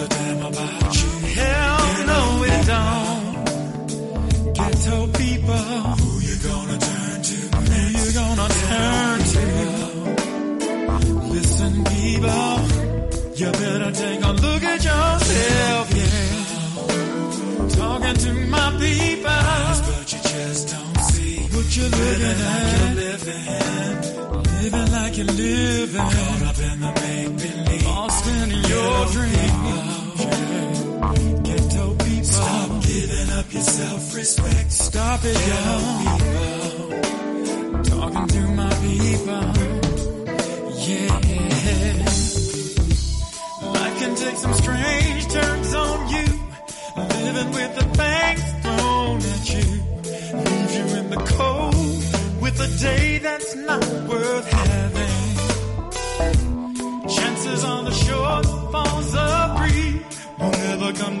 a 0.00 0.06
damn 0.06 0.46
about 0.46 0.94
you. 0.96 1.08
Hell 1.38 2.06
no, 2.06 2.44
it 2.44 2.66
don't. 2.66 3.44
Ghetto 4.54 5.06
people. 5.18 5.54
Who 5.98 6.10
you 6.28 6.36
gonna 6.48 6.78
turn 6.78 7.22
to? 7.22 7.36
Who 7.56 7.80
you 7.98 8.12
gonna 8.12 8.48
turn 8.48 9.18
to? 9.34 9.44
Listen, 11.34 11.72
people. 11.84 12.54
You 13.40 13.48
better 13.52 13.92
take 13.92 14.22
a 14.24 14.32
look 14.32 14.62
at 14.62 14.84
yourself, 14.84 15.86
yeah. 15.96 16.34
Talking 17.76 18.16
to 18.24 18.32
my 18.54 18.70
people. 18.78 19.42
But 19.88 20.12
you 20.12 20.20
just 20.34 20.68
don't 20.74 21.00
see 21.10 21.36
what 21.54 21.76
you're 21.76 21.90
living, 21.90 22.40
at. 22.40 22.78
You're 22.78 22.94
living. 23.04 23.58
Living 24.62 24.90
like 24.92 25.16
you're 25.16 25.26
living. 25.26 26.10
Caught 26.14 26.42
up 26.50 26.58
in 26.58 26.80
the 26.80 26.90
make 27.00 27.36
believe. 27.36 27.84
Lost 27.86 28.26
in 28.26 28.50
your 28.50 29.06
dreams. 29.06 29.57
disrespect. 34.18 34.72
Stop 34.72 35.20
it, 35.22 35.38
y'all. 35.48 35.82
Talking 37.84 38.26
to 38.28 38.40
my 38.60 38.74
people. 38.86 39.44
Yeah. 40.86 41.12
Life 43.76 43.96
can 44.00 44.14
take 44.16 44.36
some 44.36 44.54
strange 44.54 45.28
turns 45.28 45.74
on 45.74 46.08
you. 46.14 46.26
Living 47.26 47.50
with 47.52 47.72
the 47.78 47.84
bangs 47.96 48.42
thrown 48.62 49.18
at 49.34 49.44
you. 49.54 49.68
Leave 50.46 50.72
you 50.78 50.86
in 51.00 51.10
the 51.10 51.22
cold 51.36 51.96
with 52.42 52.60
a 52.60 52.68
day 52.80 53.18
that's 53.18 53.54
not 53.54 53.84
worth 54.08 54.52
having. 54.52 55.18
Chances 57.08 57.64
on 57.64 57.84
the 57.84 57.92
short 57.92 58.46
falls 58.72 59.14
of 59.14 59.56
breeze 59.58 60.02
won't 60.38 60.58
ever 60.72 60.92
come 60.92 61.20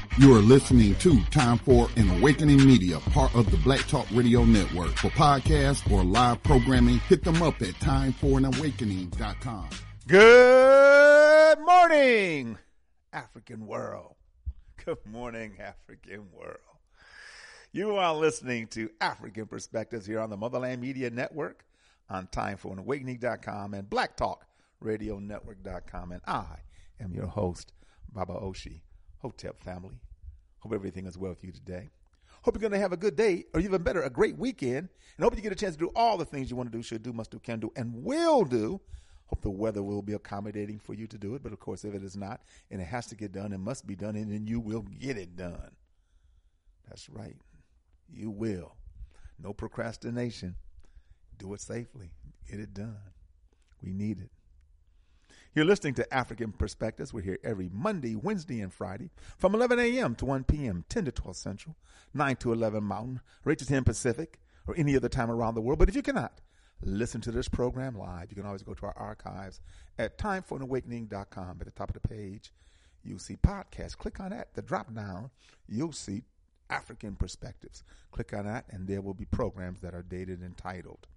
You 0.19 0.35
are 0.35 0.41
listening 0.41 0.95
to 0.95 1.23
Time 1.31 1.57
for 1.57 1.87
an 1.95 2.09
Awakening 2.09 2.67
Media, 2.67 2.99
part 2.99 3.33
of 3.33 3.49
the 3.49 3.55
Black 3.57 3.79
Talk 3.87 4.05
Radio 4.11 4.43
Network. 4.43 4.89
For 4.97 5.07
podcasts 5.11 5.89
or 5.89 6.03
live 6.03 6.43
programming, 6.43 6.97
hit 6.99 7.23
them 7.23 7.41
up 7.41 7.61
at 7.61 7.75
timeforanawakening.com. 7.75 9.69
Good 10.07 11.59
morning, 11.59 12.57
African 13.13 13.65
world. 13.65 14.15
Good 14.83 14.97
morning, 15.05 15.53
African 15.61 16.29
world. 16.33 16.57
You 17.71 17.95
are 17.95 18.13
listening 18.13 18.67
to 18.67 18.89
African 18.99 19.45
Perspectives 19.45 20.05
here 20.05 20.19
on 20.19 20.29
the 20.29 20.35
Motherland 20.35 20.81
Media 20.81 21.09
Network, 21.09 21.63
on 22.09 22.27
timeforanawakening.com 22.27 23.73
and 23.73 23.89
blacktalkradionetwork.com. 23.89 26.11
And 26.11 26.21
I 26.27 26.57
am 26.99 27.13
your 27.13 27.27
host, 27.27 27.71
Baba 28.11 28.33
Oshi, 28.33 28.81
Hotep 29.21 29.59
family. 29.63 29.99
Hope 30.59 30.73
everything 30.73 31.05
is 31.05 31.17
well 31.17 31.31
with 31.31 31.43
you 31.43 31.51
today. 31.51 31.89
Hope 32.43 32.55
you're 32.55 32.61
going 32.61 32.71
to 32.71 32.79
have 32.79 32.93
a 32.93 32.97
good 32.97 33.15
day, 33.15 33.45
or 33.53 33.59
even 33.59 33.83
better, 33.83 34.01
a 34.01 34.09
great 34.09 34.35
weekend. 34.37 34.89
And 35.17 35.23
hope 35.23 35.35
you 35.35 35.41
get 35.41 35.51
a 35.51 35.55
chance 35.55 35.75
to 35.75 35.79
do 35.79 35.91
all 35.95 36.17
the 36.17 36.25
things 36.25 36.49
you 36.49 36.55
want 36.55 36.71
to 36.71 36.77
do, 36.77 36.81
should 36.81 37.03
do, 37.03 37.13
must 37.13 37.31
do, 37.31 37.39
can 37.39 37.59
do, 37.59 37.71
and 37.75 38.03
will 38.03 38.43
do. 38.43 38.81
Hope 39.27 39.41
the 39.41 39.49
weather 39.49 39.83
will 39.83 40.01
be 40.01 40.13
accommodating 40.13 40.79
for 40.79 40.93
you 40.93 41.05
to 41.07 41.17
do 41.17 41.35
it. 41.35 41.43
But 41.43 41.53
of 41.53 41.59
course, 41.59 41.85
if 41.85 41.93
it 41.93 42.03
is 42.03 42.17
not, 42.17 42.41
and 42.71 42.81
it 42.81 42.85
has 42.85 43.05
to 43.07 43.15
get 43.15 43.31
done, 43.31 43.53
it 43.53 43.59
must 43.59 43.85
be 43.85 43.95
done, 43.95 44.15
and 44.15 44.31
then 44.31 44.47
you 44.47 44.59
will 44.59 44.81
get 44.81 45.17
it 45.17 45.35
done. 45.35 45.71
That's 46.89 47.07
right. 47.09 47.37
You 48.11 48.31
will. 48.31 48.75
No 49.39 49.53
procrastination. 49.53 50.55
Do 51.37 51.53
it 51.53 51.61
safely. 51.61 52.11
Get 52.49 52.59
it 52.59 52.73
done. 52.73 52.97
We 53.83 53.93
need 53.93 54.19
it. 54.19 54.31
You're 55.53 55.65
listening 55.65 55.95
to 55.95 56.13
African 56.13 56.53
Perspectives. 56.53 57.13
We're 57.13 57.23
here 57.23 57.39
every 57.43 57.69
Monday, 57.73 58.15
Wednesday, 58.15 58.61
and 58.61 58.73
Friday 58.73 59.09
from 59.37 59.53
11 59.53 59.79
a.m. 59.79 60.15
to 60.15 60.25
1 60.25 60.45
p.m., 60.45 60.85
10 60.87 61.03
to 61.03 61.11
12 61.11 61.35
Central, 61.35 61.75
9 62.13 62.37
to 62.37 62.53
11 62.53 62.81
Mountain, 62.81 63.19
8 63.45 63.59
to 63.59 63.65
10 63.65 63.83
Pacific, 63.83 64.39
or 64.65 64.75
any 64.77 64.95
other 64.95 65.09
time 65.09 65.29
around 65.29 65.55
the 65.55 65.61
world. 65.61 65.77
But 65.77 65.89
if 65.89 65.95
you 65.97 66.01
cannot 66.01 66.39
listen 66.81 67.19
to 67.19 67.31
this 67.31 67.49
program 67.49 67.97
live, 67.97 68.27
you 68.29 68.37
can 68.37 68.45
always 68.45 68.63
go 68.63 68.73
to 68.73 68.85
our 68.85 68.97
archives 68.97 69.59
at 69.99 70.17
timeforanawakening.com. 70.17 71.57
At 71.59 71.65
the 71.65 71.71
top 71.71 71.89
of 71.89 72.01
the 72.01 72.07
page, 72.07 72.53
you'll 73.03 73.19
see 73.19 73.35
podcasts. 73.35 73.97
Click 73.97 74.21
on 74.21 74.29
that, 74.29 74.53
the 74.53 74.61
drop 74.61 74.93
down, 74.93 75.31
you'll 75.67 75.91
see 75.91 76.23
African 76.69 77.17
Perspectives. 77.17 77.83
Click 78.13 78.31
on 78.31 78.45
that, 78.45 78.67
and 78.69 78.87
there 78.87 79.01
will 79.01 79.13
be 79.13 79.25
programs 79.25 79.81
that 79.81 79.93
are 79.93 80.03
dated 80.03 80.39
and 80.39 80.55
titled. 80.55 81.07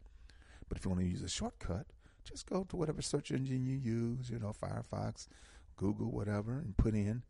But 0.69 0.77
if 0.77 0.85
you 0.85 0.91
want 0.91 1.03
to 1.03 1.09
use 1.09 1.23
a 1.23 1.29
shortcut, 1.29 1.87
just 2.25 2.47
go 2.47 2.65
to 2.65 2.77
whatever 2.77 3.03
search 3.03 3.31
engine 3.31 3.67
you 3.67 3.77
use, 3.77 4.31
you 4.31 4.39
know, 4.39 4.53
Firefox, 4.53 5.29
Google, 5.77 6.11
whatever, 6.11 6.53
and 6.53 6.77
put 6.77 6.95
in 6.95 7.23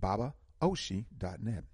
babaoshi.net. 0.00 1.64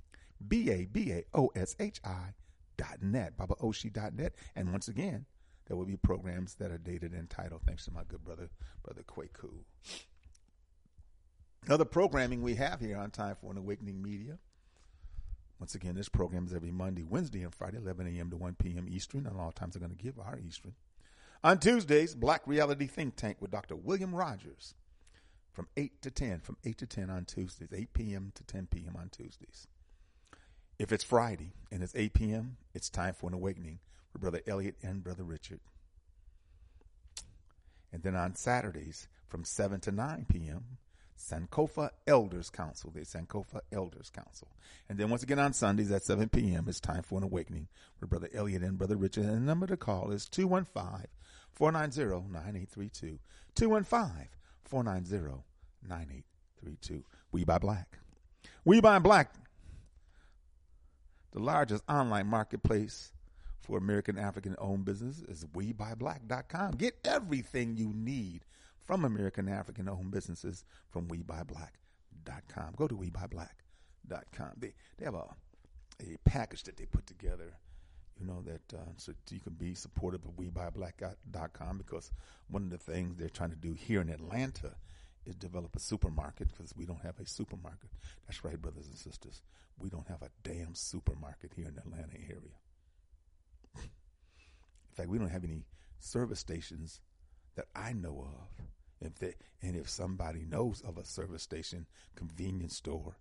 B 0.46 0.70
A 0.70 0.84
B 0.84 1.12
A 1.12 1.24
O 1.34 1.50
S 1.54 1.74
H 1.80 2.00
I 2.04 2.34
dot 2.76 3.02
net, 3.02 3.36
babaoshi.net. 3.36 4.34
And 4.54 4.72
once 4.72 4.88
again, 4.88 5.26
there 5.66 5.76
will 5.76 5.86
be 5.86 5.96
programs 5.96 6.54
that 6.56 6.70
are 6.70 6.78
dated 6.78 7.12
and 7.12 7.28
titled, 7.28 7.62
thanks 7.66 7.84
to 7.86 7.90
my 7.90 8.02
good 8.06 8.24
brother, 8.24 8.50
Brother 8.82 9.02
Kwaku. 9.02 9.50
Other 11.68 11.84
programming 11.84 12.42
we 12.42 12.54
have 12.54 12.80
here 12.80 12.96
on 12.96 13.10
Time 13.10 13.36
for 13.40 13.50
an 13.50 13.58
Awakening 13.58 14.00
Media. 14.00 14.38
Once 15.58 15.74
again, 15.74 15.94
this 15.96 16.08
program 16.08 16.46
is 16.46 16.52
every 16.52 16.70
Monday, 16.70 17.02
Wednesday, 17.02 17.42
and 17.42 17.52
Friday, 17.52 17.78
11 17.78 18.06
a.m. 18.06 18.30
to 18.30 18.36
1 18.36 18.54
p.m. 18.56 18.86
Eastern. 18.88 19.26
And 19.26 19.40
all 19.40 19.50
times 19.50 19.74
I'm 19.74 19.80
going 19.80 19.96
to 19.96 20.00
give 20.00 20.18
our 20.18 20.38
Eastern. 20.38 20.74
On 21.44 21.58
Tuesdays, 21.58 22.14
Black 22.14 22.42
Reality 22.46 22.86
Think 22.86 23.16
Tank 23.16 23.36
with 23.40 23.50
Dr. 23.50 23.76
William 23.76 24.14
Rogers 24.14 24.74
from 25.52 25.68
8 25.76 26.02
to 26.02 26.10
10, 26.10 26.40
from 26.40 26.56
8 26.64 26.78
to 26.78 26.86
10 26.86 27.10
on 27.10 27.24
Tuesdays, 27.24 27.68
8 27.72 27.92
p.m. 27.92 28.32
to 28.34 28.44
10 28.44 28.68
p.m. 28.70 28.96
on 28.98 29.08
Tuesdays. 29.08 29.66
If 30.78 30.92
it's 30.92 31.04
Friday 31.04 31.52
and 31.70 31.82
it's 31.82 31.94
8 31.94 32.12
p.m., 32.12 32.56
it's 32.74 32.90
time 32.90 33.14
for 33.14 33.28
an 33.28 33.34
awakening 33.34 33.78
with 34.12 34.22
Brother 34.22 34.42
Elliot 34.46 34.76
and 34.82 35.02
Brother 35.02 35.24
Richard. 35.24 35.60
And 37.92 38.02
then 38.02 38.16
on 38.16 38.34
Saturdays 38.34 39.08
from 39.28 39.44
7 39.44 39.80
to 39.80 39.92
9 39.92 40.26
p.m., 40.28 40.78
Sankofa 41.18 41.90
Elders 42.06 42.50
Council, 42.50 42.90
the 42.94 43.00
Sankofa 43.00 43.60
Elders 43.72 44.10
Council. 44.10 44.48
And 44.88 44.98
then 44.98 45.10
once 45.10 45.22
again 45.22 45.38
on 45.38 45.52
Sundays 45.52 45.90
at 45.90 46.02
7 46.02 46.28
p.m., 46.28 46.66
it's 46.68 46.80
time 46.80 47.02
for 47.02 47.18
an 47.18 47.24
awakening 47.24 47.68
with 48.00 48.10
Brother 48.10 48.28
Elliot 48.34 48.62
and 48.62 48.78
Brother 48.78 48.96
Richard. 48.96 49.24
And 49.24 49.36
the 49.36 49.40
number 49.40 49.66
to 49.66 49.76
call 49.76 50.10
is 50.10 50.28
215 50.28 51.06
490 51.52 52.32
9832. 52.32 53.18
215 53.54 54.28
490 54.64 55.42
9832. 55.88 57.04
We 57.32 57.44
buy 57.44 57.58
black. 57.58 57.98
We 58.64 58.80
buy 58.80 58.98
black, 58.98 59.32
the 61.32 61.42
largest 61.42 61.84
online 61.88 62.26
marketplace 62.26 63.12
for 63.60 63.78
American 63.78 64.18
African 64.18 64.56
owned 64.58 64.84
business 64.84 65.22
is 65.28 65.44
WeBuyBlack.com. 65.44 66.72
Get 66.72 66.98
everything 67.04 67.76
you 67.76 67.92
need 67.94 68.44
from 68.86 69.04
American 69.04 69.48
African 69.48 69.88
owned 69.88 70.12
businesses 70.12 70.64
from 70.90 71.08
WeBuyBlack.com. 71.08 72.74
Go 72.76 72.86
to 72.86 72.94
WeBuyBlack.com. 72.94 74.52
They, 74.56 74.72
they 74.96 75.04
have 75.04 75.14
a, 75.14 75.26
a 76.00 76.16
package 76.24 76.62
that 76.64 76.76
they 76.76 76.86
put 76.86 77.06
together, 77.06 77.54
you 78.18 78.26
know, 78.26 78.42
that 78.42 78.78
uh, 78.78 78.92
so 78.96 79.12
you 79.30 79.40
can 79.40 79.54
be 79.54 79.74
supportive 79.74 80.24
of 80.24 80.36
WeBuyBlack.com 80.36 81.78
because 81.78 82.12
one 82.48 82.62
of 82.62 82.70
the 82.70 82.78
things 82.78 83.16
they're 83.16 83.28
trying 83.28 83.50
to 83.50 83.56
do 83.56 83.72
here 83.72 84.00
in 84.00 84.08
Atlanta 84.08 84.76
is 85.26 85.34
develop 85.34 85.74
a 85.74 85.80
supermarket 85.80 86.48
because 86.48 86.74
we 86.76 86.86
don't 86.86 87.02
have 87.02 87.18
a 87.18 87.26
supermarket. 87.26 87.90
That's 88.26 88.44
right, 88.44 88.60
brothers 88.60 88.86
and 88.86 88.96
sisters. 88.96 89.42
We 89.78 89.90
don't 89.90 90.06
have 90.06 90.22
a 90.22 90.30
damn 90.44 90.74
supermarket 90.74 91.52
here 91.54 91.66
in 91.66 91.74
the 91.74 91.80
Atlanta 91.80 92.16
area. 92.28 92.54
In 93.76 94.94
fact, 94.94 95.08
we 95.08 95.18
don't 95.18 95.28
have 95.28 95.44
any 95.44 95.64
service 95.98 96.38
stations 96.38 97.00
that 97.56 97.66
I 97.74 97.92
know 97.92 98.28
of. 98.28 98.66
If 99.00 99.14
they, 99.16 99.34
and 99.62 99.76
if 99.76 99.88
somebody 99.88 100.44
knows 100.48 100.82
of 100.86 100.96
a 100.96 101.04
service 101.04 101.42
station, 101.42 101.86
convenience 102.14 102.76
store, 102.76 103.16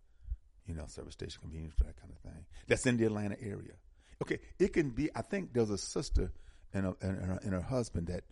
you 0.65 0.74
know, 0.74 0.86
service 0.88 1.13
station, 1.13 1.41
convenience 1.41 1.74
store, 1.74 1.88
that 1.88 2.00
kind 2.00 2.13
of 2.13 2.20
thing, 2.20 2.46
that's 2.67 2.86
in 2.86 2.98
the 2.98 3.05
Atlanta 3.05 3.36
area. 3.41 3.74
Okay, 4.22 4.39
it 4.58 4.72
can 4.72 4.91
be. 4.91 5.10
I 5.15 5.22
think 5.22 5.53
there's 5.53 5.70
a 5.70 5.77
sister 5.77 6.32
and, 6.74 6.88
a, 6.88 6.96
and, 7.01 7.17
her, 7.25 7.39
and 7.44 7.53
her 7.53 7.62
husband 7.62 8.08
that 8.08 8.24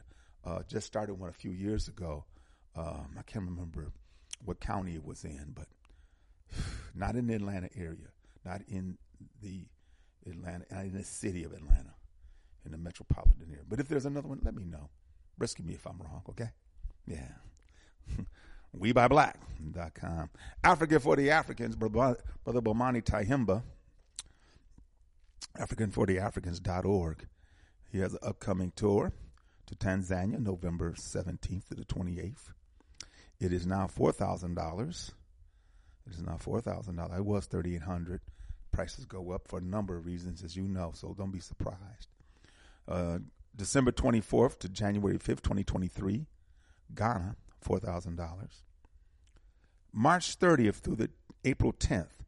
uh, 0.46 0.60
just 0.68 0.88
started 0.88 1.16
one 1.16 1.30
a 1.30 1.34
few 1.34 1.52
years 1.52 1.88
ago. 1.88 2.26
Um, 2.76 3.16
I 3.18 3.22
can't 3.24 3.46
remember 3.46 3.92
what 4.46 4.60
county 4.60 4.96
it 4.96 5.06
was 5.06 5.24
in, 5.26 5.54
but 5.54 5.68
not 6.96 7.16
in 7.16 7.28
the 7.28 7.36
Atlanta 7.36 7.70
area, 7.76 8.08
not 8.46 8.62
in 8.68 8.98
the 9.42 9.66
Atlanta, 10.26 10.66
not 10.72 10.86
in 10.86 10.94
the 10.94 11.04
city 11.04 11.44
of 11.44 11.54
Atlanta, 11.54 11.94
in 12.66 12.72
the 12.72 12.78
metropolitan 12.78 13.48
area. 13.50 13.64
But 13.68 13.80
if 13.80 13.88
there's 13.88 14.06
another 14.06 14.28
one, 14.28 14.40
let 14.44 14.56
me 14.56 14.64
know. 14.64 14.90
Rescue 15.38 15.66
me 15.66 15.74
if 15.74 15.86
I'm 15.86 15.98
wrong, 16.00 16.22
okay? 16.30 16.52
Yeah. 17.08 17.28
WeBuyBlack.com. 18.78 20.30
Africa 20.64 21.00
for 21.00 21.16
the 21.16 21.30
Africans, 21.32 21.76
Brother 21.76 22.18
Bomani 22.46 23.04
Tyehimba, 23.04 23.64
African40Africans.org. 25.58 27.28
He 27.92 28.00
has 28.00 28.14
an 28.14 28.20
upcoming 28.24 28.72
tour 28.76 29.14
to 29.68 29.76
Tanzania, 29.76 30.40
November 30.40 30.94
17th 30.94 31.68
to 31.70 31.76
the 31.76 31.86
28th. 31.86 32.50
It 33.40 33.52
is 33.52 33.66
now 33.68 33.88
four 33.88 34.14
thousand 34.14 34.56
dollars. 34.56 35.12
It 36.08 36.14
is 36.14 36.22
now 36.22 36.38
four 36.38 36.62
thousand 36.62 36.96
dollars. 36.96 37.18
It 37.18 37.26
was 37.26 37.46
thirty 37.46 37.76
eight 37.76 37.82
hundred. 37.82 38.22
Prices 38.72 39.06
go 39.06 39.32
up 39.32 39.48
for 39.50 39.60
a 39.60 39.62
number 39.62 39.98
of 39.98 40.06
reasons, 40.06 40.44
as 40.44 40.56
you 40.56 40.64
know, 40.64 40.92
so 40.96 41.14
don't 41.18 41.32
be 41.32 41.42
surprised. 41.42 42.08
Uh, 42.88 43.20
December 43.56 43.92
twenty 43.92 44.22
fourth 44.22 44.60
to 44.60 44.70
January 44.70 45.18
fifth, 45.18 45.42
twenty 45.42 45.66
twenty 45.66 45.88
three, 45.90 46.26
Ghana 46.96 47.36
four 47.62 47.80
thousand 47.80 48.16
dollars. 48.18 48.64
March 49.92 50.36
thirtieth 50.36 50.78
through 50.78 50.96
the 50.96 51.10
April 51.46 51.72
tenth, 51.72 52.24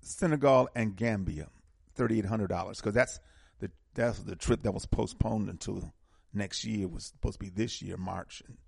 Senegal 0.00 0.68
and 0.74 0.96
Gambia 0.96 1.48
thirty 1.94 2.18
eight 2.18 2.26
hundred 2.26 2.48
dollars 2.48 2.78
because 2.78 2.94
that's 2.94 3.20
the 3.60 3.70
that's 3.94 4.20
the 4.20 4.36
trip 4.36 4.62
that 4.62 4.72
was 4.72 4.86
postponed 4.86 5.48
until 5.48 5.92
next 6.32 6.64
year. 6.64 6.82
It 6.84 6.90
was 6.90 7.06
supposed 7.06 7.34
to 7.34 7.44
be 7.44 7.50
this 7.50 7.82
year, 7.82 7.96
March 7.96 8.42
and 8.46 8.58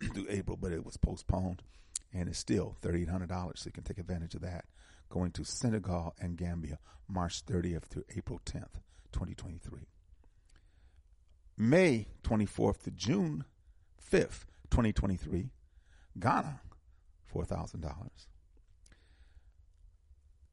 through 0.14 0.26
April, 0.30 0.56
but 0.56 0.72
it 0.72 0.84
was 0.84 0.96
postponed, 0.96 1.62
and 2.12 2.28
it's 2.28 2.38
still 2.38 2.76
thirty 2.80 3.02
eight 3.02 3.08
hundred 3.08 3.28
dollars. 3.28 3.60
So 3.60 3.68
you 3.68 3.72
can 3.72 3.84
take 3.84 3.98
advantage 3.98 4.34
of 4.34 4.42
that. 4.42 4.64
Going 5.08 5.30
to 5.32 5.44
Senegal 5.44 6.14
and 6.20 6.36
Gambia, 6.36 6.78
March 7.08 7.42
thirtieth 7.42 7.84
through 7.84 8.04
April 8.16 8.40
tenth, 8.44 8.80
twenty 9.12 9.34
twenty 9.34 9.58
three. 9.58 9.88
May 11.56 12.08
twenty 12.22 12.46
fourth 12.46 12.82
to 12.84 12.90
June 12.90 13.44
fifth, 14.06 14.46
twenty 14.70 14.92
twenty 14.92 15.16
three, 15.16 15.50
Ghana, 16.18 16.60
four 17.24 17.44
thousand 17.44 17.80
dollars. 17.80 18.28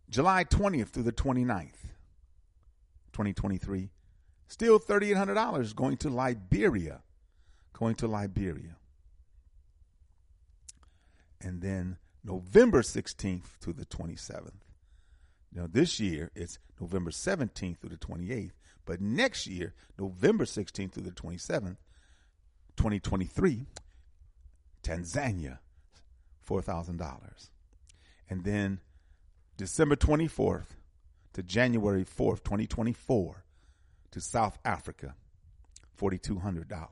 July 0.09 0.43
20th 0.43 0.89
through 0.89 1.03
the 1.03 1.11
29th, 1.11 1.89
2023. 3.13 3.89
Still 4.47 4.79
$3,800 4.79 5.75
going 5.75 5.97
to 5.97 6.09
Liberia. 6.09 7.01
Going 7.73 7.95
to 7.95 8.07
Liberia. 8.07 8.77
And 11.41 11.61
then 11.61 11.97
November 12.23 12.83
16th 12.83 13.57
to 13.61 13.73
the 13.73 13.85
27th. 13.85 14.51
Now, 15.51 15.67
this 15.67 15.99
year 15.99 16.29
it's 16.35 16.59
November 16.79 17.09
17th 17.09 17.79
through 17.79 17.89
the 17.89 17.97
28th, 17.97 18.51
but 18.85 19.01
next 19.01 19.47
year, 19.47 19.73
November 19.97 20.45
16th 20.45 20.91
through 20.91 21.03
the 21.03 21.11
27th, 21.11 21.77
2023, 22.77 23.65
Tanzania, 24.83 25.59
$4,000. 26.47 27.49
And 28.29 28.43
then 28.43 28.79
December 29.57 29.95
24th 29.95 30.67
to 31.33 31.43
January 31.43 32.05
4th, 32.05 32.43
2024, 32.43 33.43
to 34.11 34.21
South 34.21 34.57
Africa, 34.65 35.15
$4,200. 35.99 36.87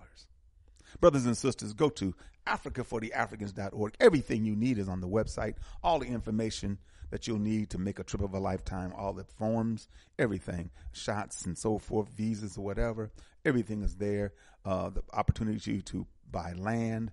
Brothers 1.00 1.26
and 1.26 1.38
sisters, 1.38 1.74
go 1.74 1.90
to 1.90 2.14
africafortheafricans.org. 2.48 3.96
Everything 4.00 4.46
you 4.46 4.56
need 4.56 4.78
is 4.78 4.90
on 4.90 5.02
the 5.02 5.08
website. 5.08 5.56
All 5.84 6.00
the 6.00 6.08
information 6.08 6.80
that 7.12 7.28
you'll 7.28 7.40
need 7.40 7.70
to 7.70 7.78
make 7.78 8.00
a 8.00 8.04
trip 8.04 8.22
of 8.22 8.34
a 8.34 8.40
lifetime, 8.40 8.94
all 8.98 9.14
the 9.14 9.24
forms, 9.24 9.88
everything, 10.18 10.72
shots 10.94 11.46
and 11.46 11.58
so 11.58 11.78
forth, 11.78 12.10
visas 12.10 12.58
or 12.58 12.64
whatever, 12.64 13.12
everything 13.46 13.84
is 13.84 13.96
there. 13.96 14.34
Uh, 14.64 14.90
the 14.90 15.02
opportunity 15.14 15.82
to 15.82 16.06
buy 16.32 16.54
land, 16.54 17.12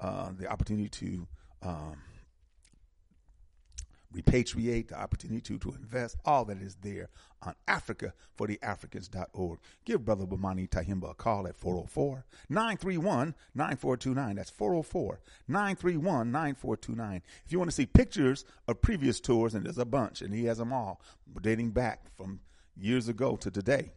uh, 0.00 0.30
the 0.38 0.46
opportunity 0.46 0.88
to 0.88 1.26
um, 1.62 1.96
repatriate, 4.14 4.88
the 4.88 5.00
opportunity 5.00 5.40
to, 5.40 5.58
to 5.58 5.74
invest, 5.76 6.16
all 6.24 6.44
that 6.44 6.60
is 6.60 6.76
there 6.82 7.08
on 7.42 7.54
Africa 7.68 8.12
for 8.36 8.46
the 8.46 8.58
Africans.org. 8.62 9.58
Give 9.84 10.04
Brother 10.04 10.26
Bomani 10.26 10.68
Tyehimba 10.68 11.10
a 11.12 11.14
call 11.14 11.46
at 11.46 11.56
404 11.56 12.24
931 12.48 13.34
9429. 13.54 14.36
That's 14.36 14.50
404 14.50 15.20
931 15.48 16.30
9429. 16.32 17.22
If 17.46 17.52
you 17.52 17.58
want 17.58 17.70
to 17.70 17.74
see 17.74 17.86
pictures 17.86 18.44
of 18.68 18.82
previous 18.82 19.20
tours, 19.20 19.54
and 19.54 19.64
there's 19.64 19.78
a 19.78 19.84
bunch, 19.84 20.22
and 20.22 20.34
he 20.34 20.44
has 20.44 20.58
them 20.58 20.72
all 20.72 21.00
dating 21.40 21.70
back 21.70 22.14
from 22.16 22.40
years 22.76 23.08
ago 23.08 23.36
to 23.36 23.50
today, 23.50 23.92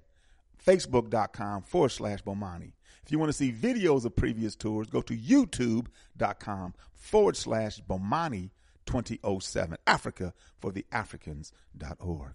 facebook.com 0.66 1.64
forward 1.64 1.90
slash 1.90 2.24
Bomani. 2.24 2.74
If 3.06 3.12
you 3.12 3.20
want 3.20 3.30
to 3.30 3.38
see 3.38 3.52
videos 3.52 4.06
of 4.06 4.16
previous 4.16 4.56
tours, 4.56 4.88
go 4.88 5.02
to 5.02 5.18
youtube.com 5.18 6.74
forward 6.94 7.36
slash 7.36 7.82
Bomani 7.82 8.52
2007. 8.86 9.78
Africa 9.86 10.34
for 10.60 10.72
the 10.72 10.86
Africans.org. 10.92 12.34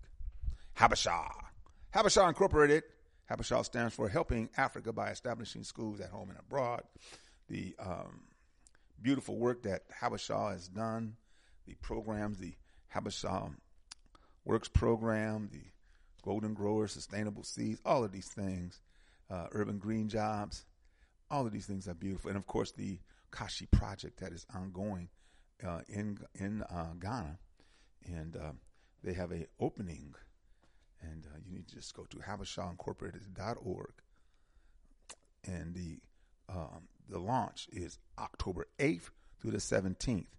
Habesha. 0.77 1.31
Habesha 1.95 2.29
Incorporated. 2.29 2.85
Habesha 3.31 3.65
stands 3.65 3.95
for 3.95 4.09
Helping 4.09 4.49
Africa 4.57 4.93
by 4.93 5.11
Establishing 5.11 5.65
Schools 5.65 6.01
at 6.01 6.11
Home 6.11 6.31
and 6.31 6.39
Abroad. 6.39 6.83
The 7.49 7.75
um, 7.79 8.21
beautiful 9.01 9.37
work 9.37 9.63
that 9.63 9.83
Habesha 9.91 10.53
has 10.53 10.69
done, 10.69 11.17
the 11.67 11.75
programs, 11.75 12.39
the 12.39 12.55
Habesha 12.95 13.53
Works 14.45 14.69
program, 14.69 15.51
the 15.53 15.63
Golden 16.23 16.55
Growers, 16.55 16.93
Sustainable 16.93 17.43
Seeds, 17.43 17.81
all 17.85 18.03
of 18.03 18.13
these 18.13 18.29
things, 18.29 18.81
uh, 19.31 19.47
Urban 19.53 19.79
Green 19.79 20.09
Jobs, 20.09 20.65
all 21.31 21.47
of 21.47 21.53
these 21.53 21.67
things 21.67 21.89
are 21.89 21.95
beautiful. 21.95 22.31
And 22.31 22.39
of 22.39 22.47
course, 22.47 22.73
the 22.73 22.99
Kashi 23.31 23.67
Project 23.67 24.21
that 24.21 24.33
is 24.33 24.47
ongoing 24.55 25.09
uh, 25.67 25.81
in 25.89 26.19
in 26.35 26.63
uh, 26.63 26.95
Ghana, 26.99 27.39
and 28.07 28.37
uh, 28.37 28.53
they 29.03 29.13
have 29.13 29.33
a 29.33 29.47
opening, 29.61 30.15
and 31.03 31.27
uh, 31.27 31.39
you 31.45 31.53
need 31.53 31.69
to 31.69 31.75
just 31.75 31.95
go 31.95 32.05
to 32.05 32.19
habeshaincorporated.org, 32.19 33.93
and 35.45 35.75
the 35.75 35.99
um, 36.49 36.89
the 37.09 37.19
launch 37.19 37.69
is 37.73 37.99
October 38.19 38.67
eighth 38.79 39.11
through 39.41 39.53
the 39.53 39.61
seventeenth, 39.61 40.37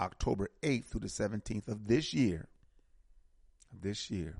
October 0.00 0.50
eighth 0.62 0.90
through 0.90 1.00
the 1.00 1.08
seventeenth 1.08 1.68
of 1.68 1.86
this 1.86 2.14
year. 2.14 2.48
This 3.82 4.08
year, 4.08 4.36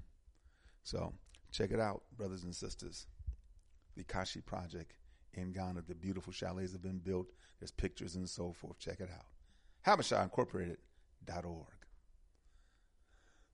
so 0.84 1.12
check 1.50 1.72
it 1.72 1.80
out, 1.80 2.02
brothers 2.16 2.44
and 2.44 2.54
sisters. 2.54 3.08
The 3.96 4.04
Kashi 4.04 4.40
Project 4.40 4.92
in 5.34 5.52
Ghana, 5.52 5.82
the 5.86 5.94
beautiful 5.94 6.32
chalets 6.32 6.72
have 6.72 6.82
been 6.82 6.98
built. 6.98 7.28
There's 7.58 7.70
pictures 7.70 8.16
and 8.16 8.28
so 8.28 8.52
forth. 8.52 8.78
Check 8.78 9.00
it 9.00 9.10
out. 9.12 9.26
HabeshaIncorporated.org. 9.86 11.66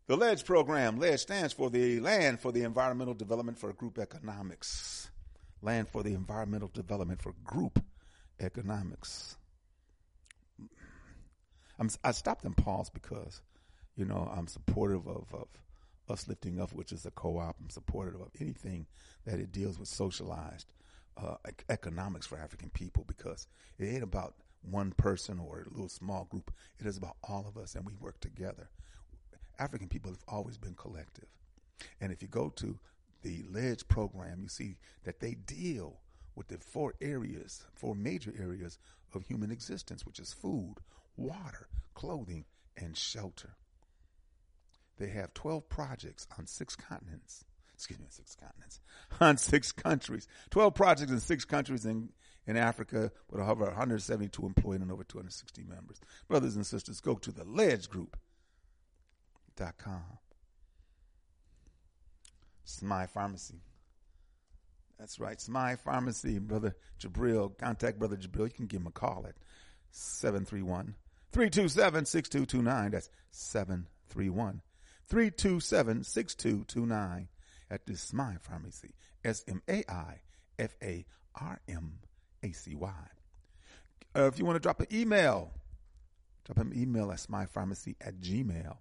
The 0.06 0.16
LEDGE 0.16 0.44
program, 0.44 0.98
LEDGE 0.98 1.20
stands 1.20 1.52
for 1.52 1.70
the 1.70 2.00
Land 2.00 2.40
for 2.40 2.50
the 2.50 2.64
Environmental 2.64 3.14
Development 3.14 3.56
for 3.56 3.72
Group 3.72 3.98
Economics. 3.98 5.10
Land 5.62 5.88
for 5.88 6.02
the 6.02 6.14
Environmental 6.14 6.68
Development 6.68 7.20
for 7.20 7.32
Group 7.44 7.84
Economics. 8.40 9.36
I'm, 11.78 11.90
I 12.02 12.10
stopped 12.10 12.44
and 12.44 12.56
paused 12.56 12.92
because, 12.92 13.40
you 13.96 14.04
know, 14.04 14.30
I'm 14.36 14.48
supportive 14.48 15.06
of, 15.06 15.26
of 15.32 15.48
us 16.10 16.28
lifting 16.28 16.60
us, 16.60 16.72
which 16.72 16.92
is 16.92 17.06
a 17.06 17.10
co-op. 17.10 17.56
I'm 17.60 17.70
supportive 17.70 18.20
of 18.20 18.28
anything 18.40 18.86
that 19.24 19.38
it 19.38 19.52
deals 19.52 19.78
with 19.78 19.88
socialized 19.88 20.72
uh, 21.16 21.36
economics 21.68 22.26
for 22.26 22.38
African 22.38 22.70
people 22.70 23.04
because 23.06 23.46
it 23.78 23.86
ain't 23.86 24.02
about 24.02 24.34
one 24.62 24.92
person 24.92 25.38
or 25.38 25.60
a 25.60 25.70
little 25.70 25.88
small 25.88 26.24
group. 26.24 26.52
It 26.78 26.86
is 26.86 26.96
about 26.96 27.16
all 27.22 27.46
of 27.48 27.56
us, 27.60 27.74
and 27.74 27.84
we 27.84 27.94
work 27.94 28.20
together. 28.20 28.68
African 29.58 29.88
people 29.88 30.10
have 30.10 30.24
always 30.28 30.58
been 30.58 30.74
collective. 30.74 31.26
And 32.00 32.12
if 32.12 32.22
you 32.22 32.28
go 32.28 32.50
to 32.56 32.78
the 33.22 33.44
LEDGE 33.50 33.88
program, 33.88 34.40
you 34.42 34.48
see 34.48 34.76
that 35.04 35.20
they 35.20 35.34
deal 35.34 36.00
with 36.34 36.48
the 36.48 36.58
four 36.58 36.94
areas, 37.00 37.64
four 37.74 37.94
major 37.94 38.32
areas 38.38 38.78
of 39.14 39.24
human 39.24 39.50
existence, 39.50 40.06
which 40.06 40.18
is 40.18 40.32
food, 40.32 40.76
water, 41.16 41.68
clothing, 41.94 42.44
and 42.76 42.96
shelter. 42.96 43.56
They 45.00 45.08
have 45.08 45.32
12 45.32 45.68
projects 45.70 46.28
on 46.38 46.46
six 46.46 46.76
continents. 46.76 47.46
Excuse 47.74 47.98
me, 47.98 48.06
six 48.10 48.36
continents, 48.36 48.80
on 49.20 49.38
six 49.38 49.72
countries. 49.72 50.28
12 50.50 50.74
projects 50.74 51.10
in 51.10 51.18
six 51.20 51.46
countries 51.46 51.86
in, 51.86 52.10
in 52.46 52.58
Africa 52.58 53.10
with 53.30 53.40
over 53.40 53.64
172 53.64 54.44
employed 54.44 54.82
and 54.82 54.92
over 54.92 55.02
260 55.02 55.64
members. 55.64 55.98
Brothers 56.28 56.54
and 56.54 56.66
sisters, 56.66 57.00
go 57.00 57.14
to 57.14 57.32
the 57.32 57.44
ledgegroup.com. 57.44 58.10
Smai 62.66 63.10
Farmacy. 63.10 63.60
That's 64.98 65.18
right, 65.18 65.38
Smai 65.38 65.78
Farmacy, 65.82 66.38
Brother 66.38 66.76
Jabril. 67.00 67.56
Contact 67.56 67.98
Brother 67.98 68.16
Jabril. 68.16 68.48
You 68.48 68.50
can 68.50 68.66
give 68.66 68.82
him 68.82 68.86
a 68.88 68.92
call 68.92 69.24
at 69.26 69.36
731 69.92 70.94
327 71.32 72.04
6229. 72.04 72.90
That's 72.90 73.08
731 73.30 74.60
327 75.10 76.04
6229 76.04 77.28
at 77.70 77.84
the 77.84 77.92
Smai 77.92 78.38
Farmacy. 78.40 78.92
S 79.24 79.44
M 79.46 79.60
A 79.68 79.84
I 79.90 80.20
F 80.58 80.76
A 80.82 81.04
R 81.34 81.60
M 81.68 81.98
A 82.42 82.52
C 82.52 82.74
Y. 82.74 82.92
Uh, 84.16 84.26
if 84.26 84.38
you 84.38 84.44
want 84.44 84.56
to 84.56 84.60
drop 84.60 84.80
an 84.80 84.86
email, 84.92 85.52
drop 86.44 86.58
an 86.58 86.72
email 86.76 87.12
at 87.12 87.18
smaifarmacy 87.18 87.96
at 88.00 88.20
gmail. 88.20 88.76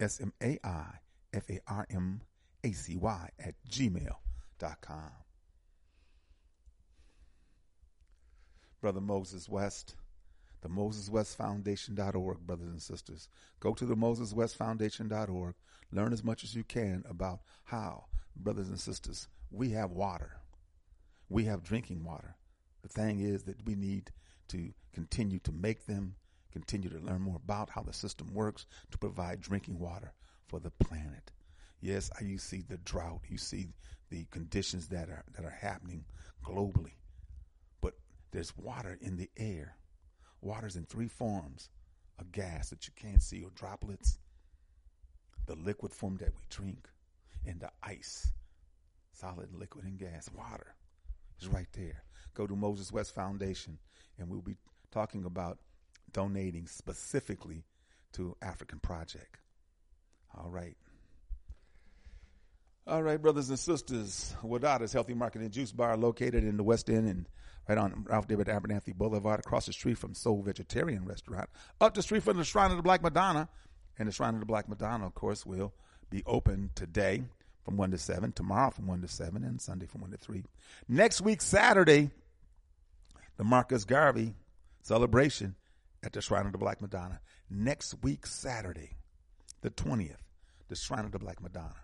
S 0.00 0.20
M 0.20 0.32
A 0.42 0.58
I 0.64 0.86
F 1.32 1.48
A 1.50 1.60
R 1.66 1.86
M 1.90 2.20
A 2.62 2.72
C 2.72 2.96
Y 2.96 3.28
at 3.38 3.54
gmail.com. 3.68 5.10
Brother 8.80 9.00
Moses 9.00 9.48
West, 9.48 9.96
the 10.64 10.70
MosesWestFoundation.org, 10.70 12.38
brothers 12.38 12.68
and 12.68 12.80
sisters. 12.80 13.28
Go 13.60 13.74
to 13.74 13.84
the 13.84 13.94
MosesWestFoundation.org. 13.94 15.54
Learn 15.92 16.12
as 16.14 16.24
much 16.24 16.42
as 16.42 16.54
you 16.54 16.64
can 16.64 17.04
about 17.08 17.40
how, 17.64 18.06
brothers 18.34 18.70
and 18.70 18.80
sisters, 18.80 19.28
we 19.50 19.70
have 19.70 19.90
water. 19.90 20.38
We 21.28 21.44
have 21.44 21.62
drinking 21.62 22.02
water. 22.02 22.36
The 22.80 22.88
thing 22.88 23.20
is 23.20 23.42
that 23.42 23.66
we 23.66 23.74
need 23.74 24.10
to 24.48 24.72
continue 24.94 25.38
to 25.40 25.52
make 25.52 25.84
them, 25.84 26.14
continue 26.50 26.88
to 26.88 26.98
learn 26.98 27.20
more 27.20 27.36
about 27.44 27.68
how 27.68 27.82
the 27.82 27.92
system 27.92 28.32
works 28.32 28.64
to 28.90 28.96
provide 28.96 29.42
drinking 29.42 29.78
water 29.78 30.14
for 30.46 30.60
the 30.60 30.70
planet. 30.70 31.30
Yes, 31.82 32.10
you 32.22 32.38
see 32.38 32.62
the 32.66 32.78
drought, 32.78 33.20
you 33.28 33.36
see 33.36 33.68
the 34.08 34.24
conditions 34.30 34.88
that 34.88 35.10
are 35.10 35.24
that 35.36 35.44
are 35.44 35.50
happening 35.50 36.06
globally. 36.42 36.94
But 37.82 37.98
there's 38.30 38.56
water 38.56 38.96
in 39.02 39.18
the 39.18 39.28
air. 39.36 39.76
Water's 40.44 40.76
in 40.76 40.84
three 40.84 41.08
forms: 41.08 41.70
a 42.18 42.24
gas 42.24 42.70
that 42.70 42.86
you 42.86 42.92
can't 42.96 43.22
see, 43.22 43.42
or 43.42 43.50
droplets, 43.50 44.18
the 45.46 45.56
liquid 45.56 45.92
form 45.92 46.16
that 46.18 46.34
we 46.34 46.42
drink, 46.50 46.88
and 47.46 47.60
the 47.60 47.70
ice, 47.82 48.32
solid, 49.12 49.52
liquid, 49.54 49.84
and 49.84 49.98
gas. 49.98 50.28
Water 50.36 50.74
is 51.40 51.48
right 51.48 51.68
there. 51.72 52.02
Go 52.34 52.46
to 52.46 52.56
Moses 52.56 52.92
West 52.92 53.14
Foundation, 53.14 53.78
and 54.18 54.28
we'll 54.28 54.42
be 54.42 54.56
talking 54.90 55.24
about 55.24 55.58
donating 56.12 56.66
specifically 56.66 57.64
to 58.12 58.36
African 58.42 58.78
Project. 58.78 59.38
All 60.36 60.50
right. 60.50 60.76
All 62.86 63.02
right, 63.02 63.20
brothers 63.20 63.48
and 63.48 63.58
sisters. 63.58 64.34
Wadada's 64.42 64.92
Healthy 64.92 65.14
Market 65.14 65.40
and 65.40 65.50
Juice 65.50 65.72
Bar 65.72 65.96
located 65.96 66.44
in 66.44 66.56
the 66.56 66.62
West 66.62 66.90
End 66.90 67.08
and 67.08 67.28
right 67.68 67.78
on 67.78 68.04
Ralph 68.08 68.28
David 68.28 68.46
Abernathy 68.48 68.94
Boulevard 68.94 69.40
across 69.40 69.66
the 69.66 69.72
street 69.72 69.98
from 69.98 70.14
Soul 70.14 70.42
Vegetarian 70.42 71.04
Restaurant. 71.04 71.48
Up 71.80 71.94
the 71.94 72.02
street 72.02 72.22
from 72.22 72.36
the 72.36 72.44
Shrine 72.44 72.70
of 72.70 72.76
the 72.76 72.82
Black 72.82 73.02
Madonna. 73.02 73.48
And 73.98 74.08
the 74.08 74.12
Shrine 74.12 74.34
of 74.34 74.40
the 74.40 74.46
Black 74.46 74.68
Madonna, 74.68 75.06
of 75.06 75.14
course, 75.14 75.46
will 75.46 75.72
be 76.10 76.22
open 76.26 76.70
today 76.74 77.22
from 77.64 77.76
1 77.76 77.92
to 77.92 77.98
7, 77.98 78.32
tomorrow 78.32 78.70
from 78.70 78.86
1 78.86 79.00
to 79.02 79.08
7, 79.08 79.44
and 79.44 79.60
Sunday 79.60 79.86
from 79.86 80.00
1 80.00 80.10
to 80.10 80.16
3. 80.16 80.42
Next 80.88 81.20
week, 81.20 81.40
Saturday, 81.40 82.10
the 83.36 83.44
Marcus 83.44 83.84
Garvey 83.84 84.34
celebration 84.82 85.54
at 86.02 86.12
the 86.12 86.20
Shrine 86.20 86.46
of 86.46 86.52
the 86.52 86.58
Black 86.58 86.82
Madonna. 86.82 87.20
Next 87.48 87.94
week, 88.02 88.26
Saturday, 88.26 88.96
the 89.62 89.70
20th, 89.70 90.16
the 90.68 90.76
Shrine 90.76 91.04
of 91.04 91.12
the 91.12 91.18
Black 91.18 91.40
Madonna. 91.40 91.74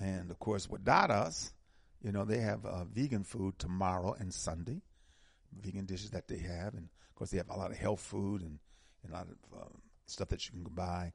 And 0.00 0.30
of 0.30 0.38
course, 0.38 0.68
Wadada's, 0.68 1.52
you 2.02 2.12
know, 2.12 2.24
they 2.24 2.38
have 2.38 2.64
uh, 2.64 2.84
vegan 2.84 3.24
food 3.24 3.58
tomorrow 3.58 4.14
and 4.18 4.32
Sunday, 4.32 4.82
vegan 5.60 5.86
dishes 5.86 6.10
that 6.10 6.28
they 6.28 6.38
have. 6.38 6.74
And 6.74 6.88
of 7.08 7.14
course, 7.14 7.30
they 7.30 7.38
have 7.38 7.50
a 7.50 7.56
lot 7.56 7.70
of 7.70 7.76
health 7.76 8.00
food 8.00 8.42
and, 8.42 8.58
and 9.02 9.12
a 9.12 9.16
lot 9.16 9.26
of 9.26 9.58
uh, 9.60 9.64
stuff 10.06 10.28
that 10.28 10.46
you 10.46 10.52
can 10.52 10.72
buy 10.74 11.12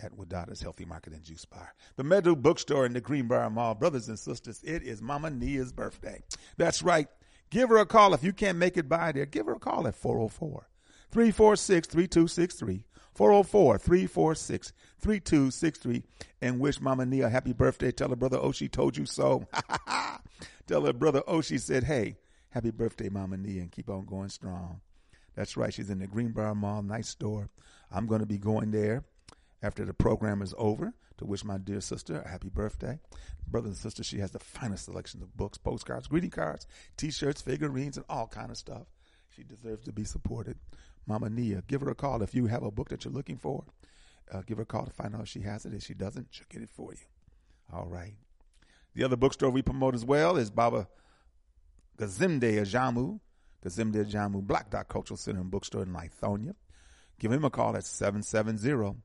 at 0.00 0.16
Wadada's 0.16 0.60
Healthy 0.60 0.84
Market 0.84 1.12
and 1.12 1.22
Juice 1.22 1.44
Bar. 1.44 1.74
The 1.96 2.02
Medu 2.02 2.40
Bookstore 2.40 2.86
in 2.86 2.92
the 2.92 3.00
Greenbriar 3.00 3.52
Mall. 3.52 3.74
Brothers 3.74 4.08
and 4.08 4.18
sisters, 4.18 4.60
it 4.64 4.82
is 4.82 5.00
Mama 5.02 5.30
Nia's 5.30 5.72
birthday. 5.72 6.22
That's 6.56 6.82
right. 6.82 7.08
Give 7.50 7.68
her 7.68 7.76
a 7.76 7.86
call. 7.86 8.14
If 8.14 8.24
you 8.24 8.32
can't 8.32 8.58
make 8.58 8.76
it 8.76 8.88
by 8.88 9.12
there, 9.12 9.26
give 9.26 9.46
her 9.46 9.52
a 9.52 9.58
call 9.58 9.86
at 9.86 9.94
404 9.94 10.68
346 11.10 11.88
3263. 11.88 12.84
404 13.14 13.78
346 13.78 14.72
3263 14.98 16.02
and 16.40 16.60
wish 16.60 16.80
Mama 16.80 17.04
Nia 17.04 17.26
a 17.26 17.30
happy 17.30 17.52
birthday. 17.52 17.90
Tell 17.90 18.08
her 18.08 18.16
brother 18.16 18.38
Oshi 18.38 18.70
told 18.70 18.96
you 18.96 19.06
so. 19.06 19.46
Tell 20.66 20.86
her 20.86 20.92
brother 20.92 21.22
Oshi 21.28 21.60
said, 21.60 21.84
hey, 21.84 22.16
happy 22.50 22.70
birthday, 22.70 23.08
Mama 23.08 23.36
Nia, 23.36 23.62
and 23.62 23.72
keep 23.72 23.90
on 23.90 24.06
going 24.06 24.28
strong. 24.28 24.80
That's 25.34 25.56
right. 25.56 25.72
She's 25.72 25.90
in 25.90 25.98
the 25.98 26.06
Greenbriar 26.06 26.54
Mall, 26.54 26.82
nice 26.82 27.08
store. 27.08 27.48
I'm 27.90 28.06
going 28.06 28.20
to 28.20 28.26
be 28.26 28.38
going 28.38 28.70
there 28.70 29.04
after 29.62 29.84
the 29.84 29.94
program 29.94 30.42
is 30.42 30.54
over 30.58 30.92
to 31.18 31.24
wish 31.24 31.44
my 31.44 31.58
dear 31.58 31.80
sister 31.80 32.20
a 32.20 32.28
happy 32.28 32.48
birthday. 32.48 32.98
Brother 33.46 33.68
and 33.68 33.76
sister, 33.76 34.02
she 34.02 34.18
has 34.18 34.30
the 34.30 34.38
finest 34.38 34.86
selection 34.86 35.22
of 35.22 35.36
books, 35.36 35.58
postcards, 35.58 36.08
greeting 36.08 36.30
cards, 36.30 36.66
t-shirts, 36.96 37.42
figurines, 37.42 37.96
and 37.96 38.06
all 38.08 38.26
kind 38.26 38.50
of 38.50 38.56
stuff. 38.56 38.86
She 39.34 39.42
deserves 39.42 39.84
to 39.84 39.92
be 39.92 40.04
supported. 40.04 40.58
Mama 41.06 41.30
Nia, 41.30 41.62
give 41.66 41.80
her 41.80 41.90
a 41.90 41.94
call 41.94 42.22
if 42.22 42.34
you 42.34 42.46
have 42.46 42.62
a 42.62 42.70
book 42.70 42.88
that 42.90 43.04
you're 43.04 43.14
looking 43.14 43.36
for. 43.36 43.64
Uh, 44.32 44.42
give 44.46 44.58
her 44.58 44.62
a 44.62 44.66
call 44.66 44.84
to 44.84 44.90
find 44.90 45.14
out 45.14 45.22
if 45.22 45.28
she 45.28 45.40
has 45.40 45.66
it. 45.66 45.74
If 45.74 45.82
she 45.82 45.94
doesn't, 45.94 46.28
she'll 46.30 46.46
get 46.48 46.62
it 46.62 46.70
for 46.70 46.92
you. 46.92 46.98
All 47.72 47.86
right. 47.86 48.14
The 48.94 49.04
other 49.04 49.16
bookstore 49.16 49.50
we 49.50 49.62
promote 49.62 49.94
as 49.94 50.04
well 50.04 50.36
is 50.36 50.50
Baba 50.50 50.88
Gazimde 51.98 52.40
Ajamu, 52.40 53.20
Gazimde 53.64 54.04
Ajamu 54.04 54.42
Black 54.42 54.70
Dot 54.70 54.88
Cultural 54.88 55.16
Center 55.16 55.40
and 55.40 55.50
Bookstore 55.50 55.82
in 55.82 55.92
Lithonia. 55.92 56.54
Give 57.18 57.32
him 57.32 57.44
a 57.44 57.50
call 57.50 57.76
at 57.76 57.84
770 57.84 58.98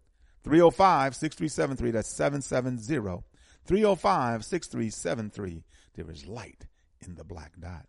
305 0.43 1.15
6373. 1.15 1.91
That's 1.91 2.09
770 2.09 3.23
305 3.65 4.45
6373. 4.45 5.63
There 5.95 6.09
is 6.11 6.25
light 6.25 6.67
in 7.05 7.15
the 7.15 7.23
black 7.23 7.53
dot. 7.59 7.85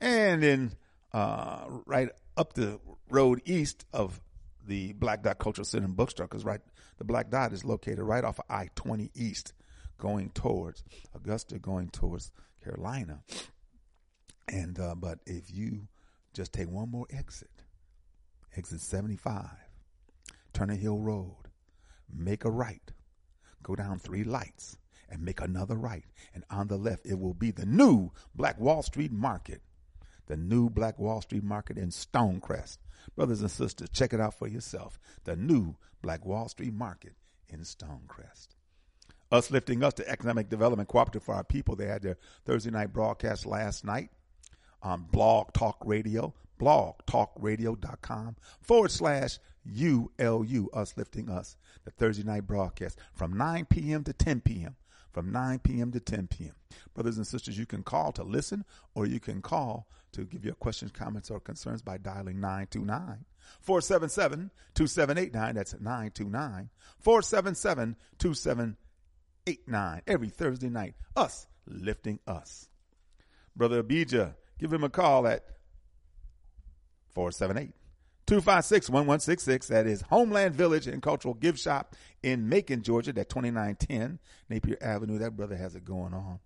And 0.00 0.42
in 0.42 0.72
uh, 1.12 1.64
right 1.86 2.08
up 2.36 2.54
the 2.54 2.80
road 3.10 3.42
east 3.44 3.84
of 3.92 4.20
the 4.66 4.92
Black 4.94 5.22
Dot 5.22 5.38
Cultural 5.38 5.64
Center 5.64 5.86
and 5.86 5.96
Bookstore, 5.96 6.26
because 6.26 6.44
right, 6.44 6.60
the 6.98 7.04
Black 7.04 7.30
Dot 7.30 7.52
is 7.52 7.64
located 7.64 8.00
right 8.00 8.24
off 8.24 8.38
of 8.38 8.44
I 8.48 8.68
20 8.74 9.10
East, 9.14 9.52
going 9.98 10.30
towards 10.30 10.84
Augusta, 11.14 11.58
going 11.58 11.90
towards 11.90 12.30
Carolina. 12.62 13.20
And, 14.48 14.78
uh, 14.78 14.94
but 14.94 15.18
if 15.26 15.52
you 15.52 15.88
just 16.32 16.52
take 16.52 16.68
one 16.68 16.90
more 16.90 17.06
exit, 17.10 17.50
exit 18.56 18.80
75, 18.80 19.46
Turner 20.52 20.74
Hill 20.74 20.98
Road, 20.98 21.48
make 22.12 22.44
a 22.44 22.50
right, 22.50 22.92
go 23.62 23.74
down 23.74 23.98
three 23.98 24.24
lights, 24.24 24.78
and 25.08 25.22
make 25.22 25.40
another 25.40 25.76
right. 25.76 26.04
And 26.34 26.44
on 26.50 26.68
the 26.68 26.76
left, 26.76 27.06
it 27.06 27.18
will 27.18 27.34
be 27.34 27.50
the 27.50 27.66
new 27.66 28.12
Black 28.34 28.58
Wall 28.58 28.82
Street 28.82 29.12
Market 29.12 29.62
the 30.32 30.38
new 30.38 30.70
Black 30.70 30.98
Wall 30.98 31.20
Street 31.20 31.44
Market 31.44 31.76
in 31.76 31.90
Stonecrest. 31.90 32.78
Brothers 33.14 33.42
and 33.42 33.50
sisters, 33.50 33.90
check 33.92 34.14
it 34.14 34.20
out 34.20 34.32
for 34.32 34.48
yourself. 34.48 34.98
The 35.24 35.36
new 35.36 35.76
Black 36.00 36.24
Wall 36.24 36.48
Street 36.48 36.72
Market 36.72 37.12
in 37.50 37.60
Stonecrest. 37.60 38.48
Us 39.30 39.50
lifting 39.50 39.84
us 39.84 39.92
to 39.92 40.08
economic 40.08 40.48
development 40.48 40.88
cooperative 40.88 41.22
for 41.22 41.34
our 41.34 41.44
people. 41.44 41.76
They 41.76 41.84
had 41.84 42.00
their 42.00 42.16
Thursday 42.46 42.70
night 42.70 42.94
broadcast 42.94 43.44
last 43.44 43.84
night 43.84 44.08
on 44.80 45.02
Blog 45.02 45.52
Talk 45.52 45.76
Radio, 45.84 46.32
blogtalkradio.com 46.58 48.36
forward 48.62 48.90
slash 48.90 49.38
ULU, 49.66 50.70
us 50.72 50.94
lifting 50.96 51.28
us. 51.28 51.58
The 51.84 51.90
Thursday 51.90 52.24
night 52.24 52.46
broadcast 52.46 52.98
from 53.12 53.36
9 53.36 53.66
p.m. 53.66 54.02
to 54.04 54.14
10 54.14 54.40
p.m 54.40 54.76
from 55.12 55.30
9 55.30 55.58
p.m. 55.60 55.92
to 55.92 56.00
10 56.00 56.28
p.m. 56.28 56.54
Brothers 56.94 57.18
and 57.18 57.26
sisters, 57.26 57.58
you 57.58 57.66
can 57.66 57.82
call 57.82 58.12
to 58.12 58.24
listen 58.24 58.64
or 58.94 59.06
you 59.06 59.20
can 59.20 59.42
call 59.42 59.86
to 60.12 60.24
give 60.24 60.44
your 60.44 60.54
questions, 60.54 60.92
comments, 60.92 61.30
or 61.30 61.40
concerns 61.40 61.82
by 61.82 61.98
dialing 61.98 62.40
929 62.40 63.24
477 63.60 64.50
2789. 64.74 65.54
That's 65.54 65.74
929 65.74 66.70
477 66.98 67.96
2789. 68.18 70.02
Every 70.06 70.28
Thursday 70.28 70.68
night, 70.68 70.94
us 71.16 71.46
lifting 71.66 72.18
us. 72.26 72.68
Brother 73.56 73.80
Abijah, 73.80 74.36
give 74.58 74.72
him 74.72 74.84
a 74.84 74.88
call 74.90 75.26
at 75.26 75.44
478 77.14 77.72
256 78.26 78.88
1166. 78.88 79.66
That 79.68 79.86
is 79.86 80.02
Homeland 80.02 80.54
Village 80.54 80.86
and 80.86 81.02
Cultural 81.02 81.34
Gift 81.34 81.58
Shop 81.58 81.94
in 82.22 82.48
Macon, 82.48 82.82
Georgia. 82.82 83.12
That 83.12 83.28
2910 83.28 84.18
Napier 84.48 84.78
Avenue. 84.80 85.18
That 85.18 85.36
brother 85.36 85.56
has 85.56 85.74
it 85.74 85.84
going 85.84 86.14
on. 86.14 86.38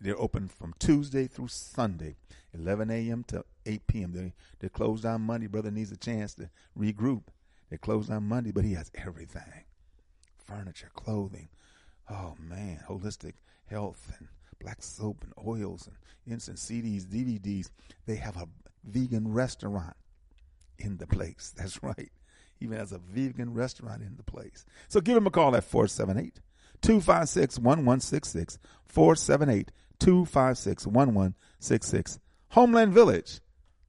They're 0.00 0.20
open 0.20 0.48
from 0.48 0.74
Tuesday 0.78 1.26
through 1.26 1.48
Sunday, 1.48 2.16
11 2.54 2.90
a.m. 2.90 3.24
to 3.28 3.44
8 3.66 3.86
p.m. 3.86 4.12
They, 4.12 4.32
they're 4.60 4.70
closed 4.70 5.04
on 5.04 5.22
Monday. 5.22 5.48
Brother 5.48 5.70
needs 5.70 5.90
a 5.90 5.96
chance 5.96 6.34
to 6.34 6.50
regroup. 6.78 7.24
They're 7.68 7.78
closed 7.78 8.10
on 8.10 8.28
Monday, 8.28 8.52
but 8.52 8.64
he 8.64 8.74
has 8.74 8.90
everything 8.94 9.64
furniture, 10.48 10.90
clothing. 10.94 11.48
Oh, 12.10 12.34
man. 12.40 12.80
Holistic 12.88 13.34
health 13.66 14.12
and 14.18 14.28
black 14.60 14.82
soap 14.82 15.22
and 15.22 15.32
oils 15.46 15.86
and 15.86 15.96
incense 16.26 16.64
CDs, 16.64 17.04
DVDs. 17.04 17.70
They 18.06 18.16
have 18.16 18.36
a 18.36 18.48
vegan 18.84 19.32
restaurant 19.32 19.94
in 20.78 20.96
the 20.96 21.06
place. 21.06 21.52
That's 21.56 21.82
right. 21.82 22.10
Even 22.60 22.78
has 22.78 22.92
a 22.92 22.98
vegan 22.98 23.54
restaurant 23.54 24.02
in 24.02 24.16
the 24.16 24.22
place. 24.22 24.64
So 24.88 25.00
give 25.00 25.16
him 25.16 25.26
a 25.26 25.30
call 25.30 25.54
at 25.54 25.64
478 25.64 26.40
256 26.80 27.58
1166. 27.58 28.58
478 28.86 29.70
256 30.00 30.86
1166. 30.86 32.18
Homeland 32.50 32.92
Village 32.92 33.40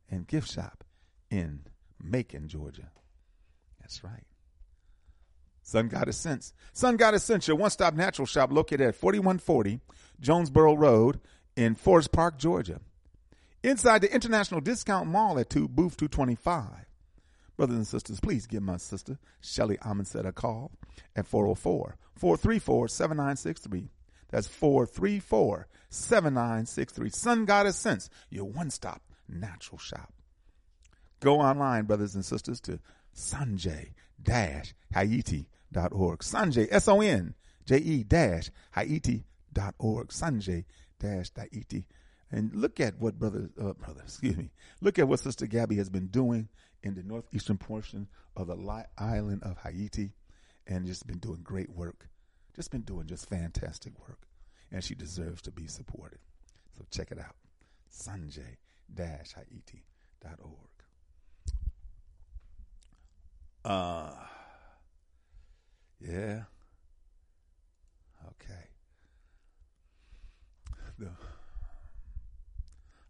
and 0.10 0.28
Gift 0.28 0.52
Shop 0.52 0.84
in 1.30 1.62
Macon, 2.02 2.48
Georgia. 2.48 2.91
That's 3.80 4.04
right. 4.04 4.24
Sun 5.62 5.89
Goddess 5.89 6.17
Sense. 6.17 6.54
Sun 6.74 6.98
God 6.98 7.13
Essential, 7.13 7.56
one 7.58 7.69
stop 7.69 7.93
natural 7.93 8.26
shop 8.26 8.52
located 8.52 8.82
at 8.82 8.95
4140 8.95 9.80
Jonesboro 10.19 10.74
Road 10.76 11.19
in 11.56 11.76
Forest 11.76 12.12
Park, 12.12 12.38
Georgia. 12.39 12.80
inside 13.63 14.02
the 14.02 14.13
International 14.13 14.62
Discount 14.62 15.08
Mall 15.08 15.38
at 15.38 15.50
2, 15.50 15.67
booth 15.67 15.95
225. 15.98 16.86
Brothers 17.56 17.76
and 17.76 17.88
sisters, 17.88 18.19
please 18.19 18.48
give 18.48 18.63
my 18.63 18.78
sister, 18.78 19.19
Shelly 19.41 19.78
Amonset, 19.78 20.26
a 20.26 20.32
call 20.32 20.72
at 21.15 21.28
404 21.28 21.98
434 22.15 22.88
7963. 22.88 23.91
That's 24.32 24.48
434 24.48 25.67
7963. 25.89 27.10
Sun 27.10 27.45
Goddess 27.45 27.75
Sense, 27.75 28.10
your 28.30 28.45
one 28.45 28.69
stop 28.69 29.02
natural 29.28 29.78
shop. 29.78 30.13
Go 31.19 31.39
online, 31.39 31.86
brothers 31.86 32.15
and 32.15 32.23
sisters, 32.23 32.60
to 32.62 32.80
sonje 33.15 33.89
haiti.org. 34.93 36.19
Sonje, 36.19 36.67
S 36.71 36.88
O 36.88 37.02
N 37.02 37.34
J 37.65 37.78
E 37.78 38.06
Haiti.org. 38.73 40.08
Sonje 40.10 40.65
Haiti. 41.02 41.86
And 42.32 42.54
look 42.54 42.80
at 42.80 42.99
what 42.99 43.17
brother, 43.17 43.49
uh, 43.60 43.73
brother, 43.73 44.02
excuse 44.04 44.38
me, 44.38 44.52
look 44.82 44.99
at 44.99 45.08
what 45.08 45.19
Sister 45.19 45.47
Gabby 45.47 45.78
has 45.78 45.89
been 45.89 46.08
doing 46.08 46.47
in 46.84 46.95
the 46.95 47.04
northeastern 47.04 47.58
portion 47.58 48.08
of 48.36 48.47
the 48.47 48.86
island 48.97 49.43
of 49.43 49.58
Haiti 49.58 50.12
and 50.67 50.86
just 50.86 51.08
been 51.08 51.17
doing 51.17 51.41
great 51.43 51.69
work. 51.69 52.08
Just 52.56 52.71
been 52.71 52.82
doing 52.82 53.08
just 53.08 53.28
fantastic 53.28 53.93
work. 53.99 54.28
And 54.71 54.84
she 54.84 54.95
deserves 54.95 55.41
to 55.43 55.51
be 55.51 55.67
supported. 55.67 56.19
So 56.77 56.86
check 56.91 57.12
it 57.12 57.19
out. 57.19 57.36
Sonje 57.91 58.58
Haiti.org. 58.97 60.69
Uh, 63.65 64.12
yeah. 65.99 66.43
Okay. 68.27 68.67
The 70.97 71.10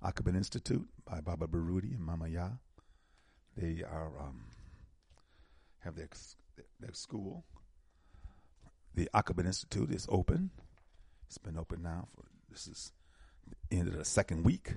Akoben 0.04 0.36
Institute 0.36 0.88
by 1.06 1.22
Baba 1.22 1.48
Baruti 1.48 1.95
and 1.95 2.02
Mama 2.02 2.26
Yaa. 2.26 2.58
They 3.58 3.84
are 3.84 4.12
um, 4.19 4.45
have 5.80 5.95
their 5.95 6.10
their 6.80 6.93
school. 6.93 7.45
The 8.95 9.10
Akoben 9.13 9.45
Institute 9.45 9.91
is 9.91 10.06
open. 10.10 10.52
It's 11.30 11.38
been 11.38 11.60
open 11.60 11.84
now 11.84 12.08
for 12.15 12.24
this 12.50 12.65
is 12.65 12.92
the 13.48 13.78
end 13.78 13.88
of 13.88 13.96
the 13.96 14.04
second 14.04 14.44
week. 14.44 14.74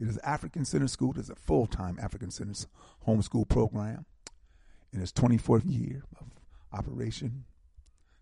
It 0.00 0.08
is 0.08 0.18
African 0.24 0.64
Center 0.64 0.88
School. 0.88 1.12
It 1.12 1.18
is 1.18 1.30
a 1.30 1.36
full 1.36 1.68
time 1.68 2.00
African 2.02 2.32
Center 2.32 2.66
homeschool 3.06 3.48
program 3.48 4.04
in 4.92 5.00
its 5.00 5.12
24th 5.12 5.62
year 5.64 6.02
of 6.20 6.26
operation. 6.76 7.44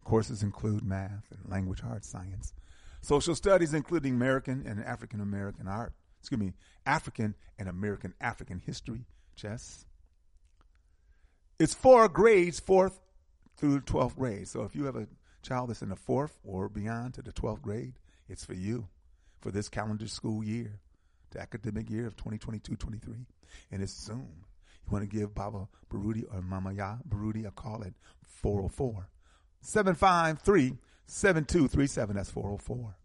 Courses 0.05 0.43
include 0.43 0.85
math 0.85 1.25
and 1.31 1.51
language 1.51 1.81
arts, 1.83 2.07
science, 2.07 2.53
social 3.01 3.35
studies, 3.35 3.73
including 3.73 4.13
American 4.13 4.63
and 4.67 4.85
African 4.85 5.23
American 5.23 5.67
art, 5.67 5.95
excuse 6.21 6.39
me, 6.39 6.53
African 6.85 7.35
and 7.59 7.71
American 7.71 8.13
African 8.21 8.59
history, 8.59 9.07
chess. 9.35 9.87
It's 11.59 11.73
four 11.73 12.07
grades, 12.07 12.61
fourth 12.61 13.01
through 13.57 13.81
12th 13.81 14.17
grade. 14.17 14.49
So 14.49 14.65
if 14.65 14.77
you 14.77 14.85
have 14.85 14.97
a 14.97 15.07
child 15.43 15.71
that's 15.71 15.83
in 15.83 15.89
the 15.89 15.97
fourth 15.97 16.39
or 16.45 16.69
beyond 16.69 17.15
to 17.15 17.23
the 17.23 17.33
12th 17.33 17.63
grade, 17.63 17.95
it's 18.29 18.45
for 18.45 18.55
you 18.55 18.89
for 19.41 19.51
this 19.51 19.69
calendar 19.69 20.07
school 20.07 20.45
year, 20.45 20.79
the 21.31 21.41
academic 21.41 21.91
year 21.91 22.07
of 22.07 22.17
2022-23. 22.17 23.25
And 23.73 23.83
it's 23.83 23.93
soon. 23.93 24.45
You 24.87 24.93
want 24.93 25.09
to 25.09 25.17
give 25.17 25.35
Baba 25.35 25.69
Baruti 25.91 26.25
or 26.33 26.43
Mama 26.43 26.71
Yaa 26.71 27.01
Baruti 27.09 27.47
a 27.47 27.51
call 27.51 27.83
at 27.85 27.93
404 28.25 29.09
753 29.61 30.79
7237. 31.07 32.17
That's 32.17 32.31
404 32.31 32.97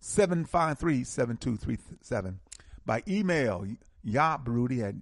753 0.00 1.04
7237. 1.04 2.40
By 2.86 3.02
email, 3.08 3.66
Yaa 4.06 4.44
Baruti 4.44 4.82
at 4.82 4.94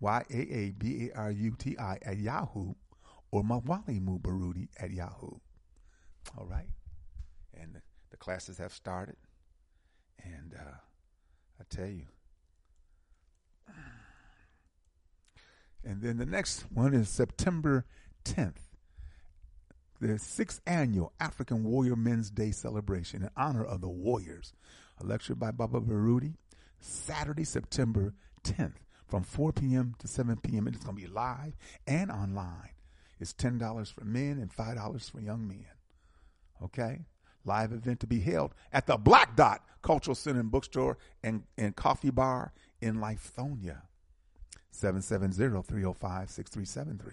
Y 0.00 0.24
A 0.30 0.36
A 0.36 0.70
B 0.76 1.10
A 1.14 1.18
R 1.18 1.30
U 1.30 1.54
T 1.58 1.78
I 1.78 1.98
at 2.02 2.18
Yahoo 2.18 2.74
or 3.30 3.42
Mwalimu 3.42 4.20
Baruti 4.20 4.68
at 4.78 4.90
Yahoo. 4.90 5.38
All 6.36 6.46
right. 6.46 6.68
And 7.54 7.74
the, 7.74 7.80
classes 8.18 8.58
have 8.58 8.72
started. 8.72 9.16
And 10.22 10.54
uh, 10.54 10.76
I 11.60 11.64
tell 11.68 11.88
you, 11.88 12.04
And 15.84 16.00
then 16.00 16.16
the 16.16 16.26
next 16.26 16.64
one 16.72 16.94
is 16.94 17.08
September 17.08 17.84
10th, 18.24 18.68
the 20.00 20.18
sixth 20.18 20.60
annual 20.66 21.12
African 21.18 21.64
Warrior 21.64 21.96
Men's 21.96 22.30
Day 22.30 22.52
celebration 22.52 23.22
in 23.22 23.30
honor 23.36 23.64
of 23.64 23.80
the 23.80 23.88
Warriors. 23.88 24.52
A 25.00 25.04
lecture 25.04 25.34
by 25.34 25.50
Baba 25.50 25.80
Baruti, 25.80 26.34
Saturday, 26.78 27.44
September 27.44 28.14
10th 28.44 28.76
from 29.08 29.24
4 29.24 29.52
p.m. 29.52 29.94
to 29.98 30.06
7 30.06 30.36
p.m. 30.36 30.66
And 30.66 30.76
it's 30.76 30.84
going 30.84 30.96
to 30.96 31.02
be 31.02 31.08
live 31.08 31.56
and 31.86 32.10
online. 32.10 32.70
It's 33.18 33.32
$10 33.32 33.92
for 33.92 34.04
men 34.04 34.38
and 34.38 34.52
$5 34.52 35.10
for 35.10 35.20
young 35.20 35.46
men. 35.46 35.66
Okay? 36.64 37.00
Live 37.44 37.72
event 37.72 38.00
to 38.00 38.06
be 38.06 38.20
held 38.20 38.54
at 38.72 38.86
the 38.86 38.96
Black 38.96 39.36
Dot 39.36 39.62
Cultural 39.82 40.14
Center 40.14 40.40
and 40.40 40.50
Bookstore 40.50 40.96
and, 41.22 41.42
and 41.58 41.74
Coffee 41.74 42.10
Bar 42.10 42.52
in 42.80 42.96
Lithonia. 42.96 43.82
770-305-6373. 44.72 47.12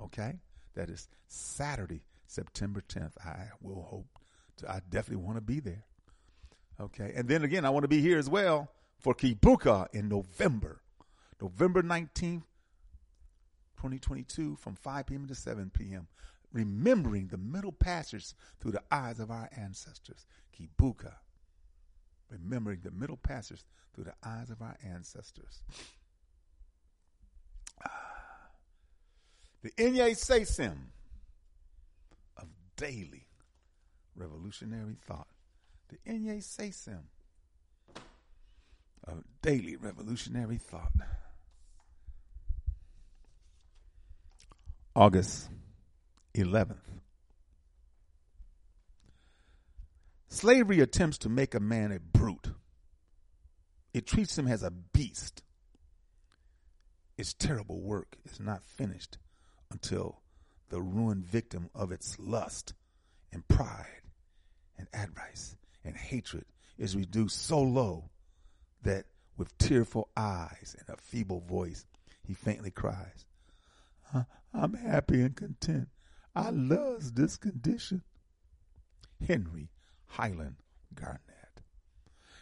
Okay? 0.00 0.34
That 0.74 0.90
is 0.90 1.08
Saturday, 1.28 2.02
September 2.26 2.82
10th. 2.86 3.12
I 3.24 3.48
will 3.60 3.82
hope 3.82 4.18
to, 4.58 4.70
I 4.70 4.80
definitely 4.88 5.24
want 5.24 5.38
to 5.38 5.42
be 5.42 5.60
there. 5.60 5.84
Okay. 6.80 7.12
And 7.14 7.28
then 7.28 7.44
again, 7.44 7.64
I 7.64 7.70
want 7.70 7.84
to 7.84 7.88
be 7.88 8.00
here 8.00 8.18
as 8.18 8.28
well 8.28 8.68
for 8.98 9.14
Kibuka 9.14 9.86
in 9.92 10.08
November. 10.08 10.80
November 11.40 11.82
19th, 11.82 12.42
2022 13.76 14.56
from 14.56 14.74
5 14.76 15.06
p.m. 15.06 15.26
to 15.26 15.34
7 15.34 15.70
p.m. 15.70 16.06
Remembering 16.52 17.28
the 17.28 17.38
middle 17.38 17.72
passage 17.72 18.34
through 18.60 18.72
the 18.72 18.82
eyes 18.90 19.18
of 19.18 19.30
our 19.30 19.48
ancestors. 19.56 20.26
Kibuka. 20.54 21.14
Remembering 22.30 22.80
the 22.82 22.90
middle 22.90 23.16
passage 23.16 23.62
through 23.94 24.04
the 24.04 24.14
eyes 24.24 24.50
of 24.50 24.60
our 24.60 24.76
ancestors. 24.84 25.62
Ah. 27.84 28.48
The 29.62 29.70
Inye 29.72 30.12
Sesim 30.12 30.76
of 32.36 32.48
daily 32.76 33.26
revolutionary 34.16 34.96
thought. 35.06 35.28
The 35.88 36.10
Inye 36.10 36.42
Sesim 36.42 37.04
of 39.06 39.24
daily 39.42 39.76
revolutionary 39.76 40.58
thought. 40.58 40.92
August 44.94 45.48
11th. 46.34 47.00
Slavery 50.28 50.80
attempts 50.80 51.18
to 51.18 51.28
make 51.28 51.54
a 51.54 51.60
man 51.60 51.92
a 51.92 52.00
brute. 52.00 52.48
It 53.92 54.06
treats 54.06 54.38
him 54.38 54.48
as 54.48 54.62
a 54.62 54.70
beast. 54.70 55.42
Its 57.18 57.34
terrible 57.34 57.80
work 57.80 58.16
is 58.24 58.40
not 58.40 58.62
finished 58.64 59.18
until 59.70 60.22
the 60.70 60.80
ruined 60.80 61.26
victim 61.26 61.68
of 61.74 61.92
its 61.92 62.16
lust 62.18 62.72
and 63.30 63.46
pride 63.46 64.02
and 64.78 64.88
avarice 64.94 65.56
and 65.84 65.94
hatred 65.94 66.46
is 66.78 66.96
reduced 66.96 67.44
so 67.44 67.60
low 67.60 68.08
that 68.82 69.04
with 69.36 69.56
tearful 69.58 70.08
eyes 70.16 70.74
and 70.78 70.88
a 70.88 71.00
feeble 71.00 71.40
voice 71.40 71.84
he 72.22 72.32
faintly 72.32 72.70
cries, 72.70 73.26
I'm 74.54 74.74
happy 74.74 75.20
and 75.22 75.36
content. 75.36 75.88
I 76.34 76.50
loves 76.50 77.12
this 77.12 77.36
condition. 77.36 78.02
Henry 79.26 79.68
Highland 80.06 80.56
Garnet. 80.94 81.20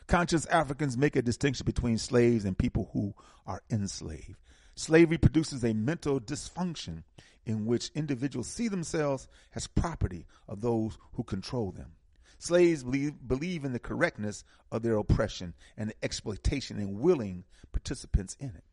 Conscious 0.06 0.46
Africans 0.46 0.96
make 0.96 1.16
a 1.16 1.22
distinction 1.22 1.64
between 1.64 1.98
slaves 1.98 2.44
and 2.44 2.56
people 2.56 2.90
who 2.92 3.14
are 3.46 3.62
enslaved. 3.70 4.36
Slavery 4.74 5.18
produces 5.18 5.64
a 5.64 5.72
mental 5.72 6.20
dysfunction 6.20 7.04
in 7.44 7.66
which 7.66 7.90
individuals 7.94 8.48
see 8.48 8.68
themselves 8.68 9.28
as 9.54 9.66
property 9.66 10.26
of 10.48 10.60
those 10.60 10.98
who 11.12 11.22
control 11.22 11.72
them. 11.72 11.92
Slaves 12.38 12.82
believe, 12.82 13.12
believe 13.26 13.64
in 13.64 13.72
the 13.72 13.78
correctness 13.78 14.44
of 14.72 14.82
their 14.82 14.96
oppression 14.96 15.54
and 15.76 15.90
the 15.90 15.94
exploitation 16.02 16.78
and 16.78 17.00
willing 17.00 17.44
participants 17.72 18.36
in 18.40 18.50
it. 18.50 18.64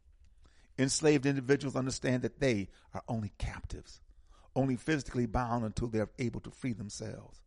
Enslaved 0.79 1.25
individuals 1.25 1.75
understand 1.75 2.21
that 2.21 2.39
they 2.39 2.69
are 2.93 3.03
only 3.07 3.33
captives, 3.37 3.99
only 4.57 4.75
physically 4.75 5.25
bound 5.25 5.63
until 5.63 5.87
they're 5.87 6.09
able 6.19 6.41
to 6.41 6.51
free 6.51 6.73
themselves. 6.73 7.39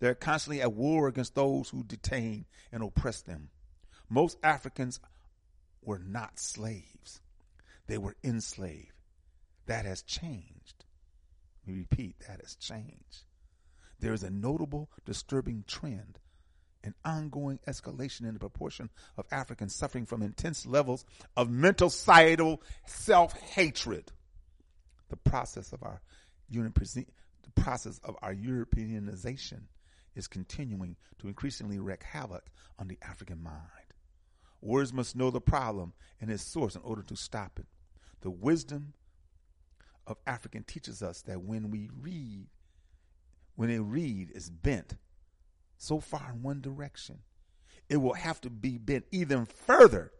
They're 0.00 0.14
constantly 0.14 0.60
at 0.60 0.72
war 0.72 1.08
against 1.08 1.34
those 1.34 1.70
who 1.70 1.82
detain 1.84 2.44
and 2.70 2.82
oppress 2.82 3.22
them. 3.22 3.48
Most 4.08 4.38
Africans 4.42 5.00
were 5.82 5.98
not 5.98 6.38
slaves. 6.38 7.20
They 7.86 7.98
were 7.98 8.16
enslaved. 8.22 8.92
That 9.66 9.86
has 9.86 10.02
changed. 10.02 10.84
We 11.66 11.74
repeat, 11.74 12.16
that 12.26 12.40
has 12.42 12.54
changed. 12.56 13.24
There 14.00 14.12
is 14.12 14.22
a 14.22 14.30
notable, 14.30 14.90
disturbing 15.04 15.64
trend 15.66 16.18
an 16.84 16.94
ongoing 17.04 17.58
escalation 17.66 18.22
in 18.22 18.34
the 18.34 18.40
proportion 18.40 18.90
of 19.16 19.26
Africans 19.30 19.74
suffering 19.74 20.06
from 20.06 20.22
intense 20.22 20.66
levels 20.66 21.04
of 21.36 21.50
mental 21.50 21.90
societal 21.90 22.62
self-hatred. 22.86 24.12
The 25.08 25.16
process 25.16 25.72
of 25.72 25.82
our 25.82 26.00
the 26.50 27.04
process 27.56 28.00
of 28.04 28.16
our 28.22 28.34
Europeanization 28.34 29.62
is 30.14 30.26
continuing 30.26 30.96
to 31.18 31.28
increasingly 31.28 31.78
wreak 31.78 32.02
havoc 32.02 32.46
on 32.78 32.88
the 32.88 32.98
African 33.02 33.42
mind. 33.42 33.64
Words 34.60 34.92
must 34.92 35.14
know 35.14 35.30
the 35.30 35.40
problem 35.40 35.92
and 36.20 36.30
its 36.30 36.42
source 36.42 36.74
in 36.74 36.82
order 36.82 37.02
to 37.02 37.16
stop 37.16 37.58
it. 37.58 37.66
The 38.20 38.30
wisdom 38.30 38.94
of 40.06 40.16
African 40.26 40.64
teaches 40.64 41.02
us 41.02 41.22
that 41.22 41.42
when 41.42 41.70
we 41.70 41.90
read, 42.00 42.48
when 43.54 43.70
a 43.70 43.80
reed 43.80 44.32
is 44.34 44.50
bent 44.50 44.96
so 45.76 46.00
far 46.00 46.32
in 46.34 46.42
one 46.42 46.60
direction, 46.60 47.20
it 47.88 47.98
will 47.98 48.14
have 48.14 48.40
to 48.40 48.50
be 48.50 48.78
bent 48.78 49.04
even 49.12 49.46
further 49.46 50.12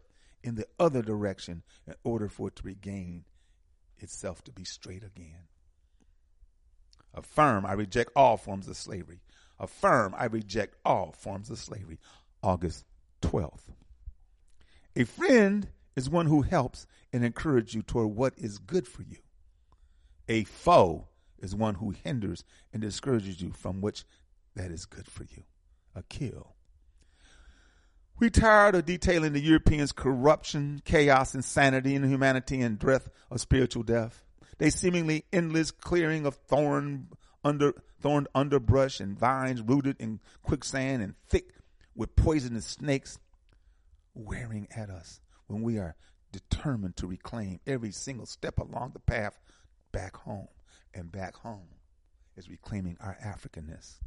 in 0.43 0.55
the 0.55 0.67
other 0.79 1.01
direction 1.01 1.63
in 1.85 1.95
order 2.03 2.29
for 2.29 2.47
it 2.47 2.55
to 2.55 2.63
regain 2.63 3.25
itself 3.97 4.41
to 4.45 4.51
be 4.51 4.63
straight 4.63 5.03
again. 5.03 5.48
Affirm, 7.19 7.65
I 7.65 7.73
reject 7.73 8.11
all 8.15 8.37
forms 8.37 8.67
of 8.67 8.77
slavery. 8.77 9.19
Affirm, 9.59 10.15
I 10.17 10.25
reject 10.25 10.75
all 10.85 11.11
forms 11.11 11.49
of 11.49 11.59
slavery. 11.59 11.99
August 12.41 12.85
12th. 13.21 13.73
A 14.95 15.03
friend 15.03 15.67
is 15.97 16.09
one 16.09 16.27
who 16.27 16.43
helps 16.43 16.87
and 17.11 17.25
encourages 17.25 17.73
you 17.73 17.81
toward 17.81 18.15
what 18.15 18.33
is 18.37 18.57
good 18.57 18.87
for 18.87 19.03
you. 19.03 19.17
A 20.29 20.45
foe 20.45 21.09
is 21.39 21.53
one 21.53 21.75
who 21.75 21.91
hinders 21.91 22.45
and 22.71 22.81
discourages 22.81 23.41
you 23.41 23.51
from 23.51 23.81
which 23.81 24.05
that 24.55 24.71
is 24.71 24.85
good 24.85 25.07
for 25.07 25.23
you. 25.23 25.43
A 25.95 26.03
kill. 26.03 26.55
We 28.17 28.29
tired 28.29 28.75
of 28.75 28.85
detailing 28.85 29.33
the 29.33 29.41
Europeans' 29.41 29.91
corruption, 29.91 30.81
chaos, 30.85 31.35
insanity, 31.35 31.95
inhumanity, 31.95 32.61
and 32.61 32.79
death 32.79 33.09
of 33.29 33.41
spiritual 33.41 33.83
death. 33.83 34.23
They 34.59 34.69
seemingly 34.69 35.25
endless 35.33 35.71
clearing 35.71 36.25
of 36.25 36.35
thorn 36.35 37.07
under 37.43 37.73
thorned 38.01 38.27
underbrush 38.35 38.99
and 38.99 39.17
vines 39.17 39.61
rooted 39.61 39.95
in 39.99 40.19
quicksand 40.43 41.01
and 41.01 41.15
thick 41.27 41.53
with 41.95 42.15
poisonous 42.15 42.65
snakes 42.65 43.19
wearing 44.13 44.67
at 44.75 44.89
us 44.89 45.21
when 45.47 45.61
we 45.61 45.77
are 45.77 45.95
determined 46.31 46.95
to 46.97 47.07
reclaim 47.07 47.59
every 47.65 47.91
single 47.91 48.25
step 48.25 48.59
along 48.59 48.91
the 48.93 48.99
path 48.99 49.39
back 49.91 50.15
home. 50.15 50.47
And 50.93 51.11
back 51.11 51.35
home 51.35 51.67
is 52.35 52.49
reclaiming 52.49 52.97
our 52.99 53.17
Africanness. 53.23 53.99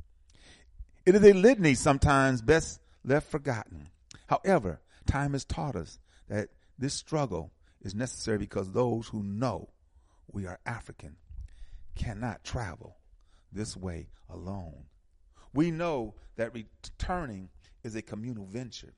It 1.07 1.15
is 1.15 1.25
a 1.25 1.33
litany 1.33 1.75
sometimes 1.75 2.43
best 2.43 2.81
left 3.05 3.31
forgotten. 3.31 3.89
However, 4.27 4.81
time 5.07 5.33
has 5.33 5.45
taught 5.45 5.77
us 5.77 5.99
that 6.29 6.49
this 6.79 6.95
struggle 6.95 7.53
is 7.81 7.95
necessary 7.95 8.39
because 8.39 8.73
those 8.73 9.09
who 9.09 9.23
know 9.23 9.69
we 10.33 10.47
are 10.47 10.59
African 10.67 11.17
cannot 11.95 12.45
travel 12.45 12.97
this 13.53 13.77
way 13.77 14.09
alone. 14.31 14.85
We 15.53 15.71
know 15.71 16.15
that 16.37 16.55
returning 16.55 17.51
is 17.85 17.95
a 17.95 18.03
communal 18.03 18.47
venture. 18.47 18.95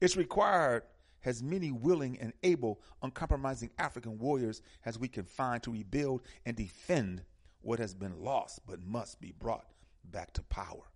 It's 0.00 0.16
required 0.16 0.84
as 1.24 1.42
many 1.42 1.70
willing 1.70 2.18
and 2.20 2.32
able, 2.42 2.80
uncompromising 3.02 3.70
African 3.78 4.18
warriors 4.18 4.62
as 4.84 4.98
we 4.98 5.08
can 5.08 5.24
find 5.24 5.62
to 5.62 5.72
rebuild 5.72 6.22
and 6.46 6.56
defend 6.56 7.22
what 7.62 7.78
has 7.78 7.94
been 7.94 8.22
lost 8.22 8.60
but 8.66 8.82
must 8.82 9.20
be 9.20 9.32
brought 9.32 9.66
back 10.10 10.32
to 10.34 10.42
power. 10.44 10.90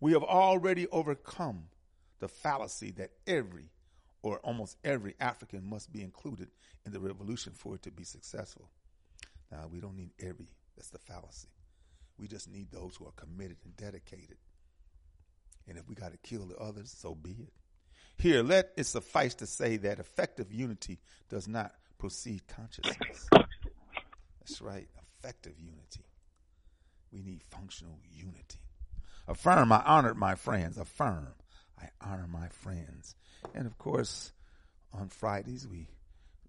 We 0.00 0.12
have 0.12 0.22
already 0.22 0.86
overcome 0.88 1.64
the 2.20 2.28
fallacy 2.28 2.90
that 2.92 3.10
every 3.26 3.70
or 4.22 4.38
almost 4.40 4.76
every 4.84 5.14
African 5.20 5.68
must 5.68 5.92
be 5.92 6.02
included 6.02 6.48
in 6.84 6.92
the 6.92 7.00
revolution 7.00 7.52
for 7.54 7.74
it 7.74 7.82
to 7.82 7.90
be 7.90 8.04
successful. 8.04 8.68
Now, 9.50 9.66
we 9.70 9.80
don't 9.80 9.96
need 9.96 10.10
every, 10.20 10.48
that's 10.76 10.90
the 10.90 10.98
fallacy. 10.98 11.48
We 12.18 12.28
just 12.28 12.50
need 12.50 12.70
those 12.70 12.96
who 12.96 13.06
are 13.06 13.12
committed 13.12 13.56
and 13.64 13.76
dedicated. 13.76 14.36
And 15.68 15.78
if 15.78 15.88
we 15.88 15.94
got 15.94 16.12
to 16.12 16.18
kill 16.18 16.46
the 16.46 16.56
others, 16.56 16.94
so 16.96 17.14
be 17.14 17.30
it. 17.30 17.52
Here, 18.18 18.42
let 18.42 18.72
it 18.76 18.84
suffice 18.84 19.34
to 19.36 19.46
say 19.46 19.78
that 19.78 19.98
effective 19.98 20.52
unity 20.52 20.98
does 21.30 21.48
not 21.48 21.72
proceed 21.98 22.42
consciousness. 22.46 23.28
That's 23.30 24.60
right, 24.60 24.88
effective 25.18 25.54
unity. 25.58 26.04
We 27.12 27.22
need 27.22 27.42
functional 27.50 27.98
unity. 28.12 28.58
Affirm, 29.26 29.72
I 29.72 29.82
honored 29.84 30.16
my 30.16 30.34
friends. 30.34 30.76
Affirm, 30.76 31.28
I 31.80 31.88
honor 32.00 32.26
my 32.26 32.48
friends. 32.48 33.14
And 33.54 33.66
of 33.66 33.78
course, 33.78 34.32
on 34.92 35.08
Fridays, 35.08 35.66
we 35.66 35.88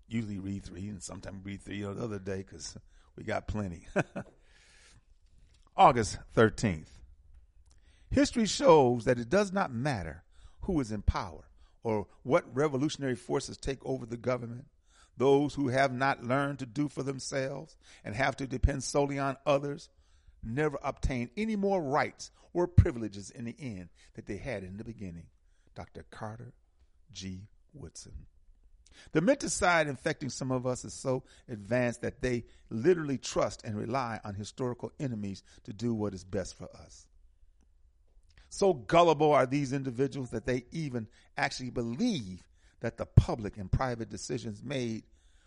usually 0.07 0.39
read 0.39 0.63
three, 0.63 0.89
and 0.89 1.01
sometimes 1.01 1.45
read 1.45 1.61
three 1.61 1.83
on 1.83 1.97
the 1.97 2.03
other 2.03 2.19
day 2.19 2.37
because 2.37 2.77
we 3.15 3.23
got 3.23 3.47
plenty. 3.47 3.87
August 5.77 6.19
13th. 6.35 6.89
History 8.09 8.45
shows 8.45 9.05
that 9.05 9.19
it 9.19 9.29
does 9.29 9.53
not 9.53 9.71
matter 9.71 10.23
who 10.61 10.79
is 10.81 10.91
in 10.91 11.01
power 11.01 11.45
or 11.83 12.07
what 12.23 12.53
revolutionary 12.55 13.15
forces 13.15 13.57
take 13.57 13.83
over 13.85 14.05
the 14.05 14.17
government. 14.17 14.65
Those 15.17 15.53
who 15.53 15.69
have 15.69 15.93
not 15.93 16.23
learned 16.23 16.59
to 16.59 16.65
do 16.65 16.89
for 16.89 17.03
themselves 17.03 17.77
and 18.03 18.15
have 18.15 18.35
to 18.37 18.47
depend 18.47 18.83
solely 18.83 19.17
on 19.17 19.37
others 19.45 19.89
never 20.43 20.79
obtain 20.83 21.29
any 21.37 21.55
more 21.55 21.81
rights 21.81 22.31
or 22.53 22.67
privileges 22.67 23.29
in 23.29 23.45
the 23.45 23.55
end 23.59 23.89
that 24.15 24.25
they 24.25 24.37
had 24.37 24.63
in 24.63 24.77
the 24.77 24.83
beginning. 24.83 25.27
Dr. 25.75 26.05
Carter 26.11 26.53
G. 27.11 27.47
Woodson. 27.73 28.13
The 29.13 29.21
mental 29.21 29.49
side 29.49 29.87
infecting 29.87 30.29
some 30.29 30.51
of 30.51 30.67
us 30.67 30.83
is 30.85 30.93
so 30.93 31.23
advanced 31.49 32.01
that 32.01 32.21
they 32.21 32.43
literally 32.69 33.17
trust 33.17 33.63
and 33.63 33.77
rely 33.77 34.19
on 34.23 34.35
historical 34.35 34.91
enemies 34.99 35.43
to 35.63 35.73
do 35.73 35.93
what 35.93 36.13
is 36.13 36.23
best 36.23 36.57
for 36.57 36.69
us. 36.75 37.07
So 38.49 38.73
gullible 38.73 39.31
are 39.31 39.45
these 39.45 39.71
individuals 39.71 40.31
that 40.31 40.45
they 40.45 40.65
even 40.71 41.07
actually 41.37 41.69
believe 41.69 42.43
that 42.81 42.97
the 42.97 43.05
public 43.05 43.57
and 43.57 43.71
private 43.71 44.09
decisions 44.09 44.61
made, 44.61 45.03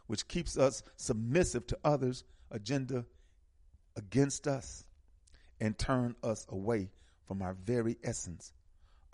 which 0.06 0.26
keeps 0.26 0.56
us 0.56 0.82
submissive 0.96 1.66
to 1.66 1.78
others' 1.84 2.24
agenda 2.50 3.04
against 3.96 4.46
us 4.46 4.84
and 5.60 5.78
turn 5.78 6.14
us 6.22 6.46
away 6.48 6.90
from 7.26 7.42
our 7.42 7.54
very 7.54 7.96
essence, 8.04 8.52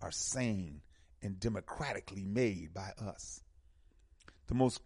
are 0.00 0.10
sane 0.10 0.80
and 1.22 1.38
democratically 1.38 2.24
made 2.24 2.72
by 2.74 2.90
us. 2.98 3.42
The 4.48 4.54
most 4.54 4.80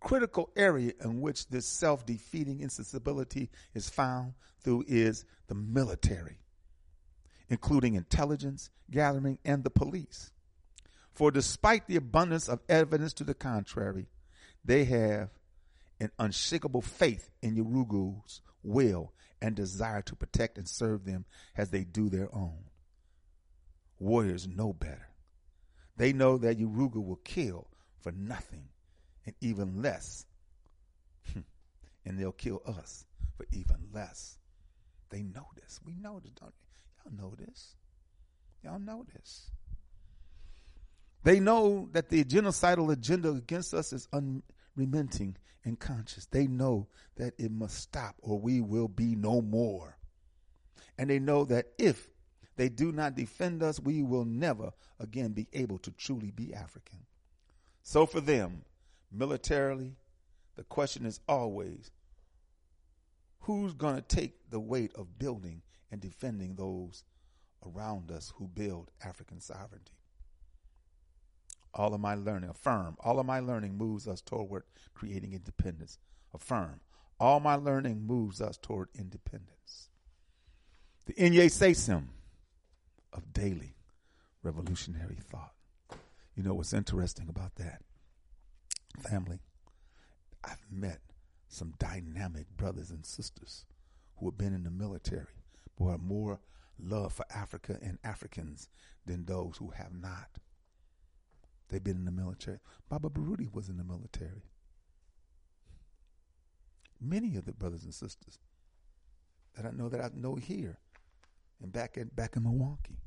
critical 0.00 0.50
area 0.56 0.92
in 1.04 1.20
which 1.20 1.48
this 1.48 1.66
self 1.66 2.06
defeating 2.06 2.60
insensibility 2.60 3.50
is 3.74 3.90
found 3.90 4.34
through 4.62 4.84
is 4.88 5.24
the 5.48 5.54
military, 5.54 6.38
including 7.48 7.94
intelligence 7.94 8.70
gathering 8.90 9.38
and 9.44 9.62
the 9.64 9.70
police. 9.70 10.30
For 11.12 11.30
despite 11.30 11.86
the 11.86 11.96
abundance 11.96 12.48
of 12.48 12.60
evidence 12.68 13.12
to 13.14 13.24
the 13.24 13.34
contrary, 13.34 14.06
they 14.64 14.84
have 14.84 15.30
an 16.00 16.10
unshakable 16.18 16.82
faith 16.82 17.30
in 17.42 17.56
Yurugu's 17.56 18.40
will 18.62 19.12
and 19.42 19.54
desire 19.54 20.02
to 20.02 20.16
protect 20.16 20.58
and 20.58 20.68
serve 20.68 21.04
them 21.04 21.24
as 21.56 21.70
they 21.70 21.84
do 21.84 22.08
their 22.08 22.28
own. 22.34 22.64
Warriors 23.98 24.46
know 24.48 24.72
better. 24.72 25.08
They 25.96 26.12
know 26.12 26.38
that 26.38 26.58
Yurugu 26.58 27.04
will 27.04 27.20
kill 27.24 27.66
for 28.00 28.12
nothing 28.12 28.68
and 29.26 29.34
even 29.40 29.82
less. 29.82 30.24
Hmm. 31.32 31.40
and 32.04 32.18
they'll 32.18 32.32
kill 32.32 32.62
us 32.66 33.04
for 33.36 33.46
even 33.52 33.76
less. 33.92 34.38
They 35.10 35.22
know 35.22 35.46
this. 35.56 35.80
We 35.84 35.94
know 35.94 36.20
this, 36.20 36.32
don't 36.32 36.54
you? 36.58 36.66
Y'all 37.04 37.30
know 37.30 37.34
this. 37.36 37.74
Y'all 38.62 38.78
know 38.78 39.04
this. 39.14 39.50
They 41.22 41.40
know 41.40 41.88
that 41.92 42.08
the 42.08 42.24
genocidal 42.24 42.90
agenda 42.92 43.30
against 43.30 43.74
us 43.74 43.92
is 43.92 44.08
unrelenting 44.80 45.36
and 45.64 45.78
conscious. 45.78 46.26
They 46.26 46.46
know 46.46 46.88
that 47.16 47.34
it 47.38 47.50
must 47.50 47.78
stop 47.78 48.16
or 48.20 48.38
we 48.38 48.60
will 48.60 48.88
be 48.88 49.14
no 49.14 49.40
more. 49.40 49.98
And 50.98 51.08
they 51.10 51.18
know 51.18 51.44
that 51.46 51.66
if 51.78 52.08
they 52.56 52.68
do 52.68 52.92
not 52.92 53.14
defend 53.14 53.62
us, 53.62 53.80
we 53.80 54.02
will 54.02 54.24
never 54.24 54.72
again 54.98 55.32
be 55.32 55.48
able 55.52 55.78
to 55.78 55.90
truly 55.92 56.30
be 56.30 56.52
African. 56.54 57.00
So 57.82 58.06
for 58.06 58.20
them, 58.20 58.62
militarily, 59.10 59.96
the 60.56 60.64
question 60.64 61.06
is 61.06 61.20
always 61.28 61.90
who's 63.40 63.72
going 63.72 63.96
to 63.96 64.02
take 64.02 64.50
the 64.50 64.60
weight 64.60 64.92
of 64.94 65.18
building 65.18 65.62
and 65.90 66.00
defending 66.00 66.54
those 66.54 67.04
around 67.66 68.10
us 68.10 68.32
who 68.36 68.46
build 68.46 68.90
African 69.02 69.40
sovereignty? 69.40 69.92
All 71.72 71.94
of 71.94 72.00
my 72.00 72.14
learning, 72.14 72.50
affirm, 72.50 72.96
all 73.00 73.20
of 73.20 73.26
my 73.26 73.40
learning 73.40 73.76
moves 73.76 74.08
us 74.08 74.20
toward 74.20 74.64
creating 74.94 75.32
independence. 75.32 75.98
Affirm, 76.34 76.80
all 77.18 77.40
my 77.40 77.54
learning 77.54 78.06
moves 78.06 78.40
us 78.40 78.56
toward 78.56 78.88
independence. 78.98 79.88
The 81.06 81.12
Inye 81.14 82.04
of 83.12 83.32
daily 83.32 83.74
revolutionary 84.42 85.18
thought. 85.20 85.54
You 86.34 86.42
know 86.42 86.54
what's 86.54 86.72
interesting 86.72 87.28
about 87.28 87.56
that? 87.56 87.82
Family, 88.98 89.40
I've 90.44 90.64
met 90.70 91.00
some 91.48 91.74
dynamic 91.78 92.46
brothers 92.56 92.90
and 92.90 93.04
sisters 93.04 93.66
who 94.16 94.26
have 94.26 94.38
been 94.38 94.54
in 94.54 94.64
the 94.64 94.70
military, 94.70 95.44
who 95.76 95.90
have 95.90 96.00
more 96.00 96.40
love 96.78 97.12
for 97.12 97.26
Africa 97.34 97.78
and 97.82 97.98
Africans 98.04 98.68
than 99.04 99.24
those 99.24 99.56
who 99.58 99.70
have 99.70 99.92
not. 99.92 100.38
They've 101.70 101.82
been 101.82 101.96
in 101.96 102.04
the 102.04 102.10
military. 102.10 102.58
Baba 102.88 103.08
Baruti 103.08 103.52
was 103.52 103.68
in 103.68 103.76
the 103.76 103.84
military. 103.84 104.42
Many 107.00 107.36
of 107.36 107.46
the 107.46 107.52
brothers 107.52 107.84
and 107.84 107.94
sisters 107.94 108.38
that 109.56 109.64
I 109.64 109.70
know 109.70 109.88
that 109.88 110.00
I 110.00 110.10
know 110.14 110.34
here 110.34 110.78
and 111.62 111.72
back 111.72 111.96
in 111.96 112.10
back 112.14 112.36
in 112.36 112.42
Milwaukee 112.42 112.98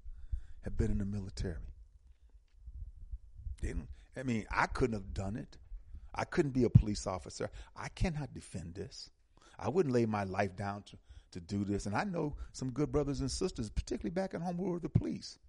have 0.61 0.77
been 0.77 0.91
in 0.91 0.97
the 0.97 1.05
military. 1.05 1.73
They, 3.61 3.73
I 4.17 4.23
mean, 4.23 4.45
I 4.51 4.65
couldn't 4.67 4.93
have 4.93 5.13
done 5.13 5.35
it. 5.35 5.57
I 6.15 6.25
couldn't 6.25 6.51
be 6.51 6.63
a 6.63 6.69
police 6.69 7.07
officer. 7.07 7.49
I 7.75 7.89
cannot 7.89 8.33
defend 8.33 8.75
this. 8.75 9.09
I 9.57 9.69
wouldn't 9.69 9.93
lay 9.93 10.05
my 10.05 10.23
life 10.23 10.55
down 10.55 10.83
to, 10.83 10.97
to 11.31 11.39
do 11.39 11.63
this. 11.63 11.85
And 11.85 11.95
I 11.95 12.03
know 12.03 12.35
some 12.51 12.71
good 12.71 12.91
brothers 12.91 13.21
and 13.21 13.31
sisters, 13.31 13.69
particularly 13.69 14.13
back 14.13 14.33
at 14.33 14.41
home, 14.41 14.57
who 14.57 14.63
were 14.63 14.79
the 14.79 14.89
police. 14.89 15.39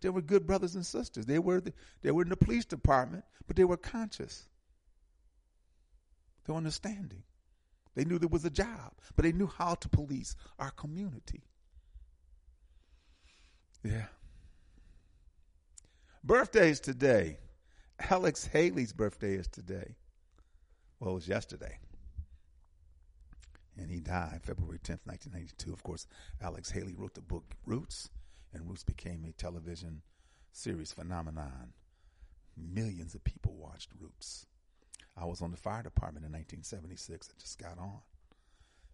They 0.00 0.08
were 0.08 0.22
good 0.22 0.46
brothers 0.46 0.74
and 0.74 0.84
sisters. 0.84 1.26
They 1.26 1.38
were 1.38 1.60
the, 1.60 1.72
they 2.02 2.10
were 2.10 2.22
in 2.22 2.28
the 2.28 2.36
police 2.36 2.64
department, 2.64 3.24
but 3.46 3.56
they 3.56 3.64
were 3.64 3.76
conscious. 3.76 4.46
They 6.44 6.52
were 6.52 6.58
understanding. 6.58 7.22
They 7.94 8.04
knew 8.04 8.18
there 8.18 8.28
was 8.28 8.44
a 8.44 8.50
job, 8.50 8.92
but 9.16 9.24
they 9.24 9.32
knew 9.32 9.46
how 9.46 9.74
to 9.74 9.88
police 9.88 10.36
our 10.58 10.70
community. 10.70 11.42
Yeah. 13.82 14.06
Birthdays 16.22 16.80
today. 16.80 17.38
Alex 18.10 18.46
Haley's 18.46 18.92
birthday 18.92 19.34
is 19.34 19.48
today. 19.48 19.96
Well, 20.98 21.10
it 21.10 21.14
was 21.14 21.28
yesterday. 21.28 21.78
And 23.76 23.90
he 23.90 24.00
died 24.00 24.40
February 24.42 24.78
10th, 24.78 25.00
1992. 25.04 25.72
Of 25.72 25.82
course, 25.82 26.06
Alex 26.40 26.70
Haley 26.70 26.94
wrote 26.94 27.14
the 27.14 27.20
book 27.20 27.44
Roots, 27.64 28.10
and 28.52 28.68
Roots 28.68 28.84
became 28.84 29.24
a 29.24 29.32
television 29.32 30.02
series 30.52 30.92
phenomenon. 30.92 31.72
Millions 32.56 33.14
of 33.14 33.24
people 33.24 33.54
watched 33.54 33.90
Roots. 33.98 34.46
I 35.16 35.24
was 35.24 35.42
on 35.42 35.50
the 35.50 35.56
fire 35.56 35.82
department 35.82 36.24
in 36.26 36.32
1976. 36.32 37.28
I 37.30 37.40
just 37.40 37.58
got 37.58 37.78
on. 37.78 38.00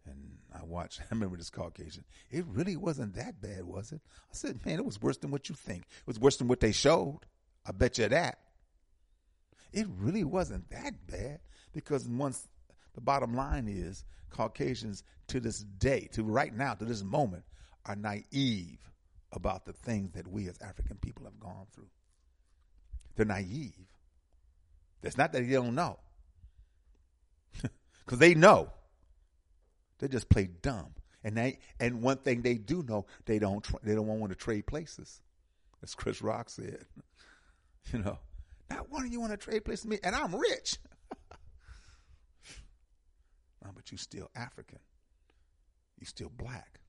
And 0.06 0.38
I 0.54 0.64
watched, 0.64 1.00
I 1.02 1.04
remember 1.10 1.36
this 1.36 1.50
Caucasian. 1.50 2.04
It 2.30 2.44
really 2.48 2.76
wasn't 2.76 3.14
that 3.14 3.40
bad, 3.40 3.64
was 3.64 3.92
it? 3.92 4.00
I 4.30 4.34
said, 4.34 4.64
man, 4.64 4.78
it 4.78 4.84
was 4.84 5.00
worse 5.00 5.16
than 5.18 5.30
what 5.30 5.48
you 5.48 5.54
think. 5.54 5.82
It 5.82 6.06
was 6.06 6.20
worse 6.20 6.36
than 6.36 6.48
what 6.48 6.60
they 6.60 6.72
showed. 6.72 7.20
I 7.66 7.72
bet 7.72 7.98
you 7.98 8.08
that. 8.08 8.38
It 9.72 9.86
really 9.98 10.24
wasn't 10.24 10.70
that 10.70 11.06
bad 11.06 11.40
because 11.72 12.08
once 12.08 12.48
the 12.94 13.00
bottom 13.00 13.34
line 13.34 13.68
is 13.68 14.04
Caucasians 14.30 15.02
to 15.28 15.40
this 15.40 15.58
day, 15.58 16.08
to 16.12 16.22
right 16.22 16.54
now, 16.54 16.74
to 16.74 16.84
this 16.84 17.02
moment, 17.02 17.44
are 17.84 17.96
naive 17.96 18.78
about 19.36 19.66
the 19.66 19.72
things 19.72 20.12
that 20.14 20.26
we 20.26 20.48
as 20.48 20.58
African 20.60 20.96
people 20.96 21.24
have 21.24 21.38
gone 21.38 21.66
through. 21.72 21.88
They're 23.14 23.26
naive. 23.26 23.74
It's 25.02 25.16
not 25.16 25.32
that 25.32 25.46
they 25.46 25.52
don't 25.52 25.74
know, 25.74 25.98
because 28.04 28.18
they 28.18 28.34
know. 28.34 28.72
They 29.98 30.08
just 30.08 30.28
play 30.28 30.48
dumb, 30.62 30.94
and 31.22 31.36
they 31.36 31.58
and 31.78 32.02
one 32.02 32.16
thing 32.18 32.42
they 32.42 32.54
do 32.54 32.82
know 32.82 33.06
they 33.24 33.38
don't 33.38 33.62
tr- 33.62 33.76
they 33.84 33.94
don't 33.94 34.06
want 34.06 34.30
to 34.30 34.36
trade 34.36 34.66
places, 34.66 35.20
as 35.82 35.94
Chris 35.94 36.20
Rock 36.22 36.50
said. 36.50 36.86
you 37.92 38.00
know, 38.00 38.18
not 38.68 38.90
one 38.90 39.06
of 39.06 39.12
you 39.12 39.20
want 39.20 39.32
to 39.32 39.36
trade 39.36 39.64
places 39.64 39.84
with 39.84 39.92
me, 39.92 39.98
and 40.02 40.16
I'm 40.16 40.34
rich. 40.34 40.78
no, 43.64 43.70
but 43.74 43.92
you 43.92 43.96
still 43.96 44.28
African. 44.34 44.80
You 46.00 46.06
still 46.06 46.30
black. 46.36 46.80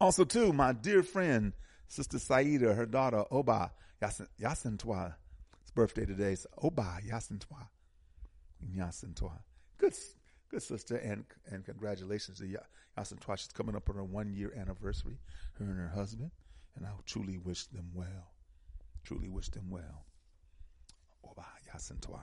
Also, 0.00 0.24
too, 0.24 0.52
my 0.52 0.72
dear 0.72 1.02
friend, 1.02 1.52
Sister 1.88 2.18
Saida, 2.18 2.74
her 2.74 2.86
daughter 2.86 3.24
Oba 3.30 3.70
Yasintwa, 4.02 5.14
It's 5.62 5.70
birthday 5.70 6.04
today. 6.04 6.32
It's 6.32 6.46
Oba 6.60 6.98
Yasintwa. 7.08 7.68
Yasintwa. 8.76 9.32
Good, 9.78 9.94
good 10.50 10.62
sister, 10.62 10.96
and 10.96 11.24
and 11.50 11.64
congratulations 11.64 12.38
to 12.38 12.58
Yasintwa. 12.98 13.38
She's 13.38 13.52
coming 13.52 13.76
up 13.76 13.88
on 13.88 13.96
her 13.96 14.04
one 14.04 14.32
year 14.34 14.52
anniversary, 14.56 15.18
her 15.58 15.64
and 15.64 15.78
her 15.78 15.92
husband, 15.94 16.30
and 16.76 16.86
I 16.86 16.90
truly 17.06 17.38
wish 17.38 17.66
them 17.66 17.90
well. 17.94 18.32
Truly 19.04 19.28
wish 19.28 19.48
them 19.50 19.70
well. 19.70 20.04
Oba 21.24 21.44
Yasintwa. 21.72 22.20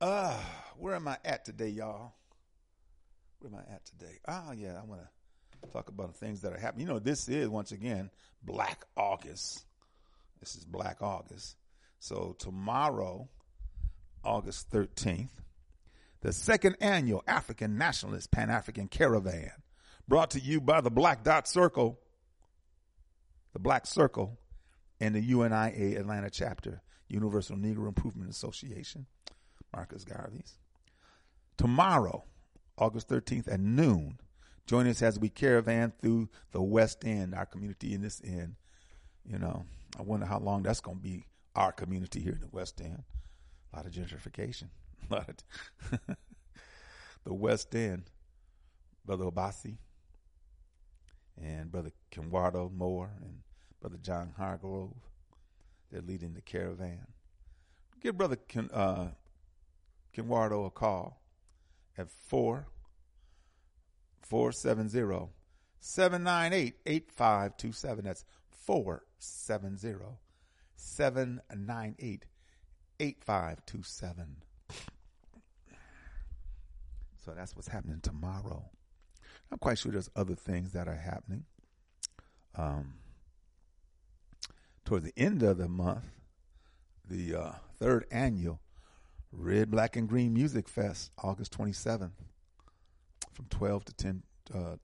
Ah, 0.00 0.38
uh, 0.38 0.74
where 0.78 0.94
am 0.94 1.08
I 1.08 1.18
at 1.24 1.44
today, 1.44 1.68
y'all? 1.68 2.12
Where 3.38 3.52
am 3.52 3.58
I 3.58 3.72
at 3.74 3.84
today? 3.86 4.18
Ah, 4.26 4.52
yeah, 4.52 4.78
I 4.80 4.84
want 4.84 5.00
to 5.02 5.08
talk 5.72 5.88
about 5.88 6.12
the 6.12 6.18
things 6.18 6.42
that 6.42 6.52
are 6.52 6.58
happening. 6.58 6.86
You 6.86 6.92
know, 6.92 6.98
this 6.98 7.28
is 7.28 7.48
once 7.48 7.72
again 7.72 8.10
Black 8.42 8.84
August. 8.96 9.64
This 10.40 10.56
is 10.56 10.64
Black 10.64 10.98
August. 11.00 11.56
So 11.98 12.36
tomorrow, 12.38 13.28
August 14.22 14.70
13th, 14.70 15.30
the 16.20 16.32
second 16.32 16.76
annual 16.80 17.22
African 17.26 17.78
Nationalist 17.78 18.30
Pan 18.30 18.50
African 18.50 18.88
Caravan, 18.88 19.52
brought 20.08 20.30
to 20.32 20.40
you 20.40 20.60
by 20.60 20.80
the 20.80 20.90
Black 20.90 21.24
Dot 21.24 21.48
Circle, 21.48 21.98
the 23.52 23.58
Black 23.58 23.86
Circle, 23.86 24.38
and 25.00 25.14
the 25.14 25.20
UNIA 25.20 25.98
Atlanta 25.98 26.30
chapter, 26.30 26.82
Universal 27.08 27.56
Negro 27.56 27.88
Improvement 27.88 28.30
Association, 28.30 29.06
Marcus 29.74 30.04
Garvey's. 30.04 30.58
Tomorrow, 31.56 32.24
August 32.76 33.08
13th 33.08 33.52
at 33.52 33.60
noon, 33.60 34.18
join 34.66 34.86
us 34.86 35.02
as 35.02 35.18
we 35.18 35.28
caravan 35.28 35.92
through 36.00 36.28
the 36.52 36.62
West 36.62 37.04
End, 37.04 37.34
our 37.34 37.46
community 37.46 37.94
in 37.94 38.02
this 38.02 38.20
end. 38.24 38.56
You 39.24 39.38
know, 39.38 39.64
I 39.98 40.02
wonder 40.02 40.26
how 40.26 40.38
long 40.38 40.62
that's 40.62 40.80
going 40.80 40.98
to 40.98 41.02
be 41.02 41.26
our 41.54 41.72
community 41.72 42.20
here 42.20 42.34
in 42.34 42.40
the 42.40 42.48
West 42.50 42.80
End. 42.80 43.02
A 43.72 43.76
lot 43.76 43.86
of 43.86 43.92
gentrification. 43.92 44.68
A 45.10 45.14
lot 45.14 45.28
of 45.28 46.00
the 47.24 47.34
West 47.34 47.74
End. 47.74 48.04
Brother 49.04 49.24
Obasi 49.24 49.76
and 51.40 51.70
Brother 51.70 51.90
Kenwardo 52.10 52.72
Moore 52.72 53.10
and 53.20 53.40
Brother 53.80 53.98
John 54.00 54.32
Hargrove. 54.36 54.94
They're 55.90 56.00
leading 56.00 56.32
the 56.34 56.40
caravan. 56.40 57.06
Give 58.00 58.16
Brother 58.16 58.36
Ken, 58.36 58.70
uh, 58.72 59.08
Kenwardo 60.16 60.66
a 60.66 60.70
call 60.70 61.20
at 61.98 62.10
4 62.10 62.66
470 64.24 65.30
798 65.80 66.74
8527. 66.86 68.04
That's 68.04 68.24
470 68.50 70.18
798 70.76 72.24
8527. 73.00 74.36
So 77.24 77.32
that's 77.34 77.54
what's 77.56 77.68
happening 77.68 78.00
tomorrow. 78.02 78.64
I'm 79.50 79.58
quite 79.58 79.78
sure 79.78 79.92
there's 79.92 80.10
other 80.16 80.34
things 80.34 80.72
that 80.72 80.88
are 80.88 80.96
happening. 80.96 81.44
Um, 82.56 82.94
toward 84.84 85.04
the 85.04 85.12
end 85.16 85.42
of 85.42 85.58
the 85.58 85.68
month, 85.68 86.04
the 87.08 87.34
uh, 87.34 87.52
third 87.78 88.06
annual 88.10 88.60
Red, 89.32 89.70
Black, 89.70 89.96
and 89.96 90.08
Green 90.08 90.32
Music 90.32 90.68
Fest, 90.68 91.10
August 91.22 91.56
27th, 91.58 92.12
from 93.34 93.46
12 93.50 93.84
to 93.86 93.94
10, 93.94 94.22
uh, 94.54 94.76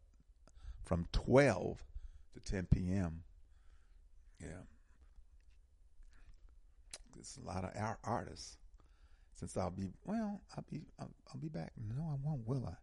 from 0.85 1.07
12 1.13 1.83
to 2.35 2.53
10 2.53 2.67
p.m. 2.67 3.23
Yeah. 4.41 4.49
There's 7.15 7.39
a 7.43 7.47
lot 7.47 7.65
of 7.65 7.71
our 7.77 7.99
artists. 8.05 8.57
Since 9.35 9.57
I'll 9.57 9.71
be 9.71 9.89
well, 10.05 10.43
I'll 10.55 10.65
be 10.71 10.83
I'll, 10.99 11.11
I'll 11.33 11.41
be 11.41 11.49
back. 11.49 11.73
No, 11.97 12.03
I 12.03 12.17
won't. 12.23 12.47
Will 12.47 12.67
I? 12.67 12.75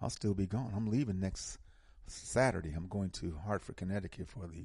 I'll 0.00 0.10
still 0.10 0.32
be 0.32 0.46
gone. 0.46 0.72
I'm 0.74 0.86
leaving 0.90 1.20
next 1.20 1.58
Saturday. 2.06 2.72
I'm 2.74 2.88
going 2.88 3.10
to 3.10 3.38
Hartford, 3.44 3.76
Connecticut 3.76 4.28
for 4.28 4.46
the 4.46 4.64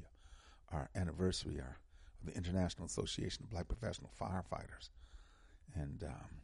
our 0.71 0.89
anniversary, 0.95 1.59
our 1.59 1.77
the 2.23 2.35
International 2.35 2.85
Association 2.85 3.43
of 3.43 3.51
Black 3.51 3.67
Professional 3.67 4.09
Firefighters. 4.19 4.89
And 5.75 6.03
um, 6.03 6.41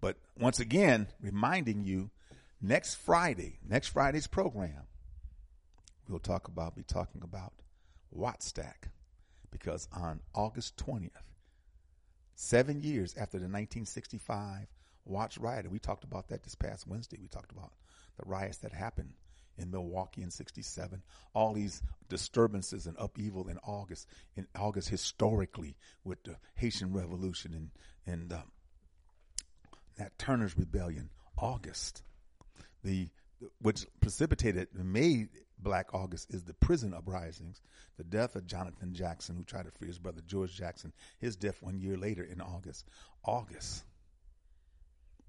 but 0.00 0.16
once 0.38 0.60
again, 0.60 1.08
reminding 1.20 1.84
you, 1.84 2.10
next 2.60 2.94
Friday, 2.96 3.58
next 3.68 3.88
Friday's 3.88 4.26
program, 4.26 4.86
we'll 6.08 6.18
talk 6.18 6.48
about 6.48 6.76
be 6.76 6.82
talking 6.82 7.22
about 7.22 7.52
Wattstax 8.16 8.88
because 9.50 9.88
on 9.92 10.20
August 10.34 10.76
20th, 10.76 11.10
seven 12.34 12.82
years 12.82 13.12
after 13.14 13.38
the 13.38 13.44
1965 13.44 14.66
Watts 15.04 15.38
riot, 15.38 15.64
and 15.64 15.72
we 15.72 15.78
talked 15.78 16.04
about 16.04 16.28
that 16.28 16.42
this 16.42 16.56
past 16.56 16.86
Wednesday. 16.86 17.18
We 17.20 17.28
talked 17.28 17.52
about 17.52 17.72
the 18.18 18.24
riots 18.26 18.58
that 18.58 18.72
happened 18.72 19.12
in 19.56 19.70
Milwaukee 19.70 20.22
in 20.22 20.30
67, 20.30 21.02
all 21.32 21.54
these 21.54 21.80
disturbances 22.08 22.86
and 22.86 22.96
upheaval 22.98 23.48
in 23.48 23.58
August, 23.58 24.08
in 24.34 24.46
August 24.58 24.88
historically 24.88 25.76
with 26.04 26.22
the 26.24 26.36
Haitian 26.56 26.92
Revolution 26.92 27.54
and, 27.54 27.70
and 28.06 28.32
uh, 28.32 28.42
Nat 29.98 30.18
Turner's 30.18 30.58
Rebellion, 30.58 31.10
August. 31.38 32.02
The, 32.86 33.08
which 33.60 33.84
precipitated 34.00 34.68
made 34.72 35.30
Black 35.58 35.92
August 35.92 36.32
is 36.32 36.44
the 36.44 36.54
prison 36.54 36.94
uprisings, 36.94 37.60
the 37.96 38.04
death 38.04 38.36
of 38.36 38.46
Jonathan 38.46 38.94
Jackson, 38.94 39.34
who 39.34 39.42
tried 39.42 39.64
to 39.64 39.72
free 39.72 39.88
his 39.88 39.98
brother 39.98 40.20
George 40.24 40.54
Jackson, 40.56 40.92
his 41.18 41.34
death 41.34 41.60
one 41.60 41.80
year 41.80 41.96
later 41.96 42.22
in 42.22 42.40
August. 42.40 42.86
August. 43.24 43.84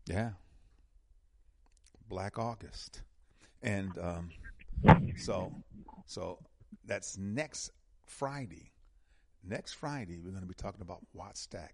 Yeah. 0.05 0.31
Black 2.07 2.37
August. 2.37 3.01
And 3.63 3.91
um, 3.97 4.29
so 5.17 5.51
so 6.05 6.37
that's 6.85 7.17
next 7.17 7.71
Friday. 8.05 8.71
Next 9.43 9.73
Friday, 9.73 10.19
we're 10.19 10.29
going 10.29 10.41
to 10.41 10.47
be 10.47 10.53
talking 10.53 10.81
about 10.81 10.99
Wattstax. 11.15 11.71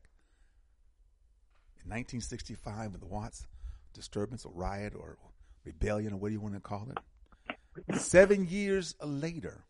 In 1.83 1.89
1965, 1.89 2.93
with 2.93 3.01
the 3.01 3.07
Watts 3.07 3.47
disturbance 3.93 4.45
or 4.45 4.53
riot 4.53 4.93
or 4.95 5.17
rebellion 5.65 6.13
or 6.13 6.17
what 6.17 6.29
do 6.29 6.33
you 6.33 6.41
want 6.41 6.55
to 6.55 6.59
call 6.59 6.87
it? 6.89 7.99
Seven 7.99 8.47
years 8.47 8.95
later, 9.03 9.63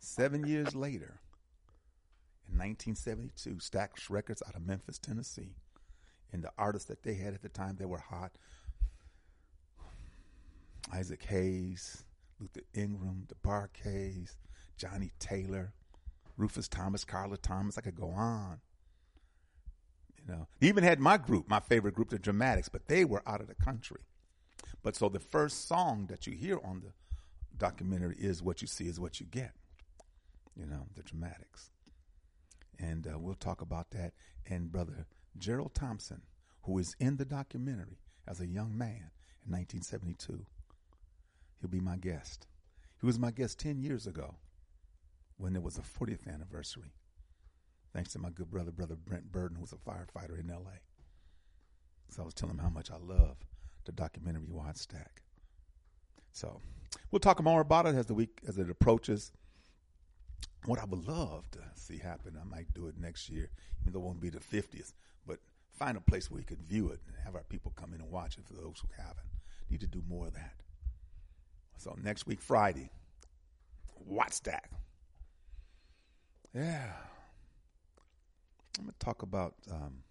seven 0.00 0.46
years 0.46 0.74
later, 0.74 1.20
in 2.50 2.58
1972, 2.58 3.56
Stax 3.56 4.08
Records 4.08 4.42
out 4.46 4.54
of 4.54 4.66
Memphis, 4.66 4.98
Tennessee, 4.98 5.56
and 6.32 6.42
the 6.42 6.50
artists 6.56 6.88
that 6.88 7.02
they 7.02 7.14
had 7.14 7.34
at 7.34 7.42
the 7.42 7.48
time 7.48 7.76
that 7.76 7.88
were 7.88 7.98
hot 7.98 8.32
Isaac 10.92 11.22
Hayes, 11.24 12.04
Luther 12.40 12.62
Ingram, 12.74 13.26
DeBarcase, 13.28 14.36
Johnnie 14.76 15.12
Taylor, 15.18 15.72
Rufus 16.36 16.68
Thomas, 16.68 17.04
Carla 17.04 17.36
Thomas. 17.36 17.76
I 17.76 17.82
could 17.82 17.96
go 17.96 18.10
on. 18.10 18.60
You 20.16 20.32
know, 20.32 20.46
they 20.60 20.68
even 20.68 20.84
had 20.84 21.00
my 21.00 21.16
group, 21.16 21.48
my 21.48 21.60
favorite 21.60 21.94
group, 21.94 22.10
the 22.10 22.18
Dramatics, 22.18 22.68
but 22.68 22.86
they 22.86 23.04
were 23.04 23.22
out 23.26 23.40
of 23.40 23.48
the 23.48 23.54
country. 23.54 24.00
But 24.82 24.96
so 24.96 25.08
the 25.08 25.20
first 25.20 25.66
song 25.66 26.06
that 26.08 26.26
you 26.26 26.34
hear 26.34 26.58
on 26.64 26.80
the 26.80 26.92
documentary 27.56 28.16
is 28.18 28.42
"What 28.42 28.62
You 28.62 28.68
See 28.68 28.86
Is 28.86 29.00
What 29.00 29.20
You 29.20 29.26
Get." 29.26 29.52
You 30.56 30.66
know, 30.66 30.86
the 30.96 31.02
Dramatics, 31.02 31.70
and 32.78 33.06
uh, 33.06 33.18
we'll 33.18 33.34
talk 33.34 33.60
about 33.60 33.90
that. 33.90 34.12
And 34.46 34.72
brother 34.72 35.06
Gerald 35.36 35.74
Thompson, 35.74 36.22
who 36.62 36.78
is 36.78 36.96
in 36.98 37.16
the 37.16 37.24
documentary 37.24 37.98
as 38.26 38.40
a 38.40 38.46
young 38.46 38.76
man 38.76 39.10
in 39.46 39.52
1972 39.52 40.46
He'll 41.60 41.70
be 41.70 41.80
my 41.80 41.96
guest. 41.96 42.46
He 43.00 43.06
was 43.06 43.18
my 43.18 43.30
guest 43.30 43.58
10 43.58 43.80
years 43.80 44.06
ago 44.06 44.36
when 45.36 45.52
there 45.52 45.62
was 45.62 45.78
a 45.78 45.82
40th 45.82 46.32
anniversary. 46.32 46.92
Thanks 47.92 48.12
to 48.12 48.18
my 48.18 48.30
good 48.30 48.50
brother, 48.50 48.70
Brother 48.70 48.96
Brent 48.96 49.32
Burden, 49.32 49.56
who 49.56 49.62
was 49.62 49.72
a 49.72 49.76
firefighter 49.76 50.38
in 50.38 50.48
LA. 50.48 50.78
So 52.10 52.22
I 52.22 52.24
was 52.24 52.34
telling 52.34 52.56
him 52.56 52.62
how 52.62 52.70
much 52.70 52.90
I 52.90 52.96
love 52.96 53.36
the 53.88 53.92
documentary 53.92 54.42
Wattstax. 54.52 55.06
So 56.30 56.60
we'll 57.10 57.20
talk 57.20 57.42
more 57.42 57.62
about 57.62 57.86
it 57.86 57.94
as 57.94 58.06
the 58.06 58.14
week 58.14 58.40
as 58.46 58.58
it 58.58 58.68
approaches. 58.70 59.32
What 60.66 60.78
I 60.78 60.84
would 60.84 61.08
love 61.08 61.50
to 61.52 61.60
see 61.74 61.96
happen, 61.96 62.38
I 62.38 62.44
might 62.44 62.72
do 62.74 62.86
it 62.88 62.98
next 63.00 63.30
year, 63.30 63.50
even 63.80 63.92
though 63.92 64.00
it 64.00 64.04
won't 64.04 64.20
be 64.20 64.28
the 64.28 64.40
50th, 64.40 64.92
but 65.26 65.38
find 65.72 65.96
a 65.96 66.02
place 66.02 66.30
where 66.30 66.36
we 66.36 66.44
could 66.44 66.62
view 66.62 66.90
it 66.90 67.00
and 67.06 67.16
have 67.24 67.34
our 67.34 67.44
people 67.44 67.72
come 67.76 67.94
in 67.94 68.02
and 68.02 68.10
watch 68.10 68.36
it 68.36 68.44
for 68.46 68.52
those 68.52 68.82
who 68.82 68.88
haven't. 69.02 69.26
Need 69.70 69.80
to 69.80 69.86
do 69.86 70.02
more 70.06 70.26
of 70.26 70.34
that. 70.34 70.54
So 71.78 71.96
next 72.02 72.26
week, 72.26 72.42
Friday, 72.42 72.90
Wattstax. 74.10 74.60
Yeah. 76.54 76.92
I'm 78.78 78.84
going 78.84 78.92
to 78.92 79.04
talk 79.04 79.22
about. 79.22 79.54
Um, 79.70 80.02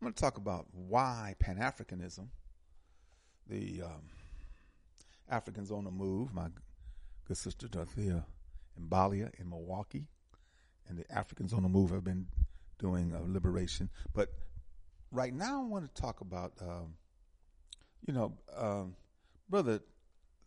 I'm 0.00 0.06
going 0.06 0.14
to 0.14 0.20
talk 0.20 0.36
about 0.36 0.66
why 0.70 1.34
Pan 1.40 1.56
Africanism, 1.56 2.28
the 3.48 3.82
um, 3.84 4.02
Africans 5.28 5.72
on 5.72 5.82
the 5.82 5.90
Move, 5.90 6.32
my 6.32 6.46
good 7.26 7.36
sister 7.36 7.66
Dorothea 7.66 8.24
Mbalia 8.80 9.32
in 9.40 9.50
Milwaukee, 9.50 10.06
and 10.88 10.96
the 10.96 11.12
Africans 11.12 11.52
on 11.52 11.64
the 11.64 11.68
Move 11.68 11.90
have 11.90 12.04
been 12.04 12.28
doing 12.78 13.12
uh, 13.12 13.18
liberation. 13.26 13.90
But 14.14 14.28
right 15.10 15.34
now, 15.34 15.62
I 15.62 15.66
want 15.66 15.92
to 15.92 16.00
talk 16.00 16.20
about, 16.20 16.52
um, 16.60 16.94
you 18.06 18.14
know, 18.14 18.38
um, 18.56 18.94
brother 19.48 19.80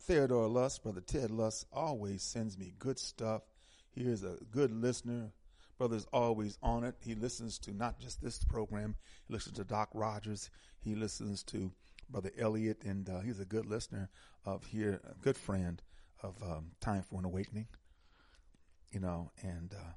Theodore 0.00 0.48
Lust, 0.48 0.82
Brother 0.82 1.02
Ted 1.02 1.30
Lust, 1.30 1.66
always 1.70 2.22
sends 2.22 2.56
me 2.56 2.72
good 2.78 2.98
stuff. 2.98 3.42
He 3.94 4.04
is 4.04 4.24
a 4.24 4.38
good 4.50 4.72
listener. 4.72 5.30
Brother's 5.82 6.06
always 6.12 6.58
on 6.62 6.84
it. 6.84 6.94
He 7.00 7.16
listens 7.16 7.58
to 7.58 7.72
not 7.72 7.98
just 7.98 8.22
this 8.22 8.44
program, 8.44 8.94
he 9.26 9.34
listens 9.34 9.56
to 9.56 9.64
Doc 9.64 9.88
Rogers. 9.92 10.48
He 10.78 10.94
listens 10.94 11.42
to 11.46 11.72
Brother 12.08 12.30
Elliot, 12.38 12.84
and 12.84 13.10
uh, 13.10 13.18
he's 13.18 13.40
a 13.40 13.44
good 13.44 13.66
listener 13.66 14.08
of 14.46 14.64
here, 14.64 15.00
a 15.10 15.20
good 15.24 15.36
friend 15.36 15.82
of 16.22 16.40
um, 16.40 16.66
Time 16.80 17.02
for 17.02 17.18
an 17.18 17.24
Awakening. 17.24 17.66
You 18.92 19.00
know, 19.00 19.32
and 19.42 19.74
uh, 19.74 19.92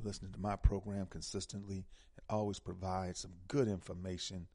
listening 0.00 0.30
to 0.30 0.38
my 0.38 0.54
program 0.54 1.06
consistently 1.06 1.86
and 2.16 2.24
always 2.30 2.60
provides 2.60 3.18
some 3.18 3.32
good 3.48 3.66
information. 3.66 4.46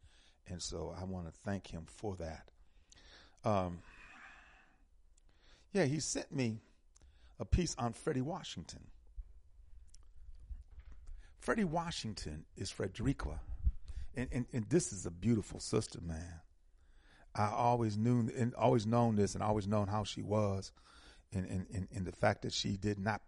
And 0.47 0.61
so 0.61 0.95
I 0.97 1.03
want 1.03 1.26
to 1.26 1.34
thank 1.43 1.67
him 1.67 1.84
for 1.86 2.15
that. 2.15 2.47
Um, 3.43 3.80
yeah, 5.74 5.84
he 5.84 5.99
sent 5.99 6.34
me 6.34 6.59
a 7.41 7.43
piece 7.43 7.76
on 7.78 7.91
Freddie 7.91 8.22
Washington. 8.22 8.86
Freddie 11.42 11.64
Washington 11.64 12.46
is 12.56 12.70
Frederica. 12.70 13.39
And, 14.16 14.28
and, 14.32 14.46
and 14.54 14.70
this 14.70 14.94
is 14.94 15.08
a 15.08 15.12
beautiful 15.12 15.60
sister, 15.60 16.00
man. 16.00 16.39
I 17.34 17.50
always 17.50 17.98
knew 17.98 18.30
and 18.38 18.54
always 18.54 18.86
known 18.86 19.16
this 19.16 19.34
and 19.34 19.44
always 19.44 19.68
known 19.68 19.88
how 19.88 20.04
she 20.04 20.22
was 20.22 20.72
and, 21.34 21.46
and, 21.46 21.66
and, 21.74 21.88
and 21.96 22.06
the 22.06 22.12
fact 22.12 22.44
that 22.44 22.54
she 22.54 22.78
did 22.78 23.00
not 23.00 23.22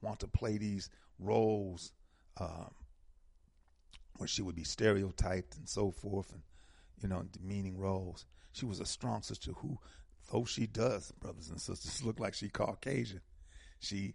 want 0.00 0.20
to 0.20 0.28
play 0.28 0.58
these 0.58 0.90
roles 1.18 1.92
um, 2.38 2.70
where 4.18 4.28
she 4.28 4.42
would 4.42 4.54
be 4.54 4.64
stereotyped 4.64 5.56
and 5.56 5.68
so 5.68 5.90
forth 5.90 6.32
and, 6.32 6.42
you 7.02 7.08
know, 7.08 7.24
demeaning 7.32 7.78
roles. 7.78 8.26
She 8.52 8.66
was 8.66 8.78
a 8.78 8.86
strong 8.86 9.22
sister 9.22 9.52
who 9.52 9.78
though 10.30 10.44
she 10.44 10.66
does, 10.66 11.10
brothers 11.20 11.50
and 11.50 11.60
sisters, 11.60 12.02
look 12.04 12.20
like 12.20 12.34
she 12.34 12.48
Caucasian, 12.48 13.22
she 13.80 14.14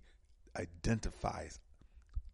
identifies 0.56 1.60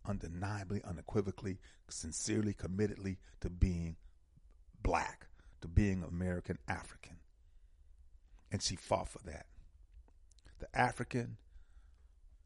undeniably, 0.08 0.82
unequivocally, 0.84 1.60
sincerely, 1.90 2.54
committedly 2.54 3.18
to 3.42 3.50
being 3.50 3.96
black, 4.82 5.28
to 5.62 5.68
being 5.68 6.04
American 6.04 6.58
African. 6.68 7.18
And 8.52 8.62
she 8.62 8.76
fought 8.76 9.10
for 9.10 9.20
that. 9.26 9.46
The 10.60 10.68
African 10.74 11.38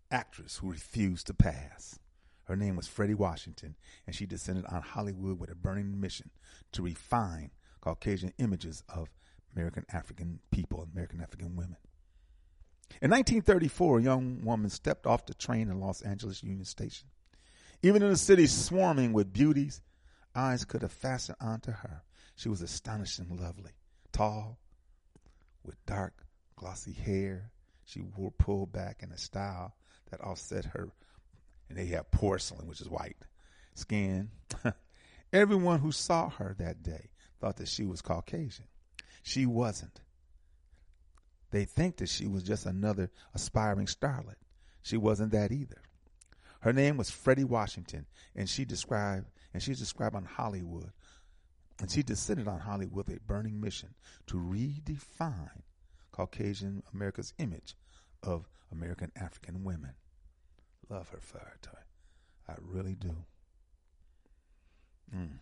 actress 0.09 0.57
who 0.57 0.71
refused 0.71 1.27
to 1.27 1.33
pass. 1.33 1.99
Her 2.45 2.55
name 2.55 2.75
was 2.75 2.87
Freddie 2.87 3.13
Washington, 3.13 3.75
and 4.05 4.15
she 4.15 4.25
descended 4.25 4.65
on 4.65 4.81
Hollywood 4.81 5.39
with 5.39 5.49
a 5.49 5.55
burning 5.55 6.01
mission 6.01 6.31
to 6.73 6.81
refine 6.81 7.51
Caucasian 7.79 8.33
images 8.37 8.83
of 8.89 9.09
American 9.55 9.85
African 9.91 10.39
people, 10.51 10.81
and 10.81 10.91
American 10.91 11.21
African 11.21 11.55
women. 11.55 11.77
In 13.01 13.09
1934, 13.09 13.99
a 13.99 14.03
young 14.03 14.43
woman 14.43 14.69
stepped 14.69 15.07
off 15.07 15.25
the 15.25 15.33
train 15.33 15.69
in 15.69 15.79
Los 15.79 16.01
Angeles 16.01 16.43
Union 16.43 16.65
Station. 16.65 17.07
Even 17.83 18.03
in 18.03 18.11
a 18.11 18.17
city 18.17 18.45
swarming 18.45 19.11
with 19.11 19.33
beauties, 19.33 19.81
eyes 20.35 20.65
could 20.65 20.81
have 20.81 20.91
fastened 20.91 21.37
onto 21.41 21.71
her. 21.71 22.03
She 22.35 22.49
was 22.49 22.61
astonishingly 22.61 23.37
lovely, 23.37 23.71
tall, 24.11 24.59
with 25.63 25.83
dark, 25.85 26.25
glossy 26.55 26.93
hair. 26.93 27.51
She 27.85 28.01
wore 28.01 28.31
pulled 28.31 28.71
back 28.71 29.01
in 29.01 29.11
a 29.11 29.17
style 29.17 29.75
that 30.09 30.21
offset 30.21 30.65
her, 30.65 30.89
and 31.69 31.77
they 31.77 31.87
had 31.87 32.11
porcelain, 32.11 32.67
which 32.67 32.81
is 32.81 32.89
white, 32.89 33.17
skin. 33.73 34.29
Everyone 35.33 35.79
who 35.79 35.91
saw 35.91 36.29
her 36.29 36.55
that 36.59 36.83
day 36.83 37.09
thought 37.39 37.57
that 37.57 37.67
she 37.67 37.85
was 37.85 38.01
Caucasian. 38.01 38.65
She 39.23 39.45
wasn't. 39.45 40.01
They 41.51 41.65
think 41.65 41.97
that 41.97 42.09
she 42.09 42.27
was 42.27 42.43
just 42.43 42.65
another 42.65 43.09
aspiring 43.33 43.87
starlet. 43.87 44.35
She 44.81 44.97
wasn't 44.97 45.31
that 45.31 45.51
either. 45.51 45.81
Her 46.61 46.73
name 46.73 46.97
was 46.97 47.09
Freddie 47.09 47.43
Washington, 47.43 48.05
and 48.35 48.49
she 48.49 48.65
described 48.65 49.27
and 49.53 49.61
she's 49.61 49.79
described 49.79 50.15
on 50.15 50.25
Hollywood. 50.25 50.91
And 51.79 51.89
she 51.89 52.03
descended 52.03 52.47
on 52.47 52.59
Hollywood 52.59 53.07
with 53.07 53.17
a 53.17 53.19
burning 53.21 53.59
mission 53.59 53.95
to 54.27 54.35
redefine 54.35 55.63
Caucasian 56.11 56.83
America's 56.93 57.33
image 57.39 57.75
of 58.21 58.47
American 58.71 59.11
African 59.15 59.63
women. 59.63 59.93
Love 60.89 61.09
her 61.09 61.19
for 61.19 61.39
her 61.39 61.57
time. 61.61 61.73
I 62.47 62.53
really 62.61 62.95
do. 62.95 63.15
Mm. 65.15 65.39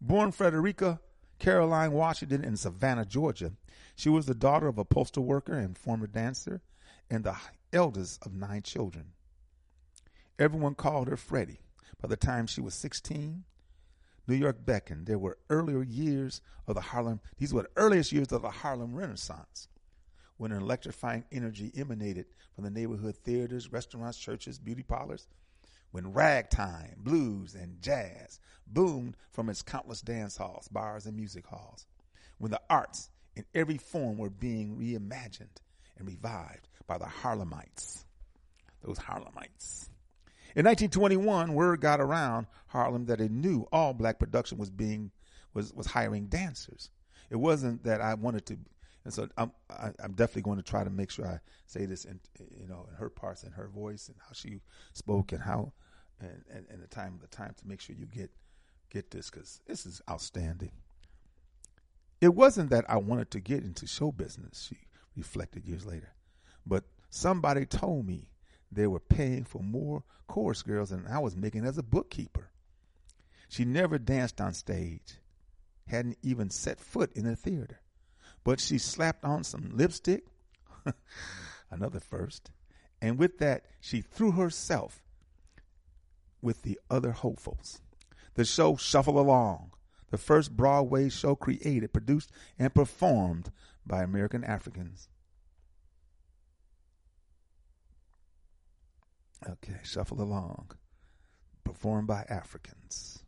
Born 0.00 0.30
Frederica 0.30 1.00
Caroline 1.40 1.92
Washington 1.92 2.44
in 2.44 2.56
Savannah, 2.56 3.06
Georgia. 3.06 3.52
She 3.96 4.10
was 4.10 4.26
the 4.26 4.34
daughter 4.34 4.68
of 4.68 4.78
a 4.78 4.84
postal 4.84 5.24
worker 5.24 5.58
and 5.58 5.76
former 5.76 6.06
dancer 6.06 6.60
and 7.10 7.24
the 7.24 7.34
eldest 7.72 8.24
of 8.24 8.34
nine 8.34 8.62
children. 8.62 9.06
Everyone 10.40 10.74
called 10.74 11.08
her 11.08 11.18
Freddie. 11.18 11.60
By 12.00 12.08
the 12.08 12.16
time 12.16 12.46
she 12.46 12.62
was 12.62 12.72
16, 12.72 13.44
New 14.26 14.34
York 14.34 14.64
beckoned. 14.64 15.04
There 15.04 15.18
were 15.18 15.36
earlier 15.50 15.82
years 15.82 16.40
of 16.66 16.76
the 16.76 16.80
Harlem, 16.80 17.20
these 17.36 17.52
were 17.52 17.64
the 17.64 17.68
earliest 17.76 18.10
years 18.10 18.32
of 18.32 18.40
the 18.40 18.48
Harlem 18.48 18.94
Renaissance, 18.94 19.68
when 20.38 20.50
an 20.50 20.62
electrifying 20.62 21.24
energy 21.30 21.70
emanated 21.76 22.24
from 22.54 22.64
the 22.64 22.70
neighborhood 22.70 23.18
theaters, 23.18 23.70
restaurants, 23.70 24.16
churches, 24.16 24.58
beauty 24.58 24.82
parlors, 24.82 25.28
when 25.90 26.10
ragtime, 26.14 26.94
blues, 26.96 27.54
and 27.54 27.82
jazz 27.82 28.40
boomed 28.66 29.18
from 29.32 29.50
its 29.50 29.60
countless 29.60 30.00
dance 30.00 30.38
halls, 30.38 30.68
bars, 30.68 31.04
and 31.04 31.14
music 31.14 31.46
halls, 31.46 31.86
when 32.38 32.50
the 32.50 32.62
arts 32.70 33.10
in 33.36 33.44
every 33.54 33.76
form 33.76 34.16
were 34.16 34.30
being 34.30 34.74
reimagined 34.78 35.58
and 35.98 36.08
revived 36.08 36.66
by 36.86 36.96
the 36.96 37.04
Harlemites. 37.04 38.04
Those 38.82 38.98
Harlemites. 38.98 39.89
In 40.56 40.64
1921, 40.64 41.54
word 41.54 41.80
got 41.80 42.00
around 42.00 42.46
Harlem 42.66 43.06
that 43.06 43.20
a 43.20 43.28
new 43.28 43.68
all 43.72 43.94
black 43.94 44.18
production 44.18 44.58
was 44.58 44.70
being 44.70 45.12
was 45.54 45.72
was 45.72 45.86
hiring 45.86 46.26
dancers. 46.26 46.90
It 47.30 47.36
wasn't 47.36 47.84
that 47.84 48.00
I 48.00 48.14
wanted 48.14 48.46
to, 48.46 48.58
and 49.04 49.14
so 49.14 49.28
I'm 49.36 49.52
I, 49.70 49.86
am 49.86 49.94
i 50.00 50.04
am 50.04 50.12
definitely 50.12 50.42
going 50.42 50.56
to 50.56 50.64
try 50.64 50.82
to 50.82 50.90
make 50.90 51.10
sure 51.10 51.26
I 51.26 51.38
say 51.66 51.86
this 51.86 52.04
in 52.04 52.18
you 52.60 52.66
know 52.66 52.86
in 52.90 52.96
her 52.96 53.08
parts 53.08 53.44
and 53.44 53.54
her 53.54 53.68
voice 53.68 54.08
and 54.08 54.16
how 54.18 54.32
she 54.32 54.60
spoke 54.92 55.30
and 55.32 55.40
how 55.40 55.72
and, 56.20 56.42
and, 56.52 56.66
and 56.68 56.82
the 56.82 56.88
time 56.88 57.18
the 57.20 57.28
time 57.28 57.54
to 57.58 57.68
make 57.68 57.80
sure 57.80 57.94
you 57.94 58.06
get 58.06 58.30
get 58.90 59.10
this 59.10 59.30
because 59.30 59.60
this 59.66 59.86
is 59.86 60.02
outstanding. 60.10 60.72
It 62.20 62.34
wasn't 62.34 62.70
that 62.70 62.84
I 62.88 62.96
wanted 62.96 63.30
to 63.30 63.40
get 63.40 63.62
into 63.62 63.86
show 63.86 64.10
business. 64.10 64.66
She 64.68 64.78
reflected 65.16 65.64
years 65.64 65.86
later, 65.86 66.12
but 66.66 66.84
somebody 67.08 67.66
told 67.66 68.06
me 68.06 68.26
they 68.70 68.86
were 68.86 69.00
paying 69.00 69.44
for 69.44 69.62
more 69.62 70.04
chorus 70.26 70.62
girls 70.62 70.90
than 70.90 71.06
I 71.06 71.18
was 71.18 71.36
making 71.36 71.64
as 71.64 71.78
a 71.78 71.82
bookkeeper. 71.82 72.50
She 73.48 73.64
never 73.64 73.98
danced 73.98 74.40
on 74.40 74.54
stage, 74.54 75.18
hadn't 75.88 76.18
even 76.22 76.50
set 76.50 76.80
foot 76.80 77.12
in 77.14 77.26
a 77.26 77.34
theater, 77.34 77.80
but 78.44 78.60
she 78.60 78.78
slapped 78.78 79.24
on 79.24 79.42
some 79.42 79.72
lipstick, 79.74 80.24
another 81.70 82.00
first, 82.00 82.50
and 83.02 83.18
with 83.18 83.38
that, 83.38 83.64
she 83.80 84.00
threw 84.00 84.32
herself 84.32 85.02
with 86.40 86.62
the 86.62 86.78
other 86.88 87.12
hopefuls. 87.12 87.80
The 88.34 88.44
show 88.44 88.76
Shuffle 88.76 89.18
Along, 89.18 89.72
the 90.10 90.18
first 90.18 90.56
Broadway 90.56 91.08
show 91.08 91.34
created, 91.34 91.92
produced, 91.92 92.30
and 92.58 92.74
performed 92.74 93.50
by 93.86 94.02
American 94.02 94.44
Africans. 94.44 95.08
Okay, 99.48 99.78
shuffle 99.82 100.20
along. 100.20 100.70
Performed 101.64 102.08
by 102.08 102.24
Africans. 102.28 103.22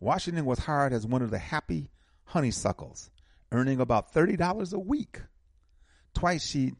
Washington 0.00 0.44
was 0.44 0.60
hired 0.60 0.92
as 0.92 1.06
one 1.06 1.22
of 1.22 1.30
the 1.30 1.38
happy 1.38 1.88
honeysuckles, 2.24 3.10
earning 3.52 3.80
about 3.80 4.12
$30 4.12 4.72
a 4.72 4.78
week. 4.78 5.20
Twice 6.14 6.44
she'd 6.44 6.74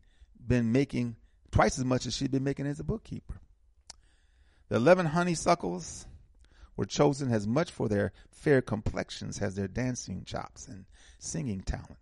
been 0.45 0.73
making 0.73 1.17
twice 1.53 1.79
as 1.79 1.85
much 1.85 2.07
as 2.07 2.17
she'd 2.17 2.33
been 2.33 2.43
making 2.43 2.67
as 2.67 2.81
a 2.81 2.85
bookkeeper. 2.85 3.41
The 4.69 4.77
11 4.77 5.07
honeysuckles 5.07 6.07
were 6.77 6.87
chosen 6.87 7.31
as 7.31 7.47
much 7.47 7.71
for 7.71 7.89
their 7.89 8.13
fair 8.31 8.63
complexions 8.63 9.41
as 9.41 9.55
their 9.55 9.69
dancing 9.69 10.25
chops 10.25 10.67
and 10.67 10.87
singing 11.19 11.61
talent. 11.61 11.99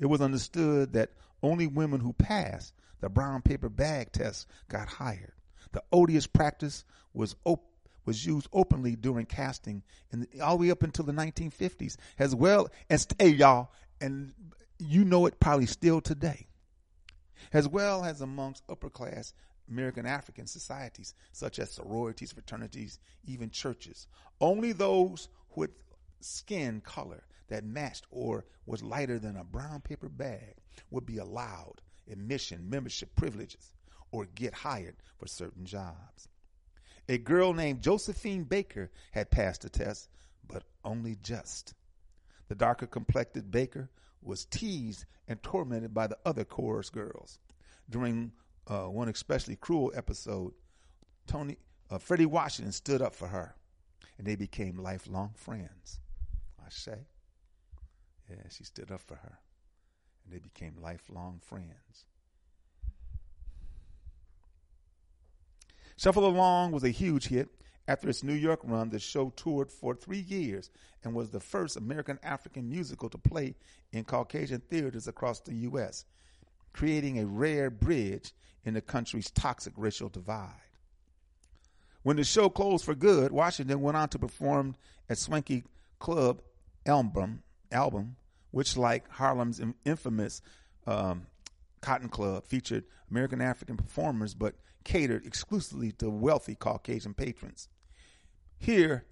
It 0.00 0.06
was 0.06 0.20
understood 0.20 0.94
that 0.94 1.10
only 1.42 1.66
women 1.66 2.00
who 2.00 2.14
passed 2.14 2.74
the 3.00 3.08
brown 3.08 3.42
paper 3.42 3.68
bag 3.68 4.12
test 4.12 4.46
got 4.68 4.88
hired. 4.88 5.32
The 5.72 5.82
odious 5.92 6.26
practice 6.26 6.84
was 7.14 7.36
op- 7.44 7.66
was 8.06 8.24
used 8.26 8.48
openly 8.52 8.96
during 8.96 9.26
casting 9.26 9.82
in 10.10 10.20
the, 10.20 10.40
all 10.40 10.56
the 10.56 10.62
way 10.62 10.70
up 10.70 10.82
until 10.82 11.04
the 11.04 11.12
1950s, 11.12 11.96
as 12.18 12.34
well 12.34 12.68
as 12.88 13.06
hey 13.18 13.28
y'all, 13.28 13.70
and 14.00 14.32
you 14.78 15.04
know 15.04 15.26
it 15.26 15.38
probably 15.38 15.66
still 15.66 16.00
today, 16.00 16.48
as 17.52 17.68
well 17.68 18.04
as 18.04 18.20
amongst 18.22 18.64
upper 18.68 18.90
class 18.90 19.34
American 19.70 20.06
African 20.06 20.46
societies 20.46 21.14
such 21.32 21.58
as 21.58 21.70
sororities, 21.70 22.32
fraternities, 22.32 22.98
even 23.24 23.50
churches. 23.50 24.06
Only 24.40 24.72
those 24.72 25.28
with 25.54 25.70
skin 26.20 26.80
color 26.80 27.22
that 27.50 27.64
matched 27.64 28.06
or 28.10 28.46
was 28.66 28.82
lighter 28.82 29.18
than 29.18 29.36
a 29.36 29.44
brown 29.44 29.80
paper 29.80 30.08
bag 30.08 30.56
would 30.90 31.04
be 31.04 31.18
allowed 31.18 31.80
admission, 32.10 32.68
membership 32.68 33.14
privileges, 33.14 33.72
or 34.10 34.26
get 34.34 34.54
hired 34.54 34.96
for 35.18 35.26
certain 35.26 35.64
jobs. 35.64 36.28
A 37.08 37.18
girl 37.18 37.52
named 37.52 37.82
Josephine 37.82 38.44
Baker 38.44 38.90
had 39.12 39.30
passed 39.30 39.62
the 39.62 39.68
test, 39.68 40.08
but 40.46 40.64
only 40.84 41.16
just. 41.22 41.74
The 42.48 42.54
darker 42.54 42.86
complected 42.86 43.50
Baker 43.50 43.90
was 44.22 44.44
teased 44.44 45.04
and 45.28 45.42
tormented 45.42 45.94
by 45.94 46.06
the 46.06 46.18
other 46.24 46.44
chorus 46.44 46.90
girls. 46.90 47.38
During 47.88 48.32
uh, 48.66 48.84
one 48.84 49.08
especially 49.08 49.56
cruel 49.56 49.92
episode, 49.94 50.52
Tony 51.26 51.56
uh, 51.90 51.98
Freddie 51.98 52.26
Washington 52.26 52.72
stood 52.72 53.02
up 53.02 53.14
for 53.14 53.28
her, 53.28 53.54
and 54.18 54.26
they 54.26 54.36
became 54.36 54.78
lifelong 54.78 55.32
friends. 55.34 56.00
I 56.60 56.68
say, 56.70 57.06
yeah, 58.30 58.48
she 58.50 58.64
stood 58.64 58.90
up 58.90 59.00
for 59.00 59.16
her 59.16 59.38
and 60.24 60.32
they 60.32 60.38
became 60.38 60.74
lifelong 60.80 61.40
friends. 61.42 62.04
Shuffle 65.96 66.26
Along 66.26 66.72
was 66.72 66.84
a 66.84 66.90
huge 66.90 67.28
hit. 67.28 67.48
After 67.86 68.08
its 68.08 68.22
New 68.22 68.34
York 68.34 68.60
run, 68.62 68.90
the 68.90 68.98
show 68.98 69.30
toured 69.30 69.70
for 69.70 69.94
three 69.94 70.20
years 70.20 70.70
and 71.02 71.12
was 71.12 71.30
the 71.30 71.40
first 71.40 71.76
American 71.76 72.18
African 72.22 72.70
musical 72.70 73.08
to 73.10 73.18
play 73.18 73.56
in 73.92 74.04
Caucasian 74.04 74.60
theaters 74.60 75.08
across 75.08 75.40
the 75.40 75.54
U.S., 75.54 76.04
creating 76.72 77.18
a 77.18 77.26
rare 77.26 77.68
bridge 77.68 78.32
in 78.64 78.74
the 78.74 78.80
country's 78.80 79.30
toxic 79.30 79.72
racial 79.76 80.08
divide. 80.08 80.54
When 82.02 82.16
the 82.16 82.24
show 82.24 82.48
closed 82.48 82.84
for 82.84 82.94
good, 82.94 83.32
Washington 83.32 83.80
went 83.80 83.96
on 83.96 84.08
to 84.10 84.18
perform 84.18 84.76
at 85.08 85.18
Swanky 85.18 85.64
Club 85.98 86.40
Alabam, 86.86 87.42
Alabam 87.70 88.16
which, 88.50 88.76
like 88.76 89.08
Harlem's 89.10 89.60
infamous 89.84 90.42
um, 90.86 91.26
Cotton 91.80 92.08
Club, 92.08 92.44
featured 92.44 92.84
American 93.10 93.40
African 93.40 93.76
performers 93.76 94.34
but 94.34 94.54
catered 94.84 95.26
exclusively 95.26 95.92
to 95.92 96.08
wealthy 96.10 96.54
Caucasian 96.54 97.14
patrons. 97.14 97.68
Here, 98.58 99.04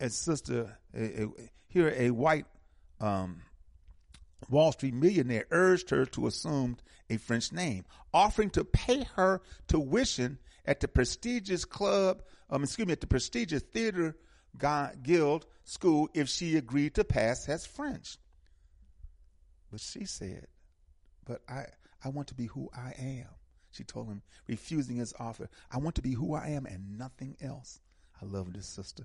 as 0.00 0.14
sister, 0.14 0.78
a, 0.94 1.24
a, 1.24 1.28
here 1.68 1.94
a 1.96 2.10
white 2.10 2.46
um, 3.00 3.42
Wall 4.48 4.72
Street 4.72 4.94
millionaire 4.94 5.46
urged 5.50 5.90
her 5.90 6.06
to 6.06 6.26
assume 6.26 6.76
a 7.10 7.16
French 7.16 7.52
name, 7.52 7.84
offering 8.12 8.50
to 8.50 8.64
pay 8.64 9.04
her 9.16 9.40
tuition 9.68 10.38
at 10.64 10.80
the 10.80 10.88
prestigious 10.88 11.64
club, 11.64 12.22
um, 12.50 12.62
excuse 12.62 12.86
me, 12.86 12.92
at 12.92 13.00
the 13.00 13.06
prestigious 13.06 13.62
theater 13.62 14.16
guild 14.58 15.46
school 15.64 16.08
if 16.14 16.28
she 16.28 16.56
agreed 16.56 16.94
to 16.94 17.04
pass 17.04 17.48
as 17.48 17.66
French. 17.66 18.18
But 19.70 19.80
she 19.80 20.04
said, 20.04 20.46
But 21.24 21.42
I, 21.48 21.66
I 22.04 22.08
want 22.08 22.28
to 22.28 22.34
be 22.34 22.46
who 22.46 22.70
I 22.74 22.94
am. 22.98 23.28
She 23.70 23.82
told 23.82 24.06
him, 24.06 24.22
refusing 24.46 24.96
his 24.96 25.12
offer, 25.18 25.48
I 25.70 25.78
want 25.78 25.96
to 25.96 26.02
be 26.02 26.12
who 26.12 26.34
I 26.34 26.48
am 26.50 26.64
and 26.66 26.96
nothing 26.96 27.36
else. 27.40 27.80
I 28.22 28.24
love 28.24 28.52
this 28.52 28.66
sister. 28.66 29.04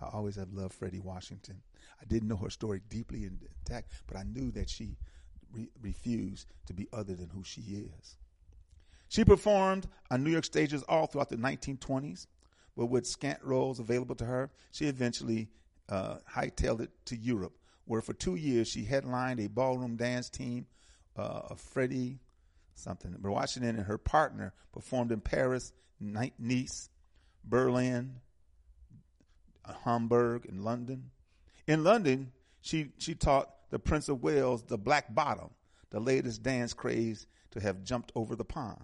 I 0.00 0.08
always 0.12 0.36
have 0.36 0.52
loved 0.52 0.74
Freddie 0.74 1.00
Washington. 1.00 1.62
I 2.00 2.04
didn't 2.04 2.28
know 2.28 2.36
her 2.36 2.50
story 2.50 2.82
deeply 2.88 3.24
intact, 3.24 3.92
but 4.06 4.16
I 4.16 4.24
knew 4.24 4.50
that 4.52 4.68
she 4.68 4.98
re- 5.52 5.70
refused 5.82 6.46
to 6.66 6.74
be 6.74 6.86
other 6.92 7.14
than 7.14 7.30
who 7.30 7.42
she 7.42 7.62
is. 7.62 8.16
She 9.08 9.24
performed 9.24 9.88
on 10.10 10.22
New 10.22 10.30
York 10.30 10.44
stages 10.44 10.82
all 10.82 11.06
throughout 11.06 11.30
the 11.30 11.36
1920s, 11.36 12.26
but 12.78 12.86
with 12.86 13.08
scant 13.08 13.40
roles 13.42 13.80
available 13.80 14.14
to 14.14 14.24
her, 14.24 14.52
she 14.70 14.86
eventually 14.86 15.48
uh, 15.88 16.18
hightailed 16.32 16.80
it 16.80 16.90
to 17.06 17.16
Europe, 17.16 17.58
where 17.86 18.00
for 18.00 18.12
two 18.12 18.36
years 18.36 18.68
she 18.68 18.84
headlined 18.84 19.40
a 19.40 19.48
ballroom 19.48 19.96
dance 19.96 20.30
team 20.30 20.64
uh, 21.16 21.40
of 21.50 21.60
Freddie 21.60 22.20
something. 22.76 23.16
Washington 23.20 23.76
and 23.76 23.86
her 23.86 23.98
partner 23.98 24.54
performed 24.72 25.10
in 25.10 25.20
Paris, 25.20 25.72
Nice, 25.98 26.88
Berlin, 27.42 28.20
Hamburg, 29.84 30.46
and 30.48 30.64
London. 30.64 31.10
In 31.66 31.82
London, 31.82 32.30
she, 32.60 32.92
she 32.98 33.16
taught 33.16 33.50
the 33.70 33.80
Prince 33.80 34.08
of 34.08 34.22
Wales 34.22 34.62
the 34.62 34.78
black 34.78 35.12
bottom, 35.12 35.50
the 35.90 35.98
latest 35.98 36.44
dance 36.44 36.74
craze 36.74 37.26
to 37.50 37.60
have 37.60 37.82
jumped 37.82 38.12
over 38.14 38.36
the 38.36 38.44
pond. 38.44 38.78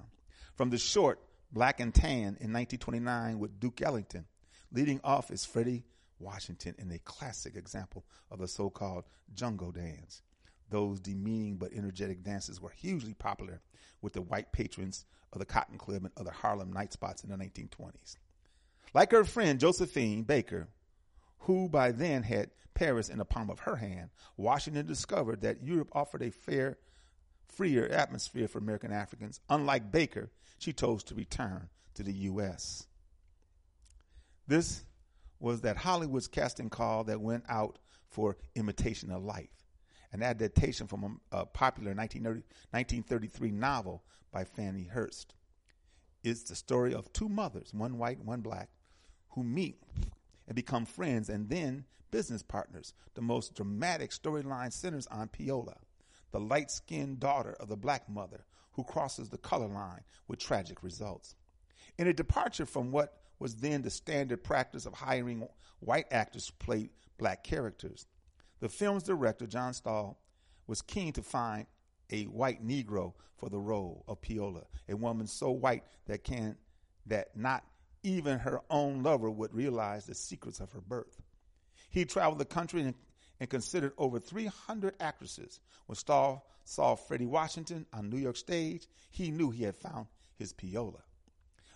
From 0.56 0.70
the 0.70 0.78
short 0.78 1.20
Black 1.54 1.78
and 1.78 1.94
Tan 1.94 2.36
in 2.40 2.52
1929 2.52 3.38
with 3.38 3.60
Duke 3.60 3.80
Ellington 3.80 4.26
Leading 4.72 5.00
off 5.04 5.30
is 5.30 5.44
Freddie 5.44 5.84
Washington 6.18 6.74
in 6.78 6.90
a 6.90 6.98
classic 6.98 7.54
example 7.54 8.04
of 8.28 8.40
the 8.40 8.48
so 8.48 8.68
called 8.68 9.04
jungle 9.34 9.70
dance. 9.70 10.22
Those 10.68 10.98
demeaning 10.98 11.56
but 11.58 11.72
energetic 11.72 12.24
dances 12.24 12.60
were 12.60 12.70
hugely 12.70 13.14
popular 13.14 13.60
with 14.02 14.14
the 14.14 14.22
white 14.22 14.50
patrons 14.50 15.04
of 15.32 15.38
the 15.38 15.44
Cotton 15.44 15.78
Club 15.78 16.02
and 16.02 16.12
other 16.16 16.32
Harlem 16.32 16.72
night 16.72 16.92
spots 16.92 17.22
in 17.22 17.30
the 17.30 17.36
1920s. 17.36 18.16
Like 18.92 19.12
her 19.12 19.24
friend 19.24 19.60
Josephine 19.60 20.24
Baker, 20.24 20.66
who 21.40 21.68
by 21.68 21.92
then 21.92 22.24
had 22.24 22.50
Paris 22.74 23.08
in 23.08 23.18
the 23.18 23.24
palm 23.24 23.48
of 23.48 23.60
her 23.60 23.76
hand, 23.76 24.10
Washington 24.36 24.86
discovered 24.86 25.42
that 25.42 25.62
Europe 25.62 25.90
offered 25.92 26.22
a 26.22 26.32
fair, 26.32 26.78
freer 27.46 27.86
atmosphere 27.86 28.48
for 28.48 28.58
American 28.58 28.90
Africans. 28.90 29.40
Unlike 29.48 29.92
Baker, 29.92 30.30
she 30.64 30.72
chose 30.72 31.04
to 31.04 31.14
return 31.14 31.68
to 31.92 32.02
the 32.02 32.12
U.S. 32.12 32.86
This 34.48 34.84
was 35.38 35.60
that 35.60 35.76
Hollywood's 35.76 36.26
casting 36.26 36.70
call 36.70 37.04
that 37.04 37.20
went 37.20 37.44
out 37.50 37.78
for 38.08 38.38
Imitation 38.54 39.10
of 39.10 39.22
Life, 39.22 39.50
an 40.10 40.22
adaptation 40.22 40.86
from 40.86 41.20
a, 41.32 41.40
a 41.40 41.46
popular 41.46 41.92
1933 41.92 43.50
novel 43.50 44.04
by 44.32 44.44
Fannie 44.44 44.84
Hurst. 44.90 45.34
It's 46.22 46.44
the 46.44 46.56
story 46.56 46.94
of 46.94 47.12
two 47.12 47.28
mothers, 47.28 47.74
one 47.74 47.98
white, 47.98 48.24
one 48.24 48.40
black, 48.40 48.70
who 49.30 49.44
meet 49.44 49.82
and 50.46 50.56
become 50.56 50.86
friends 50.86 51.28
and 51.28 51.50
then 51.50 51.84
business 52.10 52.42
partners. 52.42 52.94
The 53.14 53.20
most 53.20 53.54
dramatic 53.54 54.12
storyline 54.12 54.72
centers 54.72 55.06
on 55.08 55.28
Peola, 55.28 55.76
the 56.30 56.40
light 56.40 56.70
skinned 56.70 57.20
daughter 57.20 57.54
of 57.60 57.68
the 57.68 57.76
black 57.76 58.08
mother 58.08 58.46
who 58.74 58.84
crosses 58.84 59.28
the 59.28 59.38
color 59.38 59.68
line 59.68 60.02
with 60.28 60.38
tragic 60.38 60.82
results. 60.82 61.34
In 61.98 62.06
a 62.06 62.12
departure 62.12 62.66
from 62.66 62.90
what 62.90 63.16
was 63.38 63.56
then 63.56 63.82
the 63.82 63.90
standard 63.90 64.42
practice 64.42 64.86
of 64.86 64.94
hiring 64.94 65.46
white 65.80 66.06
actors 66.10 66.46
to 66.46 66.52
play 66.54 66.90
black 67.18 67.44
characters, 67.44 68.06
the 68.60 68.68
film's 68.68 69.02
director, 69.02 69.46
John 69.46 69.74
Stahl, 69.74 70.18
was 70.66 70.82
keen 70.82 71.12
to 71.12 71.22
find 71.22 71.66
a 72.10 72.24
white 72.24 72.66
Negro 72.66 73.12
for 73.36 73.48
the 73.48 73.58
role 73.58 74.04
of 74.08 74.20
Peola, 74.20 74.64
a 74.88 74.96
woman 74.96 75.26
so 75.26 75.50
white 75.50 75.84
that 76.06 76.24
can 76.24 76.56
that 77.06 77.36
not 77.36 77.64
even 78.02 78.38
her 78.38 78.60
own 78.70 79.02
lover 79.02 79.30
would 79.30 79.54
realize 79.54 80.06
the 80.06 80.14
secrets 80.14 80.60
of 80.60 80.72
her 80.72 80.80
birth. 80.80 81.20
He 81.90 82.04
traveled 82.04 82.38
the 82.38 82.44
country 82.44 82.82
and, 82.82 82.94
and 83.40 83.48
considered 83.48 83.92
over 83.98 84.18
300 84.18 84.94
actresses. 85.00 85.60
When 85.86 85.96
Stahl 85.96 86.46
saw 86.64 86.94
Freddie 86.94 87.26
Washington 87.26 87.86
on 87.92 88.10
New 88.10 88.18
York 88.18 88.36
stage, 88.36 88.86
he 89.10 89.30
knew 89.30 89.50
he 89.50 89.64
had 89.64 89.76
found 89.76 90.06
his 90.36 90.52
Peola. 90.52 91.00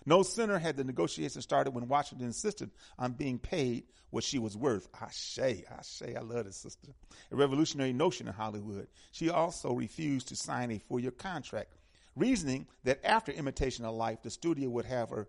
No 0.05 0.23
sooner 0.23 0.57
had 0.57 0.77
the 0.77 0.83
negotiation 0.83 1.41
started 1.41 1.71
when 1.71 1.87
Washington 1.87 2.27
insisted 2.27 2.71
on 2.97 3.13
being 3.13 3.37
paid 3.37 3.83
what 4.09 4.23
she 4.23 4.39
was 4.39 4.57
worth. 4.57 4.87
I 4.99 5.07
say, 5.11 5.65
I 5.69 6.21
love 6.21 6.45
this 6.45 6.57
sister. 6.57 6.89
A 7.31 7.35
revolutionary 7.35 7.93
notion 7.93 8.27
in 8.27 8.33
Hollywood. 8.33 8.87
She 9.11 9.29
also 9.29 9.73
refused 9.73 10.29
to 10.29 10.35
sign 10.35 10.71
a 10.71 10.79
four 10.79 10.99
year 10.99 11.11
contract, 11.11 11.75
reasoning 12.15 12.65
that 12.85 13.05
after 13.05 13.31
Imitation 13.31 13.85
of 13.85 13.95
Life, 13.95 14.23
the 14.23 14.29
studio 14.29 14.69
would 14.69 14.85
have 14.85 15.09
her 15.09 15.27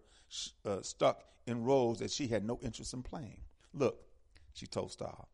uh, 0.65 0.81
stuck 0.83 1.25
in 1.47 1.65
roles 1.65 1.99
that 1.99 2.11
she 2.11 2.27
had 2.27 2.45
no 2.45 2.59
interest 2.63 2.95
in 2.95 3.03
playing. 3.03 3.43
Look, 3.75 4.01
she 4.55 4.67
told 4.67 4.93
Stahl, 4.93 5.29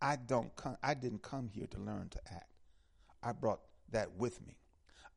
I 0.00 0.16
don't 0.16 0.54
come, 0.56 0.76
I 0.82 0.94
didn't 0.94 1.22
come 1.22 1.48
here 1.48 1.66
to 1.68 1.80
learn 1.80 2.08
to 2.10 2.20
act. 2.32 2.57
I 3.22 3.32
brought 3.32 3.60
that 3.90 4.12
with 4.16 4.44
me. 4.46 4.56